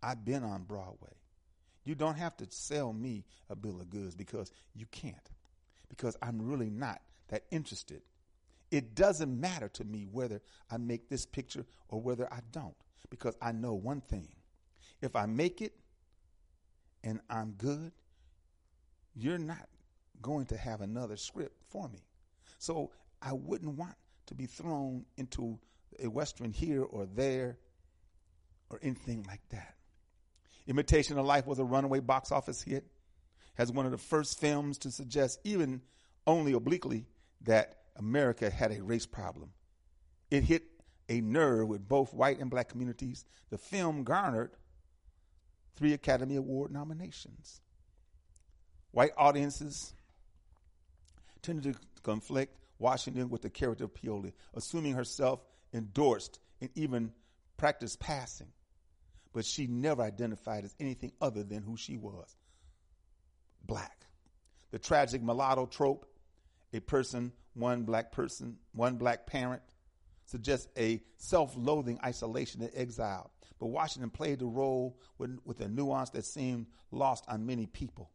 I've 0.04 0.26
been 0.26 0.44
on 0.44 0.64
Broadway. 0.64 1.14
You 1.84 1.96
don't 1.96 2.18
have 2.18 2.38
to 2.38 2.48
sell 2.50 2.94
me 2.94 3.26
a 3.50 3.56
bill 3.56 3.82
of 3.82 3.90
goods 3.90 4.16
because 4.16 4.52
you 4.76 4.86
can't. 4.92 5.16
Because 5.90 6.16
I'm 6.22 6.42
really 6.42 6.70
not 6.70 7.02
that 7.30 7.44
interested. 7.52 8.02
It 8.70 8.96
doesn't 8.96 9.40
matter 9.40 9.68
to 9.70 9.84
me 9.84 10.08
whether 10.12 10.42
I 10.70 10.78
make 10.78 11.10
this 11.10 11.26
picture 11.26 11.66
or 11.90 12.00
whether 12.00 12.32
I 12.32 12.40
don't. 12.52 12.76
Because 13.10 13.36
I 13.42 13.52
know 13.52 13.74
one 13.74 14.02
thing. 14.02 14.30
If 15.02 15.16
I 15.16 15.26
make 15.26 15.62
it 15.62 15.74
and 17.04 17.20
I'm 17.30 17.52
good, 17.58 17.92
you're 19.16 19.38
not 19.38 19.68
going 20.22 20.46
to 20.48 20.58
have 20.58 20.82
another 20.82 21.18
script 21.18 21.56
for 21.70 21.90
me. 21.90 22.00
So 22.60 22.92
I 23.22 23.34
wouldn't 23.34 23.78
want 23.78 23.96
to 24.28 24.36
be 24.36 24.46
thrown 24.46 25.06
into 25.18 25.60
a 26.02 26.08
Western 26.08 26.52
here 26.52 26.84
or 26.84 27.06
there 27.06 27.58
or 28.72 28.80
anything 28.82 29.24
like 29.28 29.42
that. 29.50 29.76
Imitation 30.68 31.18
of 31.18 31.26
Life 31.26 31.46
was 31.46 31.60
a 31.60 31.64
runaway 31.64 32.00
box 32.00 32.32
office 32.32 32.62
hit, 32.62 32.86
as 33.58 33.72
one 33.72 33.86
of 33.86 33.92
the 33.92 33.98
first 33.98 34.40
films 34.40 34.78
to 34.80 34.92
suggest, 34.92 35.40
even 35.44 35.82
only 36.26 36.54
obliquely, 36.54 37.06
that 37.42 37.78
America 37.98 38.50
had 38.50 38.72
a 38.72 38.82
race 38.82 39.06
problem. 39.06 39.52
It 40.30 40.44
hit 40.44 40.64
a 41.10 41.20
nerve 41.20 41.68
with 41.68 41.88
both 41.88 42.14
white 42.14 42.40
and 42.40 42.50
black 42.50 42.70
communities. 42.70 43.26
The 43.50 43.58
film 43.58 44.04
garnered 44.04 44.52
three 45.76 45.94
Academy 45.94 46.38
Award 46.38 46.72
nominations. 46.72 47.60
White 48.92 49.12
audiences 49.18 49.94
tended 51.42 51.74
to 51.74 52.02
conflict 52.04 52.56
Washington 52.80 53.30
with 53.30 53.42
the 53.42 53.50
character 53.50 53.86
of 53.86 53.94
Peola, 53.94 54.32
assuming 54.54 54.94
herself 54.94 55.44
endorsed 55.74 56.40
and 56.62 56.70
even 56.76 57.12
practiced 57.58 58.00
passing 58.00 58.48
but 59.34 59.46
she 59.46 59.68
never 59.68 60.02
identified 60.02 60.66
as 60.66 60.76
anything 60.80 61.12
other 61.22 61.44
than 61.44 61.64
who 61.64 61.78
she 61.78 61.98
was 61.98 62.36
black. 63.64 64.06
The 64.72 64.80
tragic 64.80 65.22
mulatto 65.22 65.66
trope, 65.66 66.06
a 66.74 66.80
person, 66.80 67.32
one 67.54 67.84
black 67.84 68.12
person, 68.12 68.58
one 68.74 68.96
black 68.96 69.28
parent, 69.28 69.62
suggests 70.26 70.68
a 70.78 71.02
self 71.18 71.54
loathing 71.58 72.00
isolation 72.04 72.62
and 72.62 72.72
exile. 72.74 73.32
But 73.60 73.68
Washington 73.68 74.10
played 74.10 74.40
the 74.40 74.46
role 74.46 74.98
with, 75.18 75.38
with 75.46 75.62
a 75.62 75.68
nuance 75.68 76.10
that 76.12 76.26
seemed 76.26 76.68
lost 76.92 77.26
on 77.28 77.46
many 77.46 77.66
people. 77.68 78.10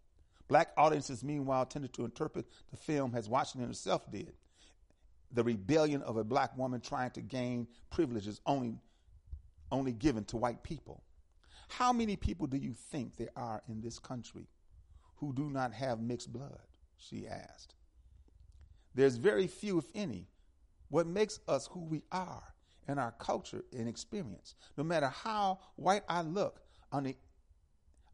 Black 0.48 0.70
audiences, 0.76 1.22
meanwhile, 1.22 1.66
tended 1.66 1.92
to 1.94 2.04
interpret 2.04 2.46
the 2.70 2.76
film 2.76 3.14
as 3.14 3.28
Washington 3.28 3.68
herself 3.68 4.10
did 4.10 4.32
the 5.32 5.44
rebellion 5.44 6.02
of 6.02 6.16
a 6.16 6.24
black 6.24 6.56
woman 6.56 6.80
trying 6.80 7.10
to 7.10 7.20
gain 7.20 7.66
privileges 7.90 8.40
only, 8.46 8.74
only 9.70 9.92
given 9.92 10.24
to 10.24 10.36
white 10.36 10.62
people. 10.62 11.02
How 11.68 11.92
many 11.92 12.16
people 12.16 12.46
do 12.46 12.56
you 12.56 12.72
think 12.72 13.16
there 13.16 13.30
are 13.36 13.62
in 13.68 13.80
this 13.80 13.98
country 13.98 14.48
who 15.16 15.32
do 15.32 15.50
not 15.50 15.72
have 15.72 16.00
mixed 16.00 16.32
blood? 16.32 16.60
She 16.96 17.26
asked. 17.26 17.74
There's 18.94 19.16
very 19.16 19.46
few, 19.46 19.78
if 19.78 19.84
any. 19.94 20.28
What 20.88 21.06
makes 21.06 21.40
us 21.48 21.66
who 21.66 21.80
we 21.80 22.02
are 22.12 22.42
and 22.88 22.98
our 22.98 23.12
culture 23.12 23.64
and 23.72 23.88
experience, 23.88 24.54
no 24.76 24.84
matter 24.84 25.08
how 25.08 25.58
white 25.74 26.02
I 26.08 26.22
look, 26.22 26.60
on 26.92 27.04
the, 27.04 27.16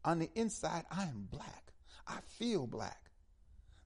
on 0.03 0.19
the 0.19 0.29
inside, 0.35 0.83
I 0.91 1.03
am 1.03 1.27
black. 1.31 1.71
I 2.07 2.17
feel 2.37 2.67
black. 2.67 3.11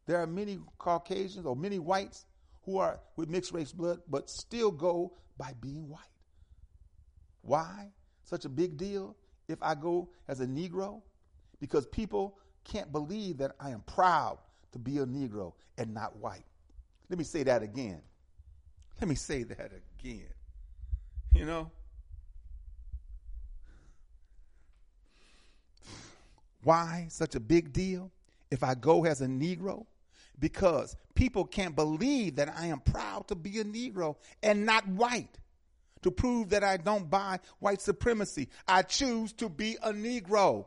There 0.05 0.18
are 0.18 0.26
many 0.28 0.57
Caucasians 0.78 1.45
or 1.45 1.55
many 1.55 1.78
whites 1.78 2.26
who 2.63 2.78
are 2.78 2.99
with 3.15 3.30
mixed 3.30 3.51
race 3.51 3.74
blood, 3.74 3.99
but 4.09 4.30
still 4.30 4.72
go 4.72 5.13
by 5.38 5.53
being 5.61 5.88
white. 5.88 6.01
Why? 7.41 7.91
Such 8.24 8.45
a 8.45 8.49
big 8.49 8.78
deal? 8.78 9.15
If 9.47 9.61
I 9.61 9.75
go 9.75 10.09
as 10.27 10.41
a 10.41 10.45
Negro 10.45 11.01
because 11.59 11.85
people 11.87 12.37
can't 12.63 12.91
believe 12.91 13.37
that 13.37 13.55
I 13.59 13.69
am 13.71 13.81
proud 13.81 14.39
to 14.73 14.79
be 14.79 14.97
a 14.97 15.05
Negro 15.05 15.53
and 15.77 15.93
not 15.93 16.15
white. 16.17 16.43
Let 17.09 17.17
me 17.17 17.23
say 17.23 17.43
that 17.43 17.63
again. 17.63 18.01
Let 18.99 19.07
me 19.07 19.15
say 19.15 19.43
that 19.43 19.71
again. 19.99 20.27
You 21.33 21.45
know? 21.45 21.71
Why 26.63 27.05
such 27.09 27.35
a 27.35 27.39
big 27.39 27.71
deal 27.71 28.11
if 28.51 28.63
I 28.63 28.75
go 28.75 29.05
as 29.05 29.21
a 29.21 29.27
Negro? 29.27 29.85
Because 30.39 30.95
people 31.15 31.45
can't 31.45 31.75
believe 31.75 32.35
that 32.35 32.53
I 32.55 32.67
am 32.67 32.79
proud 32.81 33.27
to 33.29 33.35
be 33.35 33.59
a 33.59 33.63
Negro 33.63 34.17
and 34.43 34.65
not 34.65 34.87
white 34.87 35.37
to 36.01 36.11
prove 36.11 36.49
that 36.49 36.63
I 36.63 36.77
don't 36.77 37.09
buy 37.09 37.39
white 37.59 37.81
supremacy. 37.81 38.49
I 38.67 38.81
choose 38.83 39.33
to 39.33 39.49
be 39.49 39.77
a 39.81 39.91
Negro. 39.91 40.65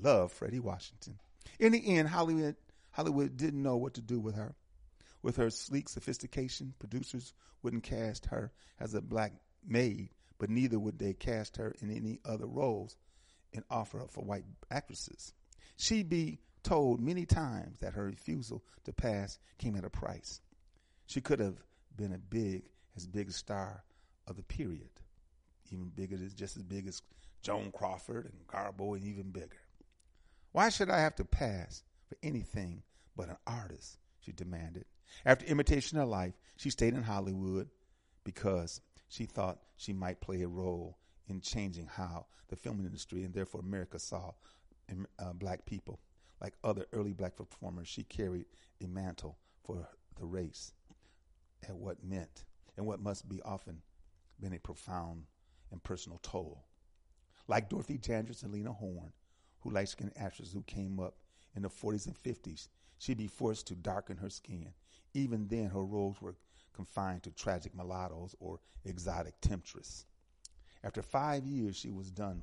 Love 0.00 0.32
Freddie 0.32 0.60
Washington. 0.60 1.18
In 1.58 1.72
the 1.72 1.96
end, 1.96 2.08
Hollywood, 2.08 2.56
Hollywood 2.90 3.36
didn't 3.36 3.62
know 3.62 3.76
what 3.76 3.94
to 3.94 4.00
do 4.00 4.18
with 4.18 4.36
her. 4.36 4.54
With 5.22 5.36
her 5.36 5.50
sleek 5.50 5.88
sophistication, 5.88 6.74
producers 6.78 7.34
wouldn't 7.62 7.82
cast 7.82 8.26
her 8.26 8.52
as 8.78 8.94
a 8.94 9.02
black 9.02 9.32
maid, 9.66 10.10
but 10.38 10.48
neither 10.48 10.78
would 10.78 10.98
they 10.98 11.12
cast 11.12 11.58
her 11.58 11.74
in 11.80 11.94
any 11.94 12.20
other 12.24 12.46
roles 12.46 12.96
and 13.52 13.64
offer 13.70 13.98
her 13.98 14.08
for 14.08 14.24
white 14.24 14.44
actresses. 14.70 15.34
She'd 15.76 16.08
be 16.08 16.40
told 16.62 17.00
many 17.00 17.26
times 17.26 17.80
that 17.80 17.94
her 17.94 18.04
refusal 18.04 18.62
to 18.84 18.92
pass 18.92 19.38
came 19.58 19.76
at 19.76 19.84
a 19.84 19.90
price. 19.90 20.40
She 21.06 21.20
could 21.20 21.40
have 21.40 21.56
been 21.96 22.12
a 22.12 22.18
big, 22.18 22.62
as 22.96 23.06
big 23.06 23.28
a 23.28 23.32
star 23.32 23.84
of 24.30 24.36
the 24.36 24.42
period. 24.42 24.88
Even 25.70 25.90
bigger, 25.94 26.16
just 26.34 26.56
as 26.56 26.62
big 26.62 26.86
as 26.86 27.02
Joan 27.42 27.70
Crawford 27.72 28.26
and 28.26 28.46
Garbo, 28.46 28.96
and 28.96 29.04
even 29.04 29.30
bigger. 29.30 29.60
Why 30.52 30.68
should 30.68 30.88
I 30.90 31.00
have 31.00 31.16
to 31.16 31.24
pass 31.24 31.82
for 32.08 32.16
anything 32.22 32.82
but 33.16 33.28
an 33.28 33.36
artist? 33.46 33.98
she 34.20 34.32
demanded. 34.32 34.84
After 35.24 35.46
imitation 35.46 35.98
of 35.98 36.08
life, 36.08 36.34
she 36.56 36.70
stayed 36.70 36.94
in 36.94 37.02
Hollywood 37.02 37.68
because 38.24 38.80
she 39.08 39.24
thought 39.26 39.62
she 39.76 39.92
might 39.92 40.20
play 40.20 40.42
a 40.42 40.48
role 40.48 40.98
in 41.26 41.40
changing 41.40 41.86
how 41.86 42.26
the 42.48 42.56
film 42.56 42.80
industry 42.80 43.24
and 43.24 43.32
therefore 43.32 43.60
America 43.62 43.98
saw 43.98 44.32
uh, 45.18 45.32
black 45.32 45.64
people. 45.64 46.00
Like 46.40 46.54
other 46.62 46.86
early 46.92 47.12
black 47.12 47.36
performers, 47.36 47.88
she 47.88 48.02
carried 48.02 48.46
a 48.82 48.86
mantle 48.86 49.38
for 49.64 49.88
the 50.18 50.26
race 50.26 50.72
and 51.66 51.80
what 51.80 52.04
meant 52.04 52.44
and 52.76 52.86
what 52.86 53.00
must 53.00 53.28
be 53.28 53.40
often 53.42 53.82
been 54.40 54.52
a 54.52 54.58
profound 54.58 55.24
and 55.70 55.82
personal 55.82 56.18
toll. 56.22 56.64
Like 57.48 57.68
Dorothy 57.68 57.98
Dandridge 57.98 58.42
and 58.42 58.52
Lena 58.52 58.72
Horne, 58.72 59.12
who 59.60 59.70
light 59.70 59.88
skinned 59.88 60.12
actresses 60.16 60.52
who 60.52 60.62
came 60.62 60.98
up 61.00 61.14
in 61.54 61.62
the 61.62 61.68
40s 61.68 62.06
and 62.06 62.16
50s, 62.16 62.68
she'd 62.98 63.18
be 63.18 63.26
forced 63.26 63.66
to 63.68 63.74
darken 63.74 64.16
her 64.18 64.30
skin. 64.30 64.72
Even 65.14 65.48
then, 65.48 65.68
her 65.70 65.84
roles 65.84 66.20
were 66.20 66.36
confined 66.72 67.22
to 67.24 67.30
tragic 67.30 67.74
mulattoes 67.74 68.34
or 68.40 68.60
exotic 68.84 69.34
temptress. 69.40 70.06
After 70.82 71.02
five 71.02 71.44
years, 71.44 71.76
she 71.76 71.90
was 71.90 72.10
done 72.10 72.42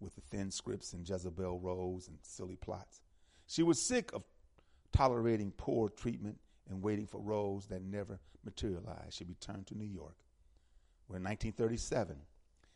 with 0.00 0.14
the 0.14 0.20
thin 0.20 0.50
scripts 0.50 0.92
and 0.92 1.08
Jezebel 1.08 1.58
roles 1.60 2.08
and 2.08 2.18
silly 2.22 2.56
plots. 2.56 3.00
She 3.46 3.62
was 3.62 3.80
sick 3.80 4.12
of 4.12 4.24
tolerating 4.92 5.52
poor 5.56 5.88
treatment 5.88 6.38
and 6.68 6.82
waiting 6.82 7.06
for 7.06 7.20
roles 7.20 7.66
that 7.66 7.82
never 7.82 8.18
materialized. 8.44 9.14
She 9.14 9.24
returned 9.24 9.66
to 9.68 9.78
New 9.78 9.86
York, 9.86 10.16
where 11.08 11.16
in 11.16 11.24
1937 11.24 12.16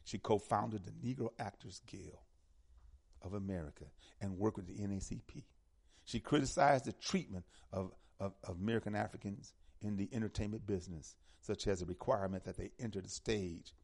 she 0.04 0.18
co 0.18 0.38
founded 0.38 0.82
the 0.84 0.90
Negro 0.90 1.28
Actors 1.38 1.80
Guild 1.86 2.18
of 3.22 3.34
America 3.34 3.84
and 4.20 4.36
worked 4.36 4.56
with 4.56 4.66
the 4.66 4.82
NAACP. 4.82 5.44
She 6.04 6.18
criticized 6.18 6.86
the 6.86 6.92
treatment 6.92 7.44
of, 7.72 7.92
of, 8.18 8.34
of 8.42 8.56
American 8.56 8.96
Africans 8.96 9.54
in 9.80 9.96
the 9.96 10.08
entertainment 10.12 10.66
business, 10.66 11.14
such 11.40 11.66
as 11.66 11.80
the 11.80 11.86
requirement 11.86 12.44
that 12.44 12.56
they 12.56 12.72
enter 12.80 13.00
the 13.00 13.08
stage 13.08 13.74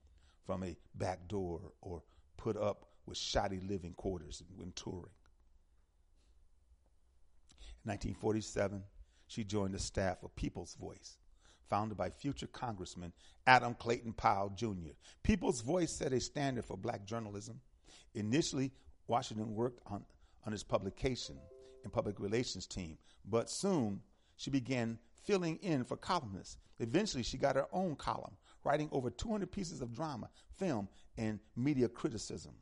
from 0.44 0.64
a 0.64 0.76
back 0.94 1.28
door 1.28 1.61
or 1.80 2.03
put 2.36 2.57
up 2.57 2.86
with 3.07 3.18
shoddy 3.18 3.61
living 3.61 3.92
quarters 3.94 4.42
when 4.57 4.72
touring. 4.72 5.12
In 7.84 7.90
1947, 7.90 8.82
she 9.28 9.44
joined 9.44 9.74
the 9.74 9.78
staff 9.78 10.22
of 10.22 10.34
People's 10.36 10.74
Voice, 10.74 11.18
founded 11.69 11.97
by 11.97 12.11
future 12.11 12.47
Congressman 12.47 13.12
Adam 13.47 13.75
Clayton 13.75 14.12
Powell 14.12 14.53
Jr. 14.55 14.93
People's 15.23 15.61
Voice 15.61 15.93
set 15.93 16.12
a 16.12 16.21
standard 16.21 16.64
for 16.64 16.77
black 16.77 17.05
journalism. 17.05 17.61
Initially, 18.14 18.73
Washington 19.07 19.55
worked 19.55 19.81
on, 19.87 20.05
on 20.45 20.53
his 20.53 20.62
publication 20.62 21.37
and 21.85 21.93
public 21.93 22.21
relations 22.21 22.66
team, 22.66 22.99
but 23.25 23.51
soon 23.51 24.01
she 24.37 24.51
began 24.51 24.99
filling 25.25 25.57
in 25.57 25.85
for 25.85 25.97
columnists. 25.97 26.57
Eventually, 26.79 27.23
she 27.23 27.37
got 27.37 27.57
her 27.57 27.66
own 27.73 27.97
column, 27.97 28.37
writing 28.64 28.89
over 28.93 29.11
200 29.11 29.51
pieces 29.51 29.81
of 29.81 29.95
drama, 29.95 30.31
film, 30.57 30.89
and 31.16 31.39
media 31.57 31.89
criticism. 31.89 32.53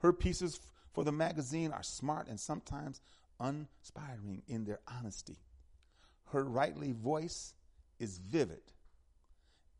Her 0.00 0.12
pieces 0.12 0.60
for 0.92 1.04
the 1.04 1.12
magazine 1.12 1.72
are 1.72 1.82
smart 1.82 2.28
and 2.28 2.38
sometimes 2.38 3.00
uninspiring 3.40 4.42
in 4.48 4.64
their 4.64 4.80
honesty. 4.88 5.36
Her 6.26 6.44
rightly 6.44 6.92
voice 6.92 7.54
is 7.98 8.18
vivid 8.18 8.62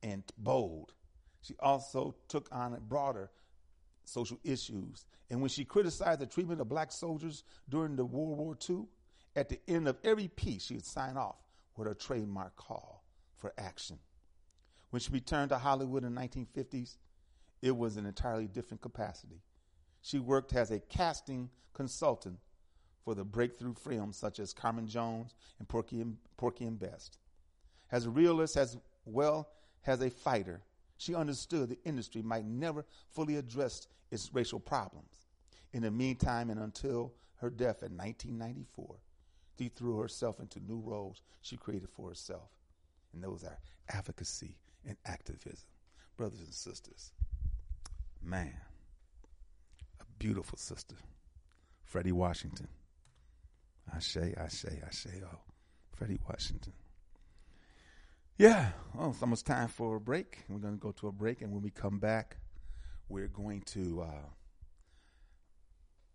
and 0.03 0.23
bold. 0.39 0.93
She 1.41 1.55
also 1.61 2.15
took 2.29 2.49
on 2.53 2.79
broader 2.89 3.31
social 4.05 4.39
issues. 4.45 5.07
And 5.31 5.41
when 5.41 5.49
she 5.49 5.65
criticized 5.65 6.21
the 6.21 6.27
treatment 6.27 6.61
of 6.61 6.69
black 6.69 6.93
soldiers 6.93 7.45
during 7.69 7.97
the 7.97 8.05
World 8.05 8.39
War 8.39 8.57
II, 8.69 8.85
at 9.37 9.49
the 9.49 9.61
end 9.67 9.89
of 9.89 9.99
every 10.05 10.29
piece, 10.29 10.67
she 10.67 10.75
would 10.75 10.87
sign 10.87 11.17
off 11.17 11.37
with 11.77 11.89
her 11.89 11.95
trademark 11.95 12.57
call 12.57 13.05
for 13.37 13.53
action. 13.59 13.99
When 14.91 15.01
she 15.01 15.11
returned 15.11 15.49
to 15.49 15.59
Hollywood 15.59 16.05
in 16.05 16.15
the 16.15 16.21
1950s, 16.21 16.97
it 17.62 17.77
was 17.77 17.97
an 17.97 18.07
entirely 18.07 18.47
different 18.47 18.81
capacity. 18.81 19.43
She 20.03 20.19
worked 20.19 20.55
as 20.55 20.71
a 20.71 20.79
casting 20.79 21.51
consultant 21.73 22.39
for 23.05 23.15
the 23.15 23.25
breakthrough 23.25 23.75
films 23.75 24.17
such 24.17 24.39
as 24.39 24.53
Carmen 24.53 24.87
Jones 24.87 25.35
and 25.59 25.69
Porgy 25.69 26.01
and, 26.01 26.17
Porgy 26.37 26.65
and 26.65 26.79
Bess. 26.79 27.11
As 27.95 28.07
a 28.07 28.11
realist 28.11 28.57
as 28.57 28.77
well 29.05 29.49
as 29.87 30.01
a 30.01 30.11
fighter, 30.11 30.61
she 30.97 31.15
understood 31.15 31.69
the 31.69 31.79
industry 31.85 32.23
might 32.23 32.45
never 32.45 32.85
fully 33.13 33.37
address 33.37 33.87
its 34.11 34.35
racial 34.35 34.59
problems. 34.59 35.27
In 35.73 35.83
the 35.83 35.93
meantime, 35.93 36.51
and 36.51 36.59
until 36.59 37.15
her 37.37 37.51
death 37.51 37.85
in 37.85 37.97
1994, 37.97 38.97
she 39.57 39.69
threw 39.69 39.97
herself 40.01 40.41
into 40.41 40.59
new 40.59 40.81
roles 40.81 41.23
she 41.41 41.57
created 41.57 41.89
for 41.89 42.09
herself. 42.09 42.49
And 43.13 43.23
those 43.23 43.45
are 43.45 43.57
advocacy 43.89 44.57
and 44.85 44.97
activism. 45.07 45.69
Brothers 46.17 46.41
and 46.41 46.53
sisters, 46.53 47.13
man, 48.21 48.57
a 50.01 50.05
beautiful 50.19 50.59
sister, 50.59 50.97
Freddie 51.85 52.11
Washington. 52.11 52.67
I 53.95 54.01
say, 54.01 54.35
I 54.37 54.49
say, 54.49 54.83
I 54.85 54.91
say, 54.91 55.23
oh, 55.25 55.39
Freddie 55.93 56.19
Washington. 56.29 56.73
Yeah, 58.37 58.70
well, 58.95 59.11
it's 59.11 59.22
almost 59.22 59.47
time 59.47 59.68
for 59.68 59.95
a 59.95 60.01
break. 60.01 60.41
We're 60.49 60.59
going 60.59 60.74
to 60.74 60.80
go 60.80 60.91
to 60.91 61.07
a 61.07 61.12
break, 61.12 61.41
and 61.41 61.53
when 61.53 61.62
we 61.62 61.70
come 61.70 62.01
back, 62.01 62.37
we're 63.09 63.28
going 63.28 63.61
to 63.66 64.03
uh, 64.03 64.28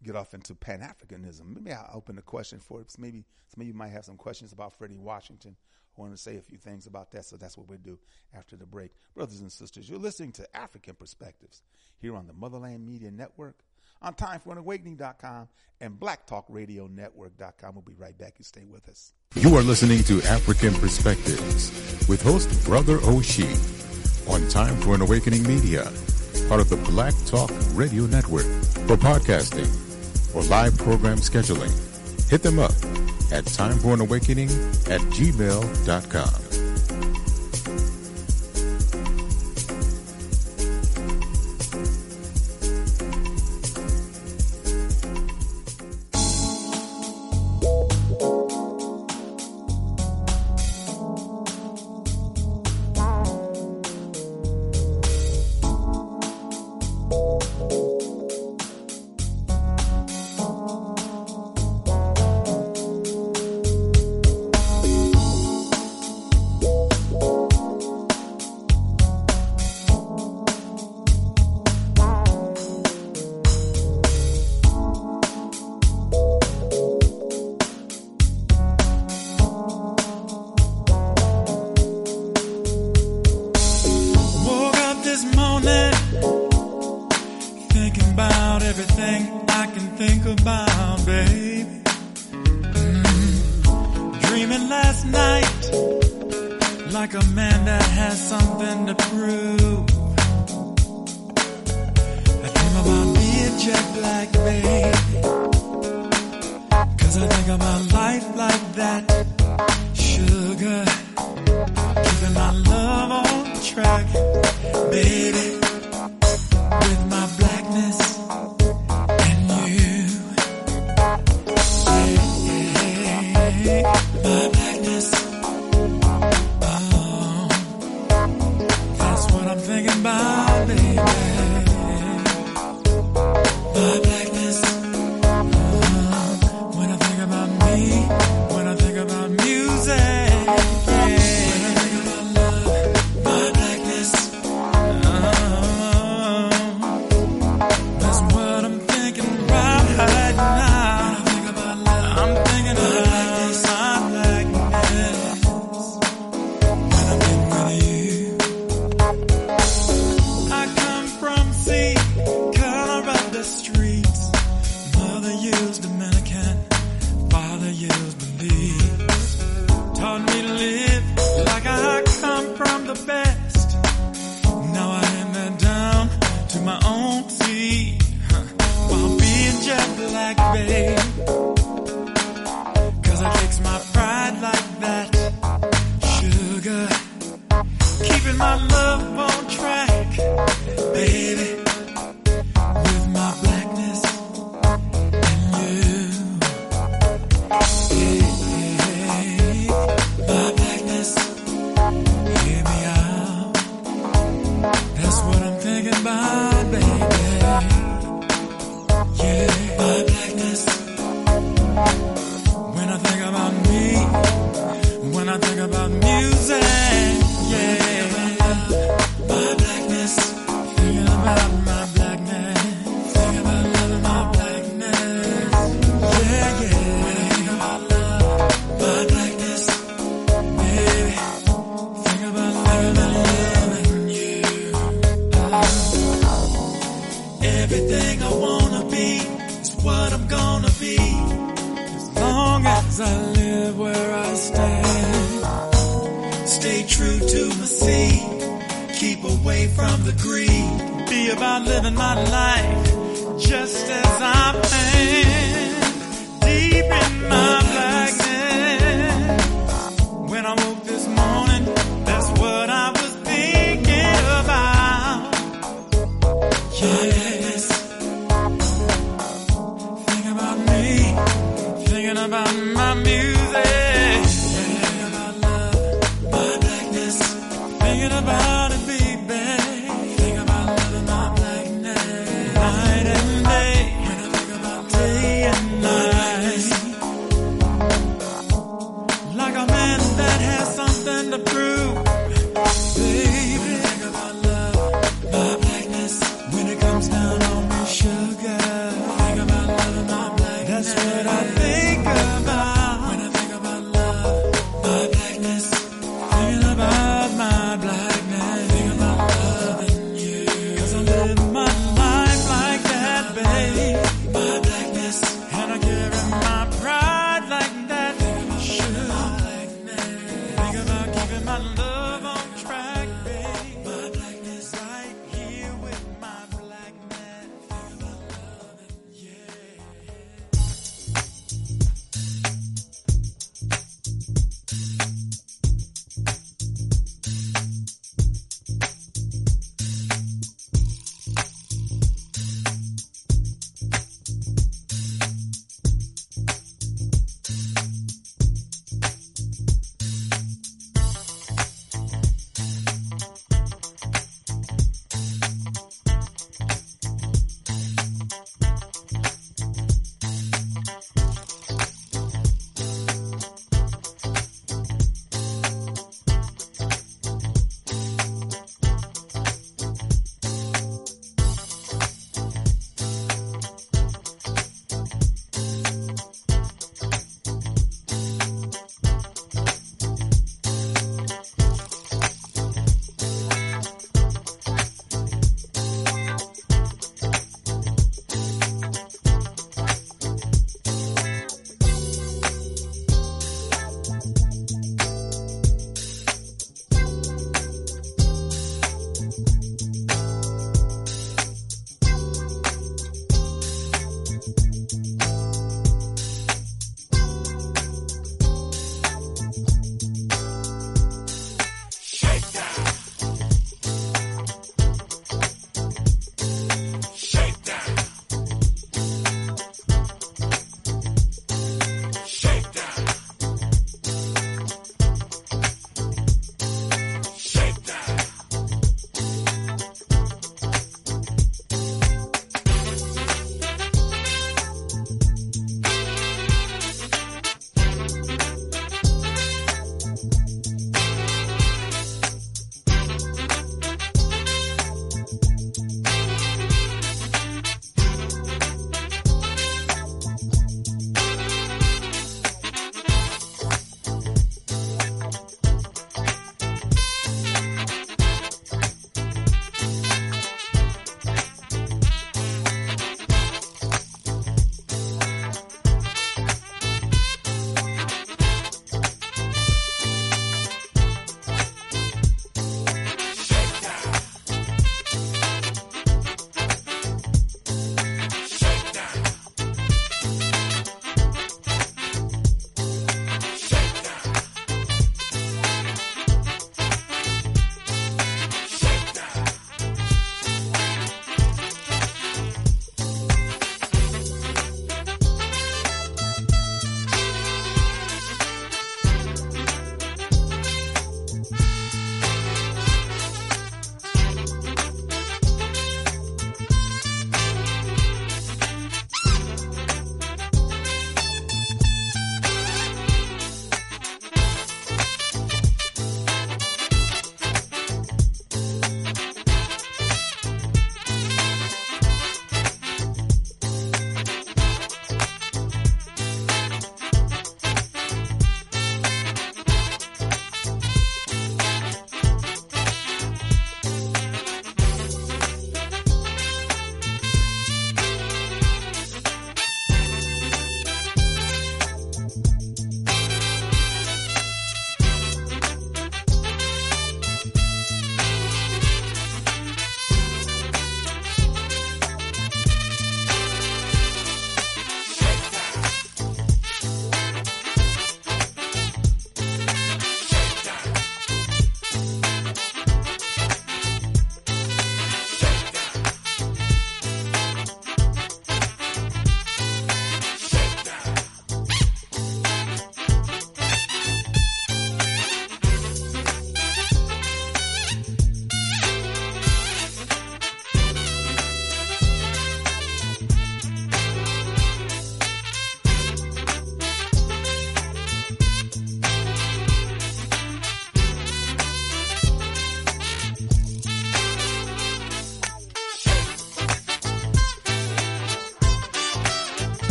get 0.00 0.14
off 0.14 0.32
into 0.32 0.54
Pan 0.54 0.78
Africanism. 0.78 1.56
Maybe 1.56 1.72
I'll 1.72 1.90
open 1.92 2.14
the 2.14 2.22
question 2.22 2.60
for 2.60 2.80
it. 2.80 2.94
Maybe 2.98 3.24
some 3.48 3.62
of 3.62 3.66
you 3.66 3.74
might 3.74 3.88
have 3.88 4.04
some 4.04 4.16
questions 4.16 4.52
about 4.52 4.78
Freddie 4.78 4.96
Washington. 4.96 5.56
I 5.98 6.00
want 6.00 6.12
to 6.14 6.22
say 6.22 6.36
a 6.36 6.40
few 6.40 6.56
things 6.56 6.86
about 6.86 7.10
that, 7.10 7.24
so 7.24 7.36
that's 7.36 7.58
what 7.58 7.66
we'll 7.68 7.78
do 7.78 7.98
after 8.32 8.54
the 8.54 8.66
break. 8.66 8.92
Brothers 9.16 9.40
and 9.40 9.50
sisters, 9.50 9.88
you're 9.88 9.98
listening 9.98 10.30
to 10.32 10.56
African 10.56 10.94
Perspectives 10.94 11.62
here 11.98 12.14
on 12.14 12.28
the 12.28 12.32
Motherland 12.32 12.86
Media 12.86 13.10
Network 13.10 13.64
on 14.04 14.14
timeforanawakening.com 14.14 15.48
and 15.80 15.98
blacktalkradionetwork.com. 15.98 17.74
We'll 17.74 17.82
be 17.82 17.94
right 17.94 18.16
back. 18.16 18.34
You 18.38 18.44
stay 18.44 18.64
with 18.64 18.88
us. 18.88 19.12
You 19.34 19.56
are 19.56 19.62
listening 19.62 20.02
to 20.04 20.22
African 20.28 20.74
Perspectives 20.74 21.70
with 22.08 22.22
host 22.22 22.64
Brother 22.64 22.98
Oshi 22.98 23.48
on 24.28 24.48
Time 24.48 24.76
for 24.76 24.94
an 24.94 25.00
Awakening 25.00 25.42
Media, 25.42 25.84
part 26.48 26.60
of 26.60 26.68
the 26.68 26.76
Black 26.88 27.14
Talk 27.26 27.50
Radio 27.72 28.04
Network. 28.04 28.46
For 28.86 28.96
podcasting 28.96 29.68
or 30.34 30.42
live 30.44 30.76
program 30.78 31.18
scheduling, 31.18 31.72
hit 32.30 32.42
them 32.42 32.58
up 32.58 32.72
at 33.32 33.44
timeforanawakening 33.44 34.50
at 34.90 35.00
gmail.com. 35.00 36.43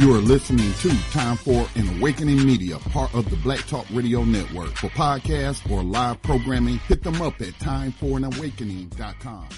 You 0.00 0.14
are 0.14 0.18
listening 0.20 0.72
to 0.72 0.88
Time 1.10 1.36
for 1.36 1.68
an 1.74 1.98
Awakening 1.98 2.46
Media, 2.46 2.78
part 2.78 3.14
of 3.14 3.28
the 3.28 3.36
Black 3.36 3.66
Talk 3.66 3.84
Radio 3.90 4.24
Network. 4.24 4.70
For 4.78 4.88
podcasts 4.88 5.70
or 5.70 5.82
live 5.82 6.22
programming, 6.22 6.78
hit 6.78 7.02
them 7.02 7.20
up 7.20 7.38
at 7.42 7.52
timeforanawakening.com. 7.58 9.48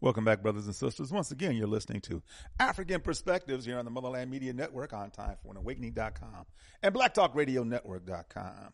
Welcome 0.00 0.24
back, 0.24 0.40
brothers 0.40 0.64
and 0.64 0.74
sisters. 0.74 1.12
Once 1.12 1.32
again, 1.32 1.54
you're 1.54 1.66
listening 1.66 2.00
to 2.00 2.22
African 2.58 3.02
Perspectives 3.02 3.66
here 3.66 3.78
on 3.78 3.84
the 3.84 3.90
Motherland 3.90 4.30
Media 4.30 4.54
Network 4.54 4.94
on 4.94 5.10
timeforanawakening.com 5.10 6.46
and 6.82 6.94
blacktalkradionetwork.com. 6.94 8.72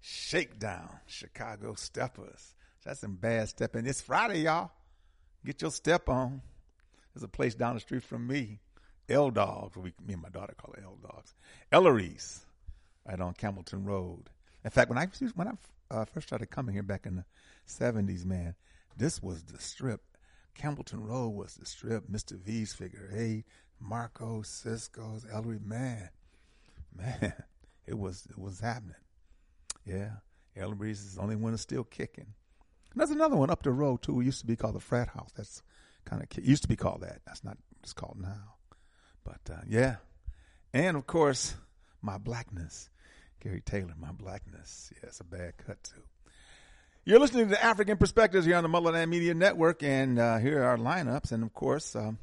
Shakedown, 0.00 0.90
Chicago 1.06 1.74
Steppers. 1.74 2.54
That's 2.84 3.00
some 3.00 3.16
bad 3.16 3.48
stepping. 3.48 3.84
It's 3.84 4.00
Friday, 4.00 4.42
y'all. 4.42 4.70
Get 5.44 5.60
your 5.60 5.72
step 5.72 6.08
on. 6.08 6.40
There's 7.14 7.24
a 7.24 7.28
place 7.28 7.56
down 7.56 7.74
the 7.74 7.80
street 7.80 8.04
from 8.04 8.28
me, 8.28 8.60
L 9.08 9.30
Dogs. 9.30 9.76
We, 9.76 9.92
me 10.06 10.14
and 10.14 10.22
my 10.22 10.28
daughter 10.28 10.54
call 10.56 10.74
it 10.74 10.82
L 10.84 10.98
Dogs. 11.02 11.34
Ellery's, 11.72 12.44
right 13.06 13.20
on 13.20 13.34
Campbellton 13.34 13.84
Road. 13.86 14.30
In 14.64 14.70
fact, 14.70 14.90
when 14.90 14.98
I 14.98 15.06
when 15.34 15.48
I 15.48 15.52
uh, 15.90 16.04
first 16.04 16.28
started 16.28 16.50
coming 16.50 16.74
here 16.74 16.82
back 16.82 17.06
in 17.06 17.16
the 17.16 17.24
'70s, 17.66 18.24
man, 18.24 18.54
this 18.96 19.22
was 19.22 19.42
the 19.44 19.58
strip. 19.58 20.02
Campbellton 20.58 21.06
Road 21.06 21.30
was 21.30 21.54
the 21.54 21.66
strip. 21.66 22.08
Mr. 22.08 22.38
V's 22.38 22.72
figure 22.72 23.10
eight, 23.14 23.44
Marco, 23.80 24.42
Cisco's, 24.42 25.24
Ellery, 25.32 25.60
man, 25.64 26.10
man, 26.94 27.32
it 27.86 27.98
was 27.98 28.26
it 28.28 28.38
was 28.38 28.60
happening. 28.60 28.96
Yeah, 29.86 30.10
Ellery's 30.56 31.00
is 31.00 31.14
the 31.14 31.22
only 31.22 31.36
one 31.36 31.52
that's 31.52 31.62
still 31.62 31.84
kicking. 31.84 32.34
And 32.90 33.00
there's 33.00 33.10
another 33.10 33.36
one 33.36 33.50
up 33.50 33.62
the 33.62 33.70
road 33.70 34.02
too. 34.02 34.20
It 34.20 34.24
used 34.24 34.40
to 34.40 34.46
be 34.46 34.56
called 34.56 34.74
the 34.74 34.80
Frat 34.80 35.08
House. 35.08 35.30
That's 35.36 35.62
kind 36.04 36.22
of 36.22 36.44
used 36.44 36.62
to 36.62 36.68
be 36.68 36.76
called 36.76 37.02
that. 37.02 37.20
That's 37.26 37.44
not 37.44 37.56
what 37.56 37.78
it's 37.82 37.92
called 37.92 38.18
now. 38.20 38.57
But 39.28 39.54
uh, 39.54 39.60
yeah, 39.68 39.96
and 40.72 40.96
of 40.96 41.06
course 41.06 41.54
my 42.00 42.16
blackness, 42.16 42.88
Gary 43.40 43.60
Taylor, 43.60 43.92
my 44.00 44.12
blackness. 44.12 44.90
Yeah, 44.94 45.08
it's 45.08 45.20
a 45.20 45.24
bad 45.24 45.54
cut 45.58 45.82
too. 45.84 46.02
You're 47.04 47.18
listening 47.18 47.44
to 47.44 47.50
the 47.50 47.62
African 47.62 47.98
Perspectives 47.98 48.46
here 48.46 48.56
on 48.56 48.62
the 48.62 48.68
Motherland 48.68 49.10
Media 49.10 49.34
Network, 49.34 49.82
and 49.82 50.18
uh, 50.18 50.38
here 50.38 50.62
are 50.62 50.68
our 50.68 50.76
lineups. 50.78 51.32
And 51.32 51.42
of 51.42 51.52
course, 51.52 51.94
um, 51.94 52.18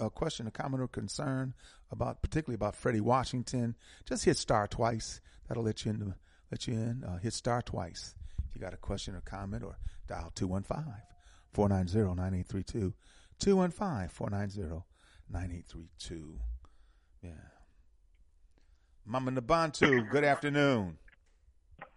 a 0.00 0.10
question, 0.10 0.46
a 0.46 0.50
comment, 0.50 0.82
or 0.82 0.88
concern 0.88 1.54
about, 1.90 2.22
particularly 2.22 2.56
about 2.56 2.74
Fredi 2.74 3.00
Washington, 3.00 3.76
just 4.04 4.24
hit 4.24 4.36
star 4.36 4.66
twice. 4.66 5.20
That'll 5.48 5.62
let 5.62 5.84
you 5.84 5.90
in. 5.92 6.14
Let 6.50 6.66
you 6.66 6.74
in. 6.74 7.04
Uh, 7.04 7.18
hit 7.18 7.32
star 7.32 7.62
twice. 7.62 8.14
If 8.48 8.54
you 8.54 8.60
got 8.60 8.74
a 8.74 8.78
question 8.78 9.14
or 9.14 9.20
comment, 9.22 9.62
or 9.62 9.78
dial 10.06 10.32
215-490-9832. 11.54 12.92
215-490-9832. 13.40 14.82
Yeah. 17.22 17.30
Mama 19.04 19.30
Nabantu, 19.30 20.08
good 20.10 20.24
afternoon. 20.24 20.98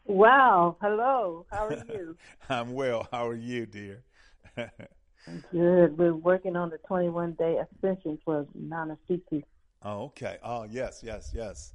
Wow. 0.06 0.78
Hello. 0.82 1.46
How 1.52 1.68
are 1.68 1.84
you? 1.88 2.18
I'm 2.50 2.74
well. 2.74 3.08
How 3.12 3.28
are 3.28 3.36
you, 3.36 3.66
dear? 3.66 4.04
Good. 5.52 5.98
We're 5.98 6.16
working 6.16 6.56
on 6.56 6.70
the 6.70 6.78
21 6.88 7.34
day 7.34 7.58
ascension 7.58 8.18
for 8.26 8.48
Nana 8.56 8.98
Siti. 9.10 9.44
Oh, 9.84 10.06
okay. 10.06 10.38
Oh, 10.44 10.64
yes, 10.70 11.02
yes, 11.04 11.32
yes. 11.34 11.74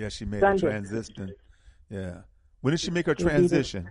Yeah, 0.00 0.08
she 0.08 0.24
made 0.24 0.40
Sunday. 0.40 0.66
a 0.66 0.70
transition. 0.70 1.34
Yeah. 1.90 2.20
When 2.62 2.70
did 2.70 2.80
she 2.80 2.90
make 2.90 3.04
her 3.04 3.14
transition? 3.14 3.90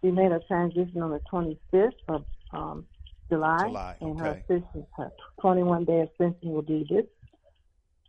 She 0.00 0.10
made 0.10 0.32
a 0.32 0.40
transition 0.48 1.00
on 1.00 1.10
the 1.10 1.20
25th 1.32 1.90
of 2.08 2.24
um, 2.52 2.84
July, 3.30 3.58
July, 3.68 3.96
and 4.00 4.18
her 4.18 4.30
okay. 4.30 4.40
ascension, 4.40 4.84
her 4.96 5.12
21 5.40 5.84
day 5.84 6.00
ascension 6.00 6.50
will 6.50 6.62
be 6.62 6.84
this 6.90 7.04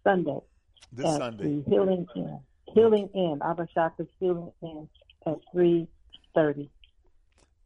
Sunday 0.03 0.39
This 0.91 1.05
at 1.05 1.17
Sunday. 1.19 1.43
the 1.43 1.69
Healing 1.69 2.07
Inn. 2.15 2.39
Healing 2.73 3.07
Inn, 3.13 3.39
Abba 3.45 3.67
Shaka's 3.77 4.07
Healing 4.19 4.51
Inn 4.63 4.89
at 5.27 5.37
3:30. 5.53 6.69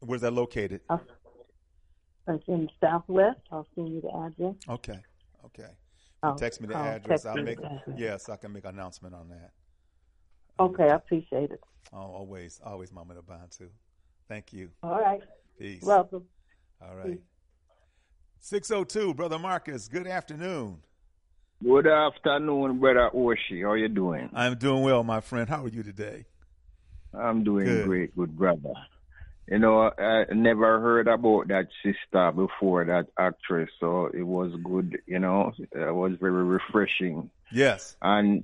Where's 0.02 0.20
that 0.20 0.34
located? 0.34 0.82
It's 2.28 2.44
in 2.50 2.66
the 2.66 2.70
Southwest. 2.82 3.40
I'll 3.54 3.66
send 3.74 3.88
you 3.88 4.02
the 4.02 4.10
address. 4.10 4.56
Okay. 4.68 5.00
Okay. 5.46 5.70
Oh, 6.24 6.30
I'll- 6.30 6.36
Text 6.36 6.62
me 6.62 6.68
the 6.68 6.76
oh, 6.76 6.78
I'll 6.80 6.96
address. 6.96 7.26
I'll 7.26 7.42
make 7.44 7.60
the 7.62 7.68
address. 7.68 7.96
yes, 7.98 8.30
I 8.30 8.38
can 8.38 8.52
make 8.52 8.66
an 8.66 8.72
announcement 8.72 9.14
on 9.14 9.30
that. 9.30 9.52
Okay, 10.60 10.90
I 10.90 10.96
appreciate 10.96 11.52
it. 11.52 11.62
Oh, 11.94 11.98
always, 11.98 12.60
always 12.64 12.92
Mama 12.92 13.14
Nabantu. 13.16 13.70
Thank 14.28 14.52
you. 14.52 14.70
All 14.84 15.00
right. 15.00 15.22
Peace. 15.60 15.84
Welcome. 15.84 16.24
All 16.82 16.96
right. 16.96 17.20
602, 18.40 19.14
Brother 19.14 19.40
Marcus, 19.40 19.88
good 19.88 20.08
afternoon. 20.08 20.80
Good 21.64 21.88
afternoon, 21.88 22.80
brother 22.80 23.10
Oshi. 23.16 23.64
How 23.64 23.74
you 23.74 23.88
doing? 23.88 24.30
I'm 24.34 24.56
doing 24.58 24.84
well, 24.84 25.04
my 25.04 25.22
friend. 25.22 25.50
How 25.50 25.64
are 25.66 25.70
you 25.70 25.82
today? 25.82 26.26
I'm 27.14 27.44
doing 27.44 27.66
Good. 27.66 27.86
great, 27.86 28.16
good 28.16 28.38
brother. 28.38 28.74
You 29.48 29.60
know, 29.60 29.90
I 29.98 30.26
never 30.34 30.80
heard 30.82 31.08
about 31.08 31.48
that 31.48 31.68
sister 31.84 32.32
before, 32.34 32.84
that 32.86 33.08
actress, 33.18 33.70
so 33.80 34.08
it 34.14 34.24
was 34.24 34.52
good, 34.64 34.98
you 35.06 35.20
know, 35.20 35.54
it 35.72 35.96
was 35.96 36.14
very 36.20 36.44
refreshing. 36.44 37.30
Yes. 37.52 37.96
And, 38.02 38.44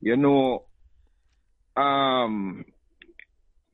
you 0.00 0.16
know, 0.16 0.64
um, 1.76 2.66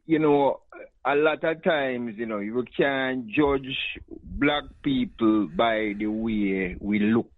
you 0.06 0.20
know, 0.20 0.60
a 1.04 1.16
lot 1.16 1.42
of 1.42 1.64
times, 1.64 2.14
you 2.16 2.26
know, 2.26 2.38
you 2.38 2.64
can't 2.76 3.26
judge 3.26 3.76
black 4.22 4.64
people 4.82 5.48
by 5.48 5.94
the 5.98 6.06
way 6.06 6.76
we 6.80 6.98
look 7.00 7.32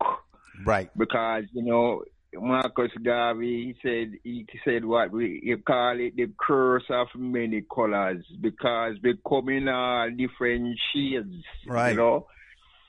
Right. 0.65 0.91
because 0.97 1.45
you 1.53 1.63
know 1.65 2.05
Marcus 2.41 2.91
Garvey 3.03 3.75
he 3.83 3.89
said 3.89 4.19
he 4.23 4.47
said 4.65 4.85
what 4.85 5.11
we 5.11 5.41
you 5.43 5.59
call 5.59 5.99
it 5.99 6.17
the 6.17 6.31
curse 6.39 6.85
of 6.91 7.09
many 7.17 7.63
colors 7.63 8.25
because 8.41 8.95
we 9.03 9.15
come 9.29 9.49
in 9.49 9.69
all 9.69 10.11
different 10.11 10.79
shades. 10.93 11.45
Right. 11.67 11.91
You 11.91 11.97
know, 11.97 12.27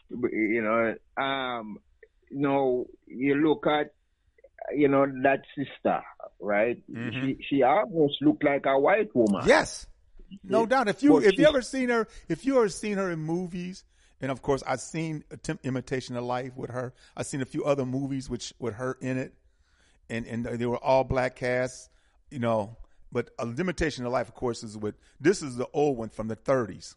you 0.10 0.62
know, 0.62 1.24
um, 1.24 1.78
you 2.30 2.40
know, 2.40 2.86
you 3.08 3.36
look 3.36 3.66
at 3.68 3.92
you 4.76 4.88
know 4.88 5.06
that 5.24 5.42
sister, 5.56 6.02
right? 6.40 6.82
Mhm. 6.90 7.12
She 7.14 7.46
she 7.48 7.64
almost 7.64 8.22
looked 8.22 8.44
like 8.44 8.66
a 8.66 8.80
white 8.80 9.16
woman. 9.16 9.44
Yes. 9.46 9.88
No 10.44 10.66
doubt. 10.66 10.88
If 10.88 11.04
you 11.04 11.14
Well, 11.14 11.24
if 11.24 11.38
you 11.38 11.48
ever 11.48 11.62
seen 11.62 11.90
her, 11.90 12.08
if 12.28 12.46
you 12.46 12.58
ever 12.58 12.70
seen 12.70 12.98
her 12.98 13.12
in 13.12 13.20
movies, 13.20 13.84
and 14.22 14.32
of 14.32 14.42
course 14.42 14.64
I've 14.66 14.82
seen 14.82 15.24
Imitation 15.64 16.16
of 16.16 16.24
Life 16.24 16.56
with 16.56 16.70
her. 16.72 16.94
I've 17.16 17.26
seen 17.26 17.42
a 17.42 17.46
few 17.46 17.64
other 17.66 17.86
movies 17.86 18.30
which 18.30 18.54
with 18.60 18.76
her 18.76 18.98
in 19.02 19.18
it, 19.18 19.34
and 20.10 20.26
and 20.26 20.46
they 20.46 20.66
were 20.66 20.84
all 20.84 21.04
black 21.04 21.36
casts, 21.36 21.90
you 22.30 22.40
know. 22.40 22.78
But 23.12 23.30
a 23.40 23.48
Imitation 23.48 24.06
of 24.06 24.12
Life, 24.12 24.28
of 24.28 24.36
course, 24.36 24.64
is 24.64 24.78
with 24.78 24.96
this 25.20 25.42
is 25.42 25.56
the 25.56 25.68
old 25.74 25.98
one 25.98 26.10
from 26.10 26.28
the 26.28 26.36
30s, 26.36 26.96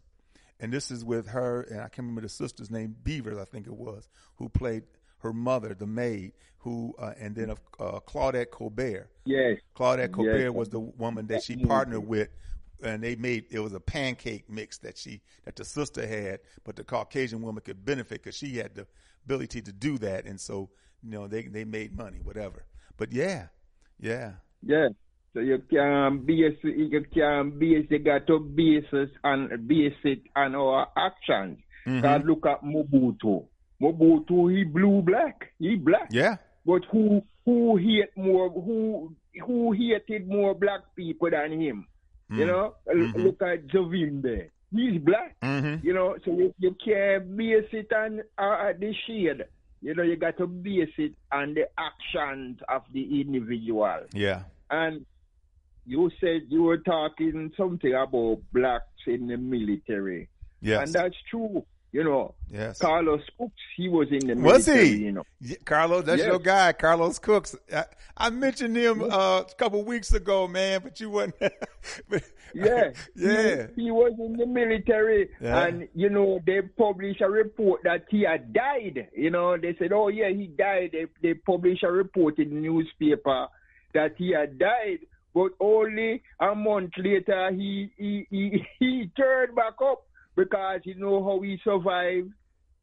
and 0.59 0.73
this 0.73 0.91
is 0.91 1.05
with 1.05 1.29
her 1.29 1.63
and 1.63 1.79
I 1.81 1.85
can't 1.85 1.99
remember 1.99 2.23
the 2.23 2.29
sister's 2.29 2.71
name, 2.71 2.97
Beavers, 3.05 3.39
I 3.39 3.45
think 3.45 3.67
it 3.67 3.75
was, 3.75 4.09
who 4.37 4.49
played 4.49 4.85
her 5.21 5.33
mother, 5.33 5.75
the 5.75 5.87
maid, 5.87 6.33
who 6.59 6.95
uh, 6.99 7.13
and 7.21 7.35
then 7.35 7.51
of 7.51 7.61
uh, 7.79 8.01
Claudette 8.01 8.51
Colbert. 8.51 9.09
Yes. 9.25 9.59
Claudette 9.77 10.13
Colbert 10.13 10.39
Yes. 10.47 10.53
was 10.53 10.69
the 10.71 10.81
woman 10.81 11.27
that 11.29 11.43
she 11.43 11.57
partnered 11.57 12.07
with, 12.07 12.29
and 12.83 13.03
they 13.03 13.17
made 13.17 13.47
it 13.51 13.61
was 13.61 13.73
a 13.73 13.81
pancake 13.81 14.49
mix 14.49 14.79
that 14.79 14.97
she 14.99 15.21
that 15.45 15.57
the 15.57 15.65
sister 15.65 16.07
had, 16.07 16.41
but 16.65 16.77
the 16.77 16.85
Caucasian 16.85 17.43
woman 17.43 17.63
could 17.63 17.85
benefit 17.85 18.23
because 18.23 18.37
she 18.37 18.57
had 18.57 18.75
the 18.75 18.87
ability 19.25 19.61
to 19.63 19.73
do 19.73 19.99
that, 19.99 20.25
and 20.27 20.41
so 20.41 20.71
you 21.03 21.11
know 21.11 21.27
they 21.27 21.43
they 21.43 21.65
made 21.65 21.97
money, 21.97 22.19
whatever. 22.23 22.65
But 22.97 23.13
yeah, 23.13 23.47
yeah, 24.01 24.33
Yeah. 24.63 24.89
So 25.35 25.41
you 25.41 25.63
can 25.71 26.25
base 26.25 26.59
you 26.63 27.05
can 27.13 27.59
base 27.59 27.87
you 27.91 27.99
got 27.99 28.27
to 28.29 28.41
base 28.41 28.87
it 28.93 29.11
and 29.23 29.69
base 29.69 29.95
it 30.05 30.23
on 30.35 30.55
our 30.55 30.89
actions. 30.97 31.59
Mm-hmm. 31.87 32.01
God 32.01 32.27
look 32.27 32.47
at 32.47 32.63
Mobutu. 32.65 33.47
Mobutu 33.81 34.57
he 34.57 34.65
blue 34.65 35.03
black. 35.03 35.53
He 35.59 35.77
black. 35.77 36.09
yeah, 36.11 36.37
But 36.65 36.83
who 36.91 37.23
who 37.45 37.77
hate 37.77 38.17
more 38.17 38.51
who 38.51 39.15
who 39.47 39.73
hated 39.73 40.29
more 40.29 40.55
black 40.55 40.81
people 40.97 41.31
than 41.31 41.61
him? 41.61 41.87
You 42.31 42.47
know, 42.47 42.75
L- 42.89 43.13
look 43.17 43.41
at 43.43 43.67
Jovim 43.69 44.23
there. 44.23 44.49
He's 44.71 45.01
black. 45.01 45.37
Mm-hmm. 45.41 45.87
You 45.87 45.95
know, 45.95 46.17
so 46.25 46.33
you, 46.33 46.55
you 46.59 46.77
can't 46.85 47.37
base 47.37 47.69
it 47.73 47.93
on 47.93 48.21
uh, 48.37 48.73
the 48.79 48.95
shade. 49.07 49.45
You 49.81 49.95
know, 49.95 50.03
you 50.03 50.17
got 50.17 50.37
to 50.39 50.47
base 50.47 50.93
it 50.99 51.15
on 51.33 51.55
the 51.55 51.69
actions 51.79 52.59
of 52.69 52.83
the 52.93 53.21
individual. 53.21 54.01
Yeah. 54.13 54.43
And 54.71 55.07
you 55.87 56.11
said 56.21 56.43
you 56.49 56.65
were 56.65 56.79
talking 56.79 57.51
something 57.57 57.95
about 57.95 58.41
blacks 58.53 59.07
in 59.07 59.29
the 59.29 59.39
military. 59.39 60.29
Yes. 60.61 60.83
And 60.83 60.93
that's 60.93 61.17
true. 61.31 61.65
You 61.91 62.05
know, 62.05 62.35
yes. 62.51 62.79
Carlos 62.79 63.23
Cooks, 63.39 63.55
he 63.77 63.89
was 63.89 64.09
in 64.11 64.19
the 64.27 64.35
Was 64.35 64.67
military, 64.69 64.89
he? 64.89 64.97
you 65.07 65.13
know. 65.13 65.23
Yeah, 65.41 65.57
Carlos, 65.65 66.05
that's 66.05 66.19
Yes. 66.19 66.27
your 66.27 66.39
guy, 66.39 66.73
Carlos 66.75 67.19
Cooks. 67.19 67.57
I, 67.75 67.85
I 68.15 68.29
mentioned 68.31 68.77
him 68.77 69.03
uh, 69.03 69.41
a 69.41 69.47
couple 69.57 69.83
weeks 69.85 70.13
ago, 70.13 70.47
man, 70.47 70.81
but 70.85 71.01
you 71.01 71.09
wasn't. 71.11 71.37
but- 72.11 72.23
Yeah, 72.55 72.91
yeah. 73.15 73.67
He, 73.77 73.85
he 73.85 73.91
was 73.91 74.13
in 74.19 74.37
the 74.37 74.47
military, 74.47 75.31
Yeah. 75.41 75.65
and 75.67 75.89
you 75.95 76.09
know 76.11 76.41
they 76.47 76.61
published 76.63 77.21
a 77.21 77.29
report 77.29 77.83
that 77.85 78.05
he 78.11 78.23
had 78.23 78.53
died. 78.53 79.09
You 79.15 79.31
know, 79.31 79.57
they 79.59 79.75
said, 79.79 79.93
"Oh 79.93 80.09
yeah, 80.09 80.31
he 80.31 80.47
died." 80.47 80.91
They 80.93 81.07
they 81.23 81.35
published 81.35 81.83
a 81.85 81.93
report 81.93 82.39
in 82.39 82.49
the 82.49 82.57
newspaper 82.57 83.49
that 83.93 84.13
he 84.17 84.33
had 84.33 84.59
died, 84.59 85.01
but 85.35 85.53
only 85.61 86.23
a 86.41 86.55
month 86.55 86.93
later 86.97 87.51
he 87.53 87.91
he 87.99 88.27
he, 88.31 88.67
he 88.79 89.11
turned 89.15 89.55
back 89.55 89.75
up 89.85 90.05
because 90.39 90.81
you 90.85 90.95
know 90.95 91.23
how 91.25 91.41
he 91.41 91.59
survived. 91.65 92.31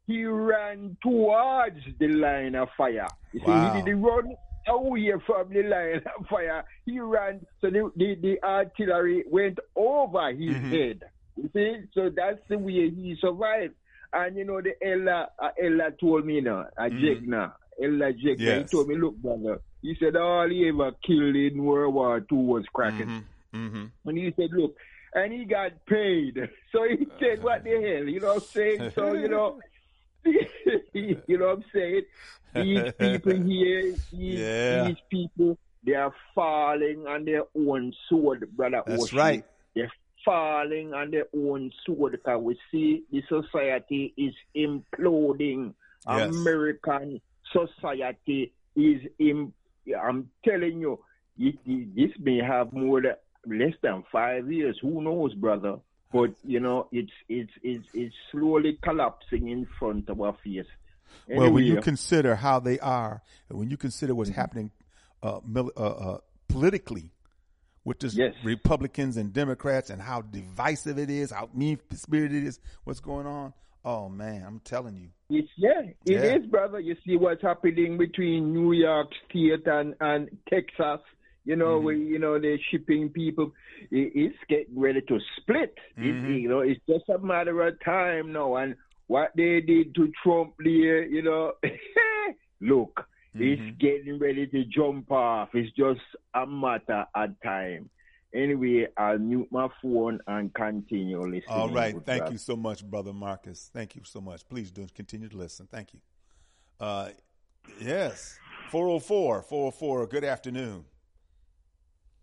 He 0.06 0.24
ran 0.24 0.96
towards 1.02 1.80
the 1.98 2.08
line 2.08 2.54
of 2.54 2.68
fire. 2.78 3.08
You 3.32 3.40
see, 3.40 3.46
he 3.76 3.82
didn't 3.82 4.02
run 4.02 4.36
away 4.68 5.12
from 5.26 5.48
the 5.52 5.62
line 5.64 6.02
of 6.18 6.26
fire. 6.28 6.64
He 6.84 7.00
ran, 7.00 7.40
so 7.60 7.70
the, 7.70 7.90
the, 7.96 8.14
the 8.22 8.36
artillery 8.44 9.24
went 9.28 9.58
over 9.74 10.28
his 10.32 10.54
Mhm. 10.54 10.70
head. 10.70 11.00
You 11.36 11.50
see, 11.52 11.76
so 11.92 12.10
that's 12.10 12.38
the 12.48 12.56
way 12.58 12.90
he 12.90 13.16
survived. 13.20 13.74
And 14.12 14.36
you 14.36 14.44
know, 14.44 14.60
the 14.60 14.74
Ella, 14.86 15.28
uh, 15.42 15.50
Ella 15.60 15.90
told 16.00 16.24
me 16.24 16.40
now, 16.40 16.66
a 16.78 16.88
Mhm. 16.88 17.00
Jegna, 17.00 17.52
Ella 17.82 18.12
Jegna, 18.12 18.38
Yes. 18.38 18.70
he 18.70 18.76
told 18.76 18.88
me, 18.88 18.94
look, 18.96 19.16
brother, 19.16 19.60
he 19.82 19.96
said 19.98 20.14
all 20.16 20.48
he 20.48 20.68
ever 20.68 20.92
killed 21.06 21.34
in 21.36 21.64
World 21.64 21.94
War 21.94 22.18
II 22.18 22.38
was 22.38 22.64
cracking. 22.72 23.08
Mm-hmm. 23.08 23.56
Mm-hmm. 23.66 24.08
And 24.08 24.18
he 24.18 24.32
said, 24.36 24.50
look, 24.52 24.76
and 25.14 25.32
he 25.32 25.44
got 25.44 25.72
paid. 25.86 26.38
So 26.72 26.84
he 26.84 27.06
uh, 27.06 27.18
said, 27.18 27.42
what 27.42 27.64
the 27.64 27.70
hell? 27.70 28.06
You 28.06 28.20
know 28.20 28.34
what 28.34 28.42
I'm 28.42 28.48
saying? 28.48 28.92
So, 28.94 29.14
you 29.14 29.28
know, 29.28 29.58
you 30.24 31.38
know 31.38 31.46
what 31.46 31.58
I'm 31.58 31.64
saying? 31.74 32.02
These 32.54 32.92
people 32.98 33.42
here, 33.42 33.82
these, 34.12 34.38
Yeah. 34.40 34.88
these 34.88 34.96
people, 35.10 35.58
they 35.84 35.94
are 35.94 36.12
falling 36.34 37.06
on 37.06 37.24
their 37.24 37.44
own 37.56 37.94
sword, 38.08 38.46
brother. 38.56 38.82
That's 38.86 39.12
right. 39.12 39.44
They're 39.74 39.90
falling 40.24 40.92
on 40.92 41.12
their 41.12 41.26
own 41.34 41.70
sword 41.86 42.12
because 42.12 42.42
we 42.42 42.58
see 42.70 43.04
the 43.10 43.22
society 43.28 44.12
is 44.18 44.34
imploding. 44.54 45.72
Yes. 46.08 46.28
American 46.28 47.20
society 47.52 48.52
is 48.74 49.00
in. 49.18 49.52
I'm 49.98 50.30
telling 50.44 50.80
you, 50.80 50.98
this 51.38 52.10
may 52.18 52.38
have 52.38 52.72
more 52.72 53.00
than 53.00 53.14
less 53.46 53.74
than 53.82 54.04
five 54.12 54.50
years. 54.50 54.78
Who 54.82 55.02
knows, 55.02 55.34
brother? 55.34 55.76
But 56.12 56.30
you 56.44 56.60
know, 56.60 56.88
it's 56.92 57.12
it's 57.28 57.50
it's 57.62 57.84
it's 57.92 58.14
slowly 58.30 58.78
collapsing 58.82 59.48
in 59.48 59.66
front 59.78 60.08
of 60.08 60.20
our 60.20 60.36
face. 60.44 60.66
Well, 61.28 61.50
when 61.52 61.64
you 61.64 61.80
consider 61.80 62.34
how 62.36 62.60
they 62.60 62.78
are, 62.78 63.22
and 63.48 63.58
when 63.58 63.70
you 63.70 63.76
consider 63.76 64.14
what's 64.14 64.30
Mm-hmm. 64.30 64.40
happening 64.40 64.70
uh, 65.22 65.40
mil- 65.46 65.72
uh, 65.76 65.80
uh, 65.80 66.18
politically 66.48 67.10
with 67.84 67.98
the 68.00 68.08
Yes. 68.08 68.34
Republicans 68.44 69.16
and 69.16 69.32
Democrats, 69.32 69.90
and 69.90 70.00
how 70.00 70.22
divisive 70.22 70.98
it 70.98 71.10
is, 71.10 71.30
how 71.30 71.48
mean 71.54 71.78
spirited 71.94 72.42
it 72.42 72.46
is, 72.46 72.60
what's 72.84 73.00
going 73.00 73.26
on? 73.26 73.52
Oh 73.84 74.08
man, 74.08 74.42
I'm 74.46 74.60
telling 74.60 74.96
you. 74.96 75.08
It's 75.30 75.48
yeah, 75.56 75.80
it 76.04 76.24
is, 76.24 76.42
Yeah. 76.44 76.50
brother. 76.50 76.80
You 76.80 76.96
see 77.06 77.16
what's 77.16 77.42
happening 77.42 77.98
between 77.98 78.52
New 78.52 78.72
York 78.72 79.08
State 79.28 79.66
and 79.66 79.94
and 80.00 80.28
Texas. 80.48 81.00
You 81.46 81.54
know, 81.56 81.76
Mm-hmm. 81.78 81.86
we 81.86 81.96
you 82.04 82.18
know 82.18 82.38
they're 82.40 82.58
shipping 82.70 83.08
people. 83.08 83.52
It, 83.90 84.12
it's 84.14 84.36
getting 84.48 84.78
ready 84.78 85.00
to 85.02 85.18
split. 85.38 85.74
It- 85.96 86.00
Mhm. 86.00 86.42
you 86.42 86.48
know, 86.48 86.60
it's 86.60 86.80
just 86.88 87.08
a 87.08 87.18
matter 87.18 87.62
of 87.62 87.78
time 87.84 88.32
now. 88.32 88.56
And 88.56 88.74
what 89.06 89.30
they 89.36 89.60
did 89.60 89.94
to 89.94 90.10
Trump 90.22 90.54
there, 90.58 91.04
you 91.06 91.22
know, 91.22 91.52
look, 92.60 93.06
Mhm. 93.34 93.40
it's 93.40 93.78
getting 93.78 94.18
ready 94.18 94.46
to 94.48 94.64
jump 94.64 95.10
off. 95.12 95.54
It's 95.54 95.70
just 95.76 96.00
a 96.34 96.46
matter 96.46 97.06
of 97.14 97.30
time. 97.42 97.90
Anyway, 98.34 98.88
I'll 98.96 99.18
mute 99.18 99.48
my 99.52 99.68
phone 99.80 100.20
and 100.26 100.52
continue 100.52 101.20
listening. 101.22 101.44
All 101.48 101.70
right. 101.70 101.94
Thank 102.04 102.22
brother. 102.22 102.32
you 102.32 102.38
so 102.38 102.56
much, 102.56 102.84
Brother 102.84 103.12
Marcus. 103.12 103.70
Thank 103.72 103.94
you 103.94 104.02
so 104.04 104.20
much. 104.20 104.46
Please 104.48 104.70
do 104.72 104.84
continue 104.94 105.28
to 105.28 105.36
listen. 105.36 105.66
Thank 105.70 105.94
you. 105.94 106.00
Uh, 106.80 107.10
yes. 107.80 108.38
404, 108.70 109.42
404, 109.42 110.06
good 110.08 110.24
afternoon. 110.24 110.84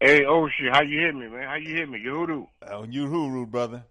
Hey, 0.03 0.23
Oshi, 0.23 0.69
how 0.69 0.81
you 0.81 0.99
hear 0.99 1.13
me, 1.13 1.29
man? 1.29 1.47
How 1.47 1.55
you 1.55 1.73
hear 1.73 1.87
me? 1.87 1.97
Yehudu. 2.05 2.45
Oh, 2.69 2.83
you 2.83 3.07
hooroo, 3.07 3.49
brother. 3.49 3.85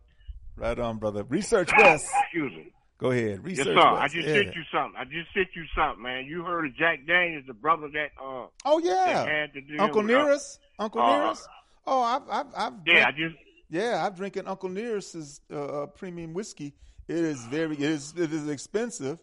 Right 0.58 0.78
on, 0.78 0.98
brother. 0.98 1.24
Research 1.24 1.70
West. 1.78 2.04
Excuse 2.24 2.52
me. 2.52 2.66
Go 2.98 3.12
ahead. 3.12 3.38
Yes, 3.38 3.42
Research 3.42 3.76
sir. 3.76 3.80
I 3.80 4.08
just 4.08 4.28
Yeah. 4.28 4.34
sent 4.34 4.54
you 4.54 4.62
something. 4.70 5.00
I 5.00 5.04
just 5.04 5.32
sent 5.32 5.48
you 5.56 5.64
something, 5.74 6.02
man. 6.02 6.26
You 6.26 6.44
heard 6.44 6.66
of 6.66 6.76
Jack 6.76 7.06
Daniels, 7.06 7.44
the 7.46 7.54
brother 7.54 7.88
that 7.94 8.10
uh 8.22 8.46
Oh, 8.66 8.78
that 8.78 8.84
yeah. 8.84 9.24
had 9.24 9.54
to 9.54 9.62
deal 9.62 9.80
Uncle 9.80 10.02
uh, 10.02 10.04
Nearest? 10.04 10.58
Uncle 10.78 11.00
uh, 11.00 11.18
Nearest? 11.18 11.48
Oh, 11.86 12.02
I've, 12.02 12.22
I've, 12.30 12.46
I've 12.54 12.72
Yeah, 12.86 13.06
I 13.06 13.10
just 13.12 13.36
yeah, 13.70 14.06
I'm 14.06 14.12
drinking 14.14 14.46
Uncle 14.46 14.68
Nearest's 14.68 15.40
uh, 15.50 15.84
uh, 15.84 15.86
premium 15.86 16.34
whiskey. 16.34 16.74
It 17.08 17.16
is 17.16 17.42
very, 17.46 17.74
it 17.76 17.80
is, 17.80 18.12
it 18.18 18.34
is 18.34 18.50
expensive, 18.50 19.18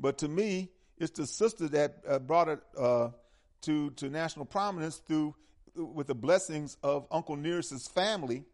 but 0.00 0.16
to 0.18 0.28
me, 0.28 0.70
it's 0.96 1.18
the 1.18 1.26
sister 1.26 1.68
that 1.68 1.98
uh, 2.08 2.18
brought 2.18 2.48
it 2.48 2.60
uh, 2.78 3.10
to 3.60 3.90
to 3.90 4.08
national 4.08 4.46
prominence 4.46 5.02
through 5.06 5.34
with 5.74 6.06
the 6.06 6.14
blessings 6.14 6.76
of 6.82 7.06
Uncle 7.10 7.36
Nearest's 7.36 7.88
family. 7.88 8.44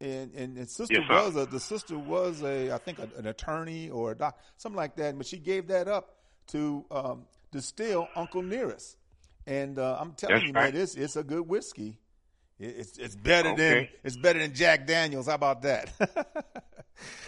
And, 0.00 0.32
and, 0.34 0.56
and 0.56 0.68
sister 0.68 0.94
Yes, 0.94 1.08
was 1.10 1.36
a, 1.36 1.46
the 1.46 1.58
sister 1.58 1.98
was 1.98 2.42
a 2.42 2.70
I 2.72 2.78
think 2.78 3.00
a, 3.00 3.08
an 3.18 3.26
attorney 3.26 3.90
or 3.90 4.12
a 4.12 4.14
doc 4.14 4.38
something 4.56 4.76
like 4.76 4.94
that, 4.96 5.18
but 5.18 5.26
she 5.26 5.38
gave 5.38 5.66
that 5.68 5.88
up 5.88 6.14
to 6.48 6.84
um, 6.92 7.24
distill 7.50 8.08
Uncle 8.14 8.42
Nearest. 8.42 8.96
And 9.46 9.78
uh, 9.78 9.96
I'm 9.98 10.12
telling 10.12 10.36
That's 10.36 10.46
you, 10.46 10.52
right. 10.52 10.72
man, 10.72 10.82
it's 10.82 10.94
it's 10.94 11.16
a 11.16 11.24
good 11.24 11.48
whiskey. 11.48 11.98
It- 12.58 12.74
It's 12.78 12.98
it's 12.98 13.16
better 13.16 13.54
than 13.54 13.88
it's 14.04 14.16
better 14.16 14.38
than 14.38 14.54
Jack 14.54 14.86
Daniels. 14.86 15.26
How 15.26 15.34
about 15.34 15.62
that? 15.62 15.90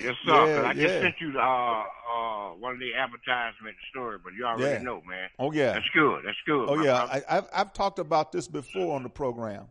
yes, 0.01 0.15
sir. 0.27 0.63
Yeah, 0.63 0.69
I 0.69 0.75
just 0.75 0.95
sent 1.01 1.15
you 1.21 1.39
uh 1.39 1.43
uh 1.43 2.51
one 2.59 2.75
of 2.75 2.81
the 2.81 2.95
advertisement 2.95 3.77
story, 3.91 4.19
but 4.23 4.33
you 4.35 4.45
already 4.45 4.65
Yeah. 4.79 4.83
know, 4.83 5.01
man. 5.09 5.29
oh 5.39 5.53
yeah. 5.53 5.73
That's 5.75 5.89
good. 5.95 6.23
That's 6.25 6.37
good. 6.47 6.69
Oh 6.69 6.83
yeah. 6.83 7.05
I, 7.05 7.23
I've 7.29 7.47
I've 7.55 7.73
talked 7.73 7.99
about 7.99 8.33
this 8.33 8.49
before 8.49 8.97
on 8.97 9.03
the 9.05 9.09
program. 9.09 9.67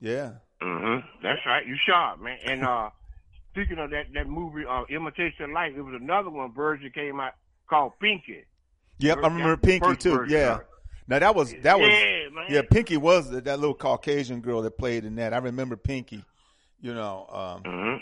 Yeah. 0.00 0.32
hmm 0.62 0.98
That's 1.22 1.40
right. 1.46 1.66
You 1.66 1.76
sharp, 1.86 2.20
man. 2.20 2.38
And 2.44 2.64
uh 2.64 2.90
speaking 3.52 3.78
of 3.78 3.90
that 3.90 4.06
that 4.14 4.28
movie, 4.28 4.64
uh, 4.64 4.84
Imitation 4.88 5.46
of 5.46 5.50
Life, 5.50 5.72
it 5.76 5.82
was 5.82 5.94
another 6.00 6.30
one 6.30 6.52
version 6.52 6.90
came 6.94 7.18
out 7.18 7.32
called 7.68 7.92
Pinky. 8.00 8.44
Yep. 8.98 9.18
I 9.18 9.20
remember 9.22 9.56
Pinky 9.56 9.96
too. 9.96 10.14
version 10.16 10.38
Yeah. 10.38 10.58
it. 10.58 10.66
Now 11.08 11.18
that 11.18 11.34
was 11.34 11.52
that 11.62 11.78
was 11.80 11.88
Yeah, 11.88 12.23
man. 12.34 12.46
yeah. 12.50 12.62
Pinky 12.62 12.96
was 12.96 13.30
that, 13.30 13.44
that 13.44 13.58
little 13.58 13.74
Caucasian 13.74 14.40
girl 14.40 14.62
that 14.62 14.76
played 14.76 15.04
in 15.04 15.16
that. 15.16 15.32
I 15.32 15.38
remember 15.38 15.76
Pinky. 15.76 16.24
You 16.80 16.94
know. 16.94 17.26
Um, 17.64 17.72
hmm 17.72 17.96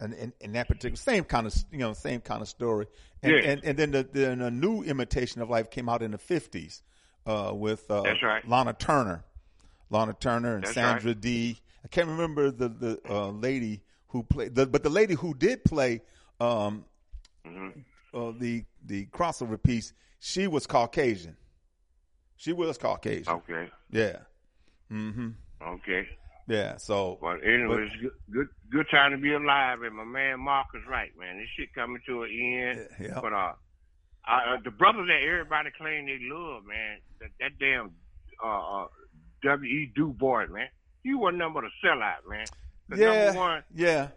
and 0.00 0.32
in, 0.40 0.52
that 0.52 0.68
particular 0.68 0.96
same 0.96 1.24
kind 1.24 1.46
of 1.46 1.54
you 1.72 1.78
know 1.78 1.92
same 1.92 2.20
kind 2.20 2.42
of 2.42 2.48
story 2.48 2.86
and 3.22 3.32
Yeah. 3.34 3.50
and, 3.50 3.64
and 3.64 3.78
then 3.78 3.90
the, 3.90 4.02
the, 4.04 4.36
the 4.36 4.50
new 4.50 4.82
imitation 4.82 5.42
of 5.42 5.50
life 5.50 5.70
came 5.70 5.88
out 5.88 6.02
in 6.02 6.12
the 6.12 6.18
50s 6.18 6.82
uh, 7.26 7.52
with 7.54 7.90
uh, 7.90 8.02
That's 8.02 8.22
right. 8.22 8.48
Lana 8.48 8.74
Turner 8.74 9.24
Lana 9.90 10.14
Turner 10.18 10.54
and 10.54 10.64
That's 10.64 10.74
Sandra 10.74 11.14
Dee 11.14 11.58
I 11.84 11.88
can't 11.88 12.08
remember 12.08 12.50
the 12.50 12.68
the 12.68 13.00
uh, 13.08 13.28
lady 13.30 13.82
who 14.08 14.22
played 14.22 14.54
the, 14.54 14.66
but 14.66 14.82
the 14.82 14.90
lady 14.90 15.14
who 15.14 15.34
did 15.34 15.64
play 15.64 16.02
um, 16.40 16.84
hmm 17.46 17.68
uh, 18.14 18.32
the 18.38 18.64
the 18.86 19.06
crossover 19.06 19.60
piece 19.62 19.92
she 20.20 20.46
was 20.46 20.66
Caucasian 20.66 21.36
she 22.38 22.52
was 22.54 22.78
Caucasian 22.78 23.34
Okay. 23.34 23.68
yeah 23.90 24.16
Mm 24.90 25.12
mhm 25.14 25.34
Okay. 25.74 26.08
yeah 26.46 26.76
so 26.78 27.18
But 27.20 27.42
anyway, 27.44 27.84
it's 27.86 27.96
good, 28.00 28.12
good, 28.32 28.48
good 28.70 28.86
time 28.90 29.10
to 29.12 29.18
be 29.18 29.34
alive. 29.34 29.82
And 29.82 29.94
my 29.96 30.04
man 30.04 30.40
Mark 30.40 30.68
is 30.74 30.82
right, 30.88 31.10
man. 31.18 31.36
This 31.36 31.48
shit 31.56 31.74
coming 31.74 32.00
to 32.06 32.22
an 32.22 32.30
end. 32.30 32.88
Yeah. 33.00 33.20
But 33.20 33.32
uh, 33.34 33.52
I, 34.24 34.54
uh, 34.54 34.56
the 34.64 34.70
brother 34.70 35.04
that 35.04 35.20
everybody 35.28 35.70
claim 35.76 36.06
they 36.06 36.18
love, 36.22 36.64
man, 36.64 36.98
that, 37.20 37.30
that 37.40 37.58
damn 37.58 37.90
uh, 38.42 38.82
uh, 38.84 38.86
W. 39.44 39.68
E. 39.70 39.92
Du 39.94 40.12
Bois, 40.14 40.46
man, 40.46 40.68
he 41.02 41.12
wasn't 41.14 41.38
nothing 41.38 41.54
but 41.54 41.64
a 41.64 41.72
sellout, 41.84 42.22
man. 42.28 42.46
yeah 42.96 43.24
Number 43.26 43.38
one, 43.38 43.62
yeah 43.74 44.08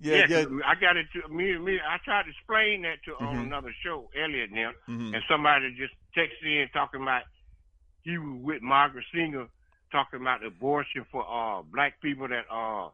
yeah 0.00 0.26
yeah, 0.28 0.44
'cause 0.44 0.52
I 0.66 0.74
got 0.74 0.96
it 0.96 1.06
to 1.14 1.28
me. 1.32 1.56
Me, 1.58 1.78
I 1.80 1.96
tried 2.04 2.24
to 2.24 2.30
explain 2.30 2.82
that 2.82 2.98
to 3.06 3.12
on 3.24 3.36
Mhm. 3.36 3.42
another 3.46 3.72
show, 3.82 4.10
Elliot 4.20 4.50
and 4.50 4.58
them, 4.58 4.74
Mhm. 4.88 5.14
and 5.14 5.22
somebody 5.30 5.72
just 5.78 5.94
texted 6.16 6.44
in 6.62 6.68
talking 6.74 7.00
about 7.02 7.22
he 8.04 8.18
was 8.18 8.38
with 8.42 8.62
Margaret 8.62 9.04
Singer 9.14 9.46
talking 9.92 10.20
about 10.20 10.44
abortion 10.44 11.04
for 11.10 11.24
uh 11.28 11.62
black 11.62 12.00
people 12.00 12.28
that 12.28 12.44
uh 12.50 12.88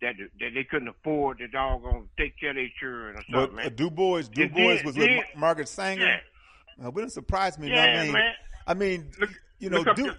that 0.00 0.14
that 0.38 0.50
they 0.54 0.64
couldn't 0.64 0.88
afford 0.88 1.38
the 1.38 1.48
doggone 1.48 2.08
take 2.18 2.38
care 2.38 2.50
of 2.50 2.56
their 2.56 2.68
children 2.78 3.16
or 3.16 3.46
But 3.48 3.66
uh. 3.66 3.68
Du 3.70 3.90
Bois, 3.90 4.22
Du 4.22 4.42
And 4.42 4.52
Bois 4.52 4.74
then- 4.76 4.84
was 4.86 4.94
then- 4.94 5.08
with 5.08 5.16
Mar- 5.16 5.24
Margaret 5.36 5.68
Sanger. 5.68 6.06
Yeah. 6.06 6.86
Uh, 6.86 6.90
wouldn't 6.90 7.12
surprise 7.12 7.58
me. 7.58 7.68
Yeah, 7.70 7.82
I 8.00 8.04
mean, 8.04 8.12
man. 8.12 8.32
I 8.66 8.74
mean, 8.74 9.10
Look- 9.20 9.30
you 9.58 9.68
know, 9.68 9.84
Du, 9.84 10.12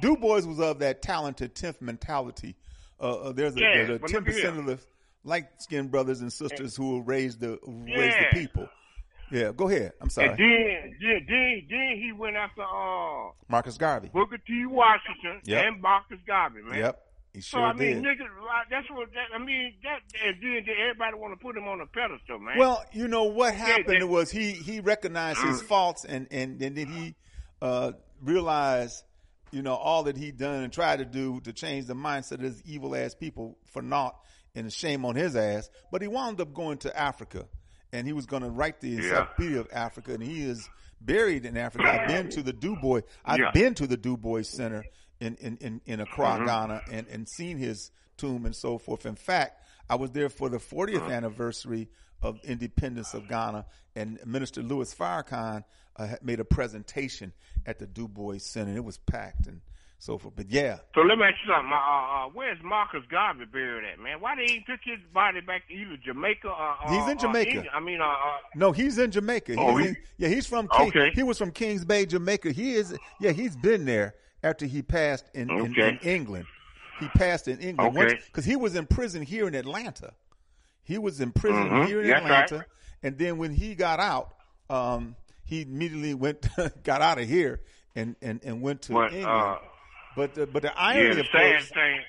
Du 0.00 0.16
Bois 0.16 0.40
was 0.44 0.58
of 0.60 0.80
that 0.80 1.00
talented 1.02 1.54
tenth 1.54 1.80
mentality. 1.80 2.56
Uh, 3.00 3.14
uh, 3.28 3.32
there's 3.32 3.54
a 3.56 3.60
Yeah, 3.60 3.74
there's 3.86 3.90
a 3.90 3.98
ten 4.00 4.24
percent 4.24 4.58
of 4.58 4.66
the 4.66 4.78
light 5.22 5.46
skinned 5.58 5.90
brothers 5.92 6.20
and 6.20 6.32
sisters 6.32 6.74
who 6.74 6.90
will 6.90 7.02
raise 7.02 7.36
the 7.38 7.58
raise 7.66 8.14
the 8.14 8.26
people. 8.32 8.68
Yeah, 9.30 9.52
go 9.54 9.68
ahead. 9.68 9.92
I'm 10.00 10.08
sorry, 10.10 10.28
And 10.30 10.38
then, 10.38 10.96
then, 11.00 11.26
then, 11.28 11.66
then 11.68 11.96
he 12.02 12.12
went 12.16 12.36
after 12.36 12.62
uh, 12.62 13.30
Marcus 13.48 13.76
Garvey. 13.76 14.08
Booker 14.12 14.38
T. 14.38 14.64
Washington 14.66 15.40
Yep. 15.44 15.64
and 15.66 15.82
Marcus 15.82 16.18
Garvey, 16.26 16.62
man. 16.62 16.78
Yep, 16.78 17.02
he 17.34 17.40
So 17.40 17.58
sure 17.58 17.66
I 17.66 17.72
mean, 17.74 18.02
did. 18.02 18.04
niggas, 18.18 18.26
that's 18.70 18.90
what 18.90 19.08
that, 19.12 19.26
I 19.34 19.38
mean. 19.38 19.74
That 19.82 20.00
and 20.26 20.42
then, 20.42 20.64
everybody 20.80 21.16
want 21.16 21.38
to 21.38 21.44
put 21.44 21.56
him 21.56 21.68
on 21.68 21.80
a 21.80 21.86
pedestal, 21.86 22.38
man. 22.38 22.56
Well, 22.58 22.82
you 22.92 23.06
know 23.08 23.24
what 23.24 23.54
happened 23.54 24.00
that- 24.02 24.06
was 24.06 24.30
he 24.30 24.52
he 24.52 24.80
recognized 24.80 25.40
his 25.42 25.60
faults 25.62 26.04
and 26.04 26.26
and, 26.30 26.60
and 26.62 26.74
then 26.76 26.86
he 26.88 27.14
uh, 27.60 27.92
realized 28.22 29.04
you 29.50 29.62
know 29.62 29.74
all 29.74 30.04
that 30.04 30.16
he 30.16 30.30
done 30.30 30.62
and 30.62 30.72
tried 30.72 30.98
to 30.98 31.04
do 31.04 31.40
to 31.40 31.52
change 31.52 31.86
the 31.86 31.94
mindset 31.94 32.32
of 32.34 32.40
these 32.42 32.62
evil 32.64 32.94
ass 32.96 33.14
people 33.14 33.58
for 33.72 33.82
naught 33.82 34.16
and 34.54 34.72
shame 34.72 35.04
on 35.04 35.14
his 35.14 35.36
ass. 35.36 35.68
But 35.92 36.02
he 36.02 36.08
wound 36.08 36.40
up 36.40 36.52
going 36.54 36.78
to 36.78 36.98
Africa 36.98 37.46
and 37.92 38.06
he 38.06 38.12
was 38.12 38.26
going 38.26 38.42
to 38.42 38.50
write 38.50 38.80
the 38.80 38.96
Encyclopedia 38.96 39.60
of 39.60 39.68
Africa 39.72 40.12
and 40.14 40.22
he 40.22 40.42
is 40.42 40.68
buried 41.00 41.44
in 41.44 41.56
Africa. 41.56 41.88
I've 41.92 42.06
been 42.08 42.28
to 42.30 42.42
the 42.42 42.52
Du 42.52 42.76
Bois. 42.76 43.00
I've 43.24 43.38
Yeah. 43.40 43.50
been 43.52 43.74
to 43.74 43.86
the 43.86 43.96
Du 43.96 44.16
Bois 44.16 44.42
Center 44.42 44.84
in 45.20 45.36
in 45.36 45.56
in, 45.58 45.80
in 45.86 46.00
Accra, 46.00 46.24
Mm-hmm. 46.36 46.46
Ghana, 46.46 46.82
and 46.90 47.06
and 47.08 47.28
seen 47.28 47.58
his 47.58 47.90
tomb 48.16 48.46
and 48.46 48.54
so 48.54 48.78
forth. 48.78 49.06
In 49.06 49.14
fact, 49.14 49.62
I 49.88 49.94
was 49.94 50.10
there 50.10 50.28
for 50.28 50.48
the 50.48 50.58
40th 50.58 50.96
Uh-huh. 50.96 51.10
anniversary 51.10 51.88
of 52.20 52.40
independence 52.44 53.14
of 53.14 53.28
Ghana, 53.28 53.64
and 53.94 54.18
Minister 54.26 54.60
Louis 54.62 54.92
Farrakhan 54.92 55.62
uh, 55.96 56.16
made 56.22 56.40
a 56.40 56.44
presentation 56.44 57.32
at 57.64 57.78
the 57.78 57.86
Du 57.86 58.08
Bois 58.08 58.38
Center. 58.38 58.74
It 58.74 58.84
was 58.84 58.98
packed 58.98 59.46
and 59.46 59.60
so 59.98 60.16
forth. 60.18 60.34
But 60.36 60.48
yeah, 60.50 60.78
So 60.94 61.00
let 61.00 61.18
me 61.18 61.24
ask 61.24 61.34
you 61.44 61.52
something. 61.52 61.72
Uh, 61.72 61.76
uh, 61.76 62.28
where's 62.32 62.58
Marcus 62.62 63.02
Garvey 63.10 63.44
buried 63.46 63.84
at, 63.92 63.98
man? 63.98 64.20
Why 64.20 64.36
they 64.36 64.42
ain't 64.54 64.66
took 64.66 64.80
his 64.84 64.98
body 65.12 65.40
back 65.40 65.66
to 65.68 65.74
either 65.74 65.96
Jamaica 66.04 66.48
or, 66.48 66.76
or 66.84 66.92
He's 66.92 67.08
in 67.10 67.18
Jamaica. 67.18 67.50
England? 67.50 67.68
I 67.74 67.80
mean, 67.80 68.00
uh, 68.00 68.04
uh, 68.04 68.14
no, 68.54 68.72
he's 68.72 68.98
in 68.98 69.10
Jamaica. 69.10 69.54
Oh, 69.58 69.76
He's 69.76 69.86
he- 69.86 69.88
in- 69.90 69.96
yeah, 70.18 70.28
he's 70.28 70.46
from 70.46 70.68
King, 70.68 70.88
Okay. 70.88 71.10
he 71.14 71.22
was 71.22 71.36
from 71.38 71.50
Kings 71.50 71.84
Bay, 71.84 72.06
Jamaica. 72.06 72.52
He 72.52 72.74
is 72.74 72.96
yeah, 73.20 73.32
he's 73.32 73.56
been 73.56 73.84
there 73.84 74.14
after 74.42 74.66
he 74.66 74.82
passed 74.82 75.26
in, 75.34 75.50
in, 75.50 75.72
Okay. 75.72 75.88
in 75.88 75.98
England. 76.08 76.46
He 77.00 77.08
passed 77.08 77.48
in 77.48 77.58
England 77.60 77.96
Okay. 77.98 78.18
because 78.26 78.44
he 78.44 78.56
was 78.56 78.74
in 78.76 78.86
prison 78.86 79.22
here 79.22 79.46
in 79.48 79.54
Atlanta. 79.54 80.12
He 80.84 80.96
was 80.98 81.20
in 81.20 81.32
prison 81.32 81.68
Mhm. 81.68 81.86
here 81.86 82.00
in 82.02 82.08
That's 82.08 82.22
Atlanta, 82.24 82.56
right. 82.58 82.66
and 83.02 83.18
then 83.18 83.36
when 83.38 83.52
he 83.52 83.74
got 83.74 84.00
out, 84.00 84.34
um, 84.70 85.16
he 85.44 85.62
immediately 85.62 86.14
went 86.14 86.46
got 86.84 87.02
out 87.02 87.18
of 87.18 87.28
here 87.28 87.60
and, 87.94 88.16
and, 88.22 88.40
and 88.44 88.62
went 88.62 88.82
to 88.82 88.92
but 88.92 89.12
England. 89.12 89.58
But 90.18 90.34
the, 90.34 90.46
but 90.46 90.62
the 90.62 90.76
irony, 90.76 91.14
the 91.14 91.20
of 91.20 91.26
course, 91.30 91.68
thing. 91.68 92.00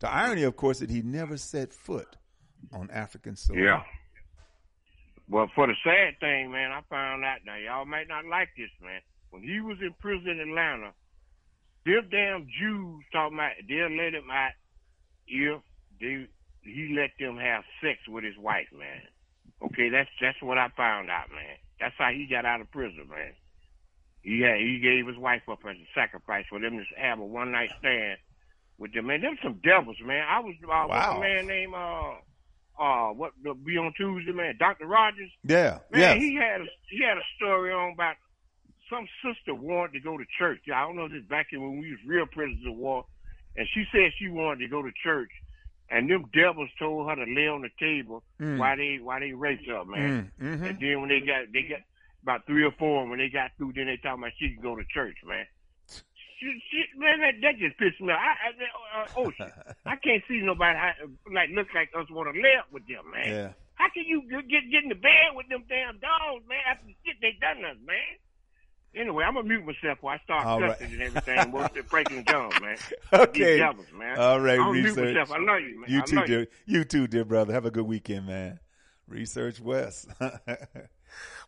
the 0.00 0.10
irony, 0.10 0.42
of 0.44 0.56
course, 0.56 0.78
that 0.78 0.88
he 0.88 1.02
never 1.02 1.36
set 1.36 1.74
foot 1.74 2.16
on 2.72 2.90
African 2.90 3.36
soil. 3.36 3.58
Yeah. 3.58 3.82
Well, 5.28 5.50
for 5.54 5.66
the 5.66 5.74
sad 5.84 6.18
thing, 6.18 6.50
man, 6.50 6.72
I 6.72 6.80
found 6.88 7.26
out 7.26 7.40
now. 7.44 7.56
Y'all 7.56 7.84
might 7.84 8.08
not 8.08 8.24
like 8.24 8.48
this, 8.56 8.70
man. 8.82 9.02
When 9.28 9.42
he 9.42 9.60
was 9.60 9.76
in 9.82 9.92
prison 10.00 10.40
in 10.40 10.48
Atlanta, 10.48 10.92
them 11.84 12.08
damn 12.10 12.46
Jews 12.58 13.04
talking 13.12 13.36
about 13.36 13.52
they'll 13.68 13.94
let 13.94 14.14
him 14.14 14.30
out 14.32 14.56
if 15.26 15.60
they 16.00 16.26
he 16.62 16.96
let 16.96 17.10
them 17.20 17.36
have 17.36 17.64
sex 17.82 17.98
with 18.08 18.24
his 18.24 18.38
wife, 18.38 18.68
man. 18.72 19.02
Okay, 19.62 19.90
that's 19.90 20.08
that's 20.22 20.40
what 20.40 20.56
I 20.56 20.68
found 20.74 21.10
out, 21.10 21.28
man. 21.30 21.60
That's 21.78 21.94
how 21.98 22.08
he 22.12 22.26
got 22.26 22.46
out 22.46 22.62
of 22.62 22.70
prison, 22.70 23.06
man. 23.10 23.34
He 24.22 24.40
had, 24.40 24.58
he 24.58 24.78
gave 24.80 25.06
his 25.06 25.16
wife 25.16 25.42
up 25.48 25.60
as 25.68 25.76
a 25.76 25.88
sacrifice 25.94 26.44
for 26.48 26.58
them 26.60 26.76
to 26.78 26.84
have 27.00 27.18
a 27.18 27.24
one 27.24 27.52
night 27.52 27.70
stand 27.78 28.18
with 28.78 28.92
them. 28.92 29.06
Man, 29.06 29.20
them 29.20 29.36
some 29.42 29.60
devils, 29.62 29.96
man. 30.04 30.24
I 30.28 30.40
was 30.40 30.54
uh, 30.64 30.66
Wow. 30.88 31.16
a 31.16 31.20
man 31.20 31.46
named 31.46 31.74
uh 31.74 32.12
uh 32.82 33.12
what 33.12 33.32
the 33.42 33.54
be 33.54 33.76
on 33.76 33.92
Tuesday, 33.96 34.32
man, 34.32 34.56
Doctor 34.58 34.86
Rogers. 34.86 35.30
Yeah, 35.44 35.78
Man, 35.90 36.00
yeah. 36.00 36.14
he 36.14 36.34
had 36.34 36.60
a, 36.62 36.66
he 36.90 37.02
had 37.02 37.16
a 37.16 37.26
story 37.36 37.72
on 37.72 37.92
about 37.92 38.16
some 38.90 39.06
sister 39.24 39.54
wanted 39.54 39.92
to 39.94 40.00
go 40.00 40.16
to 40.16 40.24
church. 40.38 40.60
I 40.74 40.80
don't 40.82 40.96
know 40.96 41.04
if 41.06 41.12
it's 41.12 41.28
back 41.28 41.48
in 41.52 41.60
when 41.60 41.78
we 41.78 41.90
was 41.90 42.00
real 42.06 42.26
prisoners 42.26 42.64
of 42.66 42.74
war, 42.76 43.04
and 43.56 43.66
she 43.74 43.84
said 43.92 44.12
she 44.18 44.28
wanted 44.28 44.60
to 44.60 44.68
go 44.68 44.80
to 44.82 44.90
church, 45.02 45.30
and 45.90 46.08
them 46.10 46.24
devils 46.32 46.70
told 46.78 47.08
her 47.08 47.16
to 47.16 47.24
lay 47.30 47.48
on 47.48 47.62
the 47.62 47.70
table 47.78 48.22
Mm. 48.40 48.58
while 48.58 48.76
they 48.76 48.98
while 49.02 49.20
they 49.20 49.32
raped 49.32 49.66
her, 49.66 49.84
man. 49.84 50.30
Mm, 50.40 50.60
mhm. 50.60 50.68
And 50.70 50.80
then 50.80 51.00
when 51.00 51.08
they 51.08 51.20
got 51.20 51.52
they 51.52 51.62
got 51.62 51.80
about 52.22 52.46
three 52.46 52.64
or 52.64 52.72
four, 52.78 53.02
and 53.02 53.10
when 53.10 53.18
they 53.18 53.28
got 53.28 53.52
through, 53.56 53.72
then 53.74 53.86
they 53.86 53.96
talking 53.96 54.22
about 54.22 54.32
she 54.38 54.54
can 54.54 54.62
go 54.62 54.76
to 54.76 54.84
church, 54.92 55.16
man. 55.26 55.46
She, 56.38 56.46
she, 56.70 56.86
man, 56.96 57.18
that, 57.18 57.34
that 57.42 57.58
just 57.58 57.76
pissed 57.78 58.00
me 58.00 58.12
off. 58.12 58.20
I, 58.22 58.54
I, 58.54 59.02
uh, 59.02 59.06
oh, 59.16 59.30
shit. 59.34 59.50
I 59.86 59.96
can't 59.96 60.22
see 60.28 60.38
nobody 60.40 60.78
I, 60.78 60.94
like 61.34 61.50
look 61.50 61.66
like 61.74 61.90
us 61.98 62.06
want 62.10 62.32
to 62.32 62.40
lay 62.40 62.54
up 62.58 62.70
with 62.70 62.86
them, 62.86 63.10
man. 63.10 63.26
Yeah. 63.26 63.50
How 63.74 63.88
can 63.90 64.04
you 64.06 64.22
get 64.22 64.58
get 64.70 64.82
in 64.82 64.88
the 64.88 64.94
bed 64.94 65.34
with 65.34 65.48
them 65.48 65.64
damn 65.68 65.98
dogs, 65.98 66.44
man? 66.48 66.58
After 66.70 66.86
the 66.86 66.94
shit 67.04 67.16
they 67.20 67.34
done 67.40 67.64
us, 67.64 67.76
man. 67.84 68.18
Anyway, 68.94 69.22
I'm 69.24 69.34
gonna 69.34 69.46
mute 69.46 69.64
myself 69.64 69.98
before 69.98 70.12
I 70.12 70.18
start 70.18 70.46
All 70.46 70.60
right. 70.60 70.78
cussing 70.78 70.94
and 70.94 71.02
everything. 71.02 71.52
Worse 71.52 71.70
than 71.74 71.84
breaking 71.88 72.24
John, 72.24 72.50
man. 72.60 72.76
Okay. 73.12 73.52
These 73.52 73.58
devils, 73.58 73.86
man. 73.94 74.18
All 74.18 74.40
right, 74.40 74.58
I'm 74.58 74.66
gonna 74.66 74.72
mute 74.72 74.84
research. 74.96 75.16
myself. 75.16 75.32
I 75.32 75.38
love 75.38 75.60
you, 75.60 75.80
man. 75.80 75.90
You 75.90 75.98
I 76.00 76.04
too, 76.04 76.24
dear. 76.26 76.46
You 76.66 76.84
too, 76.84 77.06
dear 77.06 77.24
brother. 77.24 77.52
Have 77.52 77.66
a 77.66 77.70
good 77.70 77.86
weekend, 77.86 78.26
man. 78.26 78.60
Research 79.06 79.60
West. 79.60 80.08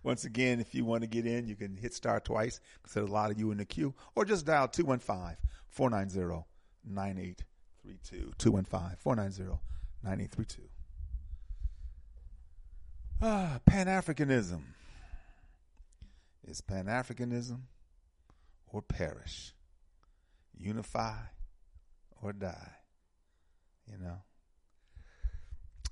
Once 0.03 0.25
again, 0.25 0.61
if 0.61 0.75
you 0.75 0.85
want 0.85 1.03
to 1.03 1.07
get 1.07 1.27
in, 1.27 1.47
you 1.47 1.55
can 1.55 1.77
hit 1.77 1.93
star 1.93 2.21
twice 2.21 2.61
because 2.75 2.95
there's 2.95 3.09
a 3.09 3.13
lot 3.13 3.31
of 3.31 3.39
you 3.39 3.51
in 3.51 3.59
the 3.59 3.65
queue, 3.65 3.95
or 4.15 4.25
just 4.25 4.47
dial 4.47 4.67
215 4.67 5.37
490 5.69 6.45
9832. 6.85 8.33
215 8.39 8.97
490 8.99 9.61
9832. 10.03 10.63
Ah, 13.23 13.61
Pan 13.67 13.87
Africanism. 13.87 14.63
Is 16.43 16.63
Pan 16.63 16.87
Africanism 16.87 17.61
or 18.67 18.81
perish? 18.81 19.53
Unify 20.57 21.17
or 22.23 22.33
die? 22.33 22.73
You 23.87 23.99
know? 23.99 24.17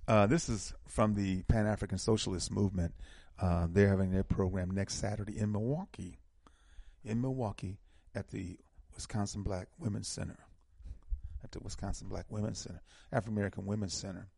Uh, 0.07 0.27
this 0.27 0.49
is 0.49 0.73
from 0.87 1.15
the 1.15 1.43
Pan 1.43 1.67
African 1.67 1.99
Socialist 1.99 2.51
Movement. 2.51 2.95
Uh, 3.40 3.66
they're 3.70 3.89
having 3.89 4.10
their 4.10 4.24
program 4.24 4.70
next 4.70 4.94
Saturday 4.94 5.39
in 5.39 5.52
Milwaukee. 5.52 6.19
In 7.05 7.20
Milwaukee 7.20 7.78
at 8.15 8.28
the 8.28 8.59
Wisconsin 8.94 9.43
Black 9.43 9.69
Women's 9.78 10.09
Center. 10.09 10.39
At 11.44 11.52
the 11.52 11.60
Wisconsin 11.60 12.09
Black 12.09 12.27
Women's 12.31 12.59
Center, 12.59 12.82
African 13.12 13.35
American 13.35 13.66
Women's 13.66 13.94
Center. 13.94 14.28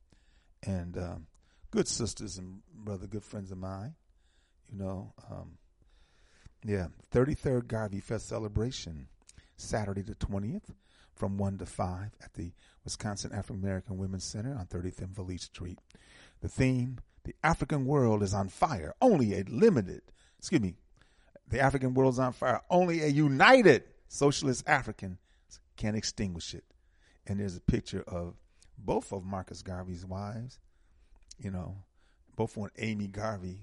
And 0.63 0.99
um, 0.99 1.27
good 1.71 1.89
sisters 1.89 2.37
and 2.37 2.61
brother, 2.75 3.07
good 3.07 3.25
friends 3.25 3.51
of 3.51 3.59
mine. 3.59 3.95
You 4.71 4.79
know, 4.79 5.15
um, 5.31 5.57
yeah, 6.65 6.89
33rd 7.13 7.67
Garvey 7.67 8.01
Fest 8.01 8.29
celebration, 8.29 9.09
Saturday 9.57 10.03
the 10.03 10.15
20th 10.15 10.75
from 11.15 11.39
1 11.39 11.59
to 11.59 11.67
5 11.67 12.11
at 12.23 12.35
the 12.35 12.53
Wisconsin 12.85 13.33
African 13.33 13.63
American 13.63 13.99
Women's 13.99 14.25
Center 14.25 14.55
on 14.55 14.67
30th 14.67 14.99
and 15.01 15.15
Vliet 15.15 15.41
Street. 15.41 15.79
The 16.41 16.49
theme, 16.49 16.99
the 17.25 17.35
African 17.43 17.85
world 17.85 18.23
is 18.23 18.35
on 18.35 18.49
fire. 18.49 18.95
Only 19.01 19.35
a 19.35 19.45
limited, 19.45 20.03
excuse 20.39 20.61
me, 20.61 20.75
the 21.49 21.61
African 21.61 21.95
world 21.95 22.15
is 22.15 22.19
on 22.19 22.33
fire. 22.33 22.63
Only 22.71 23.03
a 23.03 23.09
united 23.09 23.85
socialist 24.09 24.65
African 24.67 25.19
can 25.77 25.95
extinguish 25.95 26.55
it. 26.55 26.65
And 27.27 27.39
there's 27.41 27.57
a 27.57 27.61
picture 27.61 28.03
of 28.07 28.35
both 28.79 29.13
of 29.13 29.25
Marcus 29.25 29.63
Garvey's 29.63 30.07
wives, 30.07 30.59
you 31.39 31.51
know, 31.51 31.77
both 32.37 32.57
on 32.57 32.71
Amy 32.79 33.09
Garvey, 33.09 33.61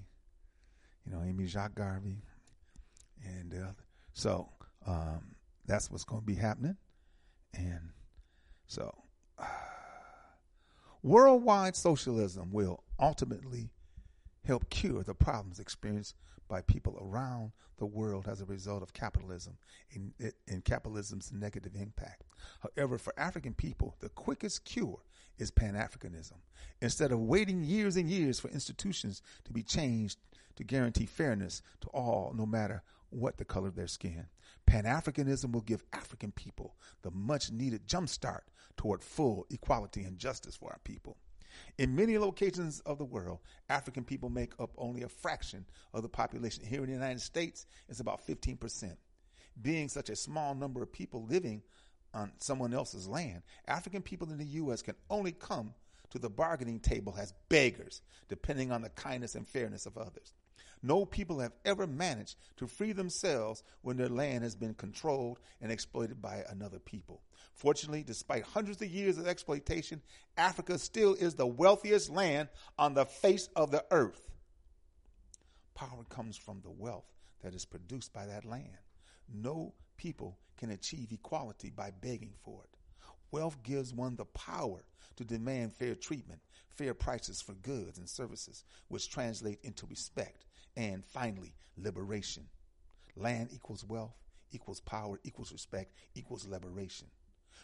you 1.04 1.12
know, 1.12 1.22
Amy 1.22 1.46
Jacques 1.46 1.74
Garvey. 1.74 2.22
And 3.24 3.54
uh, 3.54 3.72
so 4.12 4.48
um, 4.86 5.34
that's 5.66 5.90
what's 5.90 6.04
going 6.04 6.22
to 6.22 6.26
be 6.26 6.34
happening. 6.34 6.76
And 7.54 7.90
so 8.66 8.94
worldwide 11.02 11.76
socialism 11.76 12.52
will 12.52 12.82
ultimately 12.98 13.70
help 14.44 14.70
cure 14.70 15.02
the 15.02 15.14
problems 15.14 15.60
experienced 15.60 16.14
by 16.48 16.62
people 16.62 16.98
around 17.00 17.52
the 17.76 17.86
world 17.86 18.26
as 18.26 18.40
a 18.40 18.46
result 18.46 18.82
of 18.82 18.92
capitalism 18.92 19.56
and, 19.94 20.12
and 20.48 20.64
capitalism's 20.64 21.30
negative 21.32 21.76
impact. 21.76 22.24
However, 22.60 22.98
for 22.98 23.12
African 23.18 23.54
people, 23.54 23.94
the 24.00 24.08
quickest 24.08 24.64
cure 24.64 25.00
is 25.38 25.50
Pan 25.50 25.74
Africanism. 25.74 26.38
Instead 26.80 27.12
of 27.12 27.20
waiting 27.20 27.62
years 27.62 27.96
and 27.96 28.08
years 28.08 28.40
for 28.40 28.48
institutions 28.48 29.22
to 29.44 29.52
be 29.52 29.62
changed 29.62 30.18
to 30.56 30.64
guarantee 30.64 31.06
fairness 31.06 31.62
to 31.82 31.88
all, 31.88 32.32
no 32.34 32.46
matter 32.46 32.82
what 33.10 33.36
the 33.36 33.44
color 33.44 33.68
of 33.68 33.76
their 33.76 33.86
skin, 33.86 34.26
Pan 34.66 34.84
Africanism 34.84 35.52
will 35.52 35.60
give 35.60 35.82
African 35.92 36.32
people 36.32 36.74
the 37.02 37.10
much 37.10 37.52
needed 37.52 37.86
jumpstart 37.86 38.42
toward 38.76 39.02
full 39.02 39.46
equality 39.50 40.02
and 40.04 40.18
justice 40.18 40.56
for 40.56 40.70
our 40.70 40.80
people. 40.84 41.16
In 41.78 41.96
many 41.96 42.18
locations 42.18 42.80
of 42.80 42.98
the 42.98 43.04
world, 43.04 43.38
African 43.68 44.04
people 44.04 44.28
make 44.28 44.52
up 44.58 44.70
only 44.76 45.02
a 45.02 45.08
fraction 45.08 45.64
of 45.92 46.02
the 46.02 46.08
population. 46.08 46.64
Here 46.64 46.80
in 46.80 46.86
the 46.86 46.92
United 46.92 47.20
States, 47.20 47.66
it's 47.88 48.00
about 48.00 48.26
15%. 48.26 48.96
Being 49.60 49.88
such 49.88 50.10
a 50.10 50.16
small 50.16 50.54
number 50.54 50.82
of 50.82 50.92
people 50.92 51.24
living 51.24 51.62
on 52.14 52.32
someone 52.38 52.72
else's 52.72 53.08
land, 53.08 53.42
African 53.66 54.02
people 54.02 54.30
in 54.30 54.38
the 54.38 54.44
U.S. 54.44 54.82
can 54.82 54.94
only 55.10 55.32
come 55.32 55.74
to 56.10 56.18
the 56.18 56.30
bargaining 56.30 56.80
table 56.80 57.14
as 57.18 57.34
beggars, 57.48 58.00
depending 58.28 58.72
on 58.72 58.82
the 58.82 58.88
kindness 58.90 59.34
and 59.34 59.46
fairness 59.46 59.86
of 59.86 59.98
others. 59.98 60.32
No 60.82 61.04
people 61.04 61.40
have 61.40 61.52
ever 61.64 61.86
managed 61.86 62.36
to 62.56 62.66
free 62.66 62.92
themselves 62.92 63.62
when 63.82 63.96
their 63.96 64.08
land 64.08 64.44
has 64.44 64.54
been 64.54 64.74
controlled 64.74 65.40
and 65.60 65.72
exploited 65.72 66.22
by 66.22 66.44
another 66.48 66.78
people. 66.78 67.22
Fortunately, 67.54 68.02
despite 68.02 68.44
hundreds 68.44 68.80
of 68.82 68.88
years 68.88 69.18
of 69.18 69.26
exploitation, 69.26 70.00
Africa 70.36 70.78
still 70.78 71.14
is 71.14 71.34
the 71.34 71.46
wealthiest 71.46 72.10
land 72.10 72.48
on 72.78 72.94
the 72.94 73.04
face 73.04 73.48
of 73.56 73.70
the 73.70 73.84
earth. 73.90 74.20
Power 75.74 76.04
comes 76.08 76.36
from 76.36 76.60
the 76.62 76.70
wealth 76.70 77.10
that 77.42 77.54
is 77.54 77.64
produced 77.64 78.12
by 78.12 78.26
that 78.26 78.44
land. 78.44 78.78
No 79.32 79.74
people 79.96 80.38
can 80.56 80.70
achieve 80.70 81.12
equality 81.12 81.70
by 81.70 81.90
begging 81.90 82.34
for 82.42 82.62
it. 82.64 82.78
Wealth 83.30 83.62
gives 83.62 83.92
one 83.92 84.16
the 84.16 84.24
power 84.24 84.82
to 85.16 85.24
demand 85.24 85.72
fair 85.72 85.94
treatment, 85.94 86.40
fair 86.70 86.94
prices 86.94 87.40
for 87.40 87.54
goods 87.54 87.98
and 87.98 88.08
services, 88.08 88.64
which 88.88 89.10
translate 89.10 89.58
into 89.62 89.86
respect, 89.86 90.46
and 90.78 91.04
finally, 91.04 91.52
liberation. 91.76 92.44
Land 93.16 93.50
equals 93.52 93.84
wealth, 93.84 94.14
equals 94.52 94.80
power, 94.80 95.18
equals 95.24 95.52
respect, 95.52 95.92
equals 96.14 96.46
liberation. 96.46 97.08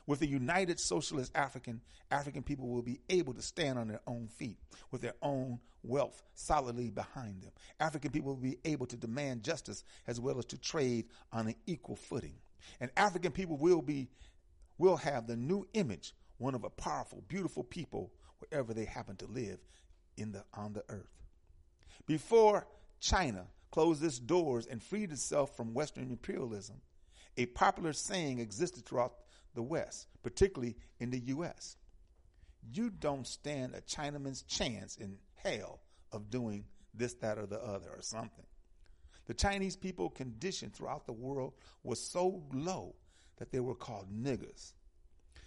With 0.06 0.20
a 0.20 0.26
united 0.26 0.80
socialist 0.80 1.30
African, 1.34 1.80
African 2.10 2.42
people 2.42 2.68
will 2.68 2.82
be 2.82 3.00
able 3.08 3.32
to 3.34 3.40
stand 3.40 3.78
on 3.78 3.88
their 3.88 4.00
own 4.06 4.26
feet 4.26 4.58
with 4.90 5.00
their 5.00 5.14
own 5.22 5.60
wealth 5.84 6.22
solidly 6.34 6.90
behind 6.90 7.40
them. 7.40 7.52
African 7.78 8.10
people 8.10 8.34
will 8.34 8.42
be 8.42 8.58
able 8.64 8.86
to 8.86 8.96
demand 8.96 9.44
justice 9.44 9.84
as 10.08 10.20
well 10.20 10.38
as 10.38 10.44
to 10.46 10.58
trade 10.58 11.06
on 11.32 11.46
an 11.46 11.54
equal 11.66 11.96
footing. 11.96 12.34
And 12.80 12.90
African 12.96 13.30
people 13.30 13.56
will 13.56 13.80
be 13.80 14.08
will 14.76 14.96
have 14.96 15.28
the 15.28 15.36
new 15.36 15.66
image, 15.72 16.14
one 16.38 16.56
of 16.56 16.64
a 16.64 16.70
powerful, 16.70 17.22
beautiful 17.28 17.62
people 17.62 18.12
wherever 18.38 18.74
they 18.74 18.84
happen 18.84 19.14
to 19.16 19.26
live 19.26 19.60
in 20.16 20.32
the 20.32 20.44
on 20.52 20.72
the 20.72 20.82
earth. 20.88 21.14
Before 22.06 22.66
China 23.04 23.46
closed 23.70 24.02
its 24.02 24.18
doors 24.18 24.66
and 24.66 24.82
freed 24.82 25.12
itself 25.12 25.54
from 25.54 25.74
Western 25.74 26.10
imperialism, 26.10 26.80
a 27.36 27.44
popular 27.44 27.92
saying 27.92 28.38
existed 28.38 28.86
throughout 28.86 29.12
the 29.54 29.62
West, 29.62 30.06
particularly 30.22 30.74
in 31.00 31.10
the 31.10 31.18
U.S. 31.18 31.76
You 32.72 32.88
don't 32.88 33.26
stand 33.26 33.74
a 33.74 33.82
Chinaman's 33.82 34.40
chance 34.42 34.96
in 34.96 35.18
hell 35.34 35.80
of 36.12 36.30
doing 36.30 36.64
this, 36.94 37.12
that, 37.14 37.36
or 37.36 37.44
the 37.44 37.62
other, 37.62 37.90
or 37.90 38.00
something. 38.00 38.46
The 39.26 39.34
Chinese 39.34 39.76
people 39.76 40.08
condition 40.08 40.70
throughout 40.70 41.04
the 41.04 41.12
world 41.12 41.52
was 41.82 42.00
so 42.00 42.42
low 42.54 42.94
that 43.36 43.52
they 43.52 43.60
were 43.60 43.74
called 43.74 44.08
niggers. 44.10 44.72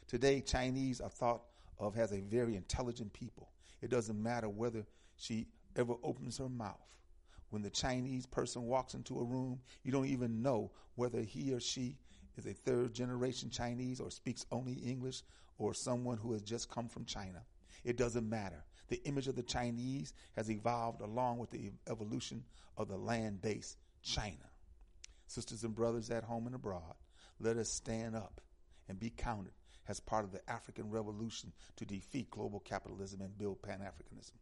Today, 0.05 0.41
Chinese 0.41 1.01
are 1.01 1.09
thought 1.09 1.41
of 1.79 1.97
as 1.97 2.11
a 2.11 2.21
very 2.21 2.55
intelligent 2.55 3.13
people. 3.13 3.49
It 3.81 3.89
doesn't 3.89 4.21
matter 4.21 4.47
whether 4.47 4.85
she 5.15 5.47
ever 5.75 5.95
opens 6.03 6.37
her 6.37 6.49
mouth. 6.49 6.87
When 7.49 7.61
the 7.61 7.69
Chinese 7.69 8.25
person 8.25 8.63
walks 8.63 8.93
into 8.93 9.19
a 9.19 9.23
room, 9.23 9.61
you 9.83 9.91
don't 9.91 10.07
even 10.07 10.41
know 10.41 10.71
whether 10.95 11.21
he 11.21 11.53
or 11.53 11.59
she 11.59 11.97
is 12.37 12.45
a 12.45 12.53
third 12.53 12.93
generation 12.93 13.49
Chinese 13.49 13.99
or 13.99 14.11
speaks 14.11 14.45
only 14.51 14.73
English 14.73 15.23
or 15.57 15.73
someone 15.73 16.17
who 16.17 16.33
has 16.33 16.41
just 16.41 16.69
come 16.69 16.87
from 16.87 17.05
China. 17.05 17.43
It 17.83 17.97
doesn't 17.97 18.29
matter. 18.29 18.65
The 18.89 19.01
image 19.05 19.27
of 19.27 19.35
the 19.35 19.43
Chinese 19.43 20.13
has 20.35 20.51
evolved 20.51 21.01
along 21.01 21.39
with 21.39 21.51
the 21.51 21.71
evolution 21.89 22.43
of 22.77 22.87
the 22.87 22.97
land 22.97 23.41
based 23.41 23.77
China. 24.03 24.35
Sisters 25.27 25.63
and 25.63 25.75
brothers 25.75 26.09
at 26.09 26.23
home 26.23 26.45
and 26.47 26.55
abroad, 26.55 26.95
let 27.39 27.57
us 27.57 27.69
stand 27.69 28.15
up 28.15 28.41
and 28.87 28.99
be 28.99 29.09
counted 29.09 29.51
as 29.87 29.99
part 29.99 30.25
of 30.25 30.31
the 30.31 30.41
African 30.49 30.89
revolution 30.89 31.53
to 31.77 31.85
defeat 31.85 32.31
global 32.31 32.59
capitalism 32.59 33.21
and 33.21 33.37
build 33.37 33.61
Pan 33.61 33.79
Africanism. 33.79 34.33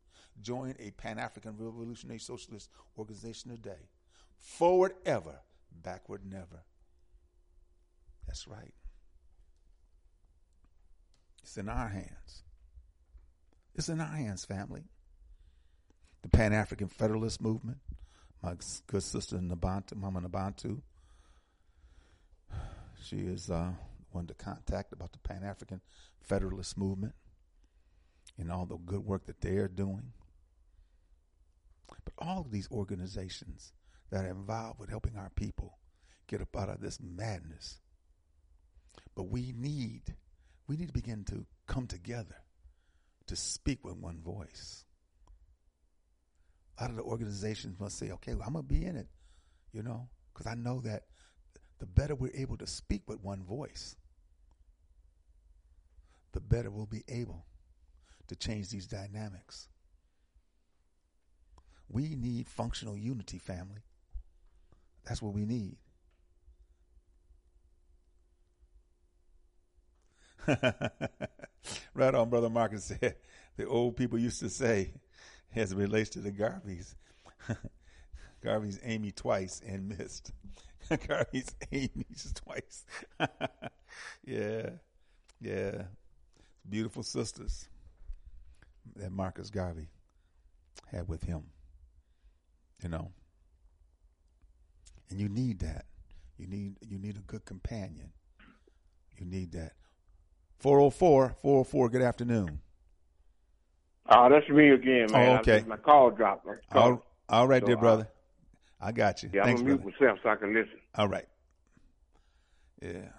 Join 0.41 0.75
a 0.79 0.91
Pan 0.91 1.17
African 1.19 1.55
Revolutionary 1.57 2.19
Socialist 2.19 2.69
organization 2.97 3.51
today. 3.51 3.89
Forward 4.37 4.93
ever, 5.05 5.39
backward 5.83 6.21
never. 6.29 6.63
That's 8.27 8.47
right. 8.47 8.73
It's 11.43 11.57
in 11.57 11.69
our 11.69 11.87
hands. 11.87 12.43
It's 13.75 13.89
in 13.89 14.01
our 14.01 14.07
hands, 14.07 14.45
family. 14.45 14.83
The 16.23 16.29
Pan 16.29 16.53
African 16.53 16.87
Federalist 16.87 17.39
Movement, 17.39 17.77
my 18.41 18.55
good 18.87 19.03
sister 19.03 19.37
Nabantu, 19.37 19.95
Mama 19.95 20.21
Nabantu, 20.21 20.81
she 23.03 23.17
is 23.17 23.51
uh, 23.51 23.71
one 24.15 24.27
to 24.27 24.33
contact 24.33 24.93
about 24.93 25.11
the 25.11 25.19
Pan 25.19 25.43
African 25.43 25.81
Federalist 26.21 26.77
Movement 26.77 27.13
and 28.37 28.51
all 28.51 28.65
the 28.65 28.77
good 28.77 29.05
work 29.05 29.25
that 29.27 29.41
they 29.41 29.57
are 29.57 29.67
doing. 29.67 30.13
But 32.03 32.13
all 32.17 32.41
of 32.41 32.51
these 32.51 32.69
organizations 32.71 33.73
that 34.09 34.25
are 34.25 34.29
involved 34.29 34.79
with 34.79 34.89
helping 34.89 35.17
our 35.17 35.31
people 35.35 35.77
get 36.27 36.41
up 36.41 36.55
out 36.57 36.69
of 36.69 36.81
this 36.81 36.99
madness. 37.01 37.79
But 39.15 39.23
we 39.23 39.53
need, 39.55 40.15
we 40.67 40.77
need 40.77 40.87
to 40.87 40.93
begin 40.93 41.23
to 41.25 41.45
come 41.67 41.87
together 41.87 42.35
to 43.27 43.35
speak 43.35 43.83
with 43.83 43.95
one 43.95 44.21
voice. 44.21 44.85
A 46.77 46.83
lot 46.83 46.91
of 46.91 46.97
the 46.97 47.03
organizations 47.03 47.79
must 47.79 47.97
say, 47.97 48.11
okay, 48.11 48.33
well, 48.33 48.45
I'm 48.47 48.53
going 48.53 48.65
to 48.65 48.73
be 48.73 48.85
in 48.85 48.95
it, 48.95 49.07
you 49.71 49.81
know, 49.81 50.09
because 50.33 50.47
I 50.47 50.55
know 50.55 50.81
that 50.81 51.03
the 51.79 51.85
better 51.85 52.15
we're 52.15 52.35
able 52.35 52.57
to 52.57 52.67
speak 52.67 53.03
with 53.07 53.21
one 53.21 53.43
voice, 53.43 53.95
the 56.35 56.41
better 56.41 56.69
we'll 56.69 56.85
be 56.85 57.05
able 57.07 57.45
to 58.27 58.35
change 58.35 58.69
these 58.69 58.87
dynamics. 58.87 59.69
We 61.87 62.13
need 62.15 62.49
functional 62.49 62.97
unity, 62.97 63.37
family. 63.37 63.83
That's 65.05 65.21
what 65.21 65.33
we 65.33 65.45
need. 65.45 65.77
right 71.93 72.13
on, 72.13 72.29
Brother 72.29 72.49
Marcus 72.49 72.83
said. 72.83 73.15
The 73.55 73.65
old 73.65 73.95
people 73.95 74.19
used 74.19 74.41
to 74.41 74.49
say, 74.49 74.91
as 75.55 75.71
it 75.71 75.77
relates 75.77 76.09
to 76.11 76.19
the 76.19 76.33
Garveys, 76.33 76.95
Garvey's 78.43 78.81
Amy 78.83 79.13
twice 79.13 79.61
and 79.65 79.87
missed. 79.97 80.33
Garvey's 81.07 81.55
Amy's 81.71 82.33
twice. 82.35 82.83
yeah, 84.25 84.71
yeah. 85.39 85.83
Beautiful 86.69 87.03
sisters 87.03 87.67
that 88.95 89.11
Marcus 89.11 89.49
Garvey 89.49 89.87
had 90.91 91.07
with 91.07 91.23
him. 91.23 91.43
You 92.83 92.89
know. 92.89 93.11
And 95.09 95.19
you 95.19 95.29
need 95.29 95.59
that. 95.59 95.85
You 96.37 96.47
need 96.47 96.75
you 96.87 96.97
need 96.97 97.17
a 97.17 97.21
good 97.21 97.45
companion. 97.45 98.11
You 99.17 99.25
need 99.25 99.51
that. 99.53 99.73
404 100.59 101.35
404 101.41 101.89
good 101.89 102.01
afternoon. 102.01 102.59
Oh, 104.07 104.29
that's 104.29 104.47
me 104.49 104.69
again, 104.69 105.11
man. 105.11 105.37
Oh, 105.37 105.39
okay. 105.39 105.63
My 105.67 105.77
call 105.77 106.11
dropped. 106.11 106.45
My 106.45 106.55
call. 106.71 106.83
All, 106.83 107.05
all 107.29 107.47
right, 107.47 107.61
So, 107.61 107.67
dear 107.67 107.77
uh, 107.77 107.79
brother. 107.79 108.07
I 108.79 108.91
got 108.91 109.23
you. 109.23 109.29
Yeah, 109.33 109.45
Thanks, 109.45 109.61
I'm 109.61 109.67
gonna 109.67 109.79
mute 109.81 109.93
myself 109.99 110.19
so 110.21 110.29
I 110.29 110.35
can 110.35 110.53
listen. 110.53 110.79
All 110.95 111.07
right. 111.07 111.25
Yeah. 112.81 113.09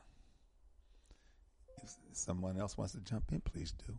Someone 2.17 2.59
else 2.59 2.79
wants 2.79 2.95
to 2.95 3.01
jump 3.01 3.25
in, 3.31 3.41
please 3.41 3.75
do. 3.87 3.93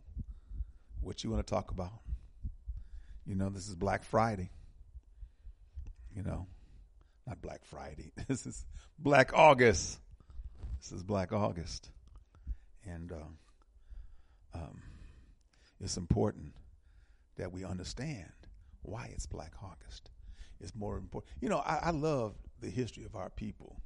What 1.00 1.22
you 1.22 1.30
want 1.30 1.46
to 1.46 1.50
talk 1.50 1.70
about? 1.70 1.92
You 3.24 3.36
know, 3.36 3.48
this 3.48 3.68
is 3.68 3.76
Black 3.76 4.02
Friday. 4.02 4.50
You 6.16 6.24
know, 6.24 6.46
not 7.26 7.40
Black 7.40 7.64
Friday. 7.64 8.12
This 8.26 8.44
is 8.44 8.66
Black 8.98 9.32
August. 9.34 10.00
This 10.80 10.90
is 10.90 11.04
Black 11.04 11.32
August. 11.32 11.90
And 12.84 13.12
uh, 13.12 14.58
um, 14.58 14.82
it's 15.80 15.96
important 15.96 16.54
that 17.36 17.52
we 17.52 17.64
understand 17.64 18.32
why 18.82 19.10
it's 19.12 19.26
Black 19.26 19.52
August. 19.62 20.10
It's 20.60 20.74
more 20.74 20.96
important. 20.96 21.32
You 21.40 21.50
know, 21.50 21.58
I, 21.58 21.78
I 21.84 21.90
love 21.90 22.34
the 22.60 22.68
history 22.68 23.04
of 23.04 23.14
our 23.14 23.30
people. 23.30 23.80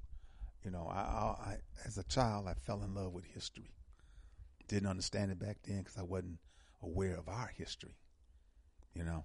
You 0.65 0.71
know, 0.71 0.89
I, 0.91 1.01
I 1.01 1.57
as 1.85 1.99
a 1.99 2.05
child, 2.05 2.47
I 2.49 2.55
fell 2.55 2.83
in 2.83 2.95
love 2.95 3.13
with 3.13 3.27
history. 3.27 3.75
Didn't 4.73 4.89
understand 4.89 5.31
it 5.31 5.39
back 5.39 5.59
then 5.65 5.81
because 5.81 5.99
I 5.99 6.03
wasn't 6.03 6.39
aware 6.83 7.15
of 7.17 7.29
our 7.29 7.53
history. 7.59 7.95
You 8.95 9.05
know, 9.05 9.23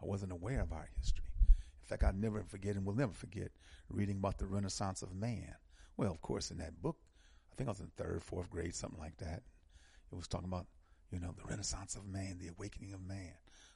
I 0.00 0.06
wasn't 0.06 0.30
aware 0.30 0.60
of 0.60 0.72
our 0.72 0.88
history. 0.96 1.24
In 1.48 1.88
fact, 1.88 2.04
I 2.04 2.12
never 2.12 2.44
forget 2.44 2.76
and 2.76 2.86
will 2.86 2.94
never 2.94 3.12
forget 3.12 3.50
reading 3.88 4.18
about 4.18 4.38
the 4.38 4.46
Renaissance 4.46 5.02
of 5.02 5.12
man. 5.12 5.56
Well, 5.96 6.12
of 6.12 6.22
course, 6.22 6.52
in 6.52 6.58
that 6.58 6.80
book, 6.80 6.98
I 7.50 7.56
think 7.56 7.66
I 7.66 7.72
was 7.72 7.80
in 7.80 7.90
third, 7.96 8.22
fourth 8.22 8.48
grade, 8.50 8.72
something 8.72 9.00
like 9.00 9.16
that. 9.16 9.42
It 10.12 10.14
was 10.14 10.28
talking 10.28 10.46
about, 10.46 10.68
you 11.10 11.18
know, 11.18 11.34
the 11.36 11.50
renaissance 11.50 11.96
of 11.96 12.06
man, 12.06 12.38
the 12.38 12.52
awakening 12.56 12.92
of 12.92 13.02
man. 13.02 13.34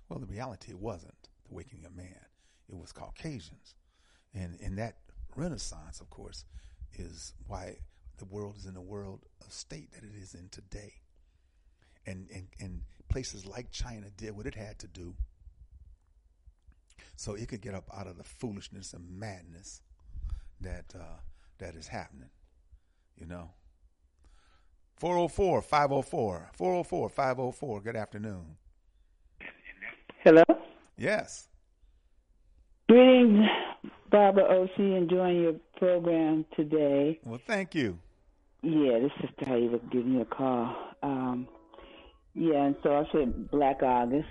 Well, 0.08 0.20
the 0.20 0.26
reality 0.26 0.70
it 0.70 0.78
wasn't 0.78 1.20
the 1.46 1.50
awakening 1.50 1.84
of 1.84 1.96
man. 1.96 2.26
It 2.68 2.76
was 2.76 2.92
Caucasians. 2.92 3.74
And 4.32 4.54
in 4.60 4.76
that 4.76 4.98
renaissance, 5.34 6.00
of 6.00 6.10
course, 6.10 6.44
is 6.96 7.32
why 7.48 7.78
the 8.18 8.24
world 8.24 8.56
is 8.56 8.66
in 8.66 8.74
the 8.74 8.80
world 8.80 9.20
of 9.44 9.52
state 9.52 9.92
that 9.92 10.04
it 10.04 10.14
is 10.20 10.34
in 10.34 10.48
today. 10.50 10.94
And, 12.06 12.28
and, 12.34 12.48
and 12.60 12.82
places 13.08 13.46
like 13.46 13.70
China 13.70 14.06
did 14.16 14.36
what 14.36 14.46
it 14.46 14.54
had 14.54 14.78
to 14.80 14.86
do 14.86 15.14
so 17.16 17.34
it 17.34 17.48
could 17.48 17.60
get 17.60 17.74
up 17.74 17.88
out 17.96 18.06
of 18.06 18.16
the 18.16 18.24
foolishness 18.24 18.92
and 18.92 19.18
madness 19.18 19.80
that 20.60 20.84
uh, 20.94 21.20
that 21.58 21.74
is 21.74 21.88
happening. 21.88 22.30
You 23.16 23.26
know. 23.26 23.50
404 24.96 25.62
504 25.62 26.50
404 26.52 27.08
504. 27.08 27.80
Good 27.80 27.96
afternoon. 27.96 28.56
Hello. 30.22 30.44
Yes. 30.96 31.48
Greetings, 32.88 33.46
Baba 34.10 34.42
Oshi 34.42 34.96
Enjoying 34.96 35.42
your 35.42 35.54
program 35.76 36.44
today. 36.56 37.18
Well, 37.24 37.40
thank 37.46 37.74
you. 37.74 37.98
Yeah, 38.64 38.98
this 39.00 39.12
is 39.22 39.30
Taylor 39.44 39.78
giving 39.90 40.14
you 40.14 40.20
a 40.22 40.24
call. 40.24 40.74
Um, 41.02 41.48
yeah, 42.34 42.64
and 42.64 42.76
so 42.82 42.94
I 42.96 43.04
said 43.12 43.50
Black 43.50 43.82
August. 43.82 44.28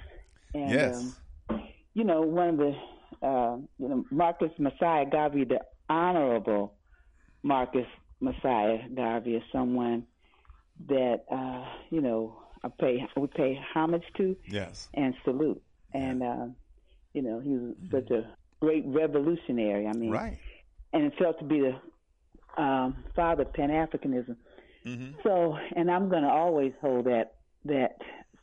And, 0.53 0.71
Yes. 0.71 1.15
Um, 1.49 1.61
you 1.93 2.03
know, 2.03 2.21
one 2.21 2.49
of 2.49 2.57
the, 2.57 2.73
uh, 3.27 3.57
you 3.77 3.87
know, 3.87 4.03
Marcus 4.09 4.51
Messiah 4.57 5.05
Garvey, 5.05 5.43
the 5.45 5.59
Honorable 5.89 6.73
Marcus 7.43 7.85
Messiah 8.19 8.79
Garvey, 8.95 9.35
is 9.35 9.43
someone 9.51 10.07
that, 10.87 11.23
uh, 11.31 11.63
you 11.91 12.01
know, 12.01 12.39
I 12.63 12.69
pay 12.79 13.05
we 13.15 13.27
pay 13.27 13.59
homage 13.75 14.05
to 14.17 14.35
Yes. 14.47 14.89
and 14.95 15.13
salute. 15.23 15.61
And 15.93 16.23
uh, 16.23 16.45
you 17.13 17.21
know, 17.21 17.39
he 17.39 17.49
was 17.51 17.75
such 17.91 18.09
a 18.09 18.25
great 18.59 18.83
revolutionary. 18.87 19.85
I 19.85 19.93
mean, 19.93 20.09
Right. 20.09 20.39
and 20.93 21.03
it 21.03 21.13
felt 21.19 21.37
to 21.39 21.45
be 21.45 21.59
the 21.59 21.75
um, 22.57 23.03
father 23.15 23.45
Pan 23.45 23.69
Africanism. 23.69 24.35
Mm-hmm. 24.85 25.19
So, 25.23 25.57
and 25.75 25.89
I'm 25.89 26.09
going 26.09 26.23
to 26.23 26.29
always 26.29 26.73
hold 26.81 27.05
that 27.05 27.35
that 27.65 27.97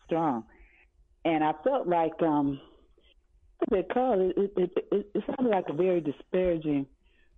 strong. 0.06 0.44
And 1.24 1.44
I 1.44 1.52
felt 1.62 1.86
like 1.86 2.12
um, 2.22 2.60
call 3.92 4.20
it, 4.20 4.38
it, 4.38 4.52
it, 4.56 4.86
it, 4.90 5.10
it 5.14 5.24
sounded 5.26 5.50
like 5.50 5.66
a 5.68 5.74
very 5.74 6.00
disparaging 6.00 6.86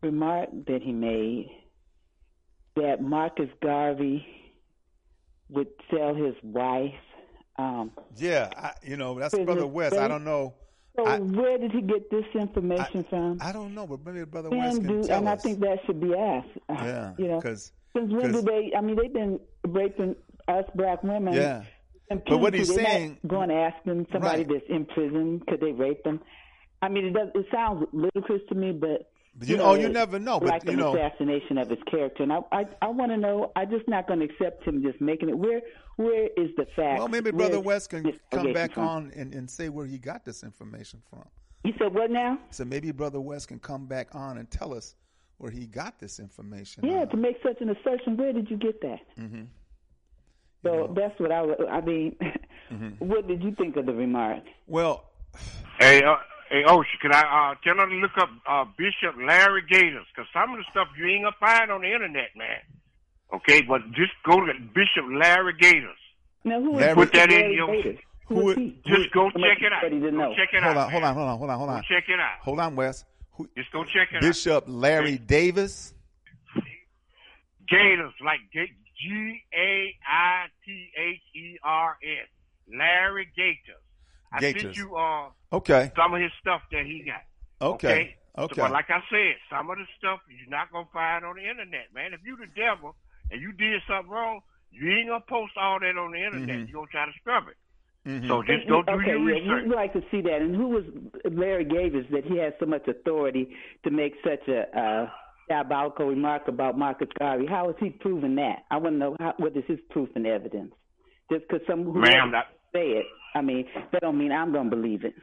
remark 0.02 0.50
that 0.66 0.82
he 0.82 0.92
made 0.92 1.48
that 2.76 3.02
Marcus 3.02 3.50
Garvey 3.62 4.24
would 5.48 5.68
sell 5.90 6.14
his 6.14 6.34
wife. 6.42 6.94
Um, 7.56 7.92
Yeah, 8.16 8.50
I, 8.56 8.72
you 8.82 8.96
know, 8.96 9.18
that's 9.18 9.36
Brother 9.38 9.66
West. 9.66 9.96
I 9.96 10.08
don't 10.08 10.24
know. 10.24 10.54
So 10.96 11.04
I- 11.06 11.18
where 11.18 11.58
did 11.58 11.72
he 11.72 11.80
get 11.82 12.10
this 12.10 12.24
information 12.34 13.04
from? 13.04 13.38
I 13.40 13.52
don't 13.52 13.74
know, 13.74 13.86
but 13.86 14.04
maybe 14.04 14.24
Brother 14.24 14.50
When 14.50 14.58
West 14.60 14.76
can 14.78 14.86
do, 14.86 15.02
tell 15.04 15.18
and 15.18 15.28
I 15.28 15.36
think 15.36 15.60
that 15.60 15.78
should 15.86 16.00
be 16.00 16.14
asked. 16.14 16.48
Uh, 16.68 16.74
yeah, 16.84 17.12
you 17.18 17.28
know, 17.28 17.36
because 17.40 17.72
since 17.96 18.12
when 18.12 18.32
do 18.32 18.42
they? 18.42 18.72
I 18.76 18.80
mean, 18.80 18.96
they've 18.96 19.12
been 19.12 19.38
raping 19.66 20.16
us 20.48 20.64
black 20.74 21.02
women. 21.02 21.34
yeah, 21.34 21.62
But 22.08 22.40
what 22.40 22.52
he's 22.54 22.74
saying- 22.74 23.18
going 23.26 23.48
to 23.50 23.54
ask 23.54 23.82
them 23.84 24.06
somebody 24.12 24.44
Right. 24.44 24.48
that's 24.48 24.68
in 24.68 24.84
prison 24.86 25.40
could 25.48 25.60
they 25.60 25.72
rape 25.72 26.02
them? 26.04 26.20
I 26.82 26.88
mean, 26.88 27.06
it 27.06 27.12
does. 27.14 27.28
It 27.34 27.46
sounds 27.52 27.86
ludicrous 27.92 28.42
to 28.48 28.54
me, 28.54 28.72
but 28.72 29.08
But 29.34 29.48
you 29.48 29.56
know, 29.56 29.74
you 29.74 29.88
never 29.88 30.18
know, 30.18 30.38
but, 30.38 30.48
like 30.50 30.64
you 30.64 30.72
an 30.72 30.76
know- 30.76 30.94
assassination 30.94 31.56
of 31.58 31.70
his 31.70 31.78
character, 31.90 32.22
and 32.22 32.32
I, 32.32 32.40
I, 32.52 32.64
I 32.82 32.88
want 32.88 33.12
to 33.12 33.16
know. 33.16 33.50
I'm 33.56 33.70
just 33.70 33.88
not 33.88 34.06
going 34.06 34.18
to 34.20 34.26
accept 34.26 34.62
him 34.64 34.82
just 34.82 35.00
making 35.00 35.30
it. 35.30 35.38
Where, 35.38 35.62
where 35.96 36.26
is 36.36 36.50
the 36.56 36.66
fact? 36.76 36.98
well, 36.98 37.08
maybe 37.08 37.30
Brother 37.30 37.58
West 37.60 37.90
can 37.90 38.02
this 38.02 38.16
come 38.30 38.40
allegation 38.40 38.54
back 38.68 38.74
from? 38.74 38.84
on 38.88 39.12
and, 39.16 39.32
and 39.34 39.48
say 39.48 39.70
where 39.70 39.86
he 39.86 39.96
got 39.98 40.24
this 40.26 40.42
information 40.42 41.00
from. 41.08 41.24
You 41.64 41.72
said 41.78 41.94
what 41.94 42.10
now? 42.10 42.38
So 42.50 42.64
maybe 42.66 42.90
Brother 42.92 43.20
West 43.20 43.48
can 43.48 43.58
come 43.58 43.86
back 43.86 44.14
on 44.14 44.36
and 44.36 44.50
tell 44.50 44.74
us 44.74 44.96
where 45.38 45.50
he 45.50 45.66
got 45.66 45.98
this 45.98 46.20
information. 46.20 46.84
Yeah, 46.84 47.00
on. 47.00 47.08
to 47.08 47.16
make 47.16 47.36
such 47.42 47.60
an 47.60 47.70
assertion, 47.70 48.16
where 48.18 48.32
did 48.34 48.50
you 48.50 48.56
get 48.58 48.80
that? 48.82 49.00
Mm-hmm. 49.18 49.42
So 50.64 50.92
that's 50.94 51.18
what 51.18 51.32
I. 51.32 51.42
would- 51.42 51.68
I 51.68 51.80
mean, 51.80 52.16
what 52.98 53.26
did 53.26 53.42
you 53.42 53.52
think 53.54 53.76
of 53.76 53.86
the 53.86 53.94
remark? 53.94 54.42
Well, 54.66 55.04
Hey, 55.80 56.02
uh, 56.02 56.16
hey, 56.52 56.62
Ocean, 56.64 56.98
can 57.00 57.12
I 57.12 57.22
uh, 57.22 57.54
tell 57.64 57.76
her 57.76 57.88
to 57.88 57.94
look 57.96 58.16
up 58.18 58.28
uh, 58.46 58.64
Bishop 58.76 59.16
Larry 59.26 59.62
Gaithers? 59.62 60.04
Because 60.14 60.28
some 60.32 60.52
of 60.52 60.58
the 60.58 60.64
stuff 60.70 60.88
you 60.98 61.06
ain't 61.06 61.22
going 61.24 61.32
to 61.32 61.38
find 61.40 61.70
on 61.72 61.80
the 61.80 61.92
internet, 61.92 62.28
man. 62.36 62.60
Okay, 63.34 63.62
but 63.62 63.80
just 63.92 64.12
go 64.28 64.38
to 64.44 64.52
Bishop 64.74 65.04
Larry 65.10 65.54
Gaithers. 65.54 65.96
Now, 66.44 66.60
who 66.60 66.74
is 66.76 66.80
Larry- 66.82 66.94
Put 66.94 67.12
that 67.14 67.32
in 67.32 67.52
your- 67.52 67.68
Gaithers? 67.68 67.98
Who 68.28 68.34
Who 68.40 68.50
is- 68.50 68.56
is 68.58 68.62
he? 68.62 68.82
Just 68.86 69.12
go 69.12 69.30
check 69.30 69.58
it 69.62 69.72
out. 69.72 69.82
Go 69.82 70.34
check 70.36 70.48
it 70.52 70.62
hold 70.62 70.76
out. 70.76 70.86
on, 70.86 70.90
hold 70.92 71.04
on, 71.04 71.14
hold 71.14 71.28
on, 71.28 71.38
hold 71.38 71.50
on, 71.50 71.58
hold 71.58 71.68
Go 71.70 71.74
on. 71.76 71.82
check 71.82 72.04
it 72.08 72.20
out. 72.20 72.38
Hold 72.42 72.60
on, 72.60 72.76
Wes. 72.76 73.04
Who, 73.32 73.48
Just 73.56 73.72
go 73.72 73.82
check 73.84 74.08
it 74.12 74.16
out. 74.16 74.20
Bishop 74.22 74.64
Larry 74.68 75.18
Davis. 75.18 75.94
Gaithers, 77.70 78.12
like 78.24 78.40
G 78.52 79.40
A 79.54 79.94
I 80.06 80.46
T 80.64 80.90
H 80.96 81.20
E 81.34 81.58
R 81.64 81.96
S. 82.02 82.28
Larry 82.76 83.28
Gaithers. 83.38 83.80
I 84.32 84.40
Gaithers. 84.40 84.60
sent 84.62 84.76
you 84.76 84.96
uh, 84.96 85.28
Okay. 85.52 85.92
some 85.96 86.14
of 86.14 86.20
his 86.20 86.32
stuff 86.40 86.62
that 86.72 86.84
he 86.86 87.02
got. 87.04 87.22
Okay. 87.60 88.16
So, 88.36 88.42
Okay. 88.44 88.62
but 88.62 88.70
like 88.72 88.88
I 88.88 89.00
said, 89.10 89.34
some 89.50 89.68
of 89.70 89.76
the 89.76 89.84
stuff 89.98 90.20
you're 90.28 90.48
not 90.48 90.72
gonna 90.72 90.88
find 90.92 91.24
on 91.24 91.36
the 91.36 91.42
internet, 91.48 91.92
man. 91.94 92.14
If 92.14 92.20
you 92.24 92.36
the 92.36 92.46
devil 92.56 92.96
and 93.30 93.40
you 93.40 93.52
did 93.52 93.80
something 93.86 94.10
wrong, 94.10 94.40
you 94.70 94.90
ain't 94.90 95.08
gonna 95.08 95.22
post 95.28 95.52
all 95.60 95.78
that 95.80 95.96
on 95.98 96.12
the 96.12 96.24
internet. 96.24 96.48
Mhm. 96.56 96.68
You're 96.68 96.80
gonna 96.80 96.90
try 96.90 97.06
to 97.06 97.12
scrub 97.20 97.48
it. 97.48 97.56
Mhm. 98.08 98.26
So 98.28 98.42
just 98.42 98.66
go 98.68 98.82
do 98.82 98.92
okay, 98.92 99.10
your 99.10 99.18
yeah, 99.30 99.36
research. 99.52 99.68
we'd 99.68 99.74
like 99.76 99.92
to 99.92 100.02
see 100.10 100.22
that. 100.22 100.40
And 100.40 100.56
who 100.56 100.68
was 100.68 100.84
Larry 101.30 101.64
Davis 101.66 102.06
that 102.10 102.24
he 102.24 102.38
has 102.38 102.54
so 102.58 102.64
much 102.66 102.88
authority 102.88 103.54
to 103.84 103.90
make 103.90 104.14
such 104.24 104.48
a 104.48 104.64
uh, 104.76 105.10
diabolical 105.48 106.06
remark 106.06 106.48
about 106.48 106.78
Marcus 106.78 107.08
Garvey? 107.18 107.46
How 107.46 107.68
is 107.68 107.76
he 107.78 107.90
proving 107.90 108.34
that? 108.36 108.64
I 108.70 108.78
want 108.78 108.94
to 108.94 108.98
know 108.98 109.16
how, 109.20 109.34
what 109.36 109.54
is 109.56 109.64
his 109.66 109.78
proof 109.90 110.08
and 110.16 110.26
evidence. 110.26 110.72
Just 111.30 111.46
because 111.48 111.64
some 111.66 111.84
who 111.84 112.00
Ma'am, 112.00 112.32
that- 112.32 112.48
say 112.72 112.92
it, 112.92 113.06
I 113.34 113.40
mean, 113.40 113.66
that 113.92 114.02
don't 114.02 114.18
mean 114.18 114.32
I'm 114.32 114.52
going 114.52 114.70
to 114.70 114.76
believe 114.76 115.04
it. 115.04 115.14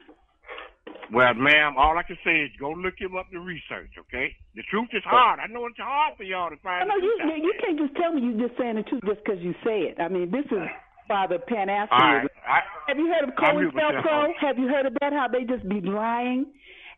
Well, 1.11 1.33
ma'am, 1.33 1.73
all 1.77 1.97
I 1.97 2.03
can 2.03 2.17
say 2.23 2.41
is 2.41 2.51
go 2.59 2.69
look 2.69 2.93
him 2.99 3.15
up 3.15 3.29
to 3.31 3.39
research, 3.39 3.89
okay? 3.99 4.35
The 4.55 4.61
truth 4.69 4.89
is 4.93 5.01
hard. 5.05 5.39
I 5.39 5.47
know 5.47 5.65
it's 5.65 5.77
hard 5.79 6.15
for 6.17 6.23
y'all 6.23 6.49
to 6.49 6.55
I 6.55 6.59
find 6.61 6.87
know 6.89 6.95
the 6.99 7.05
you, 7.05 7.17
out 7.31 7.37
you 7.37 7.53
can't 7.65 7.79
just 7.79 7.95
tell 7.95 8.13
me 8.13 8.21
you're 8.21 8.47
just 8.47 8.59
saying 8.59 8.75
the 8.75 8.83
truth 8.83 9.01
just 9.05 9.23
because 9.25 9.41
you 9.41 9.53
say 9.65 9.89
it. 9.89 9.99
I 9.99 10.07
mean, 10.07 10.29
this 10.29 10.45
is 10.51 10.67
Father 11.07 11.39
Pan 11.39 11.69
All 11.69 11.87
right. 11.89 12.27
I, 12.47 12.59
Have 12.87 12.97
you 12.97 13.07
heard 13.07 13.23
of 13.27 13.33
I'll 13.39 13.51
Colin 13.51 13.71
mute. 13.73 13.73
Felco? 13.73 14.33
Have 14.39 14.59
you 14.59 14.67
heard 14.67 14.85
of 14.85 14.93
that? 15.01 15.11
How 15.13 15.27
they 15.27 15.45
just 15.45 15.67
be 15.67 15.81
lying, 15.81 16.45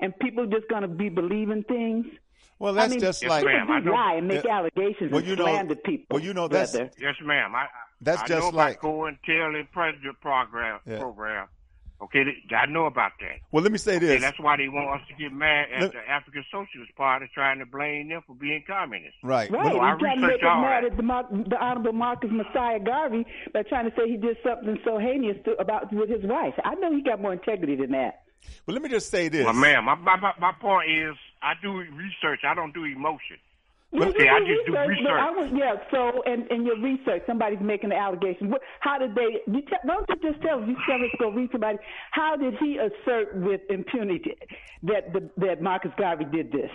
and 0.02 0.18
people 0.20 0.46
just 0.46 0.68
gonna 0.70 0.90
be 0.90 1.08
believing 1.08 1.64
things. 1.64 2.06
Well, 2.60 2.74
that's 2.74 2.88
I 2.88 2.92
mean, 2.92 3.00
just 3.00 3.22
Yes, 3.24 3.30
like 3.30 3.46
ma'am. 3.46 3.56
I 3.56 3.60
people 3.62 3.76
know. 3.80 3.92
do 3.92 3.98
lie 3.98 4.14
and 4.16 4.28
make 4.28 4.44
Yeah. 4.44 4.58
allegations 4.58 5.10
Well, 5.12 5.20
and 5.20 5.28
you 5.30 5.36
know- 5.38 5.46
slander 5.46 5.76
people. 5.76 6.08
well, 6.18 6.24
you 6.24 6.34
know, 6.34 6.48
that's- 6.50 6.72
brother. 6.76 6.92
Yes, 7.00 7.16
ma'am. 7.24 7.56
I, 7.56 7.60
I- 7.64 7.68
That's 8.02 8.22
I 8.24 8.28
just 8.28 8.52
know 8.52 8.58
like- 8.58 8.82
Go 8.82 9.06
and 9.06 9.18
Tell 9.26 9.56
and 9.56 9.72
President 9.72 10.20
program. 10.22 10.80
Yeah. 10.86 11.00
Program. 11.00 11.48
Okay, 12.02 12.24
th- 12.24 12.36
I 12.58 12.66
know 12.66 12.88
about 12.88 13.12
that. 13.20 13.38
Well, 13.52 13.62
let 13.62 13.72
me 13.72 13.78
say 13.78 13.98
Okay, 13.98 14.08
this. 14.08 14.22
that's 14.22 14.40
why 14.40 14.58
they 14.58 14.68
want 14.68 15.00
us 15.00 15.08
to 15.08 15.14
get 15.14 15.32
mad 15.32 15.68
at 15.72 15.82
Look- 15.84 15.94
the 15.94 16.10
African 16.10 16.44
Socialist 16.52 16.96
Party, 16.96 17.30
trying 17.32 17.60
to 17.60 17.66
blame 17.68 18.10
them 18.10 18.24
for 18.26 18.34
being 18.34 18.64
communists. 18.66 19.20
Right. 19.22 19.52
Right, 19.52 19.72
So 19.72 19.80
I 19.80 19.92
and 19.92 20.00
trying 20.00 20.20
to 20.20 20.28
make 20.28 20.42
us 20.42 20.48
all 20.50 20.62
mad 20.64 20.84
at 20.84 20.98
the, 20.98 21.04
the 21.48 21.58
Honorable 21.64 21.94
Marcus 21.94 22.32
Messiah 22.32 22.80
Garvey 22.80 23.24
by 23.54 23.62
trying 23.62 23.88
to 23.88 23.96
say 23.96 24.10
he 24.10 24.18
did 24.18 24.36
something 24.44 24.80
so 24.84 24.98
heinous 24.98 25.38
to, 25.46 25.52
about 25.62 25.94
with 25.94 26.10
his 26.10 26.24
wife. 26.24 26.56
I 26.66 26.74
know 26.74 26.92
he 26.92 27.04
got 27.04 27.22
more 27.22 27.34
integrity 27.34 27.76
than 27.76 27.92
that. 27.92 28.24
Well, 28.66 28.74
let 28.74 28.82
me 28.82 28.90
just 28.90 29.12
say 29.12 29.28
this. 29.30 29.46
Well, 29.46 29.54
ma'am, 29.54 29.86
my, 29.86 29.94
my 29.94 30.16
my- 30.16 30.34
my 30.40 30.52
point 30.54 30.90
is, 30.90 31.14
I 31.44 31.54
do 31.62 31.78
research. 31.78 32.40
I 32.44 32.56
don't 32.56 32.74
do 32.74 32.84
emotion. 32.86 33.38
Yeah, 33.94 34.06
Okay, 34.06 34.30
I 34.30 34.40
do 34.40 34.46
just 34.56 34.66
do 34.68 34.72
but 34.74 34.88
research. 34.88 35.08
I 35.10 35.32
was, 35.32 35.52
yeah, 35.54 35.76
so 35.92 36.22
in, 36.24 36.48
in 36.50 36.66
your 36.66 36.80
research, 36.80 37.24
somebody's 37.28 37.60
making 37.62 37.92
an 37.92 37.98
allegation. 37.98 38.50
What, 38.50 38.62
how 38.80 38.98
did 38.98 39.14
they? 39.16 39.42
You 39.52 39.62
tell, 39.64 39.80
don't 39.86 40.08
you 40.08 40.32
just 40.32 40.42
tell? 40.42 40.60
You 40.62 40.76
tell 40.88 40.96
us 40.96 41.12
to 41.12 41.18
go 41.20 41.30
read 41.32 41.50
somebody. 41.52 41.78
How 42.12 42.38
did 42.38 42.54
he 42.60 42.78
assert 42.78 43.36
with 43.36 43.60
impunity 43.70 44.36
that 44.84 45.12
the, 45.12 45.30
that 45.46 45.62
Marcus 45.62 45.92
Garvey 45.98 46.24
did 46.26 46.52
this? 46.54 46.70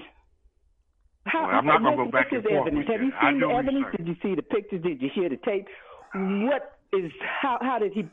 How, 1.24 1.47
Well, 1.47 1.56
I'm 1.56 1.66
not 1.66 1.82
gonna 1.82 1.97
go 1.97 2.05
back 2.10 2.30
what's 2.30 2.32
and 2.32 2.43
his 2.44 2.51
forth 2.51 2.66
evidence? 2.68 2.86
with 2.88 2.93
Have 2.93 3.01
you. 3.01 3.06
you 3.09 3.12
I 3.18 3.30
seen 3.30 3.40
the 3.40 3.47
evidence? 3.48 3.76
research. 3.86 3.97
Did 3.97 4.06
you 4.09 4.16
see 4.22 4.34
the 4.34 4.43
pictures? 4.43 4.82
Did 4.82 5.02
you 5.02 5.10
hear 5.14 5.28
the 5.30 5.38
tape? 5.38 5.66
What 6.14 6.78
is 6.93 7.10
how? 7.40 7.59
How 7.62 7.78
did 7.78 7.93
he 7.94 8.06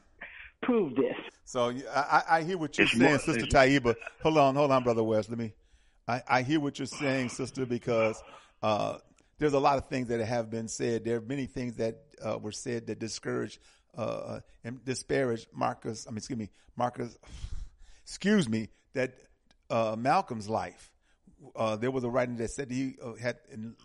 prove 0.61 0.95
this? 0.95 1.15
So 1.45 1.73
I, 1.93 1.99
I 1.99 2.23
I 2.37 2.43
hear 2.43 2.57
what 2.57 2.77
you're 2.77 2.85
It's 2.85 2.97
saying, 2.97 3.03
more- 3.11 3.19
Sister 3.19 3.43
it's- 3.45 3.53
Taiba. 3.53 3.95
Hold 4.23 4.37
on, 4.37 4.55
hold 4.55 4.71
on, 4.71 4.81
Brother 4.83 5.03
West. 5.03 5.29
Let 5.29 5.37
me. 5.39 5.53
I, 6.07 6.21
I 6.27 6.41
hear 6.41 6.59
what 6.59 6.79
you're 6.79 6.85
saying, 6.85 7.29
Sister, 7.29 7.65
because 7.65 8.21
uh, 8.63 8.97
there's 9.37 9.53
a 9.53 9.59
lot 9.59 9.77
of 9.77 9.87
things 9.89 10.07
that 10.07 10.19
have 10.21 10.49
been 10.49 10.67
said. 10.67 11.03
There 11.03 11.17
are 11.17 11.21
many 11.21 11.45
things 11.45 11.75
that 11.75 11.97
uh, 12.23 12.39
were 12.39 12.51
said 12.53 12.87
that 12.87 12.97
discourage 12.97 13.59
uh, 13.97 14.39
and 14.63 14.83
disparage 14.85 15.47
Marcus. 15.53 16.07
I 16.07 16.11
mean, 16.11 16.17
excuse 16.17 16.39
me, 16.39 16.49
Marcus. 16.75 17.17
Excuse 18.05 18.49
me, 18.49 18.67
that 18.95 19.15
uh, 19.69 19.95
Malcolm's 19.97 20.49
life. 20.49 20.91
Uh, 21.55 21.77
there 21.77 21.89
was 21.89 22.03
a 22.03 22.09
writing 22.09 22.35
that 22.35 22.51
said 22.51 22.69
he 22.69 22.95
uh, 23.01 23.13
had 23.13 23.37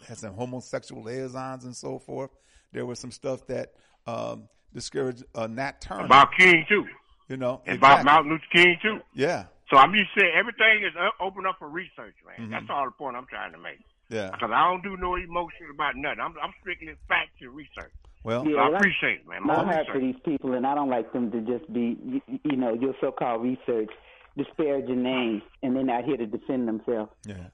had 0.06 0.18
some 0.18 0.34
homosexual 0.34 1.02
liaisons 1.04 1.64
and 1.64 1.74
so 1.74 2.00
forth. 2.00 2.30
There 2.72 2.84
was 2.84 2.98
some 2.98 3.12
stuff 3.12 3.46
that 3.46 3.74
um, 4.06 4.48
discourage 4.74 5.22
uh, 5.36 5.46
Nat 5.46 5.80
Turner. 5.80 6.06
About 6.06 6.30
King 6.36 6.66
too, 6.68 6.84
you 7.28 7.36
know, 7.36 7.62
and 7.64 7.78
about 7.78 8.00
exactly. 8.00 8.04
Martin 8.04 8.30
Luther 8.32 8.44
King 8.52 8.78
too. 8.82 9.00
Yeah, 9.14 9.44
So 9.70 9.76
I'm 9.76 9.92
just 9.94 10.10
saying 10.18 10.32
everything 10.36 10.82
is 10.82 10.92
uh, 10.98 11.10
open 11.22 11.46
up 11.46 11.56
for 11.58 11.68
research, 11.68 12.16
man. 12.26 12.48
Mhm. 12.48 12.50
That's 12.50 12.66
all 12.70 12.84
the 12.86 12.90
point 12.90 13.16
I'm 13.16 13.26
trying 13.26 13.52
to 13.52 13.58
make. 13.58 13.78
Yeah. 14.08 14.30
Because 14.32 14.50
I 14.52 14.64
don't 14.70 14.82
do 14.82 14.96
no 14.96 15.16
emotions 15.16 15.70
about 15.74 15.94
nothing. 15.96 16.20
I'm, 16.20 16.34
I'm 16.42 16.52
strictly 16.60 16.88
facts 17.08 17.32
and 17.40 17.50
research. 17.54 17.92
Well, 18.24 18.44
So 18.44 18.50
Yeah, 18.50 18.60
I 18.62 18.76
appreciate 18.76 19.20
it, 19.20 19.28
man. 19.28 19.46
My 19.46 19.56
More 19.62 19.72
heart 19.72 19.86
for 19.92 20.00
these 20.00 20.16
people, 20.24 20.54
and 20.54 20.66
I 20.66 20.74
don't 20.74 20.90
like 20.90 21.12
them 21.12 21.30
to 21.30 21.40
just 21.42 21.72
be, 21.72 21.96
you, 22.04 22.20
you 22.44 22.56
know, 22.56 22.74
your 22.74 22.94
so-called 23.00 23.42
research, 23.42 23.90
disparaging 24.36 25.02
names, 25.02 25.42
and 25.62 25.74
they're 25.76 25.84
not 25.84 26.04
here 26.04 26.16
to 26.16 26.26
defend 26.26 26.66
themselves. 26.68 27.10
yeah. 27.26 27.48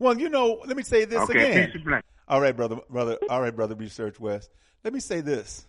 Well, 0.00 0.18
you 0.18 0.28
know, 0.28 0.60
let 0.66 0.76
me 0.76 0.82
say 0.82 1.04
this 1.04 1.20
Okay, 1.30 1.48
again. 1.50 1.66
peace 1.66 1.74
and 1.76 1.84
blessings. 1.84 2.04
All 2.26 2.40
right, 2.40 2.56
brother, 2.56 2.78
brother. 2.90 3.18
All 3.30 3.40
right, 3.40 3.54
brother. 3.54 3.76
Research 3.76 4.18
West. 4.18 4.50
Let 4.82 4.92
me 4.92 4.98
say 4.98 5.20
this: 5.20 5.64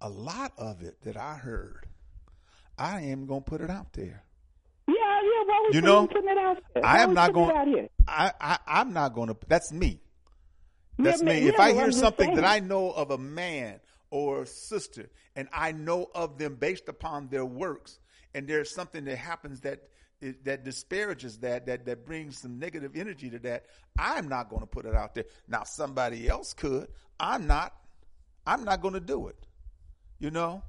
a 0.00 0.08
lot 0.08 0.52
of 0.56 0.82
it 0.84 1.00
that 1.02 1.16
I 1.16 1.34
heard, 1.34 1.86
I 2.78 3.00
am 3.00 3.26
gonna 3.26 3.40
put 3.40 3.60
it 3.60 3.68
out 3.68 3.92
there. 3.94 4.22
Why 5.50 5.70
You 5.72 5.80
know, 5.82 6.06
putting 6.06 6.28
it 6.28 6.38
out 6.38 6.58
there? 6.74 6.84
I 6.84 7.02
am 7.02 7.14
not 7.14 7.32
going. 7.32 7.88
I, 8.06 8.32
I 8.40 8.58
I'm 8.66 8.92
not 8.92 9.14
going 9.14 9.28
to. 9.28 9.36
That's 9.48 9.72
me. 9.72 10.00
That's 10.98 11.22
Yeah, 11.22 11.28
me. 11.28 11.40
yeah, 11.40 11.48
if 11.48 11.60
I 11.60 11.72
hear 11.72 11.90
something 11.92 12.26
saying. 12.26 12.36
that 12.36 12.44
I 12.44 12.60
know 12.60 12.90
of 12.90 13.10
a 13.10 13.18
man 13.18 13.80
or 14.10 14.42
a 14.42 14.46
sister, 14.46 15.08
and 15.36 15.48
I 15.52 15.72
know 15.72 16.10
of 16.14 16.38
them 16.38 16.56
based 16.56 16.88
upon 16.88 17.28
their 17.28 17.44
works, 17.44 17.98
and 18.34 18.46
there's 18.46 18.74
something 18.74 19.04
that 19.04 19.16
happens 19.16 19.60
that 19.60 19.80
that 20.44 20.64
disparages 20.64 21.38
that, 21.38 21.66
that 21.66 21.86
that 21.86 22.04
brings 22.04 22.38
some 22.38 22.58
negative 22.58 22.92
energy 22.94 23.30
to 23.30 23.38
that, 23.38 23.64
I'm 23.98 24.28
not 24.28 24.50
going 24.50 24.60
to 24.60 24.66
put 24.66 24.84
it 24.84 24.94
out 24.94 25.14
there. 25.14 25.24
Now 25.48 25.64
somebody 25.64 26.28
else 26.28 26.52
could. 26.52 26.88
I'm 27.18 27.46
not. 27.46 27.74
I'm 28.46 28.64
not 28.64 28.82
going 28.82 28.94
to 28.94 29.00
do 29.00 29.28
it. 29.28 29.36
You 30.18 30.30
know, 30.30 30.62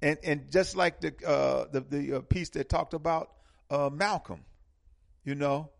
and 0.00 0.18
and 0.24 0.50
just 0.50 0.76
like 0.76 1.00
the 1.00 1.14
uh, 1.26 1.66
the 1.70 1.80
the 1.80 2.12
uh, 2.14 2.20
piece 2.22 2.48
that 2.50 2.68
talked 2.68 2.94
about 2.94 3.30
uh, 3.70 3.90
Malcolm, 3.92 4.44
you 5.24 5.34
know, 5.34 5.70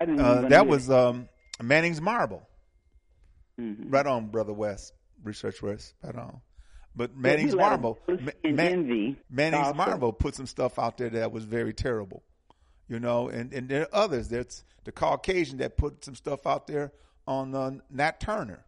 didn't 0.00 0.20
uh, 0.20 0.48
that 0.48 0.66
was 0.66 0.90
um, 0.90 1.28
Manning's 1.62 2.00
Marable. 2.00 2.48
Mhm. 3.60 3.92
Right 3.92 4.06
on, 4.06 4.28
brother 4.28 4.52
West, 4.52 4.92
Research 5.22 5.62
West, 5.62 5.94
right 6.02 6.16
on. 6.16 6.40
But 6.96 7.16
Manning's 7.16 7.54
Marable, 7.54 7.98
Ma- 8.08 8.30
envy 8.44 9.16
Manning's 9.30 9.66
also. 9.68 9.76
Marable 9.76 10.12
put 10.12 10.34
some 10.34 10.46
stuff 10.46 10.78
out 10.78 10.96
there 10.96 11.10
that 11.10 11.32
was 11.32 11.44
very 11.44 11.72
terrible, 11.72 12.22
you 12.88 12.98
know. 13.00 13.28
And 13.28 13.52
and 13.52 13.68
there 13.68 13.82
are 13.82 13.88
others. 14.04 14.28
There's 14.28 14.64
the 14.84 14.92
Caucasian 14.92 15.58
that 15.58 15.76
put 15.76 16.04
some 16.04 16.14
stuff 16.14 16.46
out 16.46 16.66
there 16.66 16.92
on 17.26 17.54
uh, 17.54 17.72
Nat 17.90 18.20
Turner, 18.20 18.64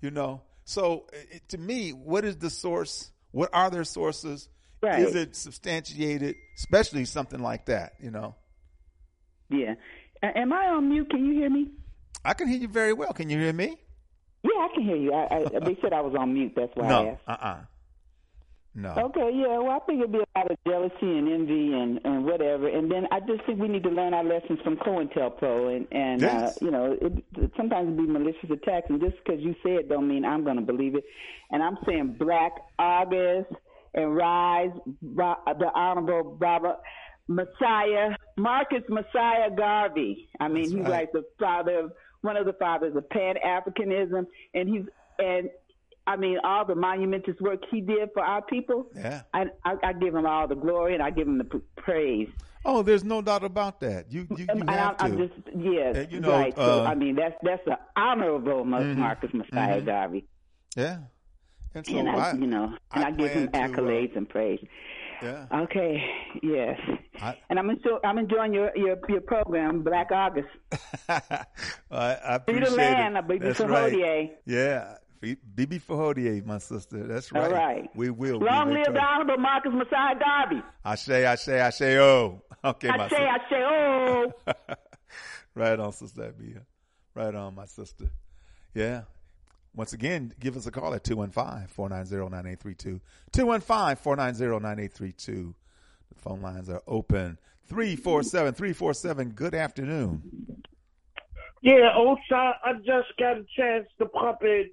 you 0.00 0.10
know. 0.10 0.42
So 0.64 1.06
it, 1.12 1.48
to 1.50 1.58
me, 1.58 1.90
what 1.90 2.24
is 2.24 2.36
the 2.36 2.50
source? 2.50 3.10
What 3.32 3.50
are 3.52 3.70
their 3.70 3.84
sources? 3.84 4.48
Right. 4.82 5.00
Is 5.00 5.14
it 5.14 5.34
substantiated? 5.36 6.36
Especially 6.56 7.04
something 7.04 7.40
like 7.40 7.66
that, 7.66 7.94
you 8.00 8.10
know. 8.10 8.34
Yeah. 9.50 9.74
A- 10.22 10.38
am 10.38 10.52
I 10.52 10.66
on 10.68 10.88
mute? 10.90 11.10
Can 11.10 11.24
you 11.24 11.32
hear 11.34 11.50
me? 11.50 11.68
I 12.24 12.34
can 12.34 12.48
hear 12.48 12.58
you 12.58 12.68
very 12.68 12.92
well. 12.92 13.12
Can 13.12 13.30
you 13.30 13.38
hear 13.38 13.52
me? 13.52 13.76
Yeah, 14.42 14.50
I 14.54 14.68
can 14.74 14.84
hear 14.84 14.96
you. 14.96 15.12
I, 15.12 15.36
I, 15.36 15.58
they 15.64 15.76
said 15.82 15.92
I 15.92 16.00
was 16.00 16.14
on 16.18 16.32
mute. 16.34 16.52
That's 16.54 16.70
why 16.74 16.84
I 16.86 16.88
No. 16.88 17.08
asked. 17.10 17.22
Uh. 17.26 17.44
uh 17.44 17.60
No. 18.74 18.90
Okay, 19.06 19.30
yeah. 19.34 19.58
Well, 19.58 19.70
I 19.70 19.78
think 19.86 19.98
it'd 20.00 20.12
be 20.12 20.18
a 20.18 20.38
lot 20.38 20.50
of 20.50 20.56
jealousy 20.66 20.94
and 21.18 21.28
envy 21.28 21.72
and 21.72 22.00
and 22.04 22.24
whatever. 22.24 22.68
And 22.68 22.90
then 22.90 23.06
I 23.10 23.18
just 23.20 23.44
think 23.46 23.58
we 23.60 23.66
need 23.68 23.82
to 23.84 23.88
learn 23.90 24.14
our 24.14 24.22
lessons 24.24 24.60
from 24.62 24.76
COINTELPRO 24.76 25.74
and 25.76 25.88
and 25.90 26.20
Yes. 26.20 26.56
uh, 26.62 26.64
you 26.64 26.70
know 26.70 26.96
it, 27.00 27.24
sometimes 27.56 27.88
it 27.88 27.96
be 27.96 28.06
malicious 28.06 28.50
attacks. 28.50 28.86
And 28.90 29.00
just 29.00 29.16
because 29.24 29.40
you 29.40 29.54
say 29.64 29.74
it 29.74 29.88
don't 29.88 30.06
mean 30.06 30.24
I'm 30.24 30.44
going 30.44 30.56
to 30.56 30.62
believe 30.62 30.94
it. 30.94 31.04
And 31.50 31.62
I'm 31.62 31.78
saying 31.86 32.16
Black 32.18 32.52
August 32.78 33.50
and 33.94 34.14
Rise, 34.16 34.70
the 35.02 35.70
Honorable 35.74 36.36
Robert 36.40 36.78
Messiah 37.28 38.10
Marcus 38.36 38.82
Messiah 38.88 39.50
Garvey. 39.54 40.28
I 40.40 40.48
mean, 40.48 40.62
That's 40.64 40.72
he's 40.72 40.80
right. 40.82 40.90
like 40.90 41.12
the 41.12 41.24
father 41.38 41.78
of 41.80 41.92
one 42.22 42.36
of 42.36 42.46
the 42.46 42.52
fathers 42.54 42.96
of 42.96 43.08
Pan 43.10 43.36
Africanism, 43.44 44.26
and 44.54 44.68
he's 44.68 44.84
and. 45.18 45.50
I 46.06 46.16
mean, 46.16 46.38
all 46.42 46.64
the 46.64 46.74
monumentous 46.74 47.38
work 47.38 47.60
he 47.70 47.82
did 47.82 48.08
for 48.14 48.24
our 48.24 48.40
people. 48.40 48.86
Yeah. 48.96 49.24
I, 49.34 49.44
I, 49.62 49.74
I 49.82 49.92
give 49.92 50.14
him 50.14 50.24
all 50.24 50.48
the 50.48 50.54
glory 50.54 50.94
and 50.94 51.02
I 51.02 51.10
give 51.10 51.28
him 51.28 51.36
the 51.36 51.60
praise. 51.76 52.30
Oh, 52.64 52.82
there's 52.82 53.04
no 53.04 53.20
doubt 53.20 53.44
about 53.44 53.80
that. 53.80 54.10
You 54.10 54.26
you, 54.34 54.46
you 54.54 54.62
have 54.68 54.94
I, 54.94 54.94
to. 54.94 55.04
I'm 55.04 55.18
just 55.18 55.34
yes, 55.54 55.96
And, 55.96 56.10
you 56.10 56.20
know, 56.20 56.30
right. 56.30 56.56
so 56.56 56.80
uh, 56.80 56.84
I 56.84 56.94
mean, 56.94 57.14
that's 57.14 57.34
that's 57.42 57.60
an 57.66 57.76
honorable 57.94 58.64
Mhm. 58.64 58.96
Marcus 58.96 59.34
Messiah 59.34 59.82
Mhm. 59.82 59.84
Garvey, 59.84 60.24
yeah. 60.74 60.96
And 61.78 61.86
so 61.86 61.98
and 61.98 62.08
I, 62.08 62.14
I, 62.14 62.32
you 62.34 62.46
know, 62.46 62.74
and 62.92 63.04
I 63.04 63.08
I, 63.08 63.10
give 63.12 63.30
him 63.30 63.48
plan 63.48 63.72
to, 63.72 63.78
uh, 63.78 63.80
accolades 63.82 64.16
and 64.16 64.28
praise. 64.28 64.60
yeah. 65.22 65.46
Okay, 65.52 66.04
yes, 66.42 66.78
I, 67.20 67.36
and 67.50 67.58
I'm 67.58 67.70
enjoy, 67.70 67.98
I'm 68.04 68.18
enjoying 68.18 68.52
your 68.52 68.76
your 68.76 68.98
your 69.08 69.20
program, 69.20 69.82
Black 69.82 70.10
August. 70.12 70.48
I, 71.08 71.44
I 71.90 72.38
Be 72.38 72.52
appreciate 72.52 72.70
the 72.70 72.76
man, 72.76 73.16
it. 73.16 73.28
Baby 73.28 73.46
That's 73.46 73.60
right. 73.60 74.30
Yeah. 74.44 74.96
Bibi 75.20 75.80
Fahodier, 75.80 76.46
my 76.46 76.58
sister. 76.58 77.04
That's 77.04 77.32
right. 77.32 77.44
All 77.44 77.50
right. 77.50 77.90
We 77.96 78.10
will. 78.10 78.38
Long 78.38 78.72
live 78.72 78.86
the 78.86 79.02
honorable 79.02 79.38
Marcus 79.38 79.72
Messiah 79.74 80.14
Garvey. 80.16 80.62
I 80.84 80.94
say, 80.94 81.26
I 81.26 81.34
say, 81.34 81.60
I 81.60 81.70
say, 81.70 81.98
oh. 81.98 82.40
Okay, 82.64 82.86
my 82.88 83.06
I 83.06 83.08
say, 83.08 83.16
sister. 83.16 83.28
I 83.28 83.38
say, 83.50 83.62
oh. 83.64 84.32
right 85.56 85.80
on, 85.80 85.92
Sister 85.92 86.22
Abia. 86.32 86.60
Right 87.14 87.34
on, 87.34 87.56
my 87.56 87.66
sister. 87.66 88.06
Yeah. 88.74 89.02
Once 89.78 89.92
again, 89.92 90.34
give 90.40 90.56
us 90.56 90.66
a 90.66 90.72
call 90.72 90.92
at 90.92 91.04
215-490-9832. 91.04 93.00
215-490-9832. 93.30 95.24
The 95.24 95.54
phone 96.16 96.42
lines 96.42 96.68
are 96.68 96.82
open. 96.88 97.38
347-347. 97.70 99.36
Good 99.36 99.54
afternoon. 99.54 100.64
Yeah, 101.62 101.94
Osa, 101.96 102.54
I 102.64 102.72
just 102.84 103.16
got 103.20 103.36
a 103.36 103.44
chance 103.56 103.86
to 103.98 104.06
in. 104.42 104.70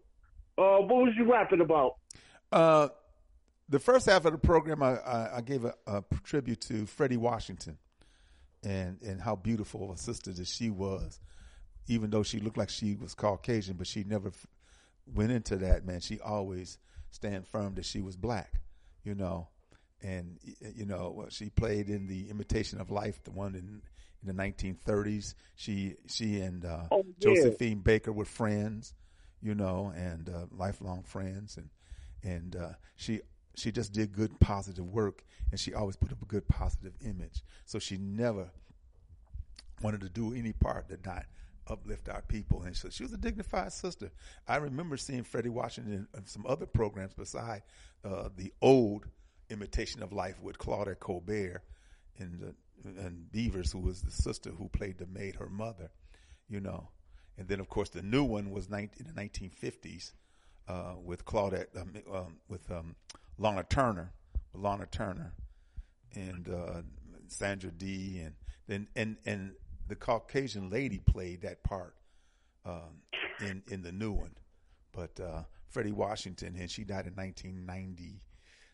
Uh, 0.57 0.77
what 0.77 1.03
was 1.03 1.13
you 1.15 1.31
rapping 1.31 1.61
about? 1.61 1.97
Uh, 2.51 2.87
the 3.69 3.77
first 3.77 4.07
half 4.07 4.25
of 4.25 4.31
the 4.31 4.39
program, 4.39 4.81
I, 4.81 4.95
I, 4.95 5.37
I 5.37 5.41
gave 5.41 5.65
a, 5.65 5.75
a 5.85 6.03
tribute 6.23 6.61
to 6.61 6.85
Fredi 6.85 7.17
Washington 7.17 7.77
and, 8.63 8.99
and 9.03 9.21
how 9.21 9.35
beautiful 9.35 9.91
a 9.91 9.97
sister 9.97 10.33
that 10.33 10.47
she 10.47 10.71
was. 10.71 11.19
Even 11.87 12.09
though 12.09 12.23
she 12.23 12.39
looked 12.39 12.57
like 12.57 12.71
she 12.71 12.95
was 12.95 13.13
Caucasian, 13.13 13.75
but 13.75 13.85
she 13.85 14.03
never 14.03 14.31
went 15.13 15.31
into 15.31 15.57
that, 15.57 15.85
man. 15.85 15.99
She 15.99 16.19
always 16.19 16.77
stand 17.11 17.47
firm 17.47 17.75
that 17.75 17.85
she 17.85 18.01
was 18.01 18.15
black, 18.15 18.61
you 19.03 19.15
know. 19.15 19.47
And, 20.01 20.37
you 20.75 20.85
know, 20.85 21.25
she 21.29 21.49
played 21.49 21.89
in 21.89 22.07
the 22.07 22.29
Imitation 22.29 22.79
of 22.79 22.91
Life, 22.91 23.23
the 23.23 23.31
one 23.31 23.55
in, 23.55 23.81
in 24.21 24.35
the 24.35 24.43
1930s. 24.43 25.33
She, 25.55 25.95
she 26.07 26.41
and 26.41 26.63
uh, 26.65 26.83
Oh, 26.91 27.03
yeah. 27.19 27.35
Josephine 27.35 27.79
Baker 27.79 28.11
were 28.11 28.25
friends, 28.25 28.93
you 29.41 29.55
know, 29.55 29.91
and 29.95 30.29
uh, 30.29 30.45
lifelong 30.51 31.03
friends. 31.03 31.57
And, 31.57 31.69
and 32.23 32.55
uh, 32.55 32.73
she 32.95 33.21
she 33.55 33.71
just 33.71 33.93
did 33.93 34.13
good 34.13 34.37
positive 34.39 34.85
work 34.85 35.23
and 35.51 35.59
she 35.59 35.73
always 35.73 35.95
put 35.95 36.11
up 36.11 36.21
a 36.21 36.25
good 36.25 36.47
positive 36.47 36.93
image 37.05 37.41
so 37.65 37.79
she 37.79 37.97
never 37.97 38.49
wanted 39.81 40.01
to 40.01 40.09
do 40.09 40.33
any 40.33 40.51
part 40.51 40.89
that 40.89 41.05
not 41.05 41.25
uplift 41.67 42.09
our 42.09 42.21
people. 42.21 42.63
And 42.63 42.75
so 42.75 42.89
she 42.89 43.03
was 43.03 43.13
a 43.13 43.17
dignified 43.17 43.73
sister. 43.73 44.11
I 44.47 44.57
remember 44.57 44.97
seeing 44.97 45.23
fredi 45.23 45.49
washington 45.49 46.07
and 46.13 46.27
some 46.27 46.45
other 46.47 46.65
programs 46.65 47.13
beside 47.13 47.63
uh, 48.03 48.29
the 48.35 48.53
old 48.61 49.05
imitation 49.49 50.01
of 50.01 50.11
life 50.11 50.41
with 50.41 50.57
claudette 50.57 50.99
colbert 50.99 51.61
and 52.17 52.43
uh, 52.43 52.51
and 52.99 53.31
beavers 53.31 53.71
who 53.71 53.79
was 53.79 54.01
the 54.01 54.11
sister 54.11 54.51
who 54.51 54.67
played 54.69 54.97
the 54.97 55.07
maid 55.07 55.35
her 55.35 55.49
mother 55.49 55.89
you 56.49 56.59
know. 56.59 56.89
And 57.37 57.47
then 57.47 57.59
of 57.59 57.69
course 57.69 57.89
the 57.89 58.01
new 58.01 58.23
one 58.23 58.51
was 58.51 58.69
19, 58.69 59.05
in 59.05 59.13
the 59.13 59.21
1950s 59.21 60.13
uh, 60.67 60.93
with 61.03 61.25
Claudette, 61.25 61.67
um, 61.79 61.93
um, 62.13 62.37
with 62.47 62.69
um, 62.71 62.95
Lana 63.37 63.63
Turner, 63.63 64.11
with 64.53 64.61
Lana 64.61 64.85
Turner, 64.87 65.33
and 66.13 66.49
uh, 66.49 66.81
Sandra 67.27 67.71
Dee, 67.71 68.21
and 68.23 68.35
then 68.67 68.87
and 68.95 69.17
and 69.25 69.51
the 69.87 69.95
Caucasian 69.95 70.69
lady 70.69 70.99
played 70.99 71.41
that 71.41 71.63
part 71.63 71.95
um, 72.65 73.01
in 73.39 73.61
in 73.67 73.81
the 73.81 73.91
new 73.91 74.11
one, 74.11 74.35
but 74.91 75.19
uh, 75.19 75.43
Fredi 75.73 75.93
Washington, 75.93 76.55
and 76.59 76.69
she 76.69 76.83
died 76.83 77.07
in 77.07 77.13
1990, 77.13 78.21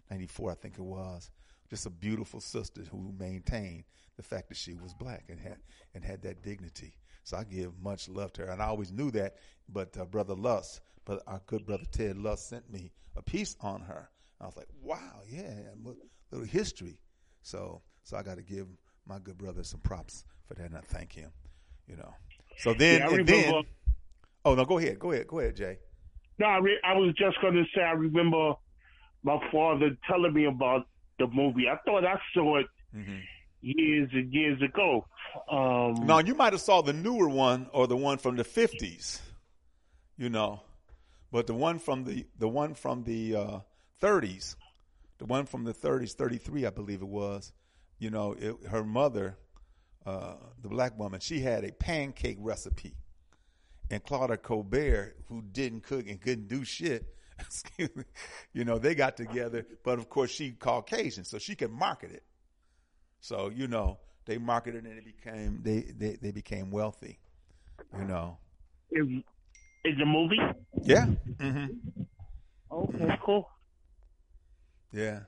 94, 0.09 0.51
I 0.51 0.55
think 0.55 0.75
it 0.75 0.83
was. 0.83 1.29
Just 1.69 1.85
a 1.85 1.89
beautiful 1.89 2.41
sister 2.41 2.81
who 2.91 3.13
maintained 3.17 3.85
the 4.17 4.23
fact 4.23 4.49
that 4.49 4.57
she 4.57 4.73
was 4.73 4.93
black 4.93 5.23
and 5.29 5.39
had 5.39 5.57
and 5.95 6.03
had 6.03 6.21
that 6.23 6.43
dignity. 6.43 6.93
So 7.23 7.37
I 7.37 7.43
give 7.43 7.71
much 7.81 8.09
love 8.09 8.33
to 8.33 8.45
her, 8.45 8.51
and 8.51 8.61
I 8.61 8.65
always 8.65 8.91
knew 8.91 9.11
that. 9.11 9.37
But 9.69 9.97
uh, 9.97 10.05
brother 10.05 10.35
Luss, 10.35 10.81
but 11.05 11.23
our 11.27 11.41
good 11.45 11.65
brother 11.65 11.85
Ted 11.91 12.17
Luss 12.17 12.43
sent 12.43 12.71
me 12.71 12.91
a 13.15 13.21
piece 13.21 13.55
on 13.61 13.81
her. 13.81 14.09
I 14.39 14.45
was 14.45 14.57
like, 14.57 14.67
wow, 14.81 15.21
yeah, 15.29 15.53
little 16.31 16.47
history. 16.47 16.99
So 17.41 17.81
so 18.03 18.17
I 18.17 18.23
got 18.23 18.37
to 18.37 18.43
give 18.43 18.67
my 19.07 19.19
good 19.19 19.37
brother 19.37 19.63
some 19.63 19.79
props 19.81 20.25
for 20.47 20.53
that, 20.55 20.65
and 20.67 20.77
I 20.77 20.81
thank 20.81 21.13
him. 21.13 21.31
You 21.87 21.97
know. 21.97 22.13
So 22.59 22.73
then, 22.73 22.99
Yeah, 22.99 23.07
I 23.07 23.11
and 23.15 23.27
then, 23.27 23.45
remember- 23.45 23.67
oh 24.45 24.55
no, 24.55 24.65
go 24.65 24.77
ahead, 24.77 24.99
go 24.99 25.11
ahead, 25.11 25.27
go 25.27 25.39
ahead, 25.39 25.55
Jay. 25.55 25.77
No, 26.39 26.45
I, 26.47 26.57
re- 26.57 26.79
I 26.83 26.93
was 26.95 27.13
just 27.15 27.39
going 27.41 27.53
to 27.53 27.63
say 27.75 27.81
I 27.81 27.91
remember 27.91 28.53
my 29.23 29.37
father 29.51 29.95
telling 30.07 30.33
me 30.33 30.45
about 30.45 30.87
the 31.19 31.27
movie. 31.27 31.67
I 31.69 31.77
thought 31.85 32.05
I 32.05 32.19
saw 32.33 32.57
it 32.59 32.65
Mm-hmm. 32.95 33.19
years 33.61 34.09
and 34.11 34.33
years 34.33 34.61
ago. 34.61 35.05
Um, 35.49 36.05
No, 36.05 36.19
you 36.19 36.35
might 36.35 36.51
have 36.51 36.61
saw 36.61 36.81
the 36.81 36.91
newer 36.91 37.29
one 37.29 37.67
or 37.71 37.87
the 37.87 37.95
one 37.95 38.17
from 38.17 38.35
the 38.35 38.43
fifties, 38.43 39.21
you 40.17 40.29
know, 40.29 40.61
but 41.31 41.47
the 41.47 41.53
one 41.53 41.79
from 41.79 42.03
the 42.03 42.25
the 42.37 42.49
one 42.49 42.73
from 42.73 43.03
the 43.05 43.35
uh, 43.35 43.59
thirties, 44.01 44.57
the 45.19 45.25
one 45.25 45.45
from 45.45 45.63
the 45.63 45.73
thirties, 45.73 46.13
thirty 46.15 46.37
three, 46.37 46.65
I 46.65 46.69
believe 46.69 47.01
it 47.01 47.07
was. 47.07 47.53
You 48.01 48.09
know, 48.09 48.33
it, 48.33 48.55
her 48.67 48.83
mother, 48.83 49.37
uh, 50.07 50.33
the 50.59 50.69
black 50.69 50.97
woman, 50.97 51.19
she 51.19 51.39
had 51.39 51.63
a 51.63 51.71
pancake 51.71 52.37
recipe, 52.39 52.95
and 53.91 54.03
Claudette 54.03 54.41
Colbert, 54.41 55.17
who 55.27 55.43
didn't 55.43 55.83
cook 55.83 56.07
and 56.09 56.19
couldn't 56.19 56.47
do 56.47 56.65
shit. 56.65 57.15
excuse 57.39 57.95
me, 57.95 58.03
You 58.53 58.65
know, 58.65 58.79
they 58.79 58.95
got 58.95 59.17
together, 59.17 59.67
but 59.83 59.99
of 59.99 60.09
course 60.09 60.31
she 60.31 60.53
Caucasian, 60.53 61.25
so 61.25 61.37
she 61.37 61.53
could 61.53 61.69
market 61.69 62.09
it. 62.11 62.23
So 63.19 63.51
you 63.55 63.67
know, 63.67 63.99
they 64.25 64.39
marketed 64.39 64.83
and 64.83 64.97
it 64.97 65.05
became 65.05 65.59
they 65.61 65.81
they, 65.95 66.17
they 66.19 66.31
became 66.31 66.71
wealthy. 66.71 67.19
You 67.95 68.05
know. 68.05 68.39
is, 68.89 69.05
is 69.85 69.97
the 69.99 70.05
movie? 70.07 70.39
Yeah. 70.81 71.05
hmm 71.39 71.65
Okay, 72.71 73.19
cool. 73.23 73.47
Yeah. 74.91 75.19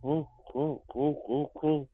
Cool, 0.00 0.30
cool, 0.52 0.84
cool, 0.90 1.22
cool, 1.26 1.52
cool. 1.56 1.88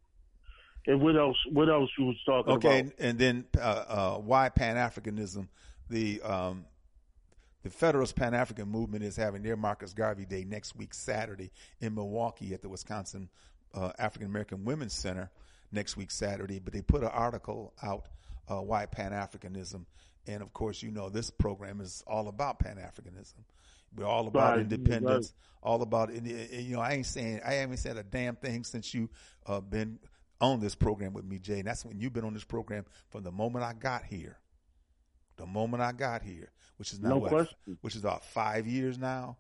And 0.87 1.01
what 1.01 1.17
else? 1.17 1.37
What 1.51 1.69
else 1.69 1.91
you 1.99 2.07
was 2.07 2.17
talking 2.27 2.53
Okay, 2.55 2.81
about? 2.81 2.81
and, 2.81 2.93
and 2.99 3.19
then 3.19 3.45
uh, 3.59 3.85
uh, 3.89 4.15
why 4.19 4.49
Pan 4.51 4.77
Africanism? 4.77 5.49
The 5.89 6.21
um, 6.23 6.67
the 7.63 7.71
Federalist 7.71 8.15
Pan 8.15 8.35
African 8.35 8.69
movement 8.69 9.05
is 9.05 9.17
having 9.17 9.43
their 9.43 9.57
Marcus 9.57 9.95
Garvey 9.95 10.27
Day 10.27 10.45
next 10.45 10.77
week, 10.77 10.93
Saturday, 10.93 11.51
in 11.81 11.95
Milwaukee 11.95 12.53
at 12.53 12.61
the 12.61 12.69
Wisconsin 12.69 13.31
uh, 13.73 13.93
African 13.99 14.29
American 14.29 14.65
Women's 14.65 14.93
Center 14.93 15.31
next 15.73 15.97
week, 15.97 16.11
Saturday. 16.11 16.59
But 16.59 16.75
they 16.75 16.83
put 16.83 17.03
an 17.03 17.09
article 17.09 17.73
out, 17.83 18.07
uh, 18.49 18.57
why 18.57 18.85
Pan 18.87 19.13
Africanism, 19.13 19.87
and 20.27 20.43
of 20.43 20.53
course, 20.53 20.83
you 20.83 20.91
know 20.91 21.09
this 21.09 21.31
program 21.31 21.81
is 21.81 22.05
all 22.07 22.29
about 22.29 22.59
Pan 22.59 22.77
Africanism. 22.77 23.45
We're 23.97 24.07
all 24.07 24.27
about 24.27 24.53
Right, 24.57 24.61
independence, 24.61 25.33
all 25.63 25.83
about 25.83 26.11
and, 26.11 26.27
uh, 26.27 26.57
you 26.57 26.75
know. 26.77 26.81
I 26.81 26.93
ain't 26.93 27.07
saying 27.07 27.41
I 27.45 27.55
haven't 27.55 27.77
said 27.79 27.97
a 27.97 28.03
damn 28.03 28.37
thing 28.37 28.65
since 28.65 28.93
you 28.93 29.09
uh, 29.47 29.61
been 29.61 29.99
on 30.41 30.61
this 30.61 30.75
program 30.75 31.13
with 31.13 31.25
me, 31.25 31.39
Jay. 31.39 31.59
And 31.61 31.67
that's 31.69 31.85
when 31.85 31.99
you've 32.01 32.13
been 32.13 32.25
on 32.25 32.35
this 32.35 32.45
program 32.45 32.85
from 33.11 33.23
the 33.23 33.33
moment 33.33 33.65
I 33.65 33.73
got 33.73 34.05
here. 34.05 34.39
The 35.37 35.47
moment 35.47 35.83
I 35.83 35.93
got 35.93 36.23
here, 36.23 36.51
which 36.77 36.93
is 36.93 37.01
now 37.01 37.11
No 37.11 37.19
what, 37.19 37.31
question. 37.31 37.79
which 37.81 37.95
is 37.97 38.03
about 38.03 38.25
five 38.25 38.67
years 38.67 38.99
now, 38.99 39.37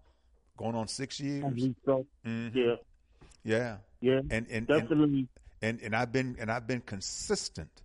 going 0.56 0.74
on 0.74 0.88
six 0.88 1.20
years. 1.20 1.44
so. 1.84 2.06
Mhm. 2.24 2.54
Yeah, 2.54 2.76
Yeah, 3.44 3.76
yeah, 4.00 4.18
and 4.30 4.32
and 4.32 4.48
and, 4.50 4.66
definitely. 4.66 5.28
and 5.62 5.80
and 5.82 5.94
I've 5.94 6.10
been 6.12 6.36
and 6.38 6.50
I've 6.50 6.66
been 6.66 6.80
consistent. 6.80 7.82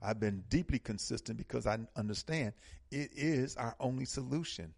I've 0.00 0.20
been 0.20 0.44
deeply 0.48 0.78
consistent 0.78 1.38
because 1.38 1.66
I 1.66 1.78
understand 1.96 2.52
it 2.90 3.10
is 3.14 3.56
our 3.56 3.74
only 3.80 4.04
solution. 4.04 4.74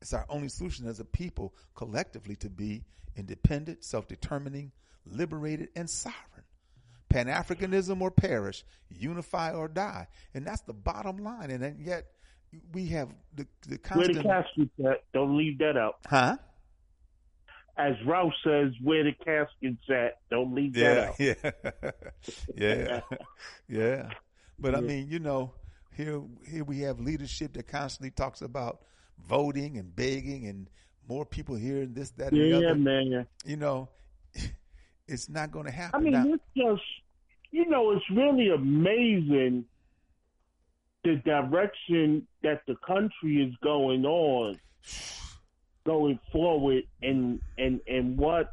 It's 0.00 0.14
our 0.14 0.24
only 0.28 0.48
solution 0.48 0.86
as 0.86 1.00
a 1.00 1.04
people 1.04 1.54
collectively 1.74 2.36
to 2.36 2.48
be 2.48 2.84
independent, 3.16 3.84
self-determining, 3.84 4.72
liberated, 5.04 5.68
and 5.76 5.88
sovereign. 5.88 6.44
Pan 7.08 7.26
Africanism 7.26 8.00
or 8.00 8.10
perish, 8.10 8.64
unify 8.88 9.52
or 9.52 9.66
die, 9.68 10.06
and 10.32 10.46
that's 10.46 10.62
the 10.62 10.72
bottom 10.72 11.18
line. 11.18 11.50
And 11.50 11.60
then 11.62 11.78
yet 11.80 12.06
we 12.72 12.86
have 12.88 13.08
the 13.34 13.46
the 13.68 13.80
Where 13.92 14.06
the 14.06 14.22
constant, 14.22 14.26
casket's 14.26 14.86
at? 14.86 15.04
Don't 15.12 15.36
leave 15.36 15.58
that 15.58 15.76
out. 15.76 15.96
huh? 16.06 16.36
As 17.76 17.94
Ralph 18.06 18.32
says, 18.44 18.72
where 18.82 19.04
the 19.04 19.12
casket's 19.24 19.88
at? 19.90 20.18
Don't 20.30 20.54
leave 20.54 20.74
that 20.74 20.98
out. 20.98 21.14
yeah, 21.18 21.90
yeah, 22.56 23.00
yeah. 23.68 24.10
But 24.58 24.74
I 24.76 24.80
mean, 24.80 25.08
you 25.08 25.18
know, 25.18 25.52
here 25.92 26.22
here 26.46 26.62
we 26.62 26.80
have 26.80 27.00
leadership 27.00 27.54
that 27.54 27.66
constantly 27.66 28.10
talks 28.10 28.40
about 28.42 28.82
voting 29.28 29.78
and 29.78 29.94
begging 29.94 30.46
and 30.46 30.68
more 31.08 31.24
people 31.24 31.54
here 31.56 31.82
and 31.82 31.94
this, 31.94 32.10
that, 32.12 32.32
and 32.32 32.40
the 32.42 32.60
Yeah, 32.60 32.70
other. 32.70 32.74
man. 32.76 33.26
You 33.44 33.56
know, 33.56 33.88
it's 35.08 35.28
not 35.28 35.50
going 35.50 35.66
to 35.66 35.72
happen. 35.72 36.00
I 36.00 36.02
mean, 36.02 36.12
now, 36.12 36.34
it's 36.34 36.42
just, 36.56 36.82
you 37.50 37.68
know, 37.68 37.90
it's 37.92 38.04
really 38.10 38.50
amazing 38.50 39.64
the 41.02 41.16
direction 41.24 42.26
that 42.42 42.62
the 42.66 42.76
country 42.86 43.42
is 43.48 43.54
going 43.62 44.04
on, 44.04 44.58
going 45.86 46.18
forward, 46.30 46.84
and 47.02 47.40
and 47.58 47.80
and 47.88 48.16
what 48.18 48.52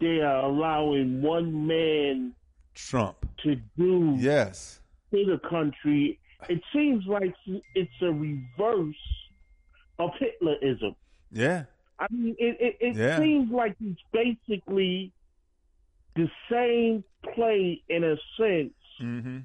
they 0.00 0.20
are 0.20 0.44
allowing 0.44 1.22
one 1.22 1.66
man 1.66 2.34
Trump. 2.74 3.16
to 3.44 3.56
do 3.76 4.16
Yes. 4.18 4.80
to 5.12 5.24
the 5.24 5.40
country. 5.48 6.18
It 6.48 6.60
seems 6.72 7.04
like 7.06 7.34
it's 7.74 7.90
a 8.02 8.12
reverse 8.12 8.94
of 9.98 10.10
Hitlerism. 10.20 10.94
Yeah. 11.30 11.64
I 11.98 12.06
mean, 12.10 12.36
it 12.38 12.56
it, 12.60 12.76
it 12.80 12.96
Yeah. 12.96 13.18
seems 13.18 13.50
like 13.52 13.74
it's 13.84 14.00
basically 14.12 15.12
the 16.16 16.28
same 16.50 17.04
play 17.34 17.82
in 17.88 18.04
a 18.04 18.16
sense 18.38 18.72
Mm-hmm. 19.00 19.38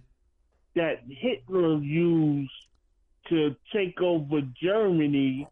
that 0.76 1.04
Hitler 1.08 1.78
used 1.78 2.52
to 3.30 3.56
take 3.72 4.02
over 4.02 4.42
Germany, 4.62 5.48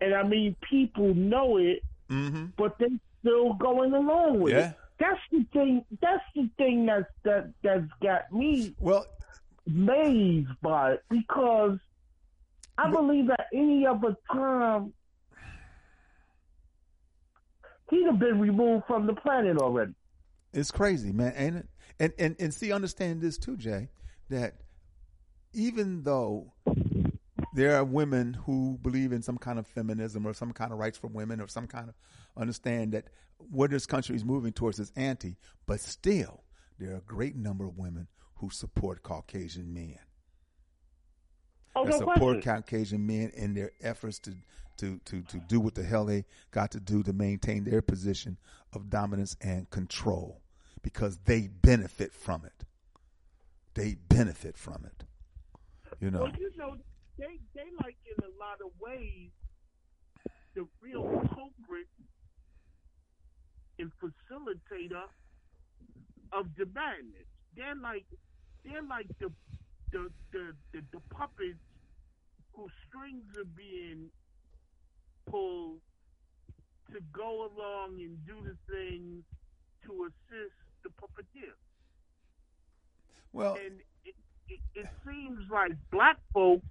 and 0.00 0.14
I 0.14 0.22
mean, 0.22 0.56
people 0.70 1.14
know 1.14 1.58
it, 1.58 1.82
Mm-hmm. 2.10 2.46
but 2.56 2.76
they're 2.78 2.88
still 3.20 3.52
going 3.54 3.92
along 3.92 4.40
with 4.40 4.54
Yeah. 4.54 4.70
it. 4.70 4.76
That's 4.98 5.20
the 5.30 5.44
thing. 5.52 5.84
That's 6.00 6.22
the 6.34 6.48
thing 6.58 6.86
that's 6.86 7.10
that 7.24 7.50
that's 7.62 7.90
got 8.02 8.32
me 8.32 8.74
Well, 8.78 9.06
amazed 9.66 10.48
by 10.62 10.92
it 10.92 11.02
because 11.10 11.78
I 12.78 12.90
believe 12.90 13.26
that 13.28 13.46
any 13.52 13.86
other 13.86 14.16
time 14.30 14.92
he'd 17.90 18.06
have 18.06 18.18
been 18.18 18.40
removed 18.40 18.84
from 18.86 19.06
the 19.06 19.14
planet 19.14 19.58
already. 19.58 19.92
It's 20.52 20.70
crazy, 20.70 21.12
man, 21.12 21.34
ain't 21.36 21.56
it? 21.56 21.68
And 22.00 22.12
and 22.18 22.36
and 22.38 22.54
see, 22.54 22.72
understand 22.72 23.20
this 23.20 23.38
too, 23.38 23.56
Jay, 23.56 23.88
that 24.30 24.56
even 25.52 26.02
though 26.02 26.52
there 27.54 27.76
are 27.76 27.84
women 27.84 28.34
who 28.34 28.78
believe 28.82 29.12
in 29.12 29.22
some 29.22 29.36
kind 29.36 29.58
of 29.58 29.66
feminism 29.66 30.26
or 30.26 30.32
some 30.32 30.52
kind 30.52 30.72
of 30.72 30.78
rights 30.78 30.96
for 30.96 31.08
women 31.08 31.40
or 31.40 31.48
some 31.48 31.66
kind 31.66 31.90
of 31.90 31.94
understand 32.36 32.92
that 32.92 33.08
what 33.36 33.70
this 33.70 33.84
country 33.86 34.16
is 34.16 34.24
moving 34.24 34.52
towards 34.52 34.78
is 34.78 34.92
anti, 34.96 35.36
but 35.66 35.80
still 35.80 36.44
there 36.78 36.92
are 36.92 36.98
a 36.98 37.02
great 37.02 37.36
number 37.36 37.66
of 37.66 37.76
women 37.76 38.08
who 38.36 38.48
support 38.50 39.02
Caucasian 39.02 39.72
men. 39.72 39.98
Oh, 41.74 41.84
that 41.84 41.90
no 41.92 41.98
support 41.98 42.18
question. 42.18 42.42
Caucasian 42.42 43.06
men 43.06 43.32
in 43.34 43.54
their 43.54 43.72
efforts 43.82 44.18
to, 44.20 44.34
to, 44.78 44.98
to, 45.06 45.22
to 45.22 45.38
do 45.48 45.60
what 45.60 45.74
the 45.74 45.82
hell 45.82 46.04
they 46.04 46.24
got 46.50 46.70
to 46.72 46.80
do 46.80 47.02
to 47.02 47.12
maintain 47.12 47.64
their 47.64 47.82
position 47.82 48.36
of 48.72 48.90
dominance 48.90 49.36
and 49.40 49.68
control 49.70 50.42
because 50.82 51.18
they 51.24 51.48
benefit 51.48 52.12
from 52.12 52.44
it. 52.44 52.64
They 53.74 53.96
benefit 54.08 54.58
from 54.58 54.84
it. 54.84 55.04
You 56.00 56.10
know. 56.10 56.22
Well, 56.22 56.32
you 56.38 56.50
know, 56.56 56.76
they 57.18 57.38
they 57.54 57.68
like 57.82 57.96
in 58.04 58.24
a 58.24 58.28
lot 58.38 58.58
of 58.64 58.72
ways 58.80 59.30
the 60.54 60.66
real 60.82 61.04
culprit 61.04 61.86
and 63.78 63.90
facilitator 64.02 65.04
of 66.32 66.46
the 66.58 66.66
madness. 66.74 67.26
They're 67.56 67.74
like 67.74 68.04
they're 68.64 68.82
like 68.82 69.06
the 69.18 69.30
the 69.92 70.10
the 70.32 70.52
the, 70.72 70.80
the 70.92 71.00
puppets 71.14 71.60
whose 72.54 72.72
strings 72.88 73.24
are 73.38 73.44
being 73.56 74.10
pulled 75.30 75.80
to 76.92 77.00
go 77.12 77.50
along 77.56 77.96
and 78.00 78.18
do 78.26 78.36
the 78.44 78.56
things 78.72 79.24
to 79.86 80.06
assist 80.08 80.54
the 80.84 80.90
puppeteer. 80.90 81.54
Well, 83.32 83.54
and 83.66 83.80
it, 84.04 84.14
it, 84.48 84.60
it 84.74 84.86
seems 85.06 85.40
like 85.50 85.72
black 85.90 86.18
folks 86.34 86.66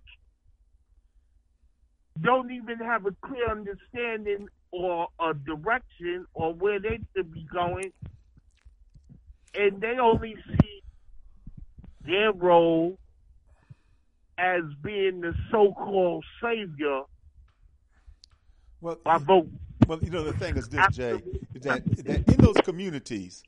don't 2.22 2.52
even 2.52 2.77
have 2.80 3.06
a 3.06 3.15
clear 3.26 3.49
understanding 3.49 4.48
or 4.72 5.07
a 5.19 5.34
direction 5.34 6.26
or 6.34 6.53
where 6.53 6.80
they 6.80 6.99
should 7.15 7.31
be 7.31 7.45
going, 7.53 7.91
and 9.56 9.81
they 9.81 9.98
only 10.02 10.35
see 10.48 10.84
their 12.06 12.34
role 12.34 12.98
as 14.42 14.64
being 14.84 15.22
the 15.22 15.34
so-called 15.52 16.26
savior 16.42 17.02
well, 18.82 18.98
by 19.04 19.20
vote. 19.20 19.48
Well, 19.88 20.00
you 20.02 20.10
know 20.10 20.24
the 20.24 20.34
thing 20.34 20.58
is 20.58 20.68
this, 20.68 20.86
Jay, 20.92 21.22
is 21.54 21.62
that, 21.62 21.86
that 22.06 22.28
in 22.28 22.38
those 22.38 22.58
communities, 22.64 23.44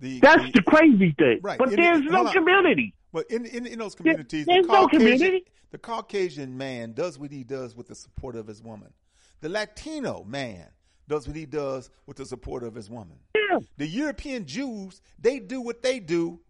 the 0.00 0.18
That's 0.18 0.52
the 0.52 0.62
crazy 0.62 1.14
thing. 1.16 1.38
Right. 1.42 1.58
But 1.58 1.70
there's 1.70 2.02
no 2.02 2.30
community. 2.32 2.92
But 3.12 3.30
in, 3.30 3.46
in, 3.46 3.66
in 3.66 3.78
those 3.78 3.94
communities, 3.94 4.46
there's 4.46 4.66
the 4.66 4.72
no 4.72 4.88
Caucasian, 4.88 5.18
community. 5.18 5.44
the 5.70 5.78
Caucasian 5.78 6.56
man 6.56 6.92
does 6.92 7.18
what 7.18 7.30
he 7.30 7.44
does 7.44 7.76
with 7.76 7.88
the 7.88 7.94
support 7.94 8.34
of 8.34 8.48
his 8.48 8.62
woman. 8.62 8.92
The 9.40 9.48
Latino 9.48 10.24
man 10.24 10.66
does 11.08 11.28
what 11.28 11.36
he 11.36 11.46
does 11.46 11.90
with 12.06 12.16
the 12.16 12.26
support 12.26 12.64
of 12.64 12.74
his 12.74 12.90
woman. 12.90 13.18
Yeah. 13.34 13.58
The 13.76 13.86
European 13.86 14.46
Jews, 14.46 15.02
they 15.20 15.38
do 15.38 15.60
what 15.60 15.82
they 15.82 16.00
do 16.00 16.40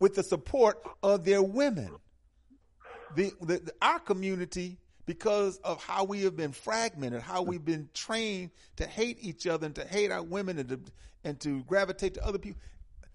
with 0.00 0.14
the 0.14 0.22
support 0.22 0.82
of 1.02 1.24
their 1.24 1.42
women. 1.42 1.90
The, 3.16 3.32
the, 3.40 3.72
our 3.82 3.98
community, 3.98 4.78
because 5.06 5.58
of 5.58 5.82
how 5.82 6.04
we 6.04 6.22
have 6.22 6.36
been 6.36 6.52
fragmented, 6.52 7.22
how 7.22 7.42
we've 7.42 7.64
been 7.64 7.88
trained 7.94 8.50
to 8.76 8.86
hate 8.86 9.18
each 9.20 9.46
other 9.46 9.66
and 9.66 9.74
to 9.74 9.84
hate 9.84 10.10
our 10.10 10.22
women 10.22 10.58
and 10.58 10.68
to, 10.68 10.80
and 11.24 11.40
to 11.40 11.62
gravitate 11.64 12.14
to 12.14 12.24
other 12.26 12.38
people, 12.38 12.60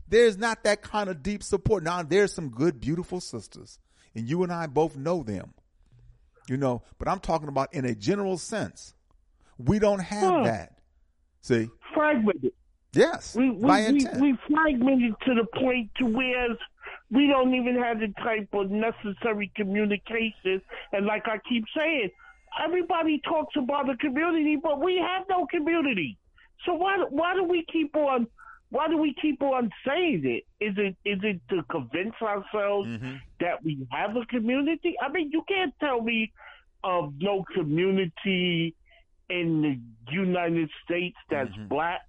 there's 0.08 0.38
not 0.38 0.64
that 0.64 0.82
kind 0.82 1.10
of 1.10 1.24
deep 1.24 1.44
support. 1.44 1.84
Now, 1.84 2.04
there's 2.04 2.34
some 2.34 2.50
good, 2.50 2.80
beautiful 2.80 3.22
sisters, 3.22 3.80
and 4.16 4.28
you 4.28 4.44
and 4.44 4.52
I 4.52 4.68
both 4.68 4.96
know 4.98 5.24
them, 5.24 5.54
you 6.50 6.58
know, 6.58 6.82
but 7.00 7.08
I'm 7.08 7.20
talking 7.20 7.48
about 7.48 7.74
in 7.74 7.86
a 7.86 7.96
general 7.96 8.38
sense. 8.38 8.94
We 9.58 9.80
don't 9.80 10.00
have 10.00 10.34
Huh. 10.34 10.44
that. 10.44 10.78
See? 11.42 11.70
Fragmented. 11.94 12.54
Yes. 12.94 13.36
We 13.36 13.52
by 13.52 13.90
we, 13.92 14.06
we, 14.06 14.22
we 14.22 14.38
fragmented 14.52 15.14
to 15.26 15.34
the 15.36 15.46
point 15.60 15.90
to 15.98 16.06
where 16.06 16.50
we 17.14 17.28
don't 17.28 17.54
even 17.54 17.76
have 17.82 18.00
the 18.00 18.12
type 18.24 18.50
of 18.54 18.72
necessary 18.72 19.52
communication. 19.56 20.62
And 20.92 21.06
like 21.06 21.24
I 21.28 21.38
keep 21.48 21.64
saying, 21.78 22.10
everybody 22.64 23.22
talks 23.24 23.56
about 23.56 23.86
the 23.88 23.96
community, 23.98 24.58
but 24.62 24.82
we 24.82 24.98
have 24.98 25.26
no 25.30 25.46
community. 25.46 26.18
So 26.66 26.74
why 26.74 26.98
why 27.10 27.34
do 27.36 27.44
we 27.44 27.66
keep 27.72 27.96
on 27.96 28.28
why 28.70 28.88
do 28.88 28.98
we 28.98 29.14
keep 29.22 29.42
on 29.44 29.70
saying 29.88 30.24
it? 30.26 30.44
Is 30.66 30.74
it 30.78 30.96
is 31.06 31.20
it 31.24 31.40
to 31.50 31.62
convince 31.70 32.16
ourselves 32.22 32.88
Mm-hmm. 32.90 33.16
that 33.42 33.64
we 33.64 33.86
have 33.92 34.16
a 34.16 34.26
community? 34.26 34.96
I 35.02 35.10
mean, 35.12 35.30
you 35.32 35.44
can't 35.48 35.74
tell 35.80 36.02
me 36.02 36.32
of 36.84 37.14
no 37.20 37.44
community 37.54 38.76
in 39.30 39.62
the 39.62 40.14
United 40.14 40.70
States 40.84 41.18
that's 41.30 41.50
Mm-hmm. 41.52 41.68
black, 41.68 42.02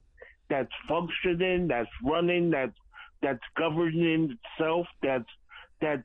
that's 0.49 0.73
functioning, 0.89 1.69
that's 1.69 1.89
running, 2.03 2.51
that's 2.51 2.73
that's 3.25 3.43
governing 3.57 4.37
itself, 4.37 4.87
that's 5.03 5.29
that's 5.81 6.03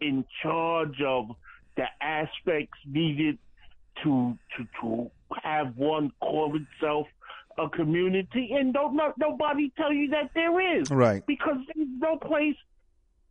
in 0.00 0.24
charge 0.42 1.00
of 1.06 1.28
the 1.76 1.84
aspects 2.00 2.78
needed 2.86 3.38
to 4.02 4.36
to 4.56 4.66
to 4.80 5.10
have 5.44 5.76
one 5.76 6.10
call 6.20 6.56
itself 6.56 7.06
a 7.58 7.68
community, 7.68 8.50
and 8.52 8.72
don't 8.72 8.94
no, 8.96 9.12
nobody 9.18 9.70
tell 9.76 9.92
you 9.92 10.08
that 10.10 10.30
there 10.34 10.78
is, 10.78 10.90
Right. 10.90 11.24
Because 11.26 11.58
there's 11.74 11.88
no 11.98 12.16
place 12.16 12.56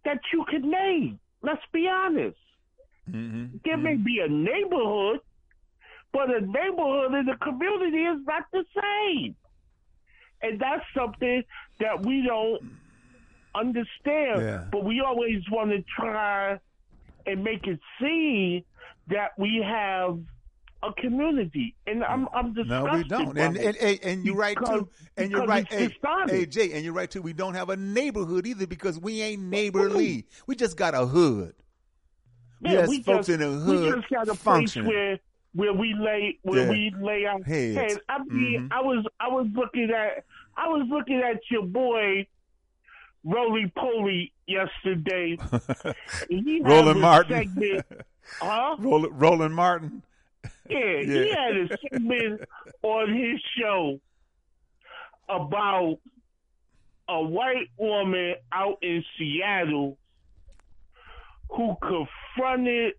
that 0.05 0.19
you 0.33 0.45
can 0.49 0.69
name. 0.69 1.19
Let's 1.41 1.61
be 1.71 1.87
honest. 1.87 2.37
Mm-hmm. 3.09 3.57
There 3.63 3.77
may 3.77 3.95
be 3.95 4.19
a 4.23 4.27
neighborhood, 4.27 5.21
but 6.11 6.29
a 6.29 6.41
neighborhood 6.41 7.13
and 7.13 7.29
a 7.29 7.37
community 7.37 8.03
is 8.03 8.19
not 8.27 8.43
the 8.51 8.65
same. 8.75 9.35
And 10.41 10.59
that's 10.59 10.83
something 10.95 11.43
that 11.79 12.05
we 12.05 12.23
don't 12.27 12.61
understand. 13.55 14.41
Yeah. 14.41 14.63
But 14.71 14.83
we 14.83 15.01
always 15.01 15.41
want 15.51 15.71
to 15.71 15.83
try 15.99 16.59
and 17.25 17.43
make 17.43 17.67
it 17.67 17.79
seem 18.01 18.63
that 19.09 19.31
we 19.37 19.63
have 19.65 20.19
a 20.83 20.93
community. 20.93 21.75
And 21.87 22.03
I'm 22.03 22.27
I'm 22.33 22.53
No, 22.67 22.85
we 22.93 23.03
don't. 23.03 23.37
And 23.37 23.57
and, 23.57 23.75
and, 23.77 23.99
and 24.03 24.25
you're 24.25 24.35
right 24.35 24.57
too. 24.65 24.89
And 25.17 25.31
you're 25.31 25.45
right. 25.45 25.67
Hey, 25.71 25.89
hey, 26.27 26.45
Jay, 26.45 26.73
and 26.73 26.83
you're 26.83 26.93
right 26.93 27.09
too. 27.09 27.21
We 27.21 27.33
don't 27.33 27.55
have 27.55 27.69
a 27.69 27.77
neighborhood 27.77 28.45
either 28.45 28.67
because 28.67 28.99
we 28.99 29.21
ain't 29.21 29.41
neighborly. 29.41 30.25
We 30.45 30.55
just 30.55 30.77
got 30.77 30.93
a 30.93 31.05
hood. 31.05 31.53
We 32.61 32.71
Yeah, 32.73 32.87
we 32.87 33.01
folks 33.03 33.27
just, 33.27 33.29
in 33.29 33.39
the 33.39 33.65
We 33.71 33.89
just 33.89 34.09
got 34.09 34.27
a 34.27 34.35
place 34.35 34.75
where 34.75 35.19
where 35.53 35.73
we 35.73 35.95
lay 35.95 36.37
where 36.43 36.63
Yeah. 36.63 36.69
we 36.69 36.93
lay 37.01 37.25
our 37.25 37.41
Heads. 37.43 37.75
heads. 37.77 37.99
I 38.09 38.19
mean, 38.23 38.61
Mhm. 38.61 38.71
I 38.71 38.81
was 38.81 39.05
I 39.19 39.27
was 39.27 39.47
looking 39.53 39.89
at 39.91 40.23
I 40.55 40.67
was 40.67 40.87
looking 40.89 41.19
at 41.21 41.39
your 41.49 41.65
boy 41.65 42.27
Roly 43.23 43.71
Poly 43.75 44.31
yesterday. 44.47 45.37
he 46.29 46.61
Roland 46.63 47.01
Martin. 47.01 47.37
segment, 47.37 47.85
huh? 48.39 48.75
Roland, 48.79 49.21
Roland 49.21 49.55
Martin. 49.55 50.01
Yeah, 50.69 50.79
he 51.01 51.29
had 51.29 51.57
a 51.57 51.77
segment 51.81 52.41
on 52.83 53.13
his 53.13 53.41
show 53.59 53.99
about 55.29 55.97
a 57.09 57.21
white 57.21 57.69
woman 57.77 58.35
out 58.51 58.77
in 58.81 59.03
Seattle 59.17 59.97
who 61.49 61.75
confronted 61.81 62.93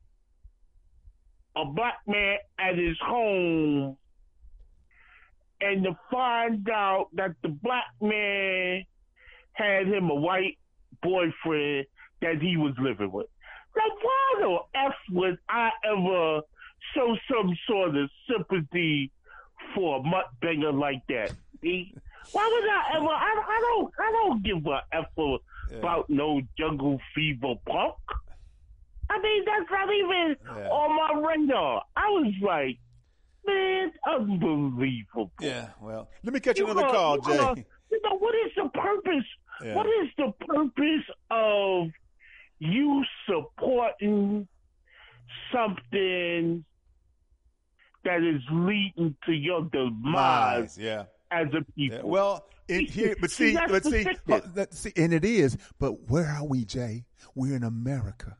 a 1.57 1.65
black 1.65 1.99
man 2.07 2.39
at 2.59 2.79
his 2.79 2.97
home 3.01 3.97
and 5.61 5.85
to 5.85 5.99
find 6.11 6.69
out 6.71 7.09
that 7.15 7.33
the 7.43 7.49
black 7.49 7.87
man 8.01 8.85
had 9.59 9.87
him 9.89 10.11
a 10.11 10.15
white 10.15 10.57
boyfriend 11.03 11.87
that 12.23 12.41
he 12.41 12.57
was 12.57 12.75
living 12.81 13.11
with. 13.13 13.27
Now, 13.77 13.83
why 14.03 14.35
the 14.41 14.79
F 14.87 14.95
would 15.13 15.39
I 15.49 15.71
ever 15.85 16.41
show 16.95 17.17
some 17.31 17.57
sort 17.69 17.97
of 17.97 18.09
sympathy 18.31 19.11
for 19.75 19.99
a 19.99 20.03
mudbanger 20.03 20.79
like 20.79 21.03
that? 21.09 21.33
See? 21.63 21.95
Why 22.33 22.45
would 22.53 22.69
I 22.71 22.97
ever? 22.97 23.07
I, 23.07 23.43
I 23.47 23.61
don't. 23.61 23.93
I 23.99 24.13
don't 24.13 24.43
give 24.43 24.67
a 24.67 24.81
F 24.93 25.07
about 25.79 26.09
no 26.11 26.41
jungle 26.59 26.99
fever 27.15 27.55
punk. 27.67 27.95
I 29.11 29.19
mean, 29.21 29.45
that's 29.47 29.71
not 29.71 29.89
even 29.95 30.37
Yeah. 30.45 30.69
on 30.69 31.23
my 31.23 31.29
radar. 31.29 31.83
I 31.97 32.09
was 32.11 32.35
like, 32.43 32.79
man, 33.47 33.93
unbelievable. 34.07 35.31
Yeah. 35.41 35.69
Well, 35.81 36.11
let 36.23 36.35
me 36.35 36.41
catch 36.41 36.59
you 36.59 36.65
another 36.67 36.83
know- 36.83 36.93
call, 36.93 37.17
know- 37.19 37.55
Jay. 37.55 37.65
You 37.91 38.01
know, 38.05 38.19
what 38.19 38.35
is 38.35 38.53
the 38.55 38.69
purpose? 38.69 39.25
Yeah. 39.65 39.75
What 39.75 39.87
is 39.87 40.09
the 40.17 40.33
purpose 40.47 41.05
of 41.31 41.89
you 42.61 43.05
supporting 43.27 44.47
something 45.53 46.65
that 48.05 48.23
is 48.23 48.41
leading 48.51 49.17
to 49.27 49.33
your 49.33 49.63
demise 49.65 50.15
Lies. 50.15 50.79
Yeah. 50.79 51.05
as 51.31 51.49
a 51.53 51.65
Yeah, 51.75 51.91
people? 51.97 52.11
well, 52.11 52.47
in 52.69 52.87
here, 52.87 53.17
but 53.21 53.31
See, 53.31 53.55
see, 53.55 53.61
but 53.69 53.85
see, 53.85 54.03
sickness. 54.05 54.43
uh, 54.57 54.67
see, 54.71 54.93
and 54.97 55.13
it 55.13 55.25
is. 55.25 55.57
But 55.79 56.09
where 56.11 56.27
are 56.27 56.45
we, 56.45 56.65
Jay? 56.65 57.05
We're 57.35 57.57
in 57.57 57.65
America. 57.65 58.37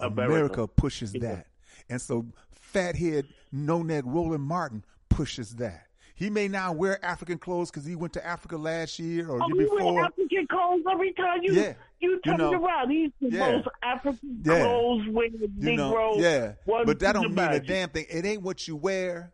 America. 0.00 0.32
America 0.32 0.68
pushes 0.68 1.12
Yeah. 1.14 1.20
that, 1.22 1.46
and 1.88 2.00
so 2.00 2.26
fathead, 2.52 3.26
no 3.52 3.82
neck 3.82 4.04
Roland 4.06 4.44
Martin 4.44 4.84
pushes 5.08 5.56
that. 5.56 5.87
He 6.18 6.30
may 6.30 6.48
not 6.48 6.74
wear 6.74 7.02
African 7.04 7.38
clothes 7.38 7.70
because 7.70 7.86
he 7.86 7.94
went 7.94 8.12
to 8.14 8.26
Africa 8.26 8.56
last 8.56 8.98
year 8.98 9.30
or 9.30 9.40
Oh, 9.40 9.46
year 9.46 9.68
you 9.68 9.72
wear. 9.72 10.04
African 10.04 10.48
clothes 10.48 10.82
every 10.90 11.12
time 11.12 11.38
you 11.44 11.52
Yeah. 11.54 11.74
you 12.00 12.10
You 12.10 12.20
turn 12.22 12.38
know. 12.38 12.54
around. 12.54 12.90
He's 12.90 13.12
the 13.20 13.28
Yeah. 13.28 13.52
most 13.52 13.68
African 13.84 14.42
Yeah. 14.44 14.64
clothes 14.64 15.06
wearing 15.10 15.54
You 15.56 15.76
know, 15.76 16.16
yeah, 16.18 16.54
but 16.66 16.98
that 16.98 17.12
don't 17.12 17.32
mean 17.32 17.52
a 17.52 17.60
damn 17.60 17.90
thing. 17.90 18.06
It 18.10 18.24
ain't 18.24 18.42
what 18.42 18.66
you 18.66 18.74
wear. 18.74 19.32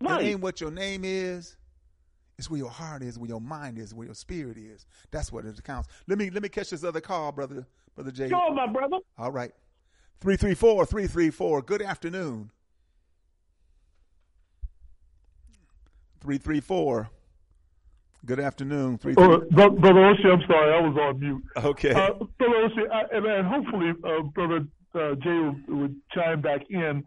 Right. 0.00 0.24
It 0.24 0.28
ain't 0.30 0.40
what 0.40 0.62
your 0.62 0.70
name 0.70 1.02
is. 1.04 1.58
It's 2.38 2.48
where 2.48 2.56
your 2.56 2.70
heart 2.70 3.02
is, 3.02 3.18
where 3.18 3.28
your 3.28 3.42
mind 3.42 3.76
is, 3.76 3.92
where 3.92 4.06
your 4.06 4.14
spirit 4.14 4.56
is. 4.56 4.86
That's 5.10 5.30
what 5.30 5.44
it 5.44 5.62
counts. 5.62 5.90
Let 6.08 6.16
me 6.16 6.30
let 6.30 6.42
me 6.42 6.48
catch 6.48 6.70
this 6.70 6.84
other 6.84 7.02
call, 7.02 7.32
brother, 7.32 7.66
brother 7.94 8.10
Jay. 8.10 8.30
Sure, 8.30 8.54
my 8.54 8.66
brother. 8.66 8.96
All 9.18 9.30
right. 9.30 9.52
334 10.20 10.86
334. 10.86 11.60
Good 11.60 11.82
afternoon. 11.82 12.50
334. 16.22 17.10
Good 18.24 18.38
afternoon. 18.38 18.94
Uh, 18.94 18.98
334. 18.98 19.38
Bro- 19.50 19.80
Brother 19.80 20.00
Oshi, 20.00 20.26
I'm 20.26 20.40
sorry, 20.46 20.72
I 20.72 20.80
was 20.80 20.96
on 20.96 21.18
mute. 21.18 21.42
Okay. 21.56 21.90
Uh, 21.90 22.12
Brother 22.38 22.68
Oshi, 22.68 22.90
I, 22.90 23.16
and, 23.16 23.26
and 23.26 23.46
hopefully 23.48 23.90
uh, 24.04 24.22
Brother 24.22 24.64
uh, 24.94 25.14
Jay 25.16 25.38
would, 25.40 25.68
would 25.68 25.96
chime 26.14 26.40
back 26.40 26.60
in. 26.70 27.02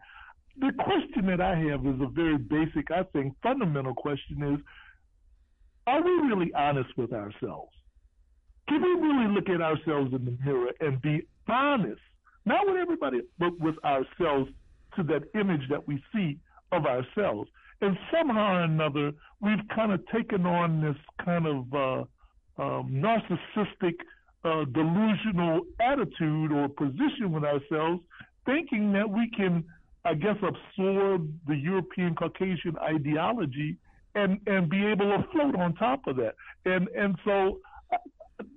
The 0.60 0.72
question 0.78 1.26
that 1.26 1.40
I 1.40 1.56
have 1.56 1.86
is 1.86 2.00
a 2.00 2.08
very 2.12 2.36
basic, 2.36 2.90
I 2.90 3.04
think, 3.14 3.34
fundamental 3.42 3.94
question 3.94 4.54
is, 4.54 4.60
are 5.86 6.02
we 6.02 6.10
really 6.10 6.52
honest 6.52 6.90
with 6.98 7.12
ourselves? 7.14 7.72
Can 8.68 8.82
we 8.82 9.08
really 9.08 9.32
look 9.34 9.48
at 9.48 9.62
ourselves 9.62 10.12
in 10.12 10.24
the 10.26 10.36
mirror 10.44 10.72
and 10.80 11.00
be 11.00 11.22
honest, 11.48 12.00
not 12.44 12.66
with 12.66 12.76
everybody, 12.76 13.20
but 13.38 13.58
with 13.60 13.76
ourselves 13.84 14.50
to 14.96 15.02
that 15.04 15.22
image 15.38 15.62
that 15.70 15.86
we 15.86 16.02
see 16.12 16.38
of 16.72 16.84
ourselves? 16.84 17.48
And 17.80 17.96
somehow 18.10 18.56
or 18.56 18.62
another, 18.62 19.12
we've 19.40 19.66
kind 19.74 19.92
of 19.92 20.00
taken 20.08 20.46
on 20.46 20.80
this 20.80 20.96
kind 21.24 21.46
of 21.46 21.74
uh, 21.74 22.62
um, 22.62 22.90
narcissistic, 22.90 23.94
uh, 24.44 24.64
delusional 24.72 25.60
attitude 25.80 26.52
or 26.52 26.68
position 26.68 27.32
with 27.32 27.44
ourselves, 27.44 28.02
thinking 28.46 28.92
that 28.92 29.10
we 29.10 29.30
can, 29.36 29.64
I 30.04 30.14
guess, 30.14 30.36
absorb 30.42 31.30
the 31.46 31.56
European 31.56 32.14
Caucasian 32.14 32.76
ideology 32.80 33.76
and 34.14 34.40
and 34.46 34.70
be 34.70 34.86
able 34.86 35.10
to 35.10 35.26
float 35.30 35.54
on 35.56 35.74
top 35.74 36.06
of 36.06 36.16
that. 36.16 36.34
And 36.64 36.88
and 36.96 37.16
so 37.24 37.58
uh, 37.92 37.98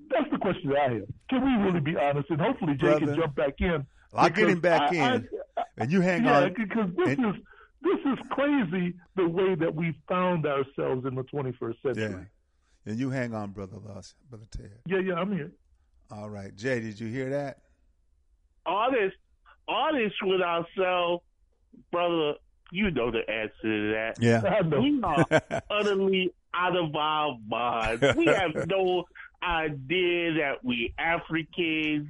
that's 0.10 0.32
the 0.32 0.38
question 0.38 0.70
that 0.70 0.78
I 0.80 0.94
have. 0.94 1.08
Can 1.30 1.44
we 1.44 1.66
really 1.66 1.82
be 1.82 1.98
honest? 1.98 2.30
And 2.30 2.40
hopefully 2.40 2.74
Jay 2.76 2.88
Brother, 2.88 3.06
can 3.08 3.16
jump 3.16 3.36
back 3.36 3.56
in. 3.60 3.86
I'll 4.14 4.30
get 4.30 4.50
him 4.50 4.62
back 4.62 4.94
I- 4.94 4.96
in. 4.96 5.28
I- 5.58 5.64
and 5.78 5.92
you 5.92 6.00
hang 6.02 6.24
yeah, 6.24 6.44
on. 6.44 6.54
because 6.54 6.90
this 6.96 7.18
And- 7.18 7.36
is 7.36 7.42
this 7.82 8.00
is 8.06 8.20
crazy 8.30 8.94
the 9.16 9.28
way 9.28 9.56
that 9.56 9.74
we 9.74 9.94
found 10.08 10.46
ourselves 10.46 11.06
in 11.06 11.16
the 11.16 11.24
21st 11.24 11.82
century. 11.82 12.28
Yeah. 12.86 12.92
And 12.92 13.00
you 13.00 13.10
hang 13.10 13.34
on, 13.34 13.52
brother 13.52 13.78
Loss, 13.78 14.16
brother 14.30 14.46
Ted. 14.52 14.72
Yeah, 14.86 15.00
yeah, 15.00 15.16
I'm 15.16 15.32
here. 15.32 15.52
All 16.12 16.30
right, 16.30 16.56
Jay, 16.56 16.80
did 16.80 17.00
you 17.00 17.08
hear 17.08 17.30
that? 17.30 17.60
Artists, 18.66 19.18
artists 19.68 20.18
with 20.24 20.42
ourselves, 20.42 21.24
brother. 21.92 22.34
You 22.72 22.92
know 22.92 23.10
the 23.12 23.28
answer 23.30 23.52
to 23.64 23.92
that. 23.94 24.18
Yeah. 24.20 24.62
We 24.62 25.02
are 25.02 25.62
utterly 25.72 26.34
out 26.54 26.76
of 26.76 26.96
our 26.96 27.38
minds. 27.48 28.04
We 28.16 28.26
have 28.26 28.54
no 28.68 29.06
idea 29.44 30.34
that 30.34 30.64
we 30.64 30.94
Africans. 30.98 32.08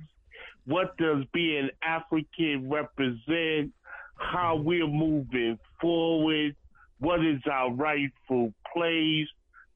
What 0.65 0.97
does 0.97 1.23
being 1.33 1.69
African 1.81 2.69
represent? 2.69 3.73
How 4.19 4.55
we're 4.57 4.87
moving 4.87 5.57
forward? 5.81 6.55
What 6.99 7.25
is 7.25 7.41
our 7.51 7.71
rightful 7.71 8.53
place? 8.73 9.27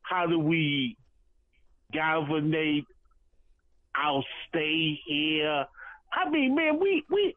How 0.01 0.27
do 0.27 0.37
we 0.37 0.97
galvanate 1.91 2.85
our 3.95 4.23
stay 4.49 4.99
here? 5.07 5.65
I 6.13 6.29
mean, 6.29 6.55
man, 6.55 6.79
we 6.79 7.03
we, 7.09 7.35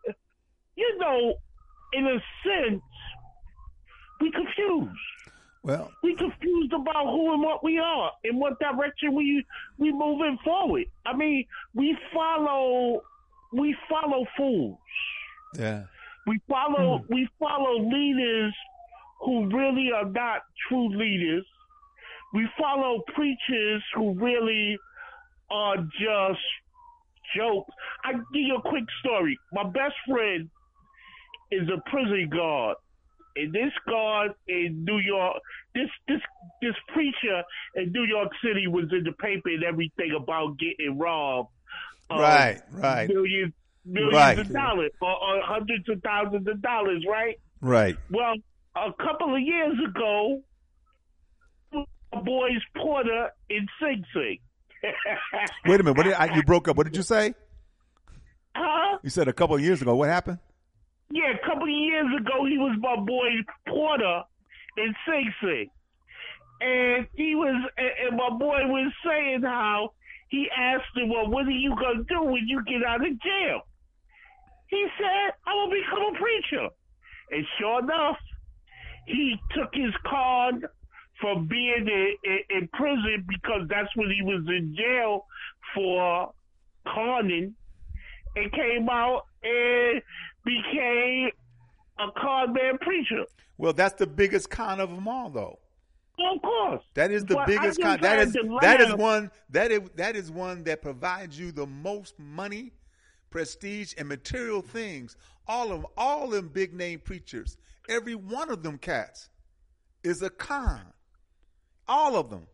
you 0.76 0.98
know, 0.98 1.34
in 1.92 2.06
a 2.06 2.18
sense, 2.44 2.82
we 4.20 4.30
confused. 4.30 4.98
Well, 5.62 5.90
We 6.04 6.14
confused 6.14 6.72
about 6.72 7.06
who 7.06 7.32
and 7.32 7.42
what 7.42 7.64
we 7.64 7.78
are, 7.78 8.12
in 8.22 8.38
what 8.38 8.58
direction 8.60 9.14
we 9.14 9.44
we 9.78 9.92
moving 9.92 10.38
forward. 10.44 10.84
I 11.04 11.16
mean, 11.16 11.44
we 11.74 11.96
follow 12.12 13.02
we 13.52 13.76
follow 13.88 14.26
fools. 14.36 14.78
yeah. 15.58 15.84
We 16.26 16.40
follow 16.48 16.98
hmm. 16.98 17.14
we 17.14 17.28
follow 17.38 17.78
leaders 17.88 18.54
who 19.20 19.48
really 19.48 19.90
are 19.94 20.08
not 20.08 20.42
true 20.68 20.88
leaders. 20.96 21.44
We 22.34 22.46
follow 22.58 23.02
preachers 23.14 23.82
who 23.94 24.14
really 24.14 24.76
are 25.50 25.76
just 25.76 26.40
jokes. 27.36 27.72
I 28.04 28.12
give 28.12 28.22
you 28.32 28.56
a 28.56 28.62
quick 28.62 28.84
story. 29.00 29.38
My 29.52 29.64
best 29.64 29.94
friend 30.08 30.50
is 31.50 31.68
a 31.68 31.80
prison 31.88 32.28
guard. 32.30 32.76
And 33.36 33.52
this 33.52 33.72
guard 33.86 34.32
in 34.48 34.84
New 34.84 34.98
York, 34.98 35.36
this 35.74 35.90
this 36.08 36.20
this 36.62 36.74
preacher 36.92 37.42
in 37.74 37.92
New 37.92 38.04
York 38.04 38.30
City 38.42 38.66
was 38.66 38.86
in 38.92 39.04
the 39.04 39.12
paper 39.12 39.50
and 39.50 39.62
everything 39.62 40.12
about 40.16 40.58
getting 40.58 40.98
robbed. 40.98 41.50
Right, 42.10 42.60
right. 42.72 43.08
Millions, 43.08 43.52
millions 43.86 44.14
Right. 44.14 44.38
of 44.38 44.52
dollars 44.52 44.90
or, 45.00 45.08
or 45.10 45.38
uh, 45.38 45.46
hundreds 45.46 45.88
of 45.88 46.02
thousands 46.02 46.46
of 46.48 46.60
dollars, 46.60 47.04
right? 47.08 47.38
Right. 47.60 47.96
Well, 48.10 48.34
a 48.74 48.92
couple 49.02 49.34
of 49.34 49.40
years 49.40 49.76
ago, 49.88 50.42
my 51.72 52.20
boys 52.22 52.60
Porter 52.76 53.30
in 53.48 53.66
Sing 53.80 54.04
Sing. 54.12 54.38
Wait 55.66 55.80
a 55.80 55.82
minute. 55.82 55.96
What 55.96 56.04
did 56.04 56.14
I, 56.14 56.34
you 56.34 56.42
broke 56.42 56.68
up? 56.68 56.76
What 56.76 56.84
did 56.84 56.96
you 56.96 57.02
say? 57.02 57.34
Huh? 58.54 58.98
You 59.02 59.10
said 59.10 59.28
a 59.28 59.32
couple 59.32 59.56
of 59.56 59.62
years 59.62 59.82
ago. 59.82 59.94
What 59.96 60.08
happened? 60.08 60.38
Yeah, 61.10 61.32
a 61.32 61.46
couple 61.46 61.64
of 61.64 61.68
years 61.70 62.06
ago, 62.20 62.44
he 62.46 62.58
was 62.58 62.76
my 62.80 62.96
boy 62.96 63.28
Porter 63.68 64.22
in 64.78 64.94
Sing 65.06 65.32
Sing. 65.40 65.70
And 66.60 67.06
he 67.14 67.34
was, 67.34 67.70
and 67.76 67.90
and 68.08 68.16
my 68.16 68.30
boy 68.30 68.66
was 68.66 68.92
saying 69.06 69.42
how 69.42 69.92
he 70.28 70.48
asked 70.56 70.84
him, 70.96 71.10
well, 71.10 71.28
what 71.28 71.46
are 71.46 71.50
you 71.50 71.74
going 71.78 71.98
to 71.98 72.04
do 72.04 72.22
when 72.22 72.46
you 72.48 72.62
get 72.64 72.82
out 72.86 73.00
of 73.06 73.12
jail? 73.20 73.60
He 74.68 74.86
said, 74.98 75.34
I 75.46 75.54
will 75.54 75.70
become 75.70 76.14
a 76.14 76.18
preacher. 76.18 76.68
And 77.30 77.44
sure 77.58 77.80
enough, 77.80 78.16
he 79.06 79.36
took 79.54 79.70
his 79.72 79.92
card 80.04 80.66
from 81.20 81.46
being 81.46 81.88
in, 81.88 82.16
in, 82.24 82.38
in 82.50 82.68
prison 82.68 83.24
because 83.28 83.66
that's 83.68 83.88
what 83.96 84.08
he 84.08 84.22
was 84.22 84.44
in 84.48 84.76
jail 84.76 85.26
for 85.74 86.32
conning 86.86 87.54
and 88.36 88.52
came 88.52 88.88
out 88.88 89.22
and 89.42 90.02
became 90.44 91.30
a 91.98 92.20
card 92.20 92.52
man 92.52 92.78
preacher. 92.78 93.24
Well, 93.58 93.72
that's 93.72 93.94
the 93.94 94.06
biggest 94.06 94.50
con 94.50 94.80
of 94.80 94.90
them 94.90 95.08
all, 95.08 95.30
though. 95.30 95.58
Of 96.18 96.42
course. 96.42 96.82
That 96.94 97.10
is 97.10 97.24
the 97.24 97.34
But 97.34 97.46
biggest 97.46 97.80
con. 97.80 98.00
That 98.00 98.18
is 98.20 98.36
that 98.60 98.80
is 98.80 98.94
one 98.94 99.30
that 99.50 99.70
is 99.70 99.80
that 99.96 100.16
is 100.16 100.30
one 100.30 100.64
that 100.64 100.80
provides 100.80 101.38
you 101.38 101.52
the 101.52 101.66
most 101.66 102.18
money, 102.18 102.72
prestige, 103.36 103.92
and 103.98 104.08
material 104.08 104.62
things. 104.62 105.14
All 105.46 105.70
of 105.70 105.82
them, 105.82 105.86
all 105.94 106.28
them 106.28 106.48
big 106.48 106.72
name 106.72 107.00
preachers, 107.00 107.58
every 107.86 108.14
one 108.14 108.50
of 108.50 108.62
them 108.62 108.78
cats 108.78 109.28
is 110.02 110.22
a 110.22 110.30
con. 110.30 110.80
All 111.86 112.16
of 112.16 112.30
them. 112.30 112.46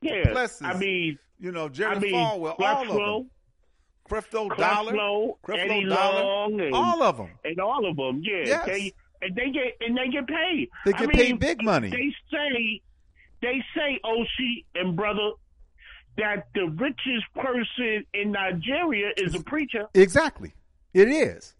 Yeah. 0.00 0.30
Plessis, 0.30 0.62
I 0.62 0.74
mean, 0.78 1.18
you 1.40 1.50
know, 1.50 1.68
Jerry 1.68 1.96
I 1.96 1.98
mean, 1.98 2.14
Falwell, 2.14 2.54
all 2.60 2.82
of 2.82 2.94
them. 3.24 3.30
Creflo 4.08 4.56
Dollar, 4.56 4.92
Creflo, 4.92 5.34
Eddie 5.48 5.84
Dollar, 5.86 6.22
Long, 6.24 6.60
and, 6.60 6.74
all 6.74 7.02
of 7.02 7.16
them. 7.16 7.30
and 7.42 7.58
all 7.58 7.88
of 7.90 7.96
them. 7.96 8.22
Yeah, 8.22 8.44
Yes. 8.46 8.66
they 8.66 8.92
and 9.22 9.34
they 9.34 9.50
get 9.50 9.72
and 9.80 9.96
they 9.96 10.08
get 10.12 10.28
paid. 10.28 10.68
They 10.84 10.92
I 10.92 10.98
get 10.98 11.08
mean, 11.08 11.16
paid 11.16 11.40
big 11.40 11.64
money. 11.64 11.88
They 11.90 12.12
say, 12.30 12.80
they 13.42 13.64
say, 13.74 13.98
Oshi 14.04 14.64
and 14.76 14.94
brother, 14.94 15.30
that 16.16 16.46
the 16.54 16.66
richest 16.66 17.26
person 17.34 18.04
in 18.14 18.32
Nigeria 18.32 19.10
is 19.16 19.34
a 19.34 19.40
preacher. 19.42 19.86
Exactly, 19.94 20.54
it 20.92 21.08
is. 21.08 21.54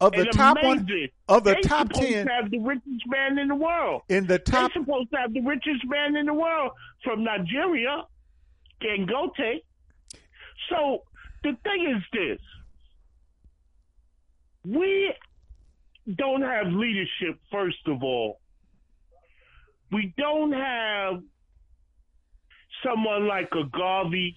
Of 0.00 0.12
the 0.12 0.22
And 0.22 0.32
top 0.32 0.56
one, 0.62 0.86
of 1.28 1.44
the 1.44 1.54
They 1.54 1.60
top 1.60 1.88
supposed 1.88 2.08
ten, 2.08 2.26
to 2.26 2.32
have 2.32 2.50
the 2.50 2.58
richest 2.58 3.06
man 3.06 3.38
in 3.38 3.48
the 3.48 3.54
world. 3.54 4.02
in 4.08 4.26
the 4.26 4.38
top 4.38 4.72
They're 4.74 4.82
supposed 4.82 5.10
to 5.12 5.16
have 5.18 5.32
the 5.32 5.40
richest 5.40 5.84
man 5.86 6.16
in 6.16 6.26
the 6.26 6.34
world 6.34 6.72
from 7.04 7.22
Nigeria, 7.24 8.02
Dangote. 8.82 9.62
So 10.68 11.04
the 11.42 11.56
thing 11.62 11.94
is 11.96 12.02
this: 12.12 12.40
we 14.64 15.14
don't 16.16 16.42
have 16.42 16.66
leadership. 16.72 17.38
First 17.50 17.86
of 17.86 18.02
all, 18.02 18.40
we 19.92 20.12
don't 20.18 20.52
have 20.52 21.22
someone 22.84 23.26
like 23.26 23.48
a 23.52 23.64
Garvey 23.76 24.36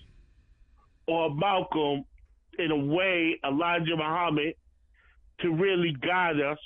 or 1.07 1.33
Malcolm, 1.33 2.05
in 2.59 2.71
a 2.71 2.77
way, 2.77 3.39
Elijah 3.45 3.95
Muhammad, 3.95 4.55
to 5.41 5.51
really 5.51 5.95
guide 6.01 6.39
us 6.39 6.57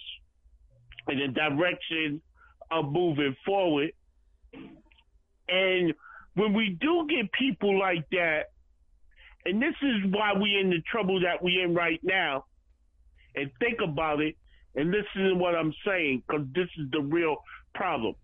in 1.09 1.19
the 1.19 1.27
direction 1.27 2.21
of 2.71 2.91
moving 2.91 3.35
forward. 3.45 3.91
And 5.49 5.93
when 6.35 6.53
we 6.53 6.77
do 6.79 7.07
get 7.09 7.31
people 7.33 7.77
like 7.77 8.09
that, 8.11 8.43
and 9.45 9.61
this 9.61 9.75
is 9.81 10.11
why 10.11 10.33
we're 10.33 10.59
in 10.61 10.69
the 10.69 10.81
trouble 10.89 11.19
that 11.21 11.43
we're 11.43 11.65
in 11.65 11.73
right 11.73 11.99
now, 12.03 12.45
and 13.35 13.51
think 13.59 13.79
about 13.83 14.21
it 14.21 14.35
and 14.75 14.91
listen 14.91 15.29
to 15.29 15.35
what 15.35 15.55
I'm 15.55 15.73
saying, 15.85 16.23
because 16.25 16.45
this 16.53 16.67
is 16.77 16.89
the 16.91 17.01
real 17.01 17.37
problem. 17.75 18.15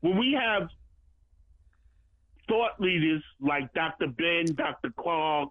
When 0.00 0.18
we 0.18 0.38
have 0.38 0.68
thought 2.50 2.80
leaders 2.80 3.22
like 3.40 3.72
Dr. 3.72 4.08
Ben, 4.08 4.54
Dr. 4.56 4.92
Clark, 4.98 5.50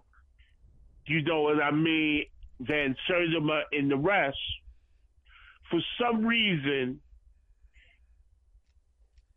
you 1.06 1.22
know 1.22 1.42
what 1.42 1.62
I 1.62 1.70
mean, 1.70 2.24
Van 2.60 2.94
Sertima, 3.08 3.62
and 3.72 3.90
the 3.90 3.96
rest, 3.96 4.36
for 5.70 5.80
some 6.00 6.24
reason, 6.26 7.00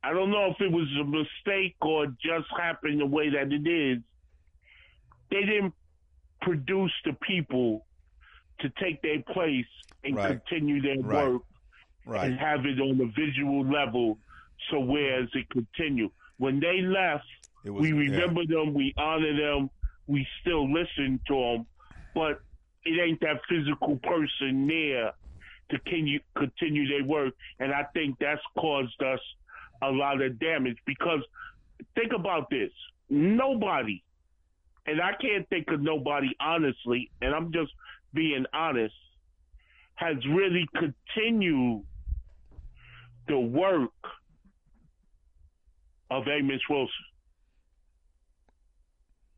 I 0.04 0.12
don't 0.12 0.32
know 0.32 0.48
if 0.52 0.60
it 0.60 0.72
was 0.72 0.88
a 1.00 1.06
mistake 1.06 1.76
or 1.82 2.08
just 2.08 2.48
happened 2.60 3.00
the 3.00 3.06
way 3.06 3.30
that 3.30 3.54
it 3.54 3.66
is. 3.68 4.00
They 5.32 5.42
didn't 5.46 5.74
produce 6.42 6.92
the 7.06 7.14
people 7.26 7.88
to 8.60 8.70
take 8.82 9.02
their 9.02 9.24
place 9.34 9.66
and 10.04 10.16
Right. 10.16 10.28
continue 10.46 10.82
their 10.82 11.00
Right. 11.00 11.32
work 11.32 11.44
and 12.06 12.38
have 12.38 12.66
it 12.66 12.80
on 12.82 13.00
a 13.00 13.06
visual 13.06 13.66
level 13.66 14.20
so 14.70 14.80
where 14.82 15.14
whereas 15.14 15.30
it 15.34 15.50
continue. 15.50 16.12
When 16.38 16.60
they 16.60 16.82
left, 16.82 17.26
was, 17.70 17.82
we 17.82 17.90
yeah. 17.90 18.20
remember 18.20 18.46
them, 18.46 18.74
we 18.74 18.94
honor 18.98 19.36
them, 19.36 19.70
we 20.08 20.28
still 20.42 20.72
listen 20.72 21.20
to 21.28 21.34
them, 21.34 21.66
but 22.14 22.42
it 22.86 23.00
ain't 23.00 23.22
that 23.22 23.42
physical 23.48 23.98
person 24.04 24.68
there 24.68 25.14
to 25.72 25.80
continue, 25.80 26.20
continue 26.38 26.88
their 26.88 27.08
work. 27.08 27.34
And 27.60 27.74
I 27.74 27.84
think 27.94 28.18
that's 28.20 28.42
caused 28.58 29.02
us 29.02 29.20
a 29.82 29.90
lot 29.90 30.22
of 30.22 30.40
damage 30.40 30.78
because 30.86 31.22
think 31.96 32.12
about 32.14 32.50
this 32.50 32.72
nobody, 33.10 34.02
and 34.86 35.02
I 35.02 35.12
can't 35.22 35.48
think 35.50 35.70
of 35.70 35.82
nobody 35.82 36.30
honestly, 36.40 37.12
and 37.22 37.34
I'm 37.34 37.52
just 37.52 37.72
being 38.14 38.46
honest, 38.54 38.94
has 39.96 40.16
really 40.28 40.68
continued 40.76 41.84
the 43.28 43.40
work 43.40 43.92
of 46.12 46.28
Amos 46.28 46.62
Wilson. 46.70 46.90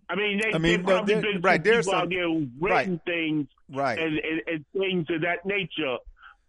I 0.07 0.15
mean, 0.15 0.39
they, 0.41 0.53
I 0.53 0.57
mean, 0.57 0.81
no, 0.81 0.87
probably 0.87 1.15
been 1.15 1.41
right, 1.41 1.57
some 1.57 1.63
there's 1.63 1.85
people 1.85 1.99
out 1.99 2.09
there 2.09 2.27
who've 2.29 2.49
right. 2.59 2.77
written 2.79 3.01
things 3.05 3.47
right. 3.73 3.97
and, 3.97 4.19
and, 4.19 4.41
and 4.47 4.65
things 4.73 5.07
of 5.09 5.21
that 5.21 5.45
nature, 5.45 5.97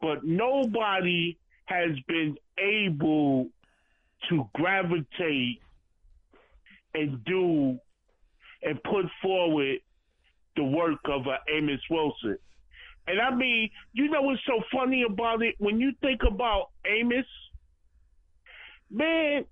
but 0.01 0.25
nobody 0.25 1.39
has 1.65 1.91
been 2.07 2.37
able 2.59 3.49
to 4.29 4.49
gravitate 4.55 5.61
and 6.95 7.25
do 7.25 7.79
and 8.63 8.83
put 8.83 9.07
forward 9.23 9.79
the 10.57 10.65
work 10.65 11.01
of 11.05 11.27
uh, 11.27 11.37
Amos 11.55 11.81
Wilson. 11.91 12.39
And 13.07 13.21
I 13.21 13.35
mean, 13.35 13.71
you 13.93 14.11
know 14.11 14.23
what's 14.23 14.41
so 14.47 14.63
funny 14.73 15.05
about 15.05 15.43
it? 15.43 15.55
When 15.59 15.79
you 15.79 15.93
think 16.01 16.23
about 16.27 16.71
Amos, 16.85 17.27
man, 18.91 19.45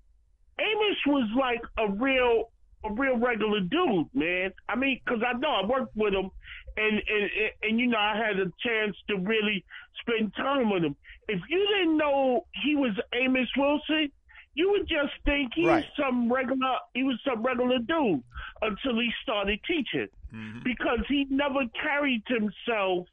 Amos 0.59 0.97
was 1.07 1.29
like 1.39 1.61
a 1.77 1.91
real, 1.91 2.49
a 2.89 2.93
real 2.93 3.17
regular 3.17 3.59
dude, 3.61 4.07
man. 4.13 4.51
I 4.69 4.75
mean, 4.75 4.99
because 5.03 5.21
I 5.25 5.33
know 5.37 5.49
I 5.49 5.65
worked 5.65 5.95
with 5.95 6.13
him, 6.13 6.29
and, 6.77 7.01
and 7.07 7.29
and 7.63 7.79
you 7.79 7.87
know 7.87 7.97
I 7.97 8.15
had 8.17 8.39
a 8.39 8.51
chance 8.65 8.95
to 9.09 9.17
really 9.17 9.63
spend 10.01 10.33
time 10.35 10.69
with 10.69 10.83
him. 10.83 10.95
If 11.27 11.41
you 11.49 11.65
didn't 11.77 11.97
know 11.97 12.45
he 12.63 12.75
was 12.75 12.91
Amos 13.13 13.47
Wilson, 13.57 14.11
you 14.53 14.71
would 14.71 14.87
just 14.87 15.13
think 15.25 15.51
he's 15.55 15.67
Right. 15.67 15.85
some 15.99 16.31
regular. 16.31 16.75
He 16.93 17.03
was 17.03 17.19
some 17.27 17.43
regular 17.43 17.79
dude 17.79 18.23
until 18.61 18.99
he 18.99 19.11
started 19.23 19.59
teaching, 19.67 20.07
Mm-hmm. 20.33 20.59
because 20.63 20.99
he 21.07 21.25
never 21.29 21.61
carried 21.81 22.23
himself 22.27 23.07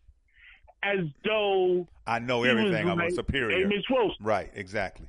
as 0.83 0.99
though 1.25 1.87
I 2.07 2.19
know 2.19 2.43
everything. 2.45 2.89
I'm 2.89 3.01
a 3.01 3.11
superior. 3.11 3.59
Amos 3.65 3.85
Wilson. 3.89 4.17
Right, 4.21 4.51
exactly. 4.55 5.07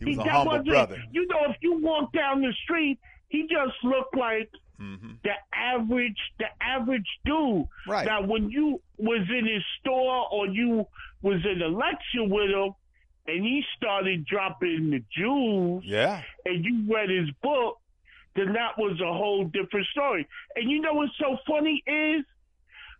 He 0.00 0.06
was 0.06 0.18
a 0.18 0.24
humble 0.24 0.46
wasn't- 0.52 0.66
brother. 0.68 1.02
You 1.12 1.26
know, 1.28 1.44
if 1.48 1.56
you 1.60 1.78
walk 1.78 2.12
down 2.12 2.42
the 2.42 2.52
street, 2.64 2.98
he 3.32 3.42
just 3.42 3.76
looked 3.82 4.16
like 4.16 4.48
Mm-hmm. 4.80 5.10
the 5.22 5.30
average, 5.54 6.16
the 6.40 6.46
average 6.60 7.06
dude. 7.24 7.66
Right. 7.86 8.04
Now, 8.04 8.22
when 8.26 8.50
you 8.50 8.80
was 8.98 9.20
in 9.30 9.46
his 9.46 9.62
store 9.78 10.26
or 10.32 10.48
you 10.48 10.84
was 11.20 11.40
in 11.44 11.62
a 11.62 11.68
lecture 11.68 12.24
with 12.24 12.50
him, 12.50 12.72
and 13.28 13.44
he 13.44 13.62
started 13.76 14.24
dropping 14.26 14.90
the 14.90 15.04
jewels, 15.16 15.84
Yeah. 15.86 16.20
and 16.46 16.64
you 16.64 16.92
read 16.92 17.10
his 17.10 17.30
book, 17.44 17.78
then 18.34 18.54
that 18.54 18.76
was 18.76 19.00
a 19.00 19.12
whole 19.12 19.44
different 19.44 19.86
story. 19.92 20.26
And 20.56 20.68
you 20.68 20.80
know 20.80 20.94
what's 20.94 21.12
so 21.20 21.36
funny 21.46 21.80
is 21.86 22.24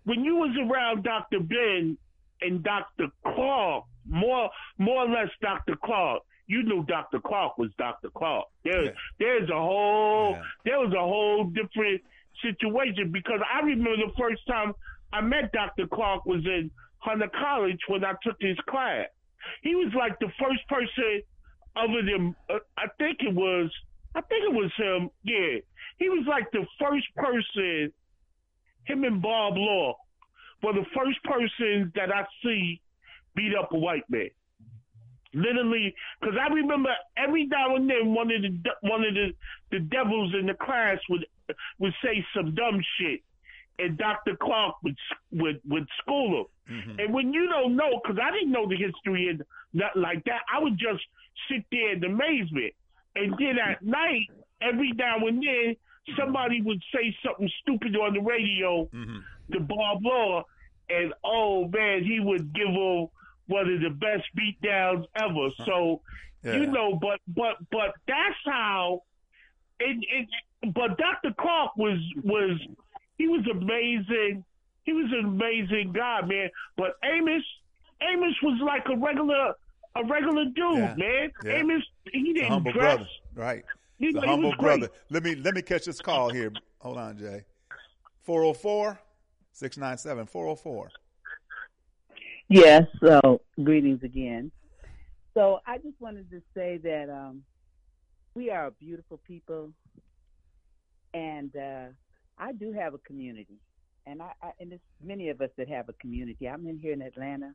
when 0.04 0.22
you 0.22 0.36
was 0.36 0.56
around 0.70 1.02
Dr. 1.02 1.40
Ben 1.40 1.98
and 2.42 2.62
Dr. 2.62 3.08
Clark, 3.24 3.84
more 4.06 4.50
more 4.78 5.04
or 5.06 5.08
less 5.08 5.30
Dr. 5.40 5.74
Clark, 5.84 6.22
you 6.46 6.62
knew 6.64 6.84
Dr. 6.84 7.20
Clark 7.20 7.56
was 7.58 7.70
Dr. 7.78 8.10
Clark. 8.10 8.46
There, 8.64 8.84
Yeah. 8.84 8.90
there's 9.18 9.48
a 9.50 9.54
whole 9.58 10.32
Yeah. 10.32 10.42
there 10.64 10.80
was 10.80 10.92
a 10.92 11.00
whole 11.00 11.44
different 11.44 12.02
situation 12.42 13.10
because 13.12 13.40
I 13.52 13.60
remember 13.60 13.96
the 13.96 14.12
first 14.18 14.46
time 14.46 14.72
I 15.12 15.20
met 15.20 15.52
Dr. 15.52 15.86
Clark 15.86 16.24
was 16.26 16.44
in 16.46 16.70
Hunter 16.98 17.28
College 17.28 17.80
when 17.88 18.04
I 18.04 18.14
took 18.22 18.36
his 18.40 18.58
class. 18.68 19.06
He 19.62 19.74
was 19.74 19.92
like 19.94 20.18
the 20.20 20.30
first 20.40 20.66
person 20.68 21.22
other 21.76 22.02
than 22.02 22.34
uh, 22.48 22.58
I 22.76 22.86
think 22.98 23.22
it 23.22 23.34
was 23.34 23.70
I 24.14 24.20
think 24.22 24.44
it 24.44 24.52
was 24.52 24.70
him. 24.76 25.10
Yeah, 25.22 25.58
he 25.98 26.08
was 26.10 26.26
like 26.26 26.50
the 26.52 26.66
first 26.78 27.06
person. 27.16 27.92
Him 28.84 29.04
and 29.04 29.22
Bob 29.22 29.56
Law 29.56 29.96
were 30.62 30.72
the 30.74 30.84
first 30.94 31.22
persons 31.24 31.92
that 31.94 32.12
I 32.12 32.26
see 32.42 32.80
beat 33.34 33.54
up 33.54 33.72
a 33.72 33.78
white 33.78 34.08
man. 34.10 34.28
Literally, 35.34 35.94
because 36.20 36.36
I 36.38 36.52
remember 36.52 36.90
every 37.16 37.46
now 37.46 37.74
and 37.76 37.88
then 37.88 38.14
one 38.14 38.30
of 38.30 38.42
the 38.42 38.52
one 38.82 39.04
of 39.04 39.14
the, 39.14 39.32
the 39.70 39.80
devils 39.80 40.34
in 40.38 40.46
the 40.46 40.54
class 40.54 40.98
would 41.08 41.26
would 41.78 41.94
say 42.04 42.24
some 42.36 42.54
dumb 42.54 42.80
shit, 42.98 43.20
and 43.78 43.96
Dr. 43.96 44.36
Clark 44.36 44.76
would 44.82 44.96
would 45.32 45.60
would 45.66 45.88
school 46.02 46.40
him. 46.40 46.76
Mm-hmm. 46.76 47.00
And 47.00 47.14
when 47.14 47.32
you 47.32 47.48
don't 47.48 47.76
know, 47.76 48.00
because 48.02 48.18
I 48.22 48.30
didn't 48.30 48.52
know 48.52 48.68
the 48.68 48.76
history 48.76 49.28
and 49.28 49.42
nothing 49.72 50.02
like 50.02 50.24
that, 50.24 50.42
I 50.52 50.62
would 50.62 50.78
just 50.78 51.02
sit 51.50 51.64
there 51.72 51.94
in 51.94 52.04
amazement. 52.04 52.74
And 53.16 53.32
then 53.38 53.58
at 53.58 53.78
mm-hmm. 53.78 53.90
night, 53.90 54.26
every 54.60 54.92
now 54.92 55.26
and 55.26 55.42
then, 55.42 55.76
somebody 56.18 56.60
would 56.60 56.82
say 56.94 57.14
something 57.24 57.50
stupid 57.62 57.96
on 57.96 58.14
the 58.14 58.20
radio 58.20 58.84
mm-hmm. 58.92 59.18
to 59.52 59.60
Bob 59.60 60.04
Law, 60.04 60.44
and 60.88 61.12
oh 61.24 61.68
man, 61.68 62.04
he 62.04 62.20
would 62.20 62.52
give 62.54 62.68
him 62.68 63.08
one 63.46 63.70
of 63.72 63.80
the 63.80 63.90
best 63.90 64.24
beatdowns 64.38 65.04
ever. 65.16 65.50
So, 65.66 66.00
Yeah. 66.44 66.54
you 66.56 66.66
know, 66.66 66.94
but 67.00 67.20
but 67.28 67.56
but 67.70 67.94
that's 68.06 68.36
how. 68.44 69.02
It, 69.80 69.96
it, 70.62 70.72
but 70.74 70.96
Dr. 70.96 71.34
Clark 71.40 71.76
was 71.76 71.98
was 72.22 72.58
he 73.18 73.26
was 73.28 73.44
amazing. 73.50 74.44
He 74.84 74.92
was 74.92 75.06
an 75.12 75.24
amazing 75.26 75.92
guy, 75.92 76.20
man. 76.22 76.50
But 76.76 76.96
Amos, 77.04 77.42
Amos 78.00 78.34
was 78.42 78.60
like 78.64 78.84
a 78.88 78.96
regular 78.96 79.54
a 79.96 80.04
regular 80.06 80.44
dude, 80.46 80.78
Yeah. 80.78 80.94
man. 80.96 81.32
Yeah. 81.44 81.52
Amos, 81.56 81.82
he 82.12 82.32
didn't 82.32 82.48
humble 82.48 82.72
dress. 82.72 82.96
brother. 82.96 83.08
Right. 83.34 83.64
Know, 83.98 84.18
a 84.18 84.22
he 84.22 84.26
humble 84.28 84.54
brother. 84.56 84.88
Let 85.10 85.22
me 85.24 85.34
let 85.36 85.54
me 85.54 85.62
catch 85.62 85.84
this 85.86 86.00
call 86.00 86.30
here. 86.30 86.52
Hold 86.80 86.98
on, 86.98 87.18
Jay. 87.18 87.44
404 88.24 88.98
697 89.52 90.26
404. 90.26 90.90
Yes, 92.52 92.82
so 93.02 93.40
greetings 93.64 94.02
again. 94.02 94.52
So 95.32 95.60
I 95.66 95.78
just 95.78 95.98
wanted 96.00 96.30
to 96.30 96.42
say 96.54 96.78
that 96.82 97.08
um, 97.08 97.44
we 98.34 98.50
are 98.50 98.66
a 98.66 98.70
beautiful 98.72 99.18
people, 99.26 99.70
and 101.14 101.50
uh, 101.56 101.86
I 102.36 102.52
do 102.52 102.70
have 102.74 102.92
a 102.92 102.98
community, 102.98 103.56
and 104.04 104.20
I, 104.20 104.32
I 104.42 104.50
and 104.60 104.70
there's 104.70 104.82
many 105.02 105.30
of 105.30 105.40
us 105.40 105.48
that 105.56 105.66
have 105.70 105.88
a 105.88 105.94
community. 105.94 106.46
I'm 106.46 106.66
in 106.66 106.78
here 106.78 106.92
in 106.92 107.00
Atlanta, 107.00 107.54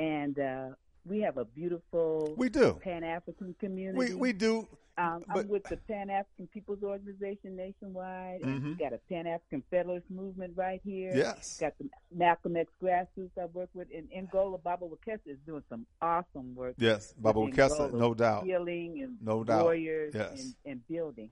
and 0.00 0.36
uh, 0.40 0.68
we 1.10 1.20
have 1.20 1.36
a 1.36 1.44
beautiful 1.44 2.32
We 2.38 2.48
do. 2.48 2.78
Pan 2.82 3.02
African 3.04 3.54
community. 3.58 4.14
We 4.14 4.14
we 4.14 4.32
do. 4.32 4.66
Um, 4.96 5.24
but- 5.28 5.38
I'm 5.44 5.48
with 5.48 5.64
the 5.64 5.76
Pan 5.76 6.10
African 6.10 6.46
People's 6.48 6.82
Organization 6.82 7.56
nationwide. 7.56 8.42
Mhm. 8.42 8.64
We've 8.64 8.78
got 8.78 8.92
a 8.92 8.98
Pan 9.08 9.26
African 9.26 9.62
Federalist 9.70 10.10
movement 10.10 10.52
right 10.56 10.80
here. 10.84 11.12
Yes. 11.14 11.58
Got 11.58 11.76
the 11.78 11.88
Malcolm 12.14 12.56
X 12.56 12.70
grassroots 12.82 13.36
I 13.40 13.46
work 13.46 13.70
with. 13.74 13.90
In 13.90 14.08
Angola, 14.14 14.58
Baba 14.58 14.86
Wakesa 14.86 15.26
is 15.26 15.38
doing 15.46 15.62
some 15.68 15.86
awesome 16.02 16.54
work. 16.54 16.74
Yes, 16.78 17.12
Baba 17.14 17.40
with 17.40 17.54
Wakesa, 17.54 17.92
no 17.92 18.14
doubt. 18.14 18.44
Healing 18.44 19.02
and 19.02 19.16
No 19.22 19.42
doubt. 19.42 19.64
warriors 19.64 20.14
Yes. 20.14 20.40
and, 20.42 20.54
and 20.72 20.88
building. 20.88 21.30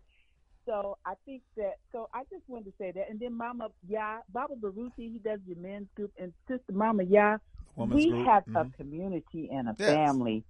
So 0.64 0.96
I 1.04 1.14
think 1.26 1.42
that. 1.56 1.74
So 1.92 2.08
I 2.14 2.24
just 2.30 2.48
wanted 2.48 2.66
to 2.66 2.72
say 2.78 2.90
that, 2.92 3.10
and 3.10 3.18
then 3.20 3.34
Mama 3.34 3.68
Yaa, 3.90 4.20
Baba 4.32 4.54
Baruti, 4.54 5.12
he 5.12 5.20
does 5.22 5.40
the 5.46 5.54
men's 5.56 5.88
group, 5.94 6.12
and 6.18 6.32
Sister 6.46 6.72
Mama 6.72 7.04
Yaa, 7.04 7.38
Women's 7.78 8.04
we 8.04 8.10
group, 8.10 8.26
have 8.26 8.44
mhm. 8.46 8.66
a 8.72 8.76
community 8.76 9.48
and 9.52 9.68
a 9.68 9.76
Yes. 9.78 9.88
family 9.94 10.44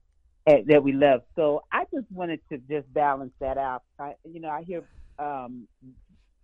eh, 0.47 0.63
that 0.67 0.83
we 0.83 0.93
love. 0.93 1.23
So 1.37 1.63
I 1.71 1.85
just 1.95 2.11
wanted 2.11 2.41
to 2.51 2.59
just 2.59 2.93
balance 2.93 3.33
that 3.41 3.59
out. 3.59 3.83
I, 3.99 4.15
you 4.25 4.41
know, 4.41 4.49
I 4.49 4.63
hear 4.63 4.83
um, 5.19 5.69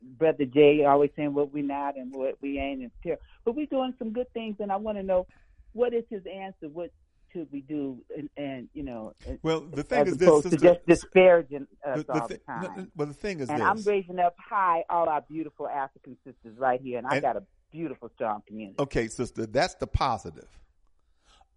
Brother 0.03 0.45
Jay 0.45 0.85
always 0.85 1.11
saying 1.17 1.33
what 1.33 1.53
we 1.53 1.63
not 1.63 1.97
and 1.97 2.13
what 2.15 2.37
we 2.43 2.59
ain't, 2.59 2.83
and 2.83 2.91
ter- 3.03 3.19
but 3.45 3.55
we're 3.55 3.67
doing 3.67 3.95
some 3.99 4.13
good 4.13 4.31
things. 4.35 4.57
And 4.61 4.71
I 4.71 4.77
want 4.77 4.99
to 4.99 5.03
know 5.03 5.27
what 5.73 5.95
is 5.95 6.05
his 6.11 6.23
answer. 6.27 6.69
What 6.69 6.91
should 7.33 7.49
we 7.51 7.63
do? 7.63 7.99
And, 8.17 8.29
and 8.37 8.69
you 8.75 8.83
know, 8.83 9.15
Well, 9.43 9.61
the 9.61 9.83
thing 9.83 10.07
is 10.07 10.19
this, 10.19 10.43
sister- 10.43 10.57
just 10.59 10.87
disparaging 10.87 11.67
us 11.87 11.99
the- 11.99 12.13
the 12.13 12.21
all 12.21 12.29
the 12.29 12.39
time. 12.39 12.63
no, 12.77 12.87
well, 12.97 13.09
the 13.09 13.15
thing 13.15 13.41
is 13.41 13.49
and 13.49 13.61
this. 13.61 13.67
I'm 13.67 13.81
raising 13.83 14.19
up 14.19 14.37
high 14.39 14.85
all 14.91 15.09
our 15.09 15.23
beautiful 15.23 15.67
African 15.67 16.17
sisters 16.25 16.59
right 16.59 16.81
here, 16.81 16.99
and 16.99 17.07
I 17.07 17.21
got 17.21 17.37
a 17.37 17.43
beautiful, 17.73 18.11
strong 18.15 18.43
community. 18.47 18.77
Okay, 18.79 19.09
sister, 19.09 19.47
that's 19.47 19.75
the 19.77 19.87
positive. 19.87 20.49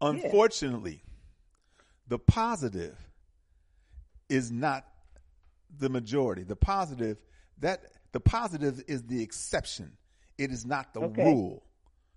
Unfortunately, 0.02 1.02
the 2.08 2.20
positive 2.20 2.98
is 4.30 4.52
not 4.52 4.86
the 5.80 5.90
majority. 5.90 6.44
The 6.44 6.56
positive 6.56 7.18
that 7.60 7.82
the 8.12 8.20
positive 8.20 8.84
is 8.88 9.04
the 9.04 9.22
exception. 9.22 9.92
It 10.38 10.52
is 10.52 10.66
not 10.66 10.94
the 10.94 11.02
Okay. 11.02 11.24
rule. 11.24 11.64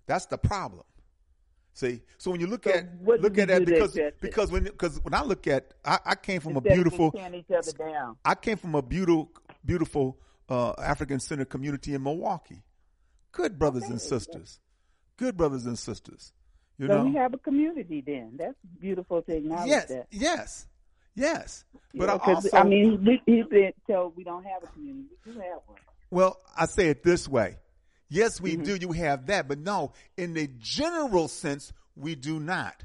That's 0.05 0.25
the 0.27 0.37
problem. 0.37 0.83
See, 1.73 2.01
so 2.17 2.31
when 2.31 2.41
you 2.41 2.47
look 2.47 2.65
So 2.65 2.71
at 2.71 2.85
look 3.05 3.37
at 3.37 3.47
that 3.47 3.65
because 3.65 3.97
because 4.19 4.51
when 4.51 4.65
because 4.65 4.99
when 5.03 5.13
I 5.13 5.23
look 5.23 5.47
at 5.47 5.73
I, 5.85 5.99
I 6.05 6.15
came 6.15 6.41
from 6.41 6.53
a 6.53 6.57
Instead 6.57 6.73
just 6.75 6.83
beautiful 6.83 7.11
tearing 7.11 7.35
each 7.35 7.51
other 7.51 7.71
down. 7.71 8.17
I 8.25 8.35
came 8.35 8.57
from 8.57 8.75
a 8.75 8.81
beautiful, 8.81 9.31
beautiful 9.65 10.19
uh, 10.49 10.73
African 10.77 11.19
centered 11.19 11.49
community 11.49 11.93
in 11.93 12.03
Milwaukee. 12.03 12.61
Good 13.31 13.57
brothers 13.57 13.83
and 13.83 14.01
sisters. 14.01 14.59
Good 15.15 15.37
brothers 15.37 15.65
and 15.65 15.79
sisters. 15.79 16.33
You 16.81 16.87
so 16.87 16.97
know. 16.97 17.03
we 17.05 17.13
have 17.15 17.31
a 17.35 17.37
community 17.37 18.01
then. 18.03 18.31
That's 18.37 18.55
beautiful 18.79 19.21
to 19.21 19.35
acknowledge 19.37 19.69
yes, 19.69 19.87
that. 19.89 20.07
yes, 20.09 20.65
yes. 21.13 21.63
But 21.93 22.05
Yeah, 22.05 22.15
I 22.15 22.33
also, 22.33 22.49
I 22.57 22.63
mean, 22.63 23.05
we, 23.05 23.21
he's 23.27 23.45
been 23.45 23.71
told 23.87 24.17
we 24.17 24.23
don't 24.23 24.43
have 24.43 24.63
a 24.63 24.67
community. 24.67 25.09
We 25.27 25.33
do 25.33 25.39
have 25.41 25.59
one. 25.67 25.77
well, 26.09 26.39
I 26.57 26.65
say 26.65 26.87
it 26.87 27.03
this 27.03 27.27
way. 27.29 27.57
Yes, 28.09 28.41
we 28.41 28.53
Mm-hmm. 28.53 28.63
do. 28.63 28.75
You 28.77 28.91
have 28.93 29.27
that, 29.27 29.47
but 29.47 29.59
no, 29.59 29.93
in 30.17 30.33
the 30.33 30.49
general 30.57 31.27
sense, 31.27 31.71
we 31.95 32.15
do 32.15 32.39
not. 32.39 32.83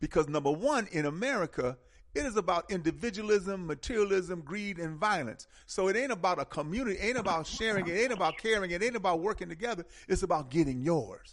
Because 0.00 0.28
number 0.28 0.50
one, 0.50 0.88
in 0.90 1.06
America, 1.06 1.78
it 2.16 2.26
is 2.26 2.36
about 2.36 2.68
individualism, 2.70 3.64
materialism, 3.66 4.40
greed, 4.40 4.78
and 4.80 4.96
violence. 4.98 5.46
So 5.66 5.86
it 5.86 5.94
ain't 5.96 6.10
about 6.10 6.40
a 6.40 6.44
community, 6.44 6.98
it 6.98 7.10
ain't 7.10 7.18
about 7.18 7.46
sharing, 7.46 7.86
it 7.86 7.92
ain't 7.96 8.12
about 8.12 8.38
caring, 8.38 8.72
it 8.72 8.82
ain't 8.82 8.96
about 8.96 9.20
working 9.20 9.48
together. 9.48 9.84
It's 10.08 10.24
about 10.24 10.50
getting 10.50 10.80
yours. 10.80 11.32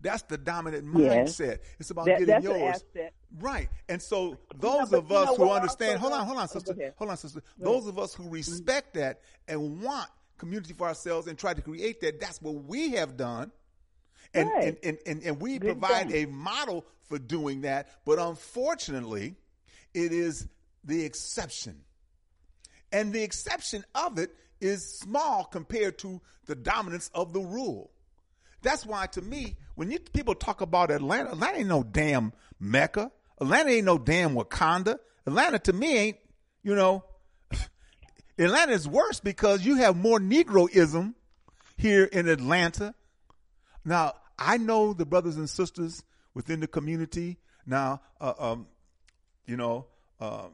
That's 0.00 0.22
the 0.22 0.38
dominant 0.38 0.86
Yes. 0.98 1.36
mindset. 1.38 1.58
It's 1.78 1.90
about 1.90 2.06
That- 2.06 2.18
getting 2.20 2.34
an 2.34 2.42
yours. 2.42 2.82
asset. 2.94 3.12
Right. 3.38 3.68
And 3.88 4.02
so 4.02 4.38
those 4.56 4.92
of 4.92 5.10
us 5.12 5.36
who 5.36 5.50
understand, 5.50 6.00
hold 6.00 6.12
on, 6.12 6.26
hold 6.26 6.38
on, 6.38 6.48
sister, 6.48 6.94
hold 6.96 7.10
on, 7.10 7.16
sister. 7.16 7.42
Those 7.58 7.86
of 7.86 7.98
us 7.98 8.14
who 8.14 8.28
respect 8.28 8.94
that 8.94 9.20
and 9.48 9.82
want 9.82 10.08
community 10.38 10.72
for 10.72 10.86
ourselves 10.86 11.26
and 11.26 11.38
try 11.38 11.54
to 11.54 11.62
create 11.62 12.00
that, 12.00 12.18
that's 12.20 12.40
what 12.40 12.54
we 12.64 12.90
have 12.92 13.16
done. 13.16 13.52
And, 14.32 14.48
Right. 14.48 14.64
and, 14.68 14.78
and, 14.84 14.98
and, 15.06 15.22
and 15.22 15.40
we 15.40 15.58
Good 15.58 15.80
provide 15.80 16.10
thing. 16.10 16.28
a 16.28 16.30
model 16.32 16.84
for 17.02 17.18
doing 17.18 17.62
that. 17.62 17.88
But 18.04 18.18
unfortunately, 18.18 19.36
it 19.94 20.12
is 20.12 20.46
the 20.84 21.04
exception. 21.04 21.84
And 22.92 23.12
the 23.12 23.22
exception 23.22 23.84
of 23.94 24.18
it 24.18 24.34
is 24.60 24.98
small 24.98 25.44
compared 25.44 25.98
to 25.98 26.20
the 26.46 26.54
dominance 26.54 27.10
of 27.14 27.32
the 27.32 27.40
rule. 27.40 27.90
That's 28.62 28.84
why, 28.84 29.06
to 29.08 29.22
me, 29.22 29.56
when 29.74 29.90
you 29.90 29.98
people 29.98 30.34
talk 30.34 30.60
about 30.60 30.90
Atlanta, 30.90 31.30
Atlanta 31.30 31.58
ain't 31.58 31.68
no 31.68 31.82
damn 31.82 32.32
Mecca. 32.58 33.10
Atlanta 33.40 33.70
ain't 33.70 33.86
no 33.86 33.98
damn 33.98 34.34
Wakanda. 34.34 34.98
Atlanta, 35.26 35.58
to 35.60 35.72
me, 35.72 35.96
ain't 35.96 36.16
you 36.62 36.74
know. 36.74 37.04
Atlanta 38.38 38.72
is 38.72 38.86
worse 38.86 39.20
because 39.20 39.64
you 39.64 39.76
have 39.76 39.96
more 39.96 40.18
Negroism 40.18 41.14
here 41.76 42.04
in 42.04 42.28
Atlanta. 42.28 42.94
Now, 43.84 44.14
I 44.38 44.58
know 44.58 44.92
the 44.92 45.06
brothers 45.06 45.36
and 45.36 45.48
sisters 45.48 46.02
within 46.34 46.60
the 46.60 46.66
community. 46.66 47.38
Now, 47.66 48.00
uh, 48.20 48.34
um, 48.38 48.66
you 49.46 49.56
know, 49.56 49.86
uh, 50.20 50.48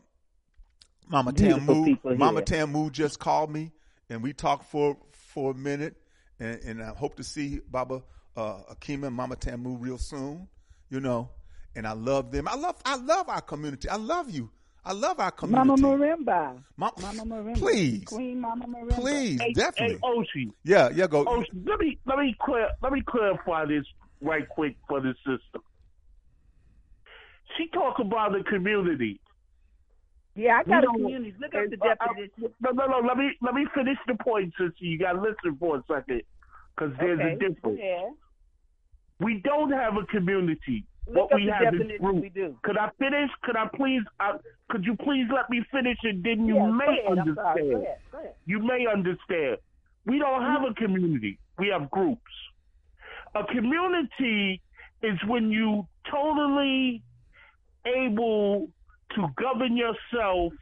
Mama 1.08 1.32
Beautiful 1.32 1.96
Tamu. 2.02 2.16
Mama 2.16 2.42
Tamu 2.42 2.90
just 2.90 3.18
called 3.18 3.50
me, 3.50 3.72
and 4.08 4.22
we 4.22 4.32
talked 4.32 4.70
for 4.70 4.96
for 5.12 5.52
a 5.52 5.54
minute, 5.54 5.96
and, 6.38 6.60
and 6.62 6.82
I 6.82 6.88
hope 6.94 7.16
to 7.16 7.24
see 7.24 7.60
Baba 7.70 8.02
uh, 8.36 8.58
Akima 8.74 9.06
and 9.08 9.16
Mama 9.16 9.36
Tamu 9.36 9.76
real 9.76 9.98
soon. 9.98 10.48
You 10.90 11.00
know, 11.00 11.30
and 11.74 11.86
I 11.86 11.92
love 11.92 12.30
them. 12.30 12.46
I 12.48 12.54
love 12.54 12.76
I 12.84 12.96
love 12.96 13.28
our 13.28 13.40
community. 13.40 13.88
I 13.88 13.96
love 13.96 14.30
you. 14.30 14.50
I 14.84 14.92
love 14.92 15.18
our 15.18 15.32
community. 15.32 15.82
Mama 15.82 15.96
Marimba. 15.98 16.62
Ma- 16.76 16.90
Mama 17.02 17.24
Marimba. 17.24 17.58
Please. 17.58 18.04
Queen 18.04 18.40
Mama 18.40 18.66
Marimba. 18.66 18.94
Please, 19.00 19.40
Hey, 19.40 19.52
definitely. 19.52 19.96
Hey, 19.96 20.00
Oshi. 20.04 20.52
Yeah, 20.64 20.90
yeah. 20.94 21.08
Go. 21.08 21.24
Oshi, 21.24 21.44
let 21.66 21.80
me 21.80 21.98
let 22.06 22.18
me 22.18 22.36
clear 22.40 22.68
let 22.82 22.92
me 22.92 23.02
clarify 23.04 23.64
this 23.66 23.84
right 24.20 24.48
quick 24.48 24.76
for 24.88 25.00
the 25.00 25.14
system. 25.26 25.62
She 27.56 27.66
talk 27.74 27.98
about 27.98 28.32
the 28.32 28.44
community. 28.48 29.20
Yeah, 30.36 30.60
I 30.60 30.68
got 30.68 30.84
a 30.84 30.86
community. 30.88 31.34
Look 31.40 31.54
at 31.54 31.70
the 31.70 31.78
uh, 31.80 31.92
uh, 31.92 31.94
definition. 31.94 32.54
no, 32.60 32.70
no, 32.70 32.86
no. 32.86 33.06
Let 33.06 33.16
me 33.16 33.30
let 33.40 33.54
me 33.54 33.66
finish 33.74 33.96
the 34.06 34.16
point, 34.22 34.52
sister. 34.58 34.84
You 34.84 34.98
got 34.98 35.12
to 35.12 35.20
listen 35.20 35.56
for 35.58 35.76
a 35.76 35.84
second, 35.88 36.22
because 36.76 36.92
there's 37.00 37.18
okay. 37.18 37.32
a 37.32 37.48
difference. 37.48 37.80
Yeah. 37.82 38.10
We 39.18 39.40
don't 39.42 39.72
have 39.72 39.94
a 39.96 40.04
community. 40.06 40.84
Look 41.08 41.30
what 41.30 41.36
we 41.36 41.46
have 41.46 41.74
is 41.74 41.98
group. 42.00 42.22
We 42.22 42.28
do. 42.28 42.54
Could 42.64 42.76
I 42.76 42.90
finish? 42.98 43.30
Could 43.44 43.56
I 43.56 43.66
please? 43.74 44.02
Uh, 44.20 44.38
could 44.68 44.84
you 44.84 44.94
please 44.96 45.24
let 45.34 45.48
me 45.48 45.64
finish, 45.72 45.96
and 46.02 46.22
then 46.22 46.46
you 46.46 46.56
Yeah, 46.56 46.70
may. 46.70 47.04
Understand. 47.08 47.36
Go 47.36 47.76
ahead. 47.80 47.96
Go 48.12 48.18
ahead. 48.18 48.34
You 48.44 48.58
may 48.58 48.86
understand. 48.92 49.56
We 50.04 50.18
don't 50.18 50.42
have 50.42 50.62
a 50.70 50.74
community. 50.74 51.38
We 51.58 51.68
have 51.68 51.90
groups. 51.90 52.20
A 53.34 53.44
community 53.44 54.60
is 55.02 55.18
when 55.26 55.50
you 55.50 55.86
totally 56.10 57.02
able 57.86 58.68
to 59.14 59.26
govern 59.36 59.76
yourself 59.76 60.52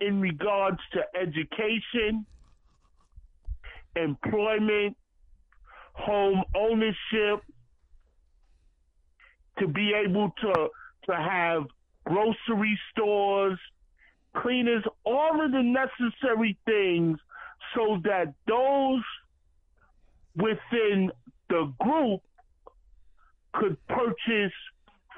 in 0.00 0.20
regards 0.20 0.78
to 0.92 1.00
education, 1.18 2.26
employment, 3.96 4.96
home 5.94 6.42
ownership, 6.54 7.42
to 9.58 9.66
be 9.66 9.92
able 9.94 10.30
to 10.40 10.68
to 11.08 11.14
have 11.16 11.64
grocery 12.04 12.78
stores, 12.90 13.58
cleaners, 14.36 14.84
all 15.04 15.44
of 15.44 15.50
the 15.52 15.62
necessary 15.62 16.56
things 16.66 17.18
so 17.74 17.98
that 18.04 18.34
those 18.46 19.02
within 20.36 21.10
the 21.48 21.72
group 21.80 22.20
could 23.54 23.76
purchase 23.88 24.52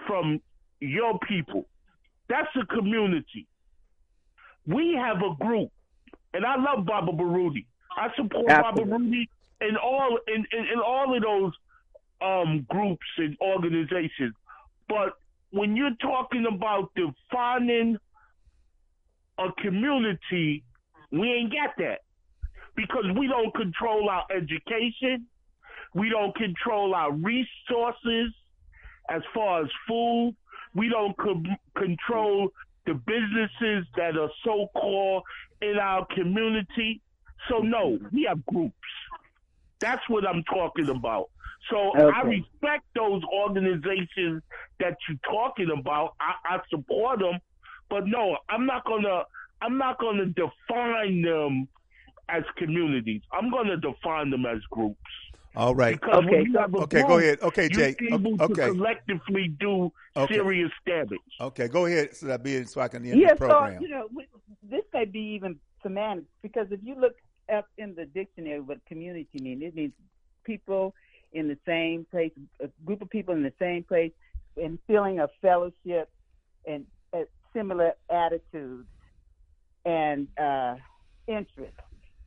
from 0.07 0.41
your 0.81 1.19
people. 1.29 1.67
That's 2.31 2.49
a 2.55 2.65
community. 2.65 3.49
We 4.67 4.95
have 4.97 5.17
a 5.17 5.35
group, 5.45 5.71
and 6.33 6.47
I 6.47 6.55
love 6.55 6.87
Baba 6.87 7.11
Baruti. 7.13 7.67
I 7.97 8.07
support 8.17 8.47
Baba 8.47 8.69
Absolutely. 8.69 9.29
Baruti 9.61 9.69
in 9.69 9.77
all 9.77 10.19
in, 10.29 10.47
in, 10.53 10.65
in 10.73 10.79
all 10.79 11.15
of 11.15 11.23
those 11.23 11.53
um, 12.23 12.67
groups 12.71 13.07
and 13.19 13.37
organizations. 13.41 14.35
But 14.89 15.15
when 15.51 15.75
you're 15.75 15.97
talking 16.01 16.47
about 16.47 16.93
defining 16.95 17.99
a 19.39 19.49
community, 19.61 20.63
we 21.11 21.33
ain't 21.33 21.53
got 21.53 21.77
that 21.79 22.03
because 22.77 23.07
we 23.19 23.27
don't 23.27 23.53
control 23.57 24.09
our 24.09 24.25
education, 24.31 25.27
we 25.95 26.09
don't 26.09 26.35
control 26.37 26.95
our 26.95 27.11
resources 27.13 28.33
as 29.09 29.23
far 29.35 29.63
as 29.63 29.69
food, 29.89 30.37
we 30.75 30.89
don't 30.89 31.17
co- 31.19 31.43
control 31.77 32.49
the 32.87 32.95
businesses 32.95 33.87
that 33.97 34.17
are 34.17 34.31
so 34.45 34.69
called 34.75 35.23
in 35.63 35.77
our 35.79 36.07
community. 36.15 37.01
So 37.49 37.59
no, 37.59 37.99
we 38.13 38.25
have 38.29 38.45
groups. 38.47 38.75
That's 39.81 40.03
what 40.09 40.27
I'm 40.27 40.43
talking 40.45 40.89
about. 40.89 41.31
So 41.71 41.93
I 42.15 42.23
respect 42.23 42.85
those 42.95 43.23
organizations 43.33 44.43
that 44.79 44.97
you're 45.09 45.19
talking 45.25 45.71
about. 45.79 46.15
I, 46.21 46.57
I 46.57 46.59
support 46.71 47.21
them, 47.21 47.39
but 47.89 48.07
no, 48.07 48.39
I'm 48.49 48.67
not 48.67 48.85
gonna. 48.85 49.25
I'm 49.63 49.77
not 49.77 49.99
gonna 49.99 50.27
define 50.27 51.23
them 51.23 51.69
as 52.29 52.43
communities. 52.57 53.21
I'm 53.33 53.51
gonna 53.51 53.77
define 53.77 54.31
them 54.31 54.47
as 54.47 54.59
groups. 54.71 54.97
All 55.57 55.75
right. 55.75 56.01
Because 56.01 56.25
when 56.25 56.41
Okay, 56.41 56.51
you 56.51 56.59
have 56.59 56.75
a 56.75 56.79
Okay, 56.79 57.03
go 57.03 57.19
ahead. 57.19 57.41
Okay, 57.43 57.69
you're 57.71 57.81
Jay. 57.81 57.97
able 58.13 58.39
to 58.39 58.45
Okay. 58.45 58.71
collectively 58.71 59.55
do 59.59 59.91
Okay. 60.17 60.35
serious 60.35 60.71
damage. 60.87 61.21
Okay, 61.41 61.69
go 61.69 61.87
ahead 61.87 62.15
so 62.17 62.27
that 62.27 62.43
be 62.43 62.65
so 62.65 62.81
I 62.81 62.89
can 62.89 63.05
end 63.05 63.21
Yeah, 63.21 63.31
the 63.31 63.37
program. 63.37 63.77
so 63.79 63.81
you 63.83 63.89
know, 63.89 64.09
this 64.63 64.83
may 64.93 65.05
be 65.05 65.21
even 65.21 65.59
semantics 65.83 66.29
because 66.43 66.67
if 66.71 66.81
you 66.83 66.95
look 66.99 67.15
up 67.53 67.67
in 67.79 67.95
the 67.95 68.07
dictionary 68.07 68.61
what 68.61 68.79
community 68.87 69.39
means, 69.41 69.63
it 69.63 69.75
means 69.75 69.93
people 70.45 70.95
in 71.33 71.49
the 71.49 71.59
same 71.67 72.07
place, 72.11 72.33
a 72.63 72.69
group 72.85 73.03
of 73.03 73.11
people 73.11 73.35
in 73.35 73.43
the 73.43 73.53
same 73.59 73.85
place, 73.85 74.13
and 74.57 74.79
feeling 74.87 75.21
of 75.21 75.31
fellowship 75.41 76.09
and 76.67 76.85
uh, 77.13 77.21
similar 77.53 77.93
attitudes 78.11 78.89
and 79.85 80.29
uh, 80.41 80.75
interests. 81.27 81.77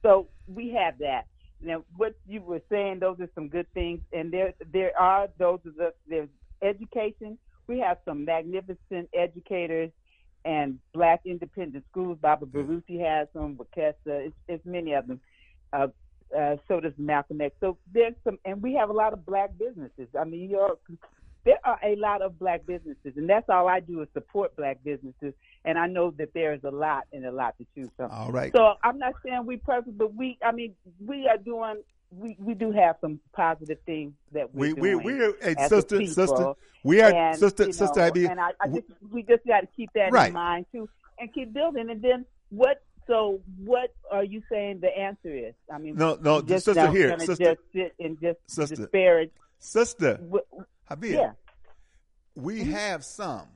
So 0.01 0.27
we 0.47 0.69
have 0.71 0.97
that. 0.99 1.25
Now, 1.63 1.83
what 1.95 2.15
you 2.27 2.41
were 2.41 2.61
saying, 2.69 2.99
those 2.99 3.19
are 3.19 3.29
some 3.35 3.47
good 3.47 3.67
things, 3.73 4.01
and 4.11 4.31
there 4.31 4.53
there 4.71 4.91
are 4.99 5.27
those 5.37 5.59
of 5.65 5.75
the 5.75 5.93
there's 6.07 6.29
education. 6.61 7.37
We 7.67 7.79
have 7.79 7.97
some 8.05 8.25
magnificent 8.25 9.09
educators 9.13 9.91
and 10.45 10.79
black 10.93 11.21
independent 11.25 11.85
schools. 11.89 12.17
Baba 12.21 12.45
Baruti 12.45 12.99
has 12.99 13.27
them, 13.33 13.55
Wakessa, 13.57 13.93
it's, 14.05 14.35
it's 14.47 14.65
many 14.65 14.93
of 14.93 15.07
them. 15.07 15.21
Uh, 15.71 15.87
uh, 16.37 16.57
so 16.67 16.79
does 16.79 16.93
Malcolm 16.97 17.41
X. 17.41 17.55
So 17.59 17.77
there's 17.93 18.15
some, 18.23 18.39
and 18.43 18.61
we 18.61 18.73
have 18.73 18.89
a 18.89 18.93
lot 18.93 19.13
of 19.13 19.25
black 19.25 19.51
businesses. 19.57 20.07
I 20.19 20.23
mean, 20.25 20.49
you're, 20.49 20.77
there 21.45 21.59
are 21.63 21.79
a 21.83 21.95
lot 21.95 22.21
of 22.21 22.39
black 22.39 22.65
businesses, 22.65 23.13
and 23.15 23.29
that's 23.29 23.47
all 23.49 23.67
I 23.67 23.79
do 23.79 24.01
is 24.01 24.07
support 24.13 24.55
black 24.55 24.83
businesses. 24.83 25.33
And 25.65 25.77
I 25.77 25.87
know 25.87 26.11
that 26.17 26.33
there 26.33 26.53
is 26.53 26.63
a 26.63 26.71
lot 26.71 27.03
and 27.13 27.25
a 27.25 27.31
lot 27.31 27.57
to 27.57 27.65
choose 27.73 27.89
from. 27.95 28.11
All 28.11 28.31
right. 28.31 28.51
So 28.53 28.73
I'm 28.83 28.99
not 28.99 29.13
saying 29.25 29.45
we 29.45 29.57
perfect, 29.57 29.97
but 29.97 30.13
we, 30.13 30.37
I 30.45 30.51
mean, 30.51 30.75
we 31.05 31.27
are 31.27 31.37
doing. 31.37 31.81
We, 32.15 32.35
we 32.39 32.53
do 32.53 32.71
have 32.71 32.97
some 33.01 33.19
positive 33.35 33.79
things 33.87 34.13
that 34.33 34.53
we 34.53 34.73
we're 34.73 34.97
we 34.97 35.03
doing. 35.03 35.33
we 35.39 35.45
hey, 35.47 35.55
as 35.57 35.69
sister 35.69 35.97
people. 35.97 36.13
sister 36.13 36.53
we 36.83 37.01
are 37.01 37.11
And, 37.11 37.39
sister 37.39 37.65
you 37.65 37.73
sister 37.73 37.99
know, 38.01 38.29
and 38.29 38.39
I, 38.39 38.49
I 38.61 38.67
we- 38.67 38.81
just, 38.81 38.93
we 39.11 39.23
just 39.23 39.43
got 39.47 39.61
to 39.61 39.67
keep 39.75 39.89
that 39.95 40.11
Right. 40.11 40.27
in 40.27 40.33
mind 40.33 40.67
too, 40.71 40.87
and 41.17 41.33
keep 41.33 41.53
building. 41.53 41.89
And 41.89 42.01
then 42.03 42.25
what? 42.49 42.83
So 43.07 43.41
what 43.63 43.93
are 44.11 44.23
you 44.23 44.43
saying 44.49 44.81
the 44.81 44.95
answer 44.95 45.33
is? 45.35 45.55
I 45.73 45.77
mean, 45.79 45.95
No, 45.95 46.17
no, 46.21 46.41
just 46.41 46.65
sister, 46.65 46.89
here, 46.91 47.17
sister. 47.19 47.35
just 47.55 47.59
sit 47.73 47.95
and 47.99 48.19
just 48.21 48.37
Sister. 48.47 48.75
disparage. 48.75 49.31
sister 49.59 50.19
Habib, 50.87 51.13
yeah, 51.13 51.31
we 52.35 52.59
mm-hmm. 52.61 52.71
have 52.71 53.03
some. 53.03 53.47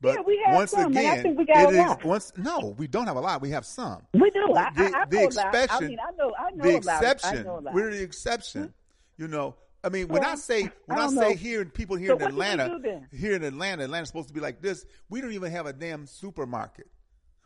But 0.00 0.14
Yeah, 0.16 0.20
we 0.26 0.42
have 0.44 0.54
once 0.56 0.70
some, 0.72 0.86
and 0.86 0.98
I 0.98 1.00
again, 1.00 1.22
think 1.22 1.38
we 1.38 1.44
got 1.46 1.56
it 1.58 1.64
a 1.64 1.68
is- 1.70 1.76
lot. 1.88 2.04
once 2.04 2.32
no, 2.36 2.74
we 2.78 2.86
don't 2.86 3.06
have 3.06 3.16
a 3.16 3.20
lot. 3.20 3.40
We 3.40 3.50
have 3.50 3.64
some. 3.64 4.02
we 4.12 4.30
do. 4.30 4.52
I, 4.54 4.70
the, 4.74 4.84
I, 4.96 5.02
I 5.02 5.04
the 5.06 5.16
lot. 5.16 5.54
I 5.54 5.62
exception, 5.62 5.88
mean, 5.88 5.98
I 6.00 6.10
know, 6.16 6.32
I 6.38 6.50
know 6.50 6.64
the 6.64 6.70
a 6.70 6.80
lot. 6.80 7.04
I 7.04 7.10
exception. 7.12 7.44
know. 7.44 7.60
We're 7.72 7.90
the 7.90 8.02
exception. 8.02 8.62
Hmm? 8.64 9.22
You 9.22 9.28
know, 9.28 9.54
I 9.82 9.88
mean, 9.88 10.08
when 10.08 10.22
I 10.24 10.34
say 10.34 10.70
when 10.84 10.98
I 10.98 11.04
I, 11.04 11.08
say 11.08 11.14
know. 11.14 11.34
here 11.34 11.62
and 11.62 11.72
people 11.72 11.96
here 11.96 12.08
So 12.08 12.16
in 12.16 12.20
what 12.22 12.30
do 12.30 12.36
we 12.36 12.42
Atlanta, 12.44 13.00
here 13.10 13.34
in 13.36 13.42
Atlanta, 13.42 13.84
Atlanta's 13.84 14.08
supposed 14.10 14.28
to 14.28 14.34
be 14.34 14.40
like 14.40 14.60
this. 14.60 14.84
We 15.08 15.22
don't 15.22 15.32
even 15.32 15.50
have 15.52 15.64
a 15.66 15.72
damn 15.72 16.06
supermarket. 16.06 16.88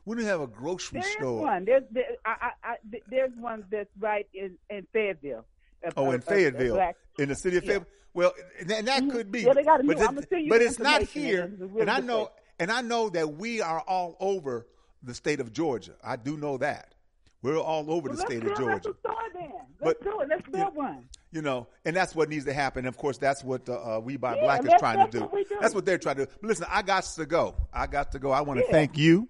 We 0.04 0.16
don't 0.16 0.24
have 0.24 0.40
a 0.40 0.46
grocery 0.48 1.00
There 1.00 1.08
is 1.08 1.14
store. 1.14 1.42
one. 1.42 1.64
There's 1.66 1.84
there, 1.92 2.04
I, 2.24 2.50
I, 2.64 2.74
there's 3.08 3.30
one 3.38 3.64
that's 3.70 3.90
right 4.00 4.26
in 4.34 4.56
in 4.70 4.86
Fayetteville. 4.92 5.44
A- 5.84 5.92
Oh, 5.96 6.10
in 6.10 6.18
a- 6.18 6.22
Fayetteville, 6.22 6.92
in 7.18 7.28
the 7.28 7.34
city 7.36 7.58
of 7.58 7.64
yeah. 7.64 7.68
Fayetteville. 7.74 7.92
Well, 8.12 8.32
and 8.58 8.68
that 8.70 8.84
mm-hmm. 8.86 9.10
could 9.10 9.30
be. 9.30 9.42
Yeah, 9.42 9.52
they 9.52 9.62
got 9.62 9.78
a 9.80 9.84
but, 9.84 9.96
new- 9.98 10.02
it- 10.02 10.08
I'ma 10.08 10.20
send 10.28 10.44
you 10.44 10.48
but 10.50 10.60
it's 10.62 10.80
not 10.80 11.02
here. 11.02 11.44
and 11.44 11.52
it's 11.52 11.62
a 11.62 11.66
real 11.66 11.82
And 11.82 11.90
I 11.90 12.00
know. 12.00 12.30
And 12.60 12.70
I 12.70 12.80
know 12.82 13.08
that 13.10 13.34
we 13.34 13.60
are 13.60 13.80
all 13.80 14.16
over 14.20 14.66
the 15.02 15.14
state 15.14 15.40
of 15.40 15.52
Georgia. 15.52 15.92
I 16.04 16.16
do 16.16 16.36
know 16.36 16.58
that. 16.58 16.94
We're 17.42 17.56
all 17.58 17.90
over 17.90 18.08
Well, 18.10 18.16
the 18.18 18.22
state 18.22 18.42
of 18.44 18.48
it. 18.48 18.48
Let's 18.48 18.60
Georgia. 18.60 18.98
start 19.00 19.16
then. 19.34 19.50
Let's 19.80 19.98
But- 19.98 20.02
do 20.04 20.20
it. 20.20 20.28
Let's 20.28 20.46
build 20.48 20.74
one. 20.74 21.08
You 21.32 21.40
know, 21.42 21.68
and 21.84 21.96
that's 21.96 22.14
what 22.14 22.28
needs 22.28 22.44
to 22.44 22.52
happen. 22.52 22.84
Of 22.86 22.96
course, 22.98 23.16
that's 23.16 23.42
what 23.42 23.66
uh, 23.68 23.96
uh, 23.96 24.00
We 24.00 24.16
Buy 24.16 24.34
Yeah, 24.36 24.42
Black 24.42 24.64
is 24.64 24.72
trying 24.78 25.06
to 25.10 25.18
do. 25.18 25.24
what 25.24 25.48
do. 25.48 25.56
That's 25.60 25.74
what 25.74 25.86
they're 25.86 25.96
trying 25.96 26.16
to 26.16 26.26
do. 26.26 26.32
But 26.40 26.48
listen, 26.48 26.66
I 26.68 26.82
got 26.82 27.04
to 27.04 27.24
go. 27.24 27.54
I 27.72 27.86
got 27.86 28.12
to 28.12 28.18
go. 28.18 28.30
I 28.30 28.40
want 28.42 28.58
to 28.60 28.66
Yeah. 28.66 28.72
thank 28.72 28.98
you. 28.98 29.28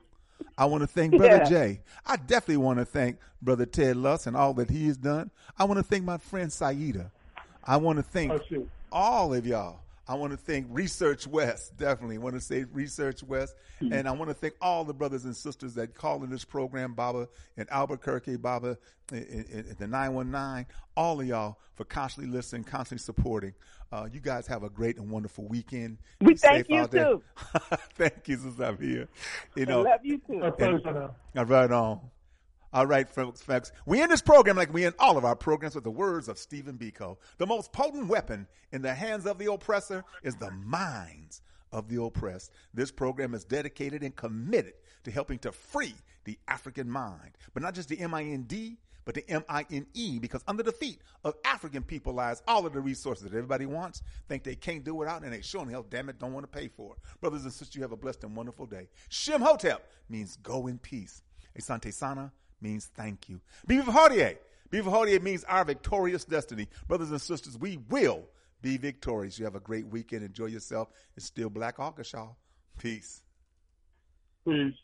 I 0.59 0.65
want 0.65 0.81
to 0.83 0.87
thank 0.89 1.13
Brother 1.17 1.37
Yeah. 1.37 1.45
Jay. 1.45 1.81
I 2.07 2.17
definitely 2.17 2.57
want 2.57 2.79
to 2.81 2.85
thank 2.87 3.19
Brother 3.43 3.67
Ted 3.67 3.97
Luss 3.97 4.27
and 4.27 4.35
all 4.37 4.55
that 4.55 4.71
he 4.71 4.87
has 4.87 4.97
done. 4.97 5.31
I 5.59 5.65
want 5.65 5.77
to 5.79 5.83
thank 5.85 6.03
my 6.05 6.17
friend 6.19 6.51
Saida. 6.53 7.13
I 7.63 7.77
want 7.77 7.99
to 7.99 8.03
thank 8.03 8.33
Oh, 8.33 8.67
all 8.91 9.35
of 9.35 9.47
y'all. 9.47 9.81
I 10.11 10.15
want 10.15 10.33
to 10.33 10.37
thank 10.37 10.67
Research 10.69 11.29
West. 11.29 11.77
Definitely 11.77 12.17
I 12.17 12.19
want 12.19 12.35
to 12.35 12.41
say 12.41 12.65
Research 12.73 13.23
West. 13.23 13.55
Mm-hmm. 13.81 13.93
And 13.93 14.09
I 14.09 14.11
want 14.11 14.29
to 14.29 14.35
thank 14.35 14.55
all 14.61 14.83
the 14.83 14.93
brothers 14.93 15.25
and 15.25 15.37
sisters 15.37 15.75
that 15.75 15.95
call 15.95 16.25
in 16.25 16.31
this 16.31 16.45
program, 16.45 16.95
Baba 16.95 17.29
in 17.57 17.69
Albuquerque, 17.71 18.35
Baba 18.35 18.77
in, 19.13 19.19
in, 19.19 19.67
in 19.69 19.77
the 19.79 19.87
919, 19.87 20.67
all 20.97 21.21
of 21.21 21.27
y'all 21.29 21.59
for 21.77 21.85
constantly 21.85 22.33
listening, 22.33 22.65
constantly 22.65 23.05
supporting. 23.05 23.55
Uh, 23.93 24.09
you 24.13 24.19
guys 24.19 24.49
have 24.49 24.65
a 24.65 24.69
great 24.69 24.97
and 24.97 25.09
wonderful 25.09 25.45
weekend. 25.47 25.99
We 26.21 26.33
Be 26.33 26.39
thank 26.39 26.69
you, 26.69 26.89
too. 26.89 27.23
thank 27.95 28.27
you 28.27 28.37
since 28.37 28.59
I'm 28.59 28.79
here. 28.79 29.07
You 29.55 29.63
I 29.63 29.65
know, 29.67 29.83
love 29.83 30.01
you 30.03 30.19
too. 30.27 30.43
A 30.43 30.51
pleasure 30.51 30.93
now. 30.93 31.15
all 31.37 31.45
right 31.45 31.71
on. 31.71 32.01
All 32.73 32.87
right, 32.87 33.09
folks. 33.09 33.45
We 33.85 34.01
end 34.01 34.13
this 34.13 34.23
program 34.23 34.57
like 34.57 34.73
we 34.73 34.85
end 34.85 34.95
all 35.01 35.19
of 35.19 35.25
our 35.25 35.35
programs 35.35 35.75
with 35.75 35.83
the 35.83 35.91
words 35.91 36.29
of 36.29 36.39
Stephen 36.39 36.79
Biko. 36.79 37.17
The 37.39 37.47
most 37.47 37.73
potent 37.73 38.07
weapon 38.07 38.47
in 38.71 38.81
the 38.81 38.95
hands 38.95 39.27
of 39.27 39.39
the 39.39 39.51
oppressor 39.51 40.05
is 40.23 40.37
the 40.37 40.53
minds 40.53 41.43
of 41.73 41.89
the 41.89 42.01
oppressed. 42.01 42.53
This 42.73 42.93
program 42.93 43.35
is 43.35 43.45
dedicated 43.45 44.05
and 44.05 44.15
committed 44.15 44.75
to 45.03 45.11
helping 45.11 45.41
to 45.41 45.51
free 45.51 45.95
the 46.23 46.39
African 46.47 46.89
mind, 46.89 47.33
but 47.55 47.63
not 47.65 47.75
just 47.75 47.89
the 47.89 47.99
M-I-N-D, 47.99 48.79
but 49.05 49.17
the 49.17 49.29
M-I-N-E, 49.29 50.19
because 50.21 50.45
under 50.47 50.63
the 50.63 50.71
feet 50.71 51.01
of 51.25 51.35
African 51.45 51.83
people 51.83 52.13
lies 52.13 52.41
all 52.47 52.67
of 52.67 52.73
the 52.73 52.81
resources 52.81 53.25
that 53.25 53.37
everybody 53.37 53.67
wants, 53.67 54.03
think 54.29 54.45
they 54.45 54.55
can't 54.55 54.85
do 54.85 54.95
without, 54.95 55.25
and 55.25 55.33
they 55.33 55.41
sure 55.41 55.63
in 55.63 55.71
hell, 55.71 55.85
damn 55.89 56.09
it, 56.09 56.21
don't 56.21 56.35
want 56.35 56.45
to 56.45 56.59
pay 56.59 56.69
for. 56.69 56.95
Brothers 57.21 57.43
and 57.43 57.53
sisters, 57.53 57.75
you 57.75 57.83
have 57.83 57.91
a 57.91 57.97
blessed 57.97 58.23
and 58.23 58.37
wonderful 58.37 58.67
day. 58.67 58.87
Shem 59.09 59.41
Hotep 59.41 59.91
means 60.09 60.37
go 60.37 60.69
in 60.69 60.79
peace. 60.79 61.23
Asante 61.59 61.93
Sana 61.93 62.31
means 62.61 62.91
thank 62.95 63.29
you. 63.29 63.41
Beaver 63.67 63.91
Hardier 63.93 65.21
means 65.21 65.45
our 65.45 65.65
victorious 65.65 66.25
destiny. 66.25 66.69
Brothers 66.89 67.11
and 67.11 67.21
sisters, 67.21 67.59
we 67.59 67.79
will 67.89 68.29
be 68.63 68.77
victorious. 68.77 69.39
You 69.39 69.45
have 69.47 69.57
a 69.57 69.61
great 69.61 69.87
weekend. 69.87 70.25
Enjoy 70.25 70.47
yourself. 70.47 70.89
It's 71.17 71.27
still 71.27 71.51
Black 71.51 71.79
y'all. 72.13 72.37
Peace. 72.79 73.23
Peace. 74.47 74.75